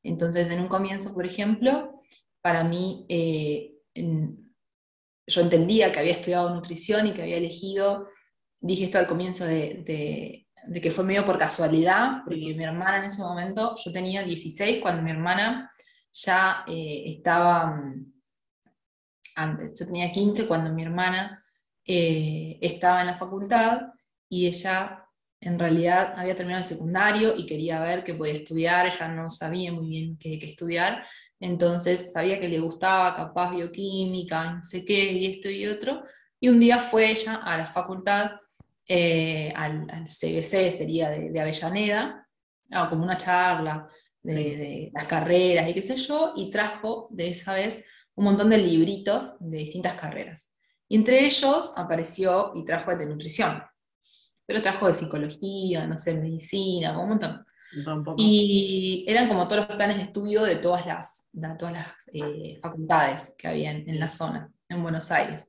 Entonces, 0.03 0.51
en 0.51 0.61
un 0.61 0.69
comienzo, 0.69 1.13
por 1.13 1.27
ejemplo, 1.27 2.01
para 2.41 2.65
mí, 2.65 3.05
eh, 3.09 3.75
yo 5.27 5.41
entendía 5.41 5.93
que 5.93 5.99
había 6.01 6.13
estudiado 6.13 6.55
nutrición 6.55 7.07
y 7.07 7.15
que 7.15 7.23
había 7.23 7.37
elegido, 7.37 8.09
dije 8.61 8.85
esto 8.85 8.99
al 8.99 9.07
comienzo 9.07 9.45
de, 9.45 10.47
de 10.67 10.81
que 10.81 10.91
fue 10.91 11.05
medio 11.05 11.25
por 11.25 11.39
casualidad, 11.39 12.23
porque 12.25 12.55
mi 12.55 12.65
hermana 12.65 12.99
en 12.99 13.05
ese 13.05 13.23
momento, 13.23 13.75
yo 13.83 13.93
tenía 13.93 14.23
16 14.23 14.81
cuando 14.81 15.03
mi 15.03 15.11
hermana 15.11 15.73
ya 16.13 16.65
eh, 16.67 17.05
estaba 17.17 17.67
mm, 17.67 18.13
antes, 19.37 19.79
yo 19.79 19.87
tenía 19.87 20.13
15 20.13 20.47
cuando 20.47 20.73
mi 20.73 20.83
hermana 20.83 21.43
eh, 21.85 22.59
estaba 22.61 23.01
en 23.01 23.07
la 23.09 23.19
facultad 23.19 23.81
y 24.29 24.47
ella 24.47 25.07
en 25.41 25.59
realidad 25.59 26.15
había 26.17 26.37
terminado 26.37 26.63
el 26.63 26.69
secundario 26.69 27.35
y 27.37 27.47
quería 27.47 27.81
ver 27.81 28.05
qué 28.05 28.15
podía 28.15 28.35
estudiar, 28.35 28.87
ella 28.87 29.09
no 29.09 29.31
sabía 29.31 29.73
muy 29.73 29.89
bien 29.89 30.19
qué, 30.19 30.35
estudiar, 30.35 31.07
entonces 31.41 32.13
sabía 32.13 32.39
que 32.39 32.49
le 32.49 32.61
gustaba 32.61 33.17
capaz 33.17 33.51
bioquímica, 33.51 34.53
no 34.53 34.63
sé 34.63 34.85
qué, 34.85 35.13
y 35.13 35.27
esto 35.27 35.49
y 35.49 35.67
otro, 35.67 36.05
y 36.39 36.49
un 36.49 36.61
día 36.61 36.79
fue 36.79 37.11
ella 37.11 37.37
a 37.37 37.57
la 37.57 37.65
facultad, 37.65 38.33
eh, 38.87 39.53
al, 39.57 39.87
CBC, 40.07 40.77
sería 40.77 41.09
de, 41.09 41.41
Avellaneda, 41.41 42.29
como 42.89 43.05
una 43.05 43.17
charla, 43.17 43.89
de, 44.23 44.91
las 44.93 45.05
carreras 45.05 45.69
y 45.69 45.75
qué 45.75 45.83
sé 45.83 45.97
yo, 45.97 46.35
y 46.37 46.51
trajo 46.51 47.09
de 47.11 47.29
esa 47.29 47.55
vez 47.55 47.85
un 48.15 48.25
montón 48.25 48.51
de 48.51 48.59
libritos 48.59 49.37
de 49.41 49.59
distintas 49.59 49.95
carreras. 49.95 50.53
Y 50.89 50.97
entre 50.97 51.25
ellos 51.25 51.73
apareció 51.77 52.53
y 52.55 52.65
trajo 52.65 52.91
el 52.91 52.99
de 52.99 53.07
nutrición, 53.07 53.63
pero 54.45 54.61
trajo 54.61 54.89
de 54.89 54.95
psicología, 54.95 55.87
no 55.87 55.99
sé, 55.99 56.15
medicina, 56.15 56.99
un 56.99 57.11
montón. 57.11 57.47
Y 58.17 59.05
eran 59.07 59.29
como 59.29 59.47
todos 59.47 59.69
los 59.69 59.77
planes 59.77 59.97
de 59.97 60.05
estudio 60.05 60.43
de 60.43 60.57
todas 60.57 60.87
las, 60.87 61.29
de 61.33 61.49
todas 61.57 61.75
las 61.75 61.95
eh, 62.13 62.59
facultades 62.61 63.35
que 63.39 63.49
había 63.49 63.71
en, 63.71 64.01
la 64.01 64.11
zona, 64.11 64.51
en 64.69 64.83
Buenos 64.83 65.11
Aires. 65.11 65.49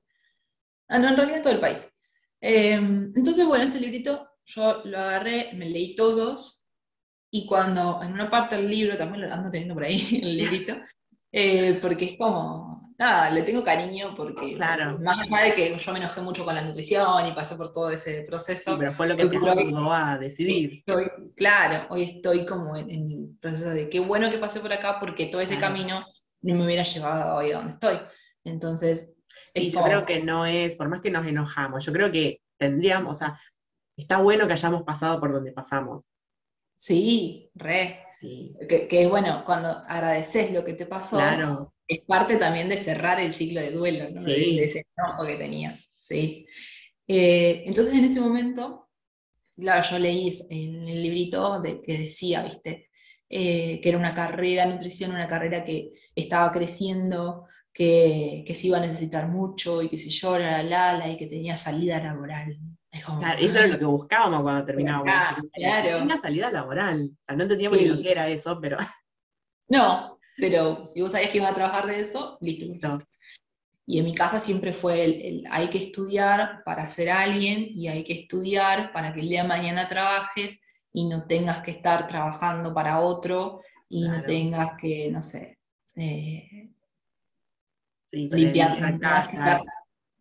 Ah, 0.87 0.99
no, 0.99 1.09
en 1.09 1.15
realidad 1.15 1.41
todo 1.41 1.53
el 1.53 1.59
país. 1.59 1.91
Em, 2.39 3.11
entonces, 3.15 3.45
bueno, 3.45 3.63
ese 3.63 3.79
librito 3.79 4.29
yo 4.45 4.81
lo 4.85 4.99
agarré, 4.99 5.53
me 5.53 5.69
leí 5.69 5.95
todos, 5.95 6.61
y 7.31 7.45
cuando 7.45 8.01
en 8.03 8.11
una 8.11 8.29
parte 8.29 8.57
del 8.57 8.69
libro, 8.69 8.97
también 8.97 9.21
lo 9.21 9.33
ando 9.33 9.49
teniendo 9.49 9.73
por 9.73 9.85
ahí, 9.85 10.19
el 10.21 10.37
librito, 10.37 10.75
eh, 11.31 11.79
porque 11.81 12.05
es 12.05 12.17
como, 12.17 12.80
nada, 13.01 13.29
le 13.31 13.41
tengo 13.41 13.63
cariño 13.63 14.13
porque, 14.15 14.53
claro. 14.53 14.99
más 14.99 15.19
allá 15.19 15.45
de 15.45 15.55
que 15.55 15.77
yo 15.77 15.91
me 15.91 15.99
enojé 15.99 16.21
mucho 16.21 16.45
con 16.45 16.53
la 16.53 16.61
nutrición 16.61 17.27
y 17.27 17.33
pasé 17.33 17.55
por 17.55 17.73
todo 17.73 17.89
ese 17.89 18.23
proceso. 18.23 18.77
pero 18.77 18.93
fue 18.93 19.07
lo 19.07 19.17
que 19.17 19.25
te 19.25 19.37
ayudó 19.37 19.91
a 19.91 20.17
decidir. 20.17 20.83
claro, 21.35 21.87
hoy 21.89 22.03
estoy 22.03 22.45
como 22.45 22.75
en, 22.75 22.89
el 22.89 23.37
proceso 23.39 23.71
de 23.71 23.89
qué 23.89 23.99
bueno 23.99 24.29
que 24.29 24.37
pasé 24.37 24.59
por 24.59 24.71
acá 24.71 24.99
porque 24.99 25.25
todo 25.25 25.41
ese 25.41 25.57
camino 25.57 26.05
no 26.41 26.55
me 26.55 26.65
hubiera 26.65 26.83
llevado 26.83 27.37
hoy 27.37 27.51
a 27.51 27.57
donde 27.57 27.73
estoy. 27.73 27.97
Entonces, 28.43 29.15
sí, 29.53 29.71
yo 29.71 29.81
creo 29.83 30.05
que 30.05 30.21
no 30.21 30.45
es, 30.45 30.75
por 30.75 30.87
más 30.87 31.01
que 31.01 31.11
nos 31.11 31.25
enojamos, 31.25 31.83
yo 31.83 31.91
creo 31.91 32.11
que 32.11 32.41
tendríamos, 32.57 33.17
o 33.17 33.19
sea, 33.19 33.39
está 33.97 34.17
bueno 34.17 34.45
que 34.45 34.53
hayamos 34.53 34.83
pasado 34.83 35.19
por 35.19 35.33
donde 35.33 35.51
pasamos. 35.51 36.03
Sí, 36.75 37.49
re. 37.55 38.05
Que, 38.19 38.87
es 38.91 39.09
bueno, 39.09 39.43
cuando 39.43 39.69
agradeces 39.87 40.53
lo 40.53 40.63
que 40.63 40.73
te 40.73 40.85
pasó, 40.85 41.19
es 41.91 41.99
parte 42.05 42.37
también 42.37 42.69
de 42.69 42.77
cerrar 42.77 43.19
el 43.19 43.33
ciclo 43.33 43.61
de 43.61 43.71
duelo, 43.71 44.09
¿no? 44.11 44.23
de, 44.23 44.63
ese 44.63 44.85
enojo 44.97 45.25
que 45.25 45.35
tenías. 45.35 45.89
¿sí? 45.99 46.45
Eh, 47.07 47.63
entonces 47.65 47.93
en 47.93 48.05
ese 48.05 48.21
momento, 48.21 48.89
claro, 49.57 49.83
yo 49.89 49.99
leí 49.99 50.31
en 50.49 50.87
el 50.87 51.03
librito 51.03 51.61
de, 51.61 51.81
que 51.81 51.97
decía, 51.97 52.43
viste, 52.43 52.89
eh, 53.29 53.79
que 53.81 53.89
era 53.89 53.97
una 53.97 54.13
carrera, 54.13 54.65
nutrición, 54.65 55.11
una 55.11 55.27
carrera 55.27 55.63
que 55.63 55.91
estaba 56.15 56.51
creciendo, 56.51 57.45
que, 57.73 58.43
que 58.45 58.55
se 58.55 58.67
iba 58.67 58.77
a 58.77 58.81
necesitar 58.81 59.27
mucho 59.27 59.81
y 59.81 59.89
que 59.89 59.97
yo 59.97 60.35
era 60.35 60.61
la, 60.63 60.97
la 60.97 61.09
y 61.09 61.17
que 61.17 61.27
tenía 61.27 61.55
salida 61.55 62.01
laboral 62.01 62.59
eso 62.91 63.57
era 63.57 63.67
lo 63.67 63.79
que 63.79 63.85
buscábamos 63.85 64.41
cuando 64.41 64.65
terminábamos. 64.65 65.13
claro. 65.53 66.03
Una 66.03 66.17
salida 66.17 66.51
laboral. 66.51 67.09
O 67.13 67.23
sea, 67.23 67.35
no 67.35 67.43
entendíamos 67.43 67.79
ni 67.79 67.87
lo 67.87 68.01
que 68.01 68.11
era 68.11 68.27
eso, 68.27 68.59
pero. 68.61 68.77
No, 69.69 70.10
pero 70.37 70.85
si 70.85 71.01
vos 71.01 71.11
sabías 71.11 71.31
que 71.31 71.37
ibas 71.37 71.51
a 71.51 71.55
trabajar 71.55 71.87
de 71.87 71.99
eso, 71.99 72.37
listo. 72.41 72.65
Y 73.85 73.99
en 73.99 74.05
mi 74.05 74.13
casa 74.13 74.39
siempre 74.39 74.73
fue 74.73 75.03
el, 75.03 75.43
hay 75.49 75.69
que 75.69 75.77
estudiar 75.77 76.63
para 76.63 76.85
ser 76.85 77.09
alguien 77.09 77.67
y 77.75 77.87
hay 77.87 78.03
que 78.03 78.13
estudiar 78.13 78.93
para 78.93 79.13
que 79.13 79.21
el 79.21 79.29
día 79.29 79.41
de 79.41 79.47
mañana 79.47 79.87
trabajes 79.87 80.59
y 80.93 81.07
no 81.07 81.25
tengas 81.25 81.59
que 81.61 81.71
estar 81.71 82.07
trabajando 82.07 82.73
para 82.73 82.99
otro 82.99 83.61
y 83.89 84.07
no 84.07 84.23
tengas 84.23 84.77
que, 84.79 85.09
no 85.11 85.21
sé, 85.21 85.59
eh, 85.95 86.69
limpiar, 88.11 88.99
casa 88.99 89.61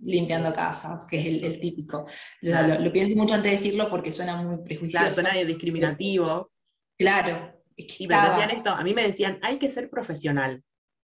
limpiando 0.03 0.53
casas, 0.53 1.05
que 1.05 1.19
es 1.19 1.43
el, 1.43 1.61
típico. 1.61 2.07
Lo, 2.41 2.93
pienso 2.93 3.17
mucho 3.17 3.35
antes 3.35 3.53
de 3.53 3.57
decirlo 3.57 3.89
porque 3.91 4.13
suena 4.13 4.37
muy 4.43 4.65
prejuicioso. 4.65 5.03
Claro, 5.03 5.13
suena 5.13 5.47
discriminativo. 5.47 6.51
Claro. 6.97 7.60
Y 7.99 8.07
me 8.07 8.15
decían 8.15 8.51
esto, 8.51 8.71
a 8.71 8.83
mí 8.83 8.95
me 8.95 9.07
decían, 9.07 9.39
hay 9.43 9.59
que 9.59 9.69
ser 9.69 9.91
profesional. 9.91 10.63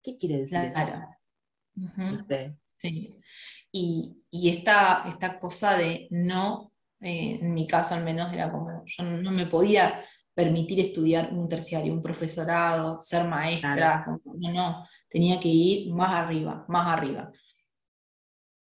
¿Qué 0.03 0.17
quiere 0.17 0.39
decir 0.39 0.71
claro. 0.71 1.07
Sí. 2.79 3.19
Y, 3.71 4.23
y 4.29 4.49
esta, 4.49 5.03
esta, 5.07 5.39
cosa 5.39 5.77
de 5.77 6.07
no, 6.11 6.71
eh, 7.01 7.39
en 7.41 7.53
mi 7.53 7.67
caso 7.67 7.95
al 7.95 8.03
menos, 8.03 8.31
era 8.31 8.51
como, 8.51 8.83
yo 8.85 9.03
no 9.03 9.31
me 9.31 9.45
podía 9.45 10.03
permitir 10.33 10.79
estudiar 10.79 11.33
un 11.33 11.49
terciario, 11.49 11.93
un 11.93 12.01
profesorado, 12.01 13.01
ser 13.01 13.27
maestra, 13.27 14.05
no, 14.23 14.51
no, 14.51 14.87
tenía 15.09 15.39
que 15.39 15.49
ir 15.49 15.93
más 15.93 16.13
arriba, 16.13 16.65
más 16.67 16.87
arriba 16.87 17.31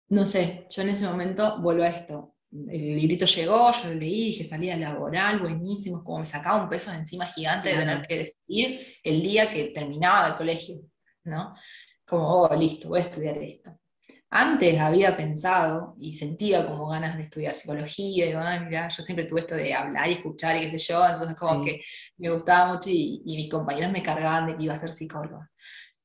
no 0.10 0.26
sé, 0.26 0.68
yo 0.70 0.82
en 0.82 0.90
ese 0.90 1.06
momento 1.06 1.60
vuelvo 1.60 1.84
a 1.84 1.90
esto. 1.90 2.36
El 2.70 2.96
librito 2.98 3.26
llegó, 3.26 3.72
yo 3.72 3.90
lo 3.90 3.96
leí, 3.96 4.26
dije 4.26 4.44
salida 4.44 4.76
laboral, 4.76 5.40
buenísimo, 5.40 6.04
como 6.04 6.20
me 6.20 6.26
sacaba 6.26 6.64
un 6.64 6.70
peso 6.70 6.92
de 6.92 6.98
encima 6.98 7.26
gigante 7.26 7.70
de 7.70 7.76
tener 7.76 8.08
que 8.08 8.18
decidir 8.20 8.88
el 9.04 9.22
día 9.22 9.50
que 9.50 9.66
terminaba 9.66 10.30
el 10.30 10.38
colegio, 10.38 10.82
¿no? 11.26 11.54
Como, 12.06 12.44
oh, 12.44 12.56
listo, 12.56 12.90
voy 12.90 13.00
a 13.00 13.04
estudiar 13.04 13.38
esto. 13.38 13.78
antes 14.30 14.80
había 14.80 15.16
pensado 15.16 15.96
y 16.00 16.14
sentía 16.14 16.66
como 16.68 16.88
ganas 16.90 17.16
de 17.18 17.24
estudiar 17.24 17.56
psicología, 17.56 18.26
y 18.28 18.32
yo 18.32 19.04
siempre 19.04 19.26
tuve 19.26 19.42
esto 19.42 19.56
de 19.56 19.74
hablar 19.74 20.10
y 20.10 20.14
escuchar 20.14 20.58
y 20.58 20.62
qué 20.62 20.72
sé 20.72 20.94
yo, 20.94 21.06
entonces 21.06 21.36
como 21.36 21.64
que 21.64 21.82
me 22.18 22.30
gustaba 22.30 22.74
mucho 22.74 22.90
y, 22.90 23.22
mis 23.26 23.50
compañeros 23.50 23.92
me 23.92 24.04
cargaban 24.04 24.48
de 24.48 24.58
que 24.58 24.64
iba 24.64 24.74
a 24.74 24.80
ser 24.80 24.94
psicóloga. 24.94 25.50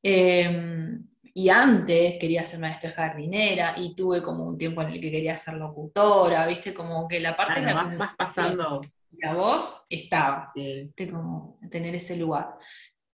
Em, 0.02 1.11
y 1.34 1.48
antes 1.48 2.18
quería 2.18 2.42
ser 2.42 2.60
maestra 2.60 2.90
jardinera 2.90 3.74
y 3.78 3.94
tuve 3.94 4.22
como 4.22 4.46
un 4.46 4.58
tiempo 4.58 4.82
en 4.82 4.90
el 4.90 5.00
que 5.00 5.10
quería 5.10 5.36
ser 5.38 5.54
locutora, 5.54 6.46
viste, 6.46 6.74
como 6.74 7.08
que 7.08 7.20
la 7.20 7.36
parte 7.36 7.60
de 7.60 7.72
la 7.72 8.14
pasando. 8.16 8.82
La 9.18 9.34
voz 9.34 9.84
estaba, 9.90 10.52
de 10.54 10.90
como 11.10 11.58
tener 11.70 11.94
ese 11.94 12.16
lugar. 12.16 12.56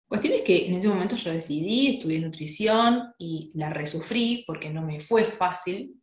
Cuestión 0.09 0.35
es 0.35 0.43
que 0.43 0.69
en 0.69 0.75
ese 0.75 0.89
momento 0.89 1.17
yo 1.17 1.33
decidí, 1.33 1.97
estudié 1.97 2.21
nutrición 2.21 3.15
y 3.19 3.51
la 3.55 3.71
resufrí 3.71 4.45
porque 4.47 4.71
no 4.71 4.83
me 4.83 5.01
fue 5.01 5.25
fácil. 5.25 6.01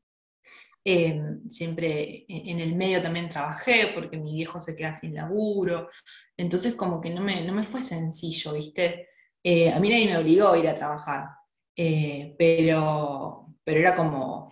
Em, 0.85 1.49
siempre 1.49 2.25
en 2.27 2.59
el 2.59 2.75
medio 2.75 3.01
también 3.01 3.29
trabajé 3.29 3.91
porque 3.93 4.17
mi 4.17 4.33
viejo 4.33 4.59
se 4.59 4.75
queda 4.75 4.93
sin 4.93 5.15
laburo. 5.15 5.89
Entonces 6.35 6.75
como 6.75 6.99
que 6.99 7.11
no 7.11 7.21
me, 7.21 7.45
no 7.45 7.53
me 7.53 7.63
fue 7.63 7.81
sencillo, 7.81 8.53
¿viste? 8.53 9.07
Eh, 9.43 9.71
a 9.71 9.79
mí 9.79 9.89
nadie 9.89 10.07
me 10.07 10.17
obligó 10.17 10.49
a 10.49 10.57
ir 10.57 10.67
a 10.67 10.75
trabajar, 10.75 11.27
eh, 11.75 12.35
pero, 12.37 13.47
pero 13.63 13.79
era 13.79 13.95
como... 13.95 14.51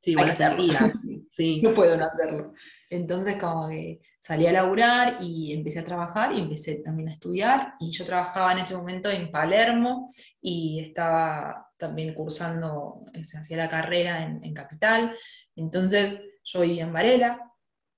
Sí, 0.00 0.14
bueno, 0.14 0.32
sí. 1.28 1.60
No 1.60 1.74
puedo 1.74 1.96
no 1.96 2.04
hacerlo. 2.04 2.54
Entonces 2.90 3.36
como 3.36 3.68
que 3.68 4.00
salí 4.18 4.46
a 4.46 4.52
laburar 4.52 5.18
y 5.20 5.52
empecé 5.52 5.80
a 5.80 5.84
trabajar 5.84 6.32
y 6.32 6.40
empecé 6.40 6.76
también 6.76 7.08
a 7.08 7.12
estudiar 7.12 7.74
y 7.80 7.90
yo 7.90 8.04
trabajaba 8.04 8.52
en 8.52 8.58
ese 8.58 8.76
momento 8.76 9.10
en 9.10 9.30
Palermo 9.30 10.08
y 10.40 10.80
estaba 10.80 11.70
también 11.76 12.14
cursando, 12.14 13.04
se 13.22 13.38
hacía 13.38 13.56
la 13.56 13.70
carrera 13.70 14.22
en, 14.22 14.54
Capital, 14.54 15.14
entonces 15.54 16.20
yo 16.44 16.60
vivía 16.60 16.84
en 16.84 16.92
Varela 16.92 17.40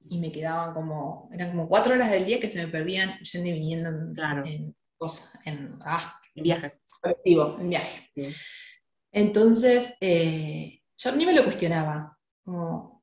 y 0.09 0.19
me 0.19 0.33
quedaban 0.33 0.75
como, 0.75 1.31
eran 1.33 1.51
como 1.51 1.69
cuatro 1.69 1.95
horas 1.95 2.11
del 2.11 2.27
día 2.27 2.41
que 2.41 2.51
se 2.51 2.65
me 2.65 2.71
perdían 2.71 3.19
yendo 3.21 3.49
y 3.49 3.53
viniendo 3.53 3.89
en, 3.89 4.77
cosas, 4.99 5.33
en, 5.45 5.79
ah, 5.83 6.21
viaje. 6.35 6.80
En 7.03 7.71
viaje. 7.71 8.11
Entonces, 9.13 9.97
eh, 10.01 10.81
yo 10.97 11.13
ni 11.13 11.27
me 11.27 11.33
lo 11.33 11.45
cuestionaba, 11.45 12.17
como 12.45 13.01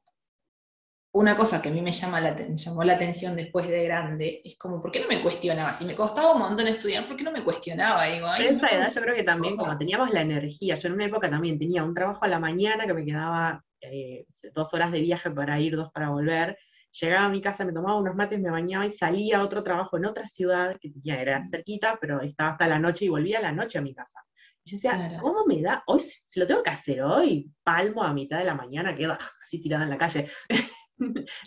una 1.14 1.36
cosa 1.36 1.62
que 1.62 1.70
a 1.70 1.72
mí 1.72 1.82
me, 1.82 1.92
llama 1.92 2.22
la, 2.22 2.38
llamó 2.56 2.84
la 2.84 2.94
atención 2.94 3.36
después 3.36 3.68
de 3.68 3.84
grande 3.86 4.42
es 4.44 4.58
como, 4.58 4.82
¿por 4.82 4.92
qué 4.92 5.00
no 5.00 5.08
me 5.08 5.22
cuestionaba? 5.22 5.74
Si 5.74 5.84
me 5.84 5.96
costaba 5.96 6.34
un 6.34 6.40
montón 6.40 6.68
estudiar, 6.68 7.08
¿por 7.08 7.18
qué 7.18 7.24
no 7.24 7.32
me 7.32 7.44
cuestionaba? 7.44 8.06
Digo, 8.06 8.28
esa 8.36 8.68
edad 8.68 8.92
yo 8.94 9.02
creo 9.02 9.16
que 9.16 9.24
también, 9.24 9.58
como 9.58 9.78
teníamos 9.78 10.12
la 10.12 10.22
energía, 10.22 10.76
yo 10.76 10.88
en 10.88 10.94
una 10.94 11.06
época 11.06 11.30
también 11.30 11.58
tenía 11.58 11.84
un 11.84 11.94
trabajo 11.94 12.24
a 12.24 12.28
la 12.28 12.40
mañana 12.40 12.86
que 12.86 12.94
me 12.94 13.06
quedaba 13.06 13.64
eh, 13.82 14.26
dos 14.54 14.74
horas 14.74 14.92
de 14.92 15.02
viaje 15.02 15.32
para 15.32 15.60
ir, 15.60 15.76
dos 15.76 15.92
para 15.92 16.10
volver. 16.10 16.58
Llegaba 17.00 17.26
a 17.26 17.30
mi 17.30 17.42
casa, 17.42 17.64
me 17.64 17.74
tomaba 17.74 18.00
unos 18.00 18.16
mates, 18.16 18.40
me 18.40 18.50
bañaba 18.50 18.86
y 18.86 18.92
salía 18.92 19.38
a 19.38 19.44
otro 19.44 19.62
trabajo 19.62 19.98
en 19.98 20.06
otra 20.06 20.26
ciudad, 20.26 20.78
que 20.80 20.92
era 21.06 21.46
cerquita, 21.48 21.98
pero 22.02 22.22
estaba 22.22 22.52
hasta 22.52 22.68
la 22.68 22.80
noche 22.80 23.06
y 23.06 23.10
volvía 23.10 23.38
a 23.38 23.42
la 23.42 23.52
noche 23.52 23.78
a 23.78 23.82
mi 23.82 23.94
casa. 23.94 24.20
Y 24.64 24.72
yo 24.72 24.76
decía, 24.78 25.20
¿cómo 25.22 25.46
me 25.46 25.62
da? 25.62 25.84
Hoy, 25.86 26.00
si 26.00 26.40
lo 26.40 26.48
tengo 26.48 26.64
que 26.64 26.72
hacer 26.72 27.02
hoy, 27.02 27.52
palmo 27.64 28.04
a 28.04 28.14
mitad 28.14 28.40
de 28.40 28.46
la 28.46 28.56
mañana, 28.56 28.96
quedo 28.96 29.16
así 29.42 29.62
tirada 29.62 29.84
en 29.84 29.92
la 29.92 29.98
calle. 29.98 30.30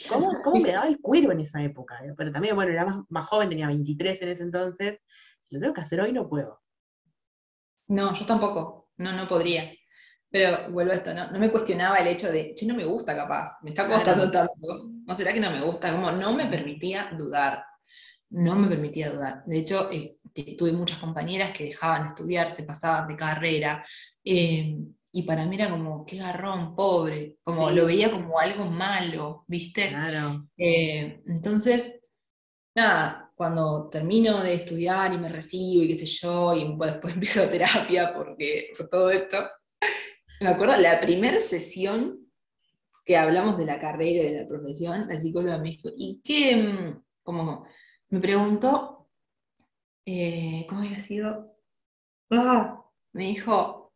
¿Cómo, 0.08 0.30
me 0.62 0.72
daba 0.72 0.86
el 0.86 1.00
cuero 1.00 1.32
en 1.32 1.40
esa 1.40 1.62
época? 1.62 2.00
Pero 2.16 2.30
también, 2.30 2.54
bueno, 2.54 2.72
era 2.72 3.04
más, 3.08 3.26
joven, 3.26 3.48
tenía 3.48 3.66
23 3.66 4.22
en 4.22 4.28
ese 4.28 4.42
entonces. 4.44 5.00
Si 5.42 5.54
lo 5.54 5.60
tengo 5.60 5.74
que 5.74 5.80
hacer 5.80 6.00
hoy, 6.00 6.12
no 6.12 6.28
puedo. 6.28 6.60
No, 7.88 8.14
yo 8.14 8.24
tampoco. 8.24 8.90
No, 8.98 9.12
no 9.12 9.26
podría. 9.26 9.72
Pero 10.30 10.70
vuelvo 10.70 10.92
a 10.92 10.96
esto, 10.96 11.12
¿no? 11.12 11.30
no 11.30 11.38
me 11.38 11.50
cuestionaba 11.50 11.96
el 11.96 12.06
hecho 12.06 12.30
de, 12.30 12.54
che, 12.54 12.64
no 12.64 12.74
me 12.74 12.84
gusta 12.84 13.16
capaz, 13.16 13.58
me 13.62 13.70
está 13.70 13.88
costando 13.88 14.30
tanto, 14.30 14.54
¿no 15.04 15.14
será 15.14 15.32
que 15.32 15.40
no 15.40 15.50
me 15.50 15.62
gusta? 15.62 15.90
Como 15.92 16.12
no 16.12 16.32
me 16.34 16.46
permitía 16.46 17.10
dudar, 17.18 17.64
no 18.30 18.54
me 18.54 18.68
permitía 18.68 19.10
dudar. 19.10 19.42
De 19.44 19.58
hecho, 19.58 19.90
eh, 19.90 20.18
tuve 20.56 20.72
muchas 20.72 20.98
compañeras 20.98 21.50
que 21.50 21.64
dejaban 21.64 22.02
de 22.02 22.08
estudiar, 22.10 22.50
se 22.50 22.62
pasaban 22.62 23.08
de 23.08 23.16
carrera, 23.16 23.84
eh, 24.24 24.76
y 25.12 25.22
para 25.22 25.44
mí 25.46 25.56
era 25.56 25.70
como, 25.70 26.04
qué 26.04 26.18
garrón, 26.18 26.76
pobre, 26.76 27.36
como 27.42 27.70
lo 27.70 27.86
veía 27.86 28.10
como 28.10 28.38
algo 28.38 28.66
malo, 28.66 29.44
¿viste? 29.48 29.88
Claro. 29.88 30.46
Eh, 30.56 31.22
entonces, 31.26 32.00
nada, 32.76 33.32
cuando 33.34 33.88
termino 33.88 34.42
de 34.42 34.54
estudiar 34.54 35.12
y 35.12 35.18
me 35.18 35.28
recibo 35.28 35.82
y 35.82 35.88
qué 35.88 35.94
sé 35.96 36.06
yo, 36.06 36.54
y 36.54 36.76
después 36.78 37.14
empiezo 37.14 37.48
terapia 37.48 38.12
porque, 38.14 38.72
por 38.76 38.88
todo 38.88 39.10
esto, 39.10 39.38
me 40.40 40.48
acuerdo 40.48 40.76
la 40.78 41.00
primera 41.00 41.38
sesión 41.40 42.26
que 43.04 43.16
hablamos 43.16 43.58
de 43.58 43.66
la 43.66 43.78
carrera 43.78 44.22
y 44.22 44.32
de 44.32 44.40
la 44.42 44.48
profesión, 44.48 45.06
la 45.06 45.18
psicóloga 45.18 45.58
me 45.58 45.70
dijo, 45.70 45.90
¿y 45.96 46.20
qué? 46.24 46.56
Mm, 46.56 47.02
como 47.22 47.66
me 48.08 48.20
preguntó, 48.20 49.08
eh, 50.06 50.66
¿cómo 50.68 50.80
había 50.80 51.00
sido? 51.00 51.56
Ah, 52.30 52.82
me 53.12 53.26
dijo, 53.26 53.92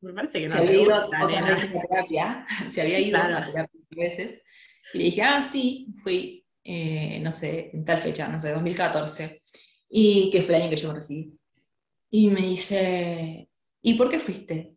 me 0.00 0.12
parece 0.12 0.40
que 0.40 0.46
no 0.46 0.52
se 0.52 0.58
había 0.58 0.82
ido 0.82 1.06
otras 1.06 1.46
veces 1.46 1.76
a 1.76 1.80
terapia, 1.80 2.46
se 2.70 2.80
había 2.80 3.00
ido 3.00 3.18
a 3.18 3.46
terapia 3.46 3.68
veces, 3.90 4.42
y 4.92 4.98
le 4.98 5.04
dije, 5.04 5.22
ah, 5.22 5.42
sí, 5.42 5.94
fui, 6.02 6.44
eh, 6.64 7.20
no 7.20 7.30
sé, 7.30 7.70
en 7.72 7.84
tal 7.84 7.98
fecha, 7.98 8.28
no 8.28 8.40
sé, 8.40 8.52
2014, 8.52 9.42
y 9.88 10.30
que 10.30 10.42
fue 10.42 10.56
el 10.56 10.62
año 10.62 10.70
que 10.70 10.76
yo 10.76 10.88
me 10.88 10.94
recibí. 10.94 11.38
Y 12.10 12.28
me 12.28 12.40
dice, 12.40 13.48
¿y 13.82 13.94
por 13.94 14.10
qué 14.10 14.18
fuiste? 14.18 14.75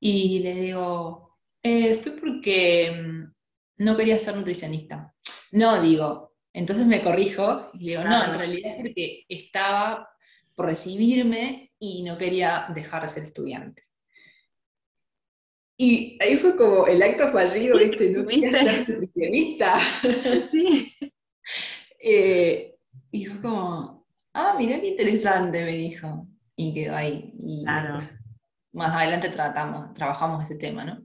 Y 0.00 0.38
le 0.40 0.54
digo, 0.54 1.38
eh, 1.62 2.00
fui 2.02 2.12
porque 2.12 2.90
mm, 2.90 3.84
no 3.84 3.96
quería 3.96 4.18
ser 4.18 4.36
nutricionista. 4.36 5.14
No, 5.52 5.80
digo, 5.80 6.34
entonces 6.52 6.86
me 6.86 7.02
corrijo 7.02 7.70
y 7.74 7.88
digo, 7.88 8.02
no, 8.04 8.24
en 8.24 8.38
realidad 8.38 8.72
es 8.72 8.82
porque 8.82 9.24
estaba 9.28 10.08
por 10.54 10.66
recibirme 10.66 11.72
y 11.78 12.02
no 12.02 12.18
quería 12.18 12.66
dejar 12.74 13.02
de 13.02 13.08
ser 13.08 13.22
estudiante. 13.24 13.84
Y 15.76 16.18
ahí 16.20 16.36
fue 16.36 16.56
como 16.56 16.86
el 16.86 17.02
acto 17.02 17.28
fallido, 17.28 17.78
¿viste? 17.78 18.10
No 18.10 18.26
quería 18.26 18.50
ser 18.52 18.88
nutricionista. 18.88 19.78
Sí. 20.50 20.94
Eh, 22.02 22.76
y 23.10 23.24
fue 23.24 23.40
como, 23.40 24.06
ah, 24.34 24.54
mira 24.58 24.80
qué 24.80 24.88
interesante, 24.88 25.64
me 25.64 25.76
dijo. 25.76 26.26
Y 26.54 26.74
quedó 26.74 26.96
ahí. 26.96 27.32
Y 27.38 27.64
claro. 27.64 28.19
Más 28.72 28.94
adelante 28.94 29.28
tratamos, 29.28 29.92
trabajamos 29.94 30.44
ese 30.44 30.56
tema, 30.56 30.84
¿no? 30.84 31.02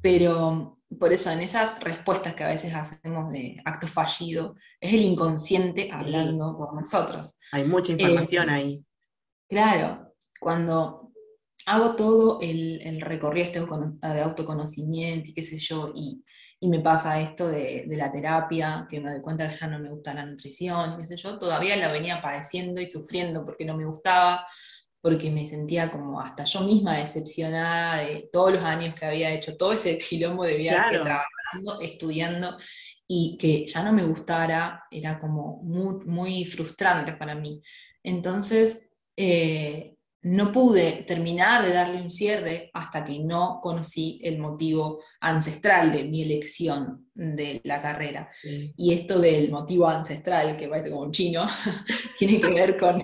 Pero 0.00 0.80
por 0.98 1.12
eso, 1.12 1.30
en 1.30 1.40
esas 1.40 1.78
respuestas 1.80 2.34
que 2.34 2.44
a 2.44 2.48
veces 2.48 2.74
hacemos 2.74 3.32
de 3.32 3.60
acto 3.64 3.86
fallido, 3.86 4.56
es 4.80 4.92
el 4.92 5.02
inconsciente 5.02 5.90
hablando 5.92 6.56
por 6.56 6.74
nosotros. 6.74 7.38
Hay 7.52 7.64
mucha 7.64 7.92
información 7.92 8.48
eh, 8.48 8.52
ahí. 8.52 8.84
Claro, 9.48 10.14
cuando 10.40 11.12
hago 11.66 11.94
todo 11.94 12.40
el, 12.40 12.80
el 12.82 13.00
recorrido 13.00 13.66
de 14.00 14.20
autoconocimiento 14.20 15.30
y 15.30 15.34
qué 15.34 15.42
sé 15.42 15.58
yo, 15.58 15.92
y, 15.94 16.24
y 16.58 16.68
me 16.68 16.80
pasa 16.80 17.20
esto 17.20 17.48
de, 17.48 17.84
de, 17.86 17.96
la 17.96 18.10
terapia, 18.10 18.86
que 18.88 19.00
me 19.00 19.12
doy 19.12 19.20
cuenta 19.20 19.48
que 19.48 19.58
ya 19.58 19.68
no 19.68 19.78
me 19.78 19.90
gusta 19.90 20.14
la 20.14 20.26
nutrición, 20.26 20.98
qué 20.98 21.06
sé 21.06 21.16
yo, 21.16 21.38
todavía 21.38 21.76
la 21.76 21.92
venía 21.92 22.20
padeciendo 22.20 22.80
y 22.80 22.86
sufriendo 22.86 23.44
porque 23.44 23.64
no 23.64 23.76
me 23.76 23.86
gustaba, 23.86 24.46
porque 25.00 25.30
me 25.30 25.46
sentía 25.46 25.90
como 25.90 26.20
hasta 26.20 26.44
yo 26.44 26.60
misma 26.60 26.98
decepcionada 26.98 28.02
de 28.02 28.28
todos 28.32 28.52
los 28.54 28.62
años 28.62 28.94
que 28.94 29.06
había 29.06 29.32
hecho, 29.32 29.56
todo 29.56 29.72
ese 29.72 29.98
quilombo 30.08 30.44
de 30.44 30.56
vida 30.56 30.86
trabajando, 30.90 31.80
estudiando, 31.80 32.58
y 33.06 33.36
que 33.38 33.66
ya 33.66 33.82
no 33.82 33.92
me 33.92 34.04
gustara, 34.04 34.84
era 34.90 35.18
como 35.18 35.60
muy, 35.62 36.04
muy 36.04 36.44
frustrante 36.44 37.14
para 37.14 37.34
mí. 37.34 37.60
Entonces, 38.04 38.92
eh, 39.16 39.96
no 40.22 40.52
pude 40.52 41.04
terminar 41.08 41.64
de 41.64 41.72
darle 41.72 42.02
un 42.02 42.10
cierre 42.10 42.70
hasta 42.74 43.04
que 43.04 43.18
no 43.20 43.58
conocí 43.62 44.20
el 44.22 44.38
motivo 44.38 45.00
ancestral 45.20 45.92
de 45.92 46.04
mi 46.04 46.22
elección 46.22 47.10
de 47.14 47.60
la 47.64 47.80
carrera. 47.80 48.30
Y 48.42 48.92
esto 48.92 49.18
del 49.18 49.50
motivo 49.50 49.88
ancestral, 49.88 50.56
que 50.56 50.68
parece 50.68 50.90
como 50.90 51.02
un 51.02 51.12
chino, 51.12 51.46
tiene 52.18 52.38
que 52.38 52.50
ver 52.50 52.78
con 52.78 53.02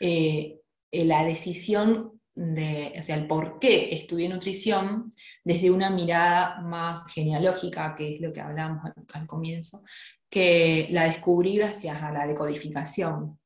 eh, 0.00 0.59
la 0.92 1.24
decisión 1.24 2.20
de, 2.34 2.94
o 2.98 3.02
sea, 3.02 3.16
el 3.16 3.26
por 3.26 3.58
qué 3.58 3.94
estudié 3.94 4.28
nutrición 4.28 5.14
desde 5.44 5.70
una 5.70 5.90
mirada 5.90 6.60
más 6.62 7.06
genealógica, 7.06 7.94
que 7.94 8.14
es 8.14 8.20
lo 8.20 8.32
que 8.32 8.40
hablamos 8.40 8.84
al, 9.12 9.26
comienzo, 9.26 9.82
que 10.28 10.88
la 10.90 11.04
descubrí 11.04 11.56
gracias 11.56 12.02
a 12.02 12.12
la 12.12 12.26
decodificación. 12.26 13.38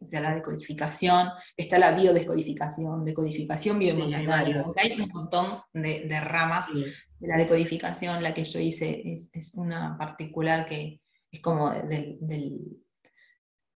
O 0.00 0.06
sea, 0.06 0.20
la 0.20 0.34
decodificación, 0.36 1.30
está 1.56 1.78
la 1.78 1.90
biodescodificación, 1.90 3.04
decodificación 3.04 3.80
bioemocional, 3.80 4.62
hay 4.76 4.92
un 5.00 5.08
montón 5.08 5.60
de, 5.72 6.20
ramas 6.20 6.68
de 6.72 7.26
la 7.26 7.36
decodificación, 7.36 8.22
la 8.22 8.32
que 8.32 8.44
yo 8.44 8.60
hice 8.60 9.02
es, 9.32 9.54
una 9.54 9.98
particular 9.98 10.66
que 10.66 11.00
es 11.32 11.40
como 11.40 11.72
del, 11.72 12.18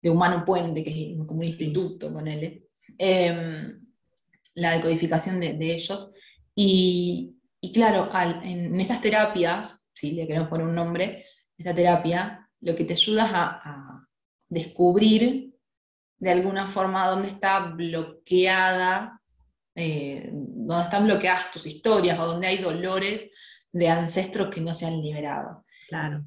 de 0.00 0.10
Humano 0.10 0.44
Puente, 0.44 0.84
que 0.84 0.90
es 0.90 1.18
como 1.26 1.40
un 1.40 1.44
instituto, 1.44 2.12
con 2.12 2.28
em, 2.98 3.80
la 4.54 4.72
decodificación 4.72 5.40
de, 5.40 5.74
ellos, 5.74 6.12
y, 6.54 7.36
y 7.60 7.72
claro, 7.72 8.10
en, 8.42 8.78
estas 8.80 9.00
terapias, 9.00 9.88
si 9.94 10.12
le 10.12 10.26
queremos 10.26 10.48
poner 10.48 10.66
un 10.66 10.74
nombre, 10.74 11.24
esta 11.56 11.74
terapia, 11.74 12.48
lo 12.60 12.74
que 12.74 12.84
te 12.84 12.94
ayuda 12.94 13.26
es 13.26 13.32
a, 13.34 14.08
descubrir 14.48 15.54
de 16.18 16.30
alguna 16.30 16.68
forma 16.68 17.08
dónde 17.08 17.28
está 17.28 17.60
bloqueada, 17.60 19.18
eh, 19.74 20.28
dónde 20.30 20.84
están 20.84 21.06
bloqueadas 21.06 21.50
tus 21.50 21.66
historias 21.66 22.18
o 22.18 22.26
dónde 22.26 22.48
hay 22.48 22.58
dolores 22.58 23.30
de 23.72 23.88
ancestros 23.88 24.54
que 24.54 24.60
no 24.60 24.74
se 24.74 24.86
han 24.86 25.00
liberado. 25.00 25.64
Claro. 25.88 26.26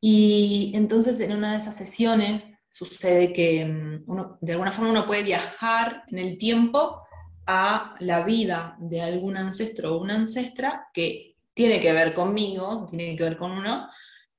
Y 0.00 0.70
entonces 0.74 1.18
en 1.20 1.36
una 1.36 1.52
de 1.52 1.58
esas 1.58 1.76
sesiones 1.76 2.64
sucede 2.76 3.32
que 3.32 3.64
mm, 3.64 4.38
de 4.40 4.52
alguna 4.52 4.72
forma 4.72 4.90
uno 4.90 5.06
puede 5.06 5.22
viajar 5.22 6.04
en 6.08 6.18
el 6.18 6.36
tiempo 6.36 7.02
a 7.46 7.94
la 8.00 8.22
vida 8.22 8.76
de 8.78 9.00
algún 9.00 9.38
ancestro 9.38 9.94
o 9.94 10.02
una 10.02 10.16
ancestra 10.16 10.88
que 10.92 11.36
tiene 11.54 11.80
que 11.80 11.92
ver 11.92 12.12
conmigo, 12.12 12.86
tiene 12.90 13.16
que 13.16 13.24
ver 13.24 13.36
con 13.38 13.52
uno, 13.52 13.88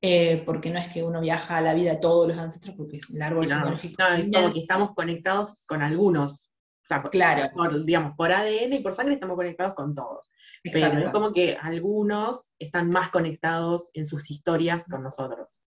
eh, 0.01 0.43
porque 0.45 0.69
no 0.69 0.77
es 0.77 0.87
que 0.89 1.01
uno 1.01 1.19
viaja 1.19 1.57
a 1.57 1.61
la 1.61 1.73
vida 1.73 1.93
de 1.93 1.99
todos 1.99 2.27
los 2.27 2.37
ancestros, 2.37 2.75
porque 2.75 2.97
es 2.97 3.09
el 3.09 3.21
árbol 3.23 3.47
genealógico. 3.47 4.03
No, 4.03 4.15
es 4.15 4.25
como 4.31 4.53
que 4.53 4.59
estamos 4.59 4.93
conectados 4.93 5.65
con 5.65 5.81
algunos. 5.81 6.51
O 6.83 6.87
sea, 6.87 7.01
claro. 7.03 7.49
por, 7.55 7.85
digamos, 7.85 8.15
por 8.15 8.31
ADN 8.31 8.73
y 8.73 8.79
por 8.79 8.93
sangre 8.93 9.15
estamos 9.15 9.35
conectados 9.35 9.73
con 9.73 9.95
todos. 9.95 10.29
Pero 10.63 10.99
es 10.99 11.09
como 11.09 11.33
que 11.33 11.57
algunos 11.59 12.51
están 12.59 12.89
más 12.89 13.09
conectados 13.09 13.89
en 13.93 14.05
sus 14.05 14.29
historias 14.29 14.83
con 14.83 15.01
nosotros. 15.01 15.61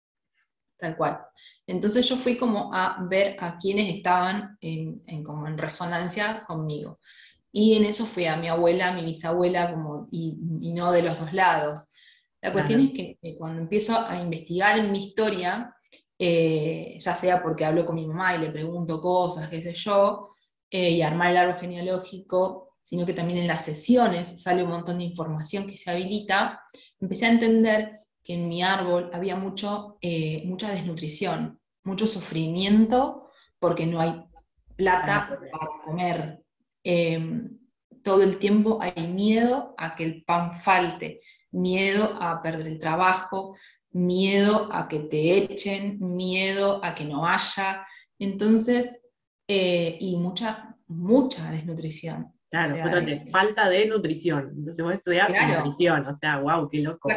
Tal 0.81 0.97
cual. 0.97 1.21
Entonces 1.67 2.09
yo 2.09 2.17
fui 2.17 2.37
como 2.37 2.75
a 2.75 2.97
ver 3.09 3.37
a 3.39 3.59
quienes 3.59 3.95
estaban 3.95 4.57
en, 4.61 5.23
como 5.23 5.47
en 5.47 5.59
resonancia 5.59 6.45
conmigo. 6.47 6.99
Y 7.53 7.75
en 7.77 7.85
eso 7.85 8.07
fui 8.07 8.27
a 8.27 8.37
mi 8.37 8.49
abuela, 8.49 8.89
a 8.89 8.95
mi 8.95 9.05
bisabuela, 9.05 9.73
como, 9.73 10.09
y, 10.11 10.73
no 10.73 10.93
de 10.93 11.03
los 11.03 11.19
dos 11.19 11.33
lados. 11.33 11.87
La 12.41 12.53
cuestión 12.53 12.81
es 12.81 12.93
que 12.93 13.19
cuando 13.37 13.61
empiezo 13.61 13.99
a 13.99 14.21
investigar 14.21 14.79
en 14.79 14.91
mi 14.91 14.99
historia, 14.99 15.75
eh, 16.19 16.97
ya 16.99 17.15
sea 17.15 17.43
porque 17.43 17.65
hablo 17.65 17.85
con 17.85 17.97
mi 17.97 18.07
mamá 18.07 18.35
y 18.35 18.39
le 18.39 18.51
pregunto 18.51 19.01
cosas, 19.01 19.49
qué 19.49 19.61
sé 19.61 19.75
yo, 19.75 20.35
eh, 20.71 20.91
y 20.91 21.03
armar 21.03 21.31
el 21.31 21.37
árbol 21.39 21.61
genealógico, 21.61 22.77
sino 22.83 23.05
que 23.05 23.15
también 23.15 23.39
en 23.41 23.47
las 23.47 23.65
sesiones 23.65 24.41
sale 24.41 24.63
un 24.63 24.71
montón 24.71 24.99
de 24.99 25.05
información 25.05 25.67
que 25.67 25.77
se 25.77 25.91
habilita, 25.91 26.63
empecé 27.01 27.27
a 27.27 27.31
entender 27.31 28.00
que 28.31 28.35
en 28.35 28.49
mi 28.49 28.63
árbol 28.63 29.11
había 29.13 29.37
mucho, 29.37 29.99
mucha 30.45 30.71
desnutrición, 30.71 31.59
mucho 31.85 32.07
sufrimiento 32.07 33.29
porque 33.59 33.87
no 33.87 34.01
hay 34.01 34.25
plata 34.77 35.39
para 35.51 35.67
comer, 35.85 36.41
Em, 36.83 37.59
todo 38.03 38.23
el 38.23 38.39
tiempo 38.39 38.79
hay 38.81 39.07
miedo 39.07 39.75
a 39.77 39.95
que 39.95 40.05
el 40.05 40.25
pan 40.25 40.55
falte, 40.55 41.21
miedo 41.51 42.19
a 42.21 42.43
perder 42.43 42.67
el 42.67 42.79
trabajo, 42.79 43.57
miedo 43.91 44.73
a 44.73 44.89
que 44.89 45.01
te 45.01 45.37
echen, 45.37 45.99
miedo 46.01 46.83
a 46.83 46.95
que 46.95 47.05
no 47.05 47.27
haya. 47.27 47.87
Entonces, 48.19 49.07
eh, 49.47 49.99
y 50.01 50.17
mucha, 50.17 50.77
mucha 50.87 51.51
desnutrición. 51.51 52.33
Claro, 52.51 52.75
eh, 52.77 53.27
falta 53.31 53.69
de 53.69 53.87
nutrición. 53.87 54.53
Entonces 54.57 54.83
vos 54.83 54.95
estudias 54.95 55.29
nutrición, 55.29 56.07
o 56.07 56.19
sea, 56.19 56.39
wow, 56.39 56.69
qué 56.69 56.81
loco. 56.81 57.09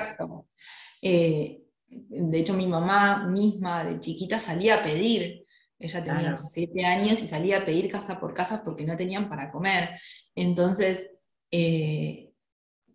Eh, 1.04 1.62
de 1.88 2.40
hecho, 2.40 2.54
mi 2.54 2.66
mamá 2.66 3.28
misma 3.28 3.84
de 3.84 4.00
chiquita 4.00 4.40
salía 4.40 4.76
a 4.76 4.84
pedir 4.84 5.44
ella 5.84 6.04
tenía 6.04 6.38
siete 6.38 6.86
años 6.86 7.22
y 7.22 7.28
salía 7.28 7.58
a 7.58 7.66
pedir 7.66 7.92
casa 7.92 8.18
por 8.20 8.34
casa 8.34 8.64
porque 8.64 8.86
no 8.86 8.96
tenían 8.96 9.28
para 9.28 9.52
comer. 9.52 10.00
Entonces, 10.34 11.10
eh, 11.52 12.32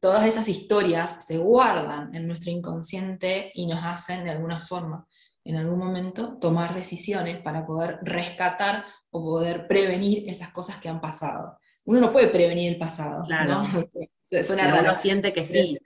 todas 0.00 0.26
esas 0.26 0.48
historias 0.48 1.16
se 1.26 1.36
guardan 1.36 2.14
en 2.14 2.26
nuestro 2.26 2.50
inconsciente 2.50 3.52
y 3.54 3.66
nos 3.66 3.84
hacen 3.84 4.24
de 4.24 4.30
alguna 4.30 4.58
forma, 4.58 5.06
en 5.44 5.56
algún 5.56 5.78
momento, 5.78 6.38
tomar 6.38 6.74
decisiones 6.74 7.42
para 7.42 7.66
poder 7.66 7.98
rescatar 8.02 8.86
o 9.10 9.22
poder 9.22 9.66
prevenir 9.66 10.28
esas 10.28 10.48
cosas 10.48 10.78
que 10.78 10.88
han 10.88 11.02
pasado. 11.02 11.58
Uno 11.84 12.00
no 12.00 12.12
puede 12.12 12.28
prevenir 12.28 12.72
el 12.72 12.78
pasado, 12.78 13.22
claro. 13.24 13.62
Uno 14.30 14.94
siente 14.94 15.32
que 15.32 15.46
sí. 15.46 15.78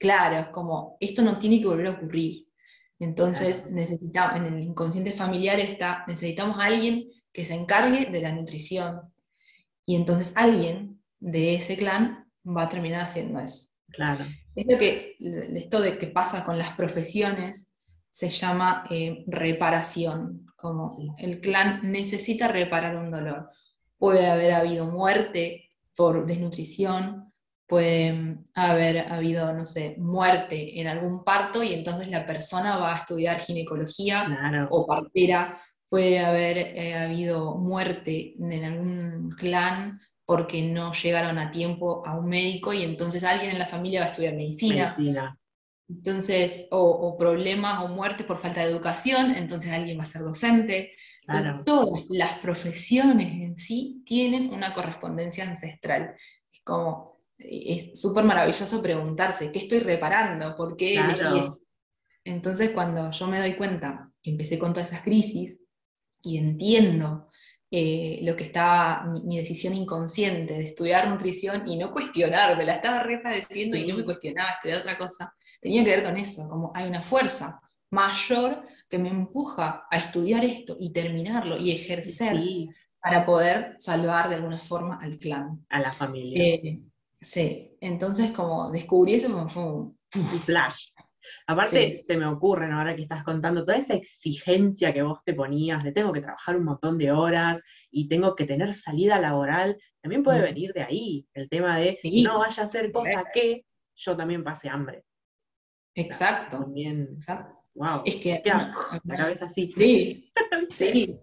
Claro, 0.00 0.38
es 0.38 0.48
como, 0.48 0.96
esto 0.98 1.20
no 1.20 1.38
tiene 1.38 1.60
que 1.60 1.66
volver 1.66 1.88
a 1.88 1.90
ocurrir. 1.90 2.48
Entonces, 2.98 3.70
necesitamos, 3.70 4.36
en 4.36 4.54
el 4.54 4.62
inconsciente 4.62 5.12
familiar 5.12 5.60
está, 5.60 6.04
necesitamos 6.08 6.58
a 6.58 6.66
alguien 6.66 7.10
que 7.32 7.44
se 7.44 7.54
encargue 7.54 8.06
de 8.06 8.22
la 8.22 8.32
nutrición. 8.32 9.12
Y 9.84 9.96
entonces 9.96 10.34
alguien 10.36 11.02
de 11.18 11.54
ese 11.54 11.76
clan 11.76 12.26
va 12.46 12.62
a 12.62 12.68
terminar 12.70 13.02
haciendo 13.02 13.40
eso. 13.40 13.72
Claro. 13.88 14.24
Es 14.54 14.66
lo 14.66 14.78
que, 14.78 15.16
esto 15.18 15.82
de 15.82 15.98
que 15.98 16.06
pasa 16.06 16.44
con 16.44 16.56
las 16.56 16.70
profesiones 16.70 17.70
se 18.10 18.30
llama 18.30 18.86
eh, 18.90 19.22
reparación, 19.26 20.46
como 20.56 21.14
el 21.18 21.40
clan 21.40 21.92
necesita 21.92 22.48
reparar 22.48 22.96
un 22.96 23.10
dolor. 23.10 23.50
Puede 23.98 24.30
haber 24.30 24.52
habido 24.52 24.86
muerte 24.86 25.70
por 25.94 26.26
desnutrición, 26.26 27.29
puede 27.70 28.38
haber 28.52 29.12
habido, 29.12 29.52
no 29.52 29.64
sé, 29.64 29.94
muerte 29.98 30.80
en 30.80 30.88
algún 30.88 31.22
parto 31.22 31.62
y 31.62 31.72
entonces 31.72 32.10
la 32.10 32.26
persona 32.26 32.76
va 32.78 32.92
a 32.92 32.98
estudiar 32.98 33.40
ginecología 33.40 34.66
o 34.70 34.86
partera, 34.86 35.62
puede 35.88 36.18
haber 36.18 36.58
eh, 36.58 36.96
habido 36.96 37.54
muerte 37.54 38.34
en 38.38 38.64
algún 38.64 39.30
clan 39.38 40.00
porque 40.26 40.62
no 40.62 40.92
llegaron 40.92 41.38
a 41.38 41.52
tiempo 41.52 42.02
a 42.04 42.18
un 42.18 42.28
médico 42.28 42.72
y 42.72 42.82
entonces 42.82 43.22
alguien 43.22 43.52
en 43.52 43.58
la 43.60 43.66
familia 43.66 44.00
va 44.00 44.06
a 44.06 44.10
estudiar 44.10 44.34
medicina. 44.34 44.96
Entonces, 45.88 46.66
o, 46.70 47.16
problemas 47.18 47.84
o 47.84 47.88
muertes 47.88 48.26
por 48.26 48.38
falta 48.38 48.60
de 48.60 48.70
educación, 48.70 49.32
entonces 49.36 49.72
alguien 49.72 49.98
va 49.98 50.02
a 50.02 50.06
ser 50.06 50.22
docente. 50.22 50.92
Todas 51.64 52.04
las 52.08 52.38
profesiones 52.38 53.32
en 53.42 53.56
sí 53.56 54.02
tienen 54.04 54.52
una 54.52 54.72
correspondencia 54.72 55.48
ancestral. 55.48 56.16
Es 56.52 56.60
como 56.64 57.09
es 57.42 58.00
súper 58.00 58.24
maravilloso 58.24 58.82
preguntarse, 58.82 59.50
¿qué 59.50 59.60
estoy 59.60 59.80
reparando? 59.80 60.56
¿Por 60.56 60.76
qué 60.76 61.00
Entonces, 62.24 62.70
cuando 62.70 63.10
yo 63.10 63.26
me 63.26 63.40
doy 63.40 63.56
cuenta 63.56 64.10
que 64.22 64.30
empecé 64.30 64.58
con 64.58 64.72
todas 64.72 64.90
esas 64.90 65.02
crisis 65.02 65.62
y 66.22 66.36
entiendo 66.38 67.30
eh, 67.70 68.20
lo 68.22 68.36
que 68.36 68.44
estaba, 68.44 69.04
mi, 69.04 69.38
decisión 69.38 69.74
inconsciente 69.74 70.54
de 70.54 70.66
estudiar 70.66 71.08
nutrición 71.08 71.68
y 71.68 71.76
no 71.76 71.92
cuestionarme, 71.92 72.64
la 72.64 72.74
estaba 72.74 73.02
repadeciendo 73.02 73.76
y 73.76 73.86
no 73.86 73.96
me 73.96 74.04
cuestionaba 74.04 74.50
estudiar 74.50 74.80
otra 74.80 74.98
cosa, 74.98 75.34
tenía 75.60 75.84
que 75.84 75.90
ver 75.90 76.02
con 76.02 76.16
eso, 76.16 76.48
como 76.48 76.72
hay 76.74 76.88
una 76.88 77.02
fuerza 77.02 77.60
mayor 77.90 78.64
que 78.88 78.98
me 78.98 79.08
empuja 79.08 79.86
a 79.90 79.96
estudiar 79.96 80.44
esto 80.44 80.76
y 80.80 80.92
terminarlo 80.92 81.58
y 81.58 81.70
ejercer 81.70 82.36
para 83.00 83.24
poder 83.24 83.76
salvar 83.78 84.28
de 84.28 84.34
alguna 84.34 84.58
forma 84.58 84.98
al 85.00 85.18
clan. 85.18 85.64
A 85.68 85.80
la 85.80 85.92
familia. 85.92 86.44
Eh, 86.44 86.82
Sí, 87.20 87.76
entonces 87.80 88.30
como 88.30 88.70
descubrí 88.70 89.14
eso 89.14 89.30
como 89.30 89.48
fue 89.48 89.62
un, 89.62 89.98
flash. 90.44 90.90
Aparte, 91.46 92.02
se 92.06 92.16
me 92.16 92.26
ocurre 92.26 92.72
ahora 92.72 92.96
que 92.96 93.02
estás 93.02 93.22
contando 93.22 93.64
toda 93.64 93.76
esa 93.76 93.94
exigencia 93.94 94.92
que 94.92 95.02
vos 95.02 95.20
te 95.24 95.34
ponías 95.34 95.84
de 95.84 95.92
tengo 95.92 96.12
que 96.12 96.22
trabajar 96.22 96.56
un 96.56 96.64
montón 96.64 96.98
de 96.98 97.12
horas 97.12 97.60
y 97.90 98.08
tengo 98.08 98.34
que 98.34 98.46
tener 98.46 98.74
salida 98.74 99.18
laboral, 99.18 99.76
también 100.00 100.22
puede 100.22 100.40
mm. 100.40 100.42
venir 100.42 100.72
de 100.72 100.82
ahí 100.82 101.26
el 101.34 101.48
tema 101.48 101.76
de 101.76 101.98
no 102.24 102.38
vaya 102.38 102.62
a 102.64 102.68
ser 102.68 102.90
cosa 102.90 103.24
que 103.32 103.64
yo 103.94 104.16
también 104.16 104.42
pase 104.42 104.68
hambre. 104.68 105.04
Exacto. 105.94 106.58
también, 106.60 107.18
Wow. 107.74 108.02
Es 108.04 108.16
que 108.16 108.42
la 108.44 109.16
cabeza 109.16 109.46
así. 109.46 109.72
Sí, 109.76 110.32
sí. 110.68 111.20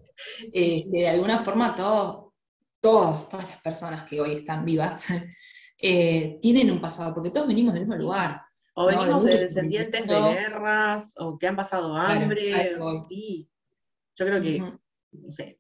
Eh, 0.53 0.83
de 0.87 1.09
alguna 1.09 1.39
forma 1.39 1.75
todos, 1.75 2.33
todos, 2.79 3.29
todas 3.29 3.49
las 3.49 3.61
personas 3.61 4.07
que 4.07 4.19
hoy 4.19 4.33
están 4.37 4.65
vivas 4.65 5.07
eh, 5.77 6.39
tienen 6.41 6.71
un 6.71 6.81
pasado, 6.81 7.13
porque 7.13 7.29
todos 7.29 7.47
venimos 7.47 7.73
del 7.73 7.83
mismo 7.83 7.95
lugar. 7.95 8.41
O 8.73 8.85
venimos 8.85 9.23
de, 9.25 9.37
descendientes 9.37 10.05
de 10.05 10.21
guerras, 10.21 11.13
o 11.17 11.37
que 11.37 11.47
han 11.47 11.55
pasado 11.55 11.95
hambre, 11.95 12.75
sí. 13.07 13.49
Yo 14.15 14.25
creo 14.25 14.41
que, 14.41 14.59
no 14.59 15.31
sé, 15.31 15.59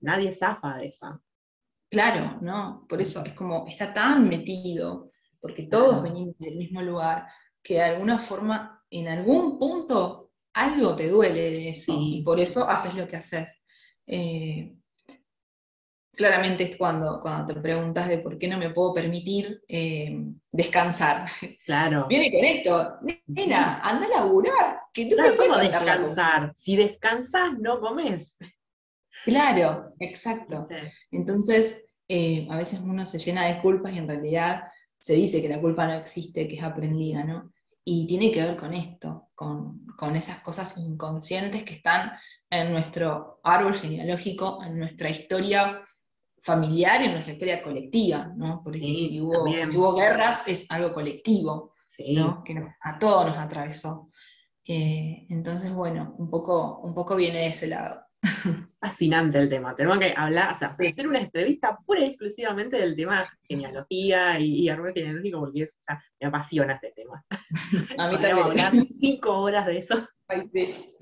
nadie 0.00 0.32
zafa 0.32 0.76
de 0.76 0.88
esa. 0.88 1.20
Claro, 1.90 2.38
¿no? 2.42 2.84
Por 2.88 3.00
eso 3.00 3.24
es 3.24 3.32
como, 3.32 3.66
está 3.66 3.94
tan 3.94 4.28
metido, 4.28 5.12
porque 5.40 5.64
todos 5.64 6.02
venimos 6.02 6.36
del 6.38 6.56
mismo 6.56 6.82
lugar, 6.82 7.26
que 7.62 7.74
de 7.74 7.84
alguna 7.84 8.18
forma, 8.18 8.84
en 8.90 9.08
algún 9.08 9.58
punto, 9.58 10.32
algo 10.54 10.96
te 10.96 11.08
duele 11.08 11.50
de 11.50 11.68
eso, 11.70 11.96
y 11.98 12.22
por 12.22 12.40
eso 12.40 12.68
haces 12.68 12.94
lo 12.94 13.06
que 13.06 13.16
haces. 13.16 13.48
Eh, 14.06 14.76
claramente 16.16 16.64
es 16.64 16.76
cuando, 16.76 17.20
cuando 17.20 17.52
te 17.52 17.60
preguntas 17.60 18.08
de 18.08 18.18
por 18.18 18.38
qué 18.38 18.48
no 18.48 18.58
me 18.58 18.70
puedo 18.70 18.94
permitir 18.94 19.62
eh, 19.68 20.18
descansar. 20.50 21.28
Claro. 21.66 22.06
Viene 22.08 22.30
con 22.30 22.44
esto, 22.44 22.98
nena, 23.26 23.80
anda 23.80 24.06
a 24.06 24.20
laburar, 24.20 24.80
que 24.92 25.06
tú 25.06 25.16
te 25.16 25.68
descansar. 25.68 26.52
Si 26.54 26.76
descansas, 26.76 27.58
no 27.58 27.80
comes. 27.80 28.36
Claro, 29.24 29.92
exacto. 29.98 30.68
Entonces, 31.10 31.84
eh, 32.08 32.46
a 32.48 32.56
veces 32.56 32.80
uno 32.80 33.04
se 33.04 33.18
llena 33.18 33.46
de 33.46 33.60
culpas 33.60 33.92
y 33.92 33.98
en 33.98 34.08
realidad 34.08 34.68
se 34.96 35.14
dice 35.14 35.42
que 35.42 35.48
la 35.48 35.60
culpa 35.60 35.88
no 35.88 35.94
existe, 35.94 36.46
que 36.46 36.54
es 36.54 36.62
aprendida, 36.62 37.24
¿no? 37.24 37.52
Y 37.84 38.06
tiene 38.06 38.30
que 38.30 38.42
ver 38.42 38.56
con 38.56 38.72
esto, 38.72 39.28
con, 39.34 39.86
con 39.96 40.14
esas 40.14 40.38
cosas 40.38 40.78
inconscientes 40.78 41.64
que 41.64 41.74
están 41.74 42.12
en 42.48 42.72
nuestro 42.72 43.40
árbol 43.42 43.74
genealógico, 43.74 44.62
en 44.62 44.78
nuestra 44.78 45.10
historia 45.10 45.85
familiar 46.46 47.02
y 47.02 47.06
en 47.06 47.12
nuestra 47.12 47.32
historia 47.32 47.60
colectiva, 47.60 48.32
¿no? 48.36 48.62
Porque 48.62 48.78
si, 48.78 49.20
hubo, 49.20 49.96
guerras 49.96 50.44
es 50.46 50.70
algo 50.70 50.94
colectivo, 50.94 51.74
¿no? 52.14 52.44
que 52.44 52.54
a 52.82 52.98
todos 53.00 53.26
nos 53.26 53.36
atravesó. 53.36 54.10
Eh, 54.64 55.26
entonces, 55.28 55.74
bueno, 55.74 56.14
un 56.18 56.30
poco, 56.30 56.78
un 56.78 56.94
poco 56.94 57.16
viene 57.16 57.40
de 57.40 57.46
ese 57.48 57.66
lado. 57.66 58.00
Fascinante 58.80 59.38
el 59.38 59.48
tema. 59.48 59.74
Tenemos 59.74 59.98
que 59.98 60.14
hablar, 60.16 60.54
o 60.54 60.58
sea, 60.58 60.76
hacer 60.78 61.08
una 61.08 61.18
entrevista 61.18 61.76
pura 61.84 62.02
y 62.02 62.10
exclusivamente 62.10 62.76
del 62.76 62.94
tema 62.94 63.28
genealogía 63.42 64.38
y, 64.38 64.68
árbol 64.68 64.92
genealógico, 64.94 65.40
porque 65.40 65.62
es, 65.62 65.76
o 65.80 65.82
sea, 65.82 66.00
me 66.20 66.28
apasiona 66.28 66.74
este 66.74 66.92
tema. 66.94 67.24
A 67.98 68.08
mí 68.08 68.18
también. 68.18 68.38
hablar 68.38 68.72
cinco 68.94 69.36
horas 69.40 69.66
de 69.66 69.78
eso. 69.78 69.96
sí. 70.52 70.94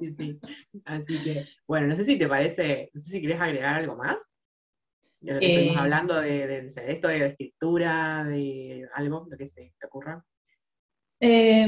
sí, 0.00 0.10
sí. 0.10 0.40
Así 0.84 1.22
que, 1.22 1.46
bueno, 1.66 1.86
no 1.86 1.96
sé 1.96 2.04
si 2.04 2.18
te 2.18 2.28
parece, 2.28 2.90
no 2.92 3.00
sé 3.00 3.10
si 3.10 3.22
querés 3.22 3.40
agregar 3.40 3.76
algo 3.76 3.96
más. 3.96 4.20
De 5.22 5.32
lo 5.32 5.40
que 5.40 5.46
estuvimos 5.46 5.76
eh, 5.76 5.78
hablando 5.78 6.20
de, 6.20 6.46
de, 6.46 6.66
esto, 6.66 7.08
de 7.08 7.18
la 7.18 7.26
escritura, 7.26 8.24
de 8.24 8.88
algo, 8.94 9.26
lo 9.30 9.36
que 9.38 9.46
se 9.46 9.72
te 9.78 9.86
ocurra. 9.86 10.24
Eh, 11.20 11.66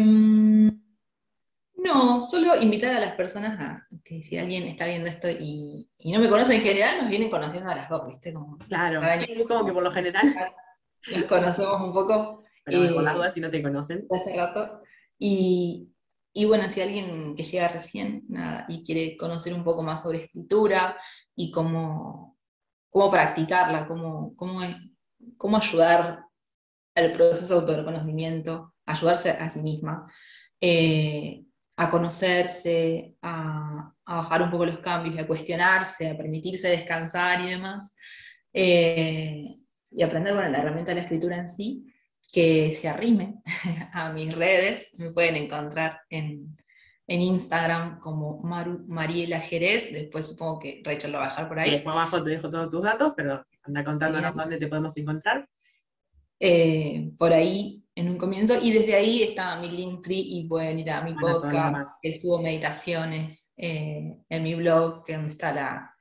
no, 1.77 2.21
solo 2.23 2.61
invitar 2.61 2.97
a 2.97 3.01
las 3.01 3.13
personas 3.13 3.61
a 3.61 3.87
que 4.03 4.23
si 4.23 4.39
alguien 4.39 4.65
está 4.65 4.87
viendo 4.87 5.09
esto 5.09 5.29
y, 5.29 5.89
no 6.05 6.19
me 6.19 6.31
conoce 6.31 6.55
en 6.55 6.63
general, 6.63 6.99
nos 7.03 7.11
vienen 7.11 7.31
conociendo 7.31 7.71
a 7.71 7.77
las 7.77 7.89
dos, 7.89 8.07
¿viste? 8.07 8.33
claro, 8.69 9.03
es 9.03 9.47
como 9.47 9.67
que 9.67 9.73
por 9.73 9.83
lo 9.83 9.93
general. 9.93 10.23
Nos 11.15 11.25
conocemos 11.25 11.83
un 11.83 11.93
poco. 11.93 12.45
Pero 12.65 12.95
con 12.95 13.05
las 13.05 13.15
dudas 13.15 13.35
si 13.35 13.41
no 13.41 13.51
te 13.51 13.63
conocen. 13.63 14.07
Hace 14.11 14.35
rato. 14.35 14.81
Y, 15.19 15.93
bueno, 16.47 16.71
si 16.71 16.81
alguien 16.81 17.37
que 17.37 17.43
llega 17.43 17.69
recién 17.69 18.25
nada, 18.29 18.65
y 18.69 18.83
quiere 18.83 19.17
conocer 19.19 19.53
un 19.53 19.65
poco 19.65 19.83
más 19.83 20.03
sobre 20.03 20.25
escritura 20.25 20.97
y 21.37 21.51
cómo, 21.51 22.34
cómo 22.95 23.11
practicarla, 23.11 23.89
cómo, 23.89 24.37
cómo, 24.37 24.61
cómo 25.37 25.57
ayudar 25.57 26.27
al 26.95 27.13
proceso 27.13 27.61
de 27.61 27.73
autoconocimiento, 27.73 28.73
ayudarse 28.87 29.31
a 29.31 29.51
sí 29.51 29.61
misma. 29.61 30.07
Eh, 30.61 31.45
a 31.77 31.91
conocerse, 31.91 33.17
a, 33.21 33.93
bajar 34.07 34.43
un 34.43 34.51
poco 34.53 34.67
los 34.67 34.79
cambios, 34.79 35.19
a 35.19 35.27
cuestionarse, 35.27 36.09
a 36.09 36.17
permitirse 36.17 36.69
descansar 36.69 37.41
y 37.41 37.51
demás, 37.51 37.97
eh, 38.53 39.57
y 39.91 40.03
aprender 40.05 40.33
bueno, 40.33 40.51
la 40.51 40.59
herramienta 40.59 40.93
de 40.93 40.97
la 40.97 41.03
escritura 41.03 41.37
en 41.37 41.49
sí, 41.49 41.93
que 42.33 42.75
se 42.75 42.89
arrime 42.89 43.43
a 43.93 44.13
mis 44.13 44.33
redes, 44.33 44.89
me 44.93 45.11
pueden 45.11 45.35
encontrar 45.35 46.01
en, 46.11 46.57
Instagram 47.07 48.01
como 48.01 48.41
Mariela 48.43 49.41
Jerez, 49.41 49.93
después 49.93 50.29
supongo 50.29 50.59
que 50.59 50.83
Rachel 50.85 51.13
lo 51.13 51.19
va 51.19 51.27
a 51.27 51.29
dejar 51.29 51.49
por 51.49 51.59
ahí. 51.59 51.71
después 51.71 51.95
abajo 51.95 52.23
te 52.23 52.31
dejo 52.31 52.51
todos 52.51 52.71
tus 52.71 52.83
datos, 52.83 53.13
pero 53.17 53.45
anda 53.63 53.85
contándonos 53.85 54.35
dónde 54.35 54.59
te 54.59 54.69
podemos 54.69 54.97
encontrar. 54.97 55.49
Eh, 56.41 57.11
por 57.17 57.33
ahí 57.33 57.85
en 57.95 58.09
un 58.09 58.19
comienzo, 58.19 58.55
y 58.61 58.73
desde 58.73 58.95
ahí 58.97 59.23
está 59.23 59.57
mi 59.61 59.71
link 59.71 60.05
free 60.05 60.27
y 60.29 60.49
pueden 60.49 60.81
ir 60.81 60.91
a 60.91 61.03
mi 61.03 61.15
podcast, 61.15 61.93
que 62.03 62.15
subo 62.15 62.43
meditaciones 62.43 63.53
eh, 63.57 64.17
en 64.29 64.43
mi 64.43 64.55
blog, 64.57 65.05
que 65.05 65.15
está 65.29 65.53
la, 65.53 65.95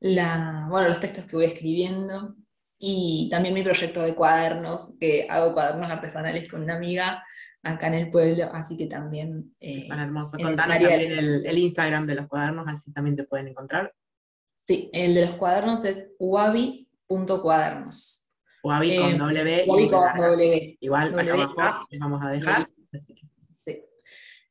la, 0.00 0.66
bueno, 0.70 0.88
los 0.88 1.00
textos 1.00 1.26
que 1.26 1.36
voy 1.36 1.44
escribiendo, 1.44 2.34
y 2.78 3.28
también 3.30 3.54
mi 3.54 3.62
proyecto 3.62 4.02
de 4.02 4.14
cuadernos, 4.14 4.94
que 4.98 5.26
hago 5.28 5.52
cuadernos 5.52 5.90
artesanales 5.90 6.48
con 6.48 6.62
una 6.62 6.76
amiga 6.76 7.22
acá 7.62 7.88
en 7.88 7.94
el 7.94 8.10
pueblo, 8.10 8.50
así 8.52 8.76
que 8.76 8.86
también... 8.86 9.54
Eh, 9.60 9.86
Son 9.86 9.98
hermosos. 9.98 10.42
Contanos 10.42 10.78
también 10.78 11.12
el, 11.12 11.46
el, 11.46 11.58
Instagram 11.58 12.06
de 12.06 12.14
los 12.14 12.28
cuadernos, 12.28 12.66
así 12.68 12.92
también 12.92 13.16
te 13.16 13.24
pueden 13.24 13.48
encontrar. 13.48 13.92
Sí, 14.58 14.90
el 14.92 15.14
de 15.14 15.22
los 15.22 15.34
cuadernos 15.34 15.84
es 15.84 16.08
wabi.cuadernos. 16.18 18.28
Wabi 18.62 18.96
con 18.96 19.14
eh, 19.14 19.18
W. 19.18 20.76
Igual 20.80 21.18
acá 21.18 21.32
abajo 21.32 21.86
les 21.90 22.00
vamos 22.00 22.24
a 22.24 22.30
dejar. 22.30 22.68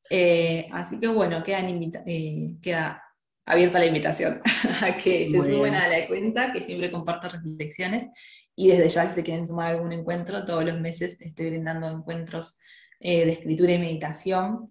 Eh, 0.09 0.67
así 0.71 0.99
que, 0.99 1.07
bueno, 1.07 1.43
eh, 1.45 2.57
queda 2.61 3.03
abierta 3.45 3.79
la 3.79 3.85
invitación 3.85 4.41
a 4.81 4.97
que 4.97 5.27
se 5.27 5.41
sumen 5.41 5.75
a 5.75 5.87
la 5.87 6.07
cuenta, 6.07 6.53
que 6.53 6.61
siempre 6.61 6.91
comparto 6.91 7.29
reflexiones. 7.29 8.07
Y 8.55 8.69
desde 8.69 8.89
ya, 8.89 9.07
si 9.07 9.15
se 9.15 9.23
quieren 9.23 9.47
sumar 9.47 9.67
a 9.67 9.69
algún 9.71 9.91
encuentro, 9.91 10.45
todos 10.45 10.65
los 10.65 10.79
meses 10.79 11.21
estoy 11.21 11.49
brindando 11.49 11.89
encuentros 11.89 12.59
de 12.99 13.31
escritura 13.31 13.73
y 13.73 13.79
meditación 13.79 14.65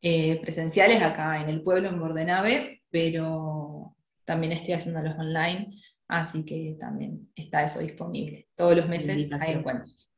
presenciales 0.00 1.02
acá 1.02 1.40
en 1.40 1.48
el 1.48 1.62
pueblo, 1.62 1.88
en 1.88 2.00
Bordenave, 2.00 2.82
pero 2.90 3.94
también 4.24 4.52
estoy 4.52 4.74
haciéndolos 4.74 5.18
online 5.18 5.74
Así 6.12 6.44
que 6.44 6.76
también 6.78 7.32
está 7.34 7.64
eso 7.64 7.80
disponible. 7.80 8.46
Todos 8.54 8.76
los 8.76 8.86
meses 8.86 9.30
hay 9.40 9.52
encuentros. 9.52 10.12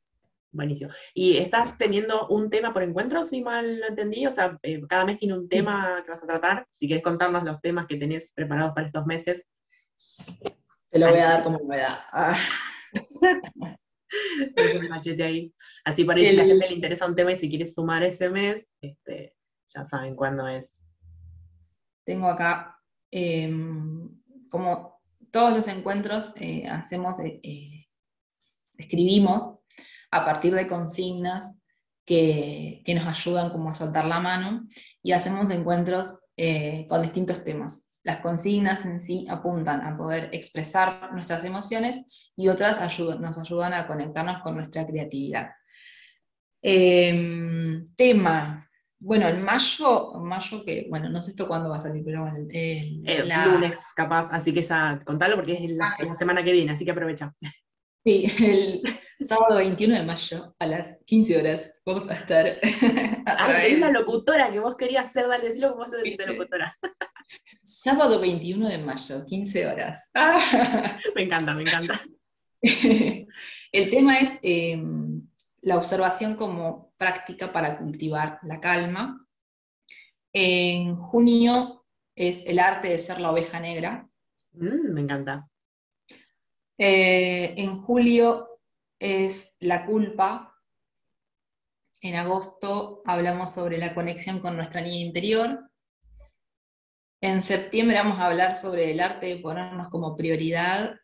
Buenísimo. 0.50 0.90
¿Y 1.14 1.36
estás 1.36 1.78
teniendo 1.78 2.26
un 2.26 2.50
tema 2.50 2.72
por 2.72 2.82
encuentro, 2.82 3.22
si 3.22 3.42
mal 3.42 3.78
lo 3.78 3.86
entendí? 3.86 4.26
O 4.26 4.32
sea, 4.32 4.58
eh, 4.64 4.82
cada 4.88 5.04
mes 5.04 5.20
tiene 5.20 5.38
un 5.38 5.48
tema 5.48 6.02
que 6.04 6.10
vas 6.10 6.22
a 6.24 6.26
tratar. 6.26 6.66
Si 6.72 6.88
quieres 6.88 7.04
contarnos 7.04 7.44
los 7.44 7.60
temas 7.60 7.86
que 7.86 7.96
tenés 7.96 8.32
preparados 8.32 8.72
para 8.74 8.88
estos 8.88 9.06
meses. 9.06 9.46
Te 10.90 10.98
lo 10.98 11.10
voy 11.10 11.20
a 11.20 11.26
dar 11.26 11.44
como 11.44 11.60
novedad. 11.60 11.94
Ah. 12.12 12.36
un 14.80 14.88
machete 14.88 15.22
ahí. 15.22 15.54
Así 15.84 16.04
para 16.04 16.20
si 16.20 16.28
a 16.28 16.32
la 16.32 16.44
gente 16.44 16.68
le 16.68 16.74
interesa 16.74 17.06
un 17.06 17.14
tema 17.14 17.32
y 17.32 17.36
si 17.36 17.48
quieres 17.48 17.74
sumar 17.74 18.02
ese 18.02 18.28
mes, 18.28 18.66
este, 18.80 19.34
ya 19.74 19.84
saben 19.84 20.14
cuándo 20.14 20.46
es. 20.48 20.80
Tengo 22.04 22.28
acá 22.28 22.78
em, 23.10 24.08
como 24.48 24.94
todos 25.34 25.52
los 25.52 25.66
encuentros 25.66 26.30
eh, 26.36 26.68
hacemos, 26.68 27.18
eh, 27.18 27.40
eh, 27.42 27.88
escribimos 28.78 29.58
a 30.12 30.24
partir 30.24 30.54
de 30.54 30.68
consignas 30.68 31.56
que, 32.06 32.84
nos 32.94 33.06
ayudan 33.06 33.50
como 33.50 33.70
a 33.70 33.74
soltar 33.74 34.04
la 34.04 34.20
mano 34.20 34.68
y 35.02 35.10
hacemos 35.10 35.50
encuentros 35.50 36.20
con 36.88 37.02
distintos 37.02 37.42
temas. 37.42 37.88
Las 38.04 38.18
consignas 38.18 38.84
en 38.84 39.00
sí 39.00 39.26
apuntan 39.28 39.80
a 39.80 39.96
poder 39.96 40.28
expresar 40.32 41.12
nuestras 41.12 41.42
emociones 41.44 42.06
y 42.36 42.48
otras 42.48 42.78
nos 43.20 43.38
ayudan 43.38 43.74
a 43.74 43.86
conectarnos 43.86 44.38
con 44.40 44.56
nuestra 44.56 44.86
creatividad. 44.86 45.52
Em, 46.62 47.94
tema, 47.94 48.68
bueno, 48.98 49.28
en 49.28 49.42
mayo, 49.42 50.12
mayo 50.14 50.64
que, 50.64 50.86
bueno, 50.88 51.10
no 51.10 51.20
sé 51.20 51.32
esto 51.32 51.46
cuándo 51.46 51.68
va 51.68 51.76
a 51.76 51.80
salir, 51.80 52.02
pero 52.04 52.22
bueno, 52.22 52.38
el, 52.50 53.02
lunes 53.52 53.80
capaz, 53.94 54.28
así 54.32 54.54
que 54.54 54.62
ya 54.62 54.98
contalo 55.04 55.36
porque 55.36 55.62
es 55.62 55.70
la, 55.72 55.94
ah, 55.98 56.14
semana 56.14 56.42
que 56.42 56.52
viene, 56.52 56.72
así 56.72 56.84
que 56.84 56.90
aprovecha. 56.90 57.34
Sí, 58.02 58.26
el 58.38 58.82
sábado 59.26 59.56
21 59.56 59.94
de 59.94 60.02
mayo 60.04 60.54
a 60.58 60.66
las 60.66 60.98
15 61.06 61.38
horas 61.38 61.74
vamos 61.86 62.08
a 62.08 62.14
estar. 62.14 62.58
A 63.26 63.64
es 63.64 63.78
la 63.78 63.90
locutora 63.90 64.50
que 64.52 64.60
vos 64.60 64.76
querías 64.76 65.10
ser, 65.10 65.26
dale, 65.28 65.48
decilo 65.48 65.72
como 65.72 65.84
vos 65.84 65.90
de 65.90 66.26
locutora. 66.26 66.76
Sábado 67.62 68.20
21 68.20 68.68
de 68.68 68.78
mayo, 68.78 69.24
15 69.26 69.66
horas. 69.66 70.10
me 71.14 71.22
encanta, 71.22 71.54
me 71.54 71.62
encanta. 71.62 72.00
el 73.72 73.90
tema 73.90 74.18
es 74.18 74.38
em, 74.42 75.26
la 75.60 75.76
observación 75.76 76.36
como 76.36 76.92
práctica 76.96 77.52
para 77.52 77.78
cultivar 77.78 78.38
la 78.42 78.60
calma. 78.60 79.26
En 80.32 80.96
junio 80.96 81.84
es 82.14 82.44
el 82.46 82.58
arte 82.58 82.88
de 82.88 82.98
ser 82.98 83.20
la 83.20 83.32
oveja 83.32 83.60
negra. 83.60 84.08
Mm, 84.52 84.92
me 84.92 85.00
encanta. 85.02 85.48
Eh, 86.78 87.54
en 87.56 87.82
julio 87.82 88.60
es 88.98 89.56
la 89.60 89.84
culpa. 89.84 90.54
En 92.00 92.16
agosto 92.16 93.02
hablamos 93.04 93.52
sobre 93.52 93.78
la 93.78 93.94
conexión 93.94 94.40
con 94.40 94.56
nuestra 94.56 94.80
niña 94.80 95.04
interior. 95.04 95.70
En 97.20 97.42
septiembre 97.42 97.96
vamos 97.96 98.18
a 98.18 98.26
hablar 98.26 98.56
sobre 98.56 98.90
el 98.90 99.00
arte 99.00 99.26
de 99.26 99.36
ponernos 99.36 99.88
como 99.88 100.16
prioridad 100.16 100.98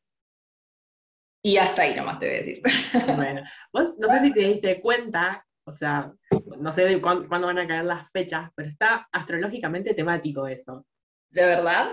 y 1.43 1.57
hasta 1.57 1.83
ahí 1.83 1.95
nomás 1.95 2.19
te 2.19 2.27
voy 2.27 2.35
a 2.35 2.39
decir. 2.39 2.63
Bueno, 3.17 3.43
vos 3.73 3.95
no 3.99 4.09
sé 4.09 4.21
si 4.21 4.33
te 4.33 4.41
diste 4.41 4.81
cuenta, 4.81 5.47
o 5.65 5.73
sea, 5.73 6.13
no 6.59 6.73
sé 6.73 6.85
de 6.85 7.01
cuándo, 7.01 7.29
van 7.29 7.59
a 7.59 7.67
caer 7.67 7.85
las 7.85 8.11
fechas, 8.11 8.51
pero 8.55 8.69
está 8.69 9.09
astrológicamente 9.13 9.95
temático 9.95 10.47
eso. 10.47 10.85
¿De 11.31 11.47
verdad? 11.47 11.87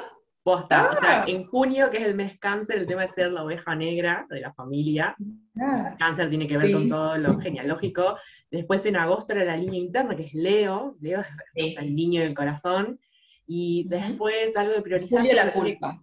Posta. 0.44 0.92
O 0.92 1.00
sea, 1.00 1.24
ah. 1.24 1.26
en 1.28 1.46
junio, 1.46 1.90
que 1.92 1.98
es 1.98 2.04
el 2.04 2.16
mes 2.16 2.40
cáncer, 2.40 2.78
el 2.78 2.88
tema 2.88 3.02
de 3.02 3.10
ser 3.10 3.32
la 3.32 3.44
oveja 3.44 3.76
negra 3.76 4.26
de 4.30 4.42
la 4.42 4.54
familia. 4.54 5.16
Ah. 5.60 5.96
Cáncer 6.00 6.30
tiene 6.30 6.48
que 6.48 6.58
ver 6.58 6.72
con 6.72 6.88
todo 6.88 7.18
lo 7.18 7.40
genealógico. 7.40 8.18
Después 8.50 8.86
en 8.86 8.96
agosto 8.96 9.34
era 9.34 9.44
la 9.44 9.58
línea 9.58 9.80
interna, 9.80 10.16
que 10.16 10.24
es 10.24 10.34
Leo. 10.34 10.96
Leo 11.02 11.22
es 11.54 11.78
el 11.78 11.96
niño 11.96 12.22
del 12.22 12.34
corazón. 12.34 13.00
Y 13.46 13.88
después 13.90 14.56
algo 14.56 14.74
de 14.74 14.82
priorizar. 14.82 15.26
la 15.26 15.52
culpa. 15.52 16.02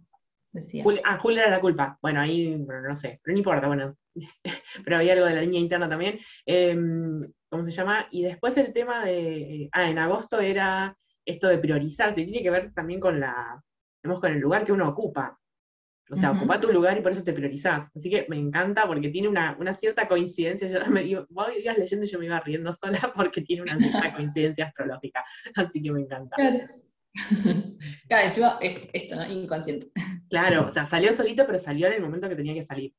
Decía. 0.55 0.85
ah, 1.05 1.19
Julia 1.19 1.43
era 1.43 1.51
la 1.51 1.61
culpa. 1.61 1.99
Bueno, 2.01 2.21
ahí 2.21 2.57
no 2.57 2.95
sé, 2.95 3.21
pero 3.23 3.35
no 3.35 3.39
importa, 3.39 3.67
bueno, 3.67 3.97
pero 4.85 4.97
había 4.97 5.15
algo 5.15 5.27
de 5.27 5.35
la 5.35 5.41
línea 5.41 5.61
interna 5.61 5.89
también. 5.89 6.21
Em, 6.47 7.21
¿Cómo 7.49 7.65
se 7.65 7.73
llama? 7.73 8.07
Y 8.13 8.23
después 8.23 8.57
el 8.57 8.73
tema 8.73 9.05
de, 9.05 9.69
ah, 9.73 9.91
en 9.91 9.99
agosto 9.99 10.39
era 10.39 10.97
esto 11.27 11.49
de 11.49 11.59
priorizarse, 11.59 12.23
tiene 12.23 12.43
que 12.43 12.51
ver 12.51 12.73
también 12.73 13.01
con 13.01 13.19
la, 13.19 13.61
con 14.03 14.33
el 14.33 14.39
lugar 14.39 14.65
que 14.65 14.73
uno 14.73 14.89
ocupa. 14.89 15.39
O 16.11 16.17
sea, 16.17 16.33
ocupa 16.33 16.61
tu 16.61 16.71
lugar 16.71 16.99
y 16.99 17.01
por 17.01 17.13
eso 17.13 17.25
te 17.25 17.33
priorizás. 17.33 17.89
Así 17.97 18.11
que 18.11 18.27
me 18.29 18.37
encanta 18.37 18.87
porque 18.87 19.09
tiene 19.09 19.27
una, 19.27 19.57
cierta 19.75 20.07
coincidencia. 20.07 20.69
Yo 20.69 20.87
me 20.91 21.03
digo, 21.03 21.27
vos 21.31 21.49
ibas 21.59 21.79
leyendo 21.79 22.05
y 22.05 22.09
yo 22.09 22.19
me 22.19 22.27
iba 22.27 22.39
riendo 22.41 22.73
sola 22.75 23.01
porque 23.17 23.41
tiene 23.41 23.63
una 23.63 23.77
cierta 23.77 24.15
coincidencia 24.15 24.67
astrológica. 24.67 25.25
Así 25.57 25.83
que 25.83 25.91
me 25.91 26.03
encanta. 26.03 26.37
Claro. 26.37 26.59
claro, 28.09 28.27
encima 28.27 28.59
es 28.61 28.89
esto, 28.93 29.17
¿no? 29.17 29.27
Inconsciente. 29.27 29.91
Claro, 30.29 30.67
o 30.67 30.71
sea, 30.71 30.87
salió 30.87 31.13
solito, 31.15 31.47
pero 31.47 31.59
salió 31.59 31.87
en 31.87 31.95
el 31.95 32.03
momento 32.03 32.29
que 32.29 32.37
tenía 32.37 32.55
que 32.55 32.63
salir. 32.63 32.93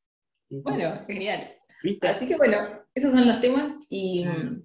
Bueno, 0.49 1.05
genial. 1.07 1.55
Así 2.01 2.27
que 2.27 2.37
bueno, 2.37 2.57
esos 2.93 3.11
son 3.11 3.27
los 3.27 3.41
temas 3.41 3.71
y 3.89 4.25
mm, 4.25 4.63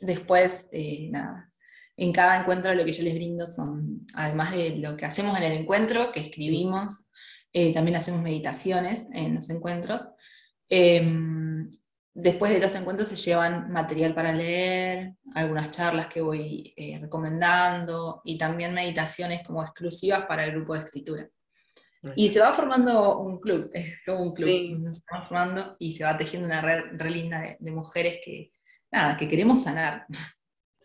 después, 0.00 0.68
eh, 0.72 1.08
nada, 1.10 1.52
en 1.96 2.12
cada 2.12 2.40
encuentro 2.40 2.74
lo 2.74 2.84
que 2.84 2.92
yo 2.92 3.02
les 3.02 3.14
brindo 3.14 3.46
son, 3.46 4.06
además 4.14 4.52
de 4.52 4.76
lo 4.76 4.96
que 4.96 5.06
hacemos 5.06 5.36
en 5.38 5.44
el 5.44 5.52
encuentro, 5.52 6.12
que 6.12 6.20
escribimos, 6.20 7.10
eh, 7.52 7.72
también 7.72 7.96
hacemos 7.96 8.22
meditaciones 8.22 9.08
en 9.12 9.34
los 9.34 9.48
encuentros. 9.50 10.08
Em, 10.68 11.70
después 12.16 12.50
de 12.52 12.60
los 12.60 12.74
encuentros 12.74 13.08
se 13.08 13.16
llevan 13.16 13.70
material 13.70 14.14
para 14.14 14.32
leer, 14.32 15.14
algunas 15.34 15.70
charlas 15.70 16.06
que 16.06 16.22
voy 16.22 16.72
eh, 16.76 16.98
recomendando 17.00 18.22
y 18.24 18.38
también 18.38 18.74
meditaciones 18.74 19.46
como 19.46 19.62
exclusivas 19.62 20.24
para 20.26 20.44
el 20.44 20.52
grupo 20.52 20.74
de 20.74 20.80
escritura. 20.80 21.28
Y 22.14 22.30
se 22.30 22.38
va 22.38 22.52
formando 22.52 23.18
un 23.18 23.40
club, 23.40 23.68
es 23.72 24.04
como 24.04 24.22
un 24.22 24.34
club, 24.34 24.92
se 24.92 25.02
va 25.12 25.26
formando 25.26 25.76
y 25.78 25.92
se 25.92 26.04
va 26.04 26.16
tejiendo 26.16 26.46
una 26.46 26.60
red 26.60 26.84
re 26.92 27.10
linda 27.10 27.40
de, 27.40 27.56
de 27.58 27.70
mujeres 27.72 28.20
que, 28.24 28.52
nada, 28.92 29.16
que 29.16 29.28
queremos 29.28 29.62
sanar. 29.62 30.06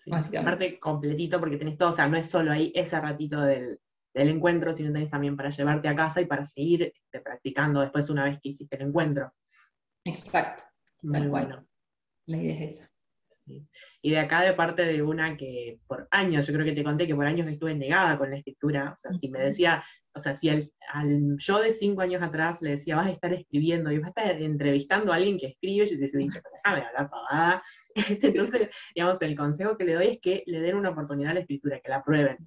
Sí, 0.04 0.36
aparte 0.36 0.80
completito 0.80 1.40
porque 1.40 1.58
tenés 1.58 1.78
todo, 1.78 1.92
o 1.92 1.94
sea, 1.94 2.08
no 2.08 2.18
es 2.18 2.28
solo 2.28 2.52
ahí 2.52 2.72
ese 2.74 3.00
ratito 3.00 3.42
del, 3.42 3.80
encuentro, 4.14 4.74
sino 4.74 4.92
tenés 4.92 5.12
también 5.12 5.38
para 5.38 5.52
llevarte 5.52 5.88
a 5.88 5.96
casa 5.96 6.20
y 6.22 6.26
para 6.26 6.44
seguir 6.44 6.92
este, 6.96 7.20
practicando 7.20 7.82
después 7.82 8.10
una 8.10 8.26
vez 8.26 8.40
que 8.42 8.50
hiciste 8.50 8.78
el 8.78 8.88
encuentro. 8.88 9.32
Exacto, 10.04 10.64
tal 11.02 11.30
cual. 11.30 11.68
La 12.26 12.38
idea 12.38 12.56
es 12.56 12.74
esa. 12.74 12.92
Y 14.02 14.12
de 14.12 14.20
acá 14.20 14.42
de 14.42 14.54
parte 14.54 14.86
de 14.86 15.02
una 15.02 15.36
que 15.38 15.80
por 15.88 16.08
años, 16.12 16.48
yo 16.48 16.54
creo 16.54 16.66
que 16.66 16.74
te 16.74 16.84
conté 16.84 17.08
que 17.08 17.16
por 17.16 17.26
años 17.26 17.48
estuve 17.48 17.76
negada 17.76 18.18
con 18.18 18.30
la 18.30 18.38
escritura, 18.38 18.94
o 18.94 18.96
sea, 18.96 19.12
si 19.14 19.30
me 19.30 19.40
decía, 19.40 19.84
o 20.14 20.20
sea, 20.20 20.34
si 20.34 20.50
al, 20.50 20.68
yo 21.38 21.60
de 21.60 21.74
cinco 21.74 22.02
años 22.02 22.22
atrás 22.22 22.62
le 22.62 22.72
decía, 22.72 22.96
vas 22.96 23.08
a 23.08 23.12
estar 23.12 23.34
escribiendo 23.34 23.92
y 23.92 24.00
vas 24.00 24.08
a 24.08 24.22
estar 24.22 24.42
entrevistando 24.42 25.12
a 25.12 25.16
alguien 25.16 25.38
que 25.38 25.48
escribe, 25.48 25.86
yo 25.86 25.92
te 25.92 25.98
hubiese 25.98 26.18
dicho, 26.18 26.40
déjame 26.54 26.86
hablar 26.86 27.10
pavada. 27.10 27.64
Este, 27.96 28.28
entonces, 28.28 28.70
digamos, 28.96 29.22
el 29.22 29.36
consejo 29.36 29.78
que 29.78 29.86
le 29.86 29.94
doy 29.94 30.08
es 30.08 30.20
que 30.22 30.44
le 30.48 30.62
den 30.62 30.76
una 30.76 30.90
oportunidad 30.90 31.32
a 31.32 31.36
la 31.36 31.40
escritura, 31.42 31.80
que 31.80 31.90
la 31.90 32.04
prueben. 32.04 32.38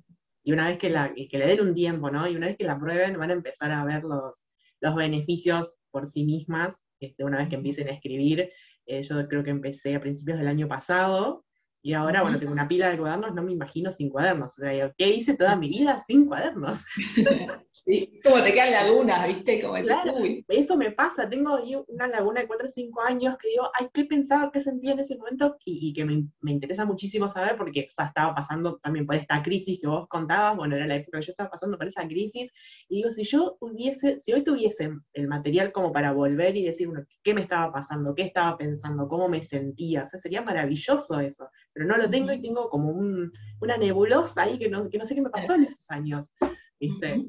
Y 0.43 0.52
una 0.52 0.68
vez 0.68 0.78
que, 0.78 0.90
la, 0.90 1.12
que 1.14 1.39
le 1.39 1.47
den 1.47 1.60
un 1.60 1.74
tiempo, 1.74 2.10
¿no? 2.10 2.28
Y 2.28 2.36
una 2.36 2.48
vez 2.48 2.56
que 2.56 2.64
la 2.64 2.78
prueben, 2.78 3.18
van 3.18 3.31
a 3.31 3.35
empezar 3.35 3.70
a 3.72 3.85
ver 3.85 4.05
los, 4.05 4.47
los 4.81 4.94
beneficios 4.94 5.78
por 5.90 6.09
sí 6.09 6.24
mismas, 6.24 6.84
este, 7.05 7.24
una 7.24 7.39
vez 7.39 7.48
que 7.48 7.56
empiecen 7.56 7.89
a 7.89 7.93
escribir. 7.93 8.51
Eh, 8.86 9.02
yo 9.02 9.26
creo 9.28 9.44
que 9.44 9.51
empecé 9.51 9.94
a 9.94 10.01
principios 10.01 10.39
del 10.39 10.48
año 10.48 10.68
pasado, 10.68 11.44
y 11.86 11.93
ahora, 11.93 12.23
bueno, 12.23 12.39
tengo 12.39 12.51
una 12.51 12.66
pila 12.66 12.89
de 12.89 12.97
cuadernos, 12.97 13.35
no 13.35 13.43
me 13.43 13.52
imagino 13.52 13.93
sin 13.93 14.09
cuadernos. 14.09 14.59
O 14.59 14.62
sea, 14.62 14.90
¿qué 14.97 15.06
hice 15.06 15.35
toda 15.35 15.55
mi 15.55 15.69
vida 15.69 16.02
sin 16.06 16.24
cuadernos? 16.24 16.82
sí, 17.86 18.20
como 18.24 18.43
te 18.43 18.55
quedan 18.55 18.73
lagunas, 18.73 19.27
¿viste? 19.27 19.61
Como 19.61 19.74
claro, 19.82 20.15
eso 20.48 20.78
me 20.78 20.93
pasa. 20.93 21.28
Tengo 21.28 21.59
una 21.89 22.06
laguna 22.06 22.40
de 22.40 22.47
4 22.47 22.65
o 22.65 22.70
5 22.70 23.02
años 23.02 23.36
que 23.36 23.51
digo, 23.51 23.70
ay, 23.78 23.89
¿qué 23.93 24.06
pensaba, 24.06 24.51
qué 24.51 24.62
sentía 24.62 24.93
en 24.93 25.01
ese 25.01 25.19
momento? 25.19 25.59
Y, 25.66 25.93
que 25.93 26.06
me, 26.06 26.27
me, 26.40 26.52
interesa 26.52 26.86
muchísimo 26.86 27.28
saber 27.28 27.59
porque 27.59 27.81
estaba 27.86 28.35
pasando 28.35 28.78
también 28.82 29.05
por 29.05 29.16
esta 29.16 29.43
crisis 29.43 29.78
que 29.78 29.86
vos 29.86 30.09
contabas. 30.09 30.56
Bueno, 30.56 30.77
era 30.77 30.86
la 30.86 30.97
época 30.97 31.19
que 31.19 31.27
yo 31.27 31.32
estaba 31.32 31.51
pasando 31.51 31.77
por 31.77 31.86
esa 31.86 32.09
crisis. 32.09 32.51
Y 32.89 32.97
digo, 32.97 33.12
si 33.12 33.24
yo 33.24 33.59
hubiese, 33.61 34.23
si 34.23 34.32
hoy 34.32 34.43
tuviese 34.43 34.90
el 35.12 35.28
material 35.28 35.70
como 35.70 35.93
para 35.93 36.12
volver 36.12 36.56
y 36.56 36.65
decir, 36.65 36.89
bueno, 36.89 37.05
¿qué 37.23 37.35
me 37.35 37.43
estaba 37.43 37.70
pasando? 37.70 38.15
¿Qué 38.15 38.23
estaba 38.23 38.56
pensando? 38.56 39.06
¿Cómo 39.06 39.28
me 39.28 39.43
sentía? 39.43 40.05
O 40.05 40.06
sea, 40.06 40.19
sería 40.19 40.40
maravilloso 40.40 41.20
eso 41.20 41.47
pero 41.75 41.87
no 41.87 41.97
lo 41.99 42.09
tengo 42.09 42.33
y 42.33 42.41
tengo 42.41 42.71
como 42.71 42.91
una 42.91 43.77
nebulosa 43.77 44.43
ahí 44.43 44.59
que 44.59 44.71
no, 44.71 44.89
que 44.89 44.97
no 44.97 45.05
sé 45.05 45.15
qué 45.15 45.21
me 45.21 45.31
pasó 45.31 45.55
en 45.55 45.65
esos 45.65 45.91
años. 45.91 46.33
¿viste? 46.79 47.27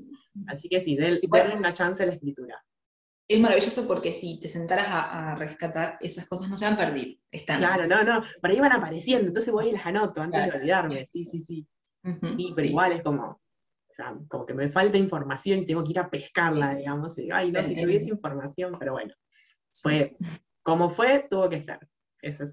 Así 0.47 0.69
que 0.69 0.81
sí, 0.81 0.95
denle 0.95 1.21
una 1.55 1.73
chance 1.73 2.03
a 2.03 2.05
la 2.05 2.13
escritura. 2.13 2.63
Es 3.27 3.39
maravilloso 3.39 3.87
porque 3.87 4.11
si 4.11 4.39
te 4.39 4.47
sentaras 4.47 4.85
a, 4.87 5.35
rescatar, 5.35 5.97
esas 5.99 6.27
cosas 6.27 6.47
no 6.47 6.57
se 6.57 6.65
van 6.65 6.75
a 6.75 6.77
perder. 6.77 7.17
Están. 7.31 7.59
Claro, 7.59 7.87
no, 7.87 8.03
no, 8.03 8.23
por 8.39 8.51
ahí 8.51 8.59
van 8.59 8.73
apareciendo, 8.73 9.27
entonces 9.27 9.51
voy 9.51 9.69
y 9.69 9.71
las 9.71 9.85
anoto 9.85 10.21
antes 10.21 10.45
de 10.45 10.57
olvidarme, 10.57 11.05
sí, 11.07 11.25
sí, 11.25 11.39
sí. 11.39 11.67
sí, 12.03 12.51
pero 12.55 12.67
igual 12.67 12.91
es 12.91 13.01
como, 13.01 13.23
o 13.23 13.93
sea, 13.93 14.15
como 14.27 14.45
que 14.45 14.53
me 14.53 14.69
falta 14.69 14.97
información 14.97 15.59
y 15.59 15.65
tengo 15.65 15.83
que 15.83 15.91
ir 15.91 15.99
a 15.99 16.09
pescarla, 16.09 16.75
digamos. 16.75 17.17
Y, 17.17 17.31
ay, 17.31 17.51
no, 17.51 17.63
si 17.63 17.75
tuviese 17.75 18.09
información, 18.09 18.75
pero 18.77 18.93
bueno. 18.93 19.13
Fue, 19.71 20.15
como 20.61 20.89
fue, 20.89 21.25
tuvo 21.27 21.49
que 21.49 21.59
ser. 21.59 21.79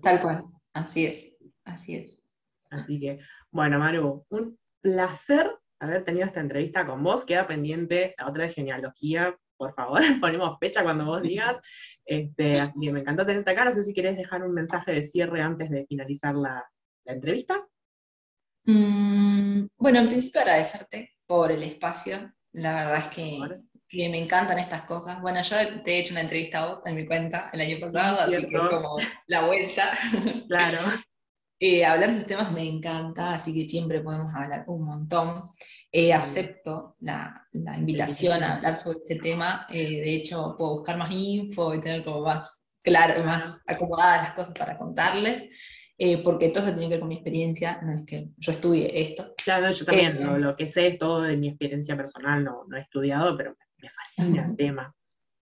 Tal 0.02 0.22
cual, 0.22 0.44
así 0.72 1.06
es. 1.06 1.36
Así 1.64 1.96
es. 1.96 2.22
Así 2.70 2.98
que, 2.98 3.18
bueno, 3.50 3.78
Maru, 3.78 4.24
un 4.30 4.58
placer 4.80 5.50
haber 5.82 6.04
tenido 6.04 6.26
esta 6.26 6.40
entrevista 6.40 6.86
con 6.86 7.02
vos. 7.02 7.24
Queda 7.24 7.46
pendiente 7.46 8.14
la 8.18 8.28
otra 8.28 8.44
de 8.44 8.52
genealogía, 8.52 9.36
por 9.56 9.74
favor, 9.74 10.00
ponemos 10.20 10.58
fecha 10.58 10.82
cuando 10.82 11.04
vos 11.04 11.22
digas. 11.22 11.60
Este, 12.04 12.60
así 12.60 12.80
que 12.80 12.92
me 12.92 13.00
encantó 13.00 13.26
tenerte 13.26 13.50
acá. 13.50 13.64
No 13.64 13.72
sé 13.72 13.84
si 13.84 13.92
querés 13.92 14.16
dejar 14.16 14.42
un 14.42 14.54
mensaje 14.54 14.92
de 14.92 15.04
cierre 15.04 15.42
antes 15.42 15.70
de 15.70 15.86
finalizar 15.86 16.34
la, 16.34 16.64
entrevista. 17.04 17.60
Mm, 18.64 19.66
bueno, 19.76 19.98
en 19.98 20.08
principio 20.08 20.40
agradecerte 20.40 21.14
por 21.26 21.50
el 21.50 21.62
espacio. 21.64 22.32
La 22.52 22.74
verdad 22.74 22.98
es 22.98 23.06
que, 23.08 24.08
me 24.08 24.18
encantan 24.18 24.58
estas 24.58 24.82
cosas. 24.82 25.20
Bueno, 25.20 25.42
yo 25.42 25.82
te 25.82 25.92
he 25.92 25.98
hecho 25.98 26.14
una 26.14 26.22
entrevista 26.22 26.62
a 26.62 26.66
vos 26.68 26.86
en 26.86 26.96
mi 26.96 27.04
cuenta 27.04 27.50
el 27.52 27.60
año 27.60 27.76
pasado, 27.80 28.20
así 28.20 28.46
que 28.46 28.56
es 28.56 28.62
como 28.70 28.96
la 29.26 29.46
vuelta. 29.46 29.92
Claro. 30.48 30.78
Eh, 31.64 31.84
hablar 31.84 32.10
de 32.10 32.16
estos 32.16 32.26
temas 32.26 32.50
me 32.50 32.66
encanta, 32.66 33.34
así 33.36 33.54
que 33.54 33.68
siempre 33.68 34.00
podemos 34.00 34.34
hablar 34.34 34.64
un 34.66 34.84
montón. 34.84 35.48
Eh, 35.92 36.12
acepto 36.12 36.96
la, 36.98 37.46
invitación 37.52 38.42
a 38.42 38.56
hablar 38.56 38.76
sobre 38.76 38.98
este 38.98 39.14
tema. 39.14 39.68
Eh, 39.70 40.00
de 40.00 40.12
hecho, 40.12 40.56
puedo 40.58 40.78
buscar 40.78 40.98
más 40.98 41.12
info 41.12 41.72
y 41.72 41.80
tener 41.80 42.02
como 42.02 42.22
más 42.22 42.66
claro, 42.82 43.22
más 43.22 43.62
acomodadas 43.68 44.24
las 44.24 44.32
cosas 44.32 44.54
para 44.58 44.76
contarles. 44.76 45.48
porque 46.24 46.48
todo 46.48 46.64
tiene 46.64 46.80
que 46.80 46.88
ver 46.88 46.98
con 46.98 47.08
mi 47.10 47.14
experiencia, 47.14 47.80
no 47.80 47.94
es 47.94 48.06
que 48.06 48.30
yo 48.38 48.50
estudie 48.50 48.90
esto. 49.00 49.32
Claro, 49.44 49.70
yo 49.70 49.84
también, 49.84 50.42
lo, 50.42 50.56
que 50.56 50.66
sé 50.66 50.88
es 50.88 50.98
todo 50.98 51.22
de 51.22 51.36
mi 51.36 51.50
experiencia 51.50 51.96
personal, 51.96 52.42
no, 52.42 52.64
no 52.66 52.76
he 52.76 52.80
estudiado, 52.80 53.36
pero 53.36 53.54
me 53.76 53.88
fascina 53.88 54.46
el 54.46 54.56
tema. 54.56 54.92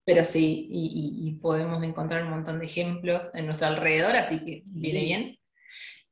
Pero 0.03 0.25
sí, 0.25 0.67
y, 0.69 1.29
y, 1.29 1.35
podemos 1.35 1.81
encontrar 1.81 2.23
un 2.23 2.31
montón 2.31 2.59
de 2.59 2.65
ejemplos 2.65 3.29
en 3.33 3.45
nuestro 3.45 3.67
alrededor, 3.67 4.17
así 4.17 4.43
que 4.43 4.63
viene 4.65 5.03
bien. 5.03 5.38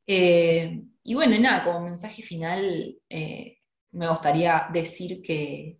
Eh, 0.08 0.84
y 1.04 1.14
bueno, 1.14 1.38
nada, 1.38 1.66
como 1.66 1.82
mensaje 1.82 2.24
final, 2.24 2.98
eh, 3.10 3.58
me 3.92 4.10
gustaría 4.10 4.68
decir 4.72 5.22
que, 5.22 5.80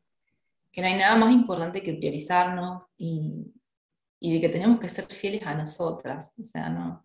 no 0.76 0.86
hay 0.86 0.96
nada 0.96 1.16
más 1.16 1.34
importante 1.34 1.82
que 1.82 1.96
priorizarnos 1.96 2.90
y, 2.98 3.52
de 4.22 4.42
que 4.42 4.50
tenemos 4.50 4.80
que 4.80 4.90
ser 4.90 5.06
fieles 5.06 5.44
a 5.44 5.56
nosotras. 5.56 6.36
O 6.40 6.46
sea, 6.46 6.70
no, 6.70 7.04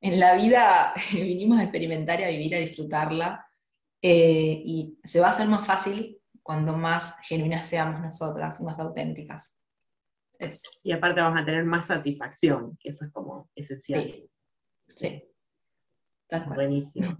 en 0.00 0.18
la 0.18 0.34
vida 0.34 0.92
vinimos 1.12 1.58
a 1.58 1.62
experimentar 1.62 2.20
y 2.20 2.24
a 2.24 2.30
vivir, 2.30 2.56
a 2.56 2.58
disfrutarla, 2.58 3.46
eh, 4.02 4.62
y 4.64 4.98
se 5.04 5.20
va 5.20 5.28
a 5.28 5.30
hacer 5.30 5.46
más 5.48 5.66
fácil 5.66 6.18
cuando 6.42 6.76
más 6.76 7.16
genuinas 7.22 7.68
seamos 7.68 8.00
nosotras 8.00 8.60
y 8.60 8.64
más 8.64 8.78
auténticas. 8.80 9.58
Y 10.84 10.92
aparte 10.92 11.20
vamos 11.20 11.40
a 11.40 11.44
tener 11.44 11.64
más 11.64 11.86
satisfacción, 11.86 12.76
que 12.78 12.90
eso 12.90 13.04
es 13.04 13.12
como 13.12 13.48
esencial. 13.54 14.28
sí. 14.88 15.22
Buenísimo. 16.54 17.16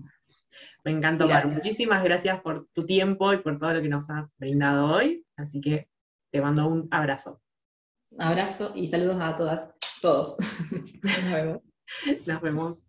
Me 0.85 0.93
encantó, 0.93 1.27
Muchísimas 1.49 2.03
gracias 2.05 2.41
por 2.41 2.69
tu 2.73 2.87
tiempo 2.87 3.33
y 3.33 3.39
por 3.39 3.59
todo 3.59 3.75
lo 3.75 3.83
que 3.83 3.89
nos 3.89 4.09
has 4.09 4.37
brindado 4.39 4.87
hoy. 4.87 5.27
Así 5.37 5.61
que 5.61 5.89
te 6.31 6.41
mando 6.41 6.67
un 6.69 6.89
abrazo. 6.91 7.41
Abrazo 8.19 8.73
y 8.75 8.89
saludos 8.89 9.17
a 9.21 9.37
todas, 9.37 9.75
todos. 10.01 10.37
Nos 11.03 11.33
vemos. 11.33 11.63
Nos 12.27 12.41
vemos. 12.41 12.83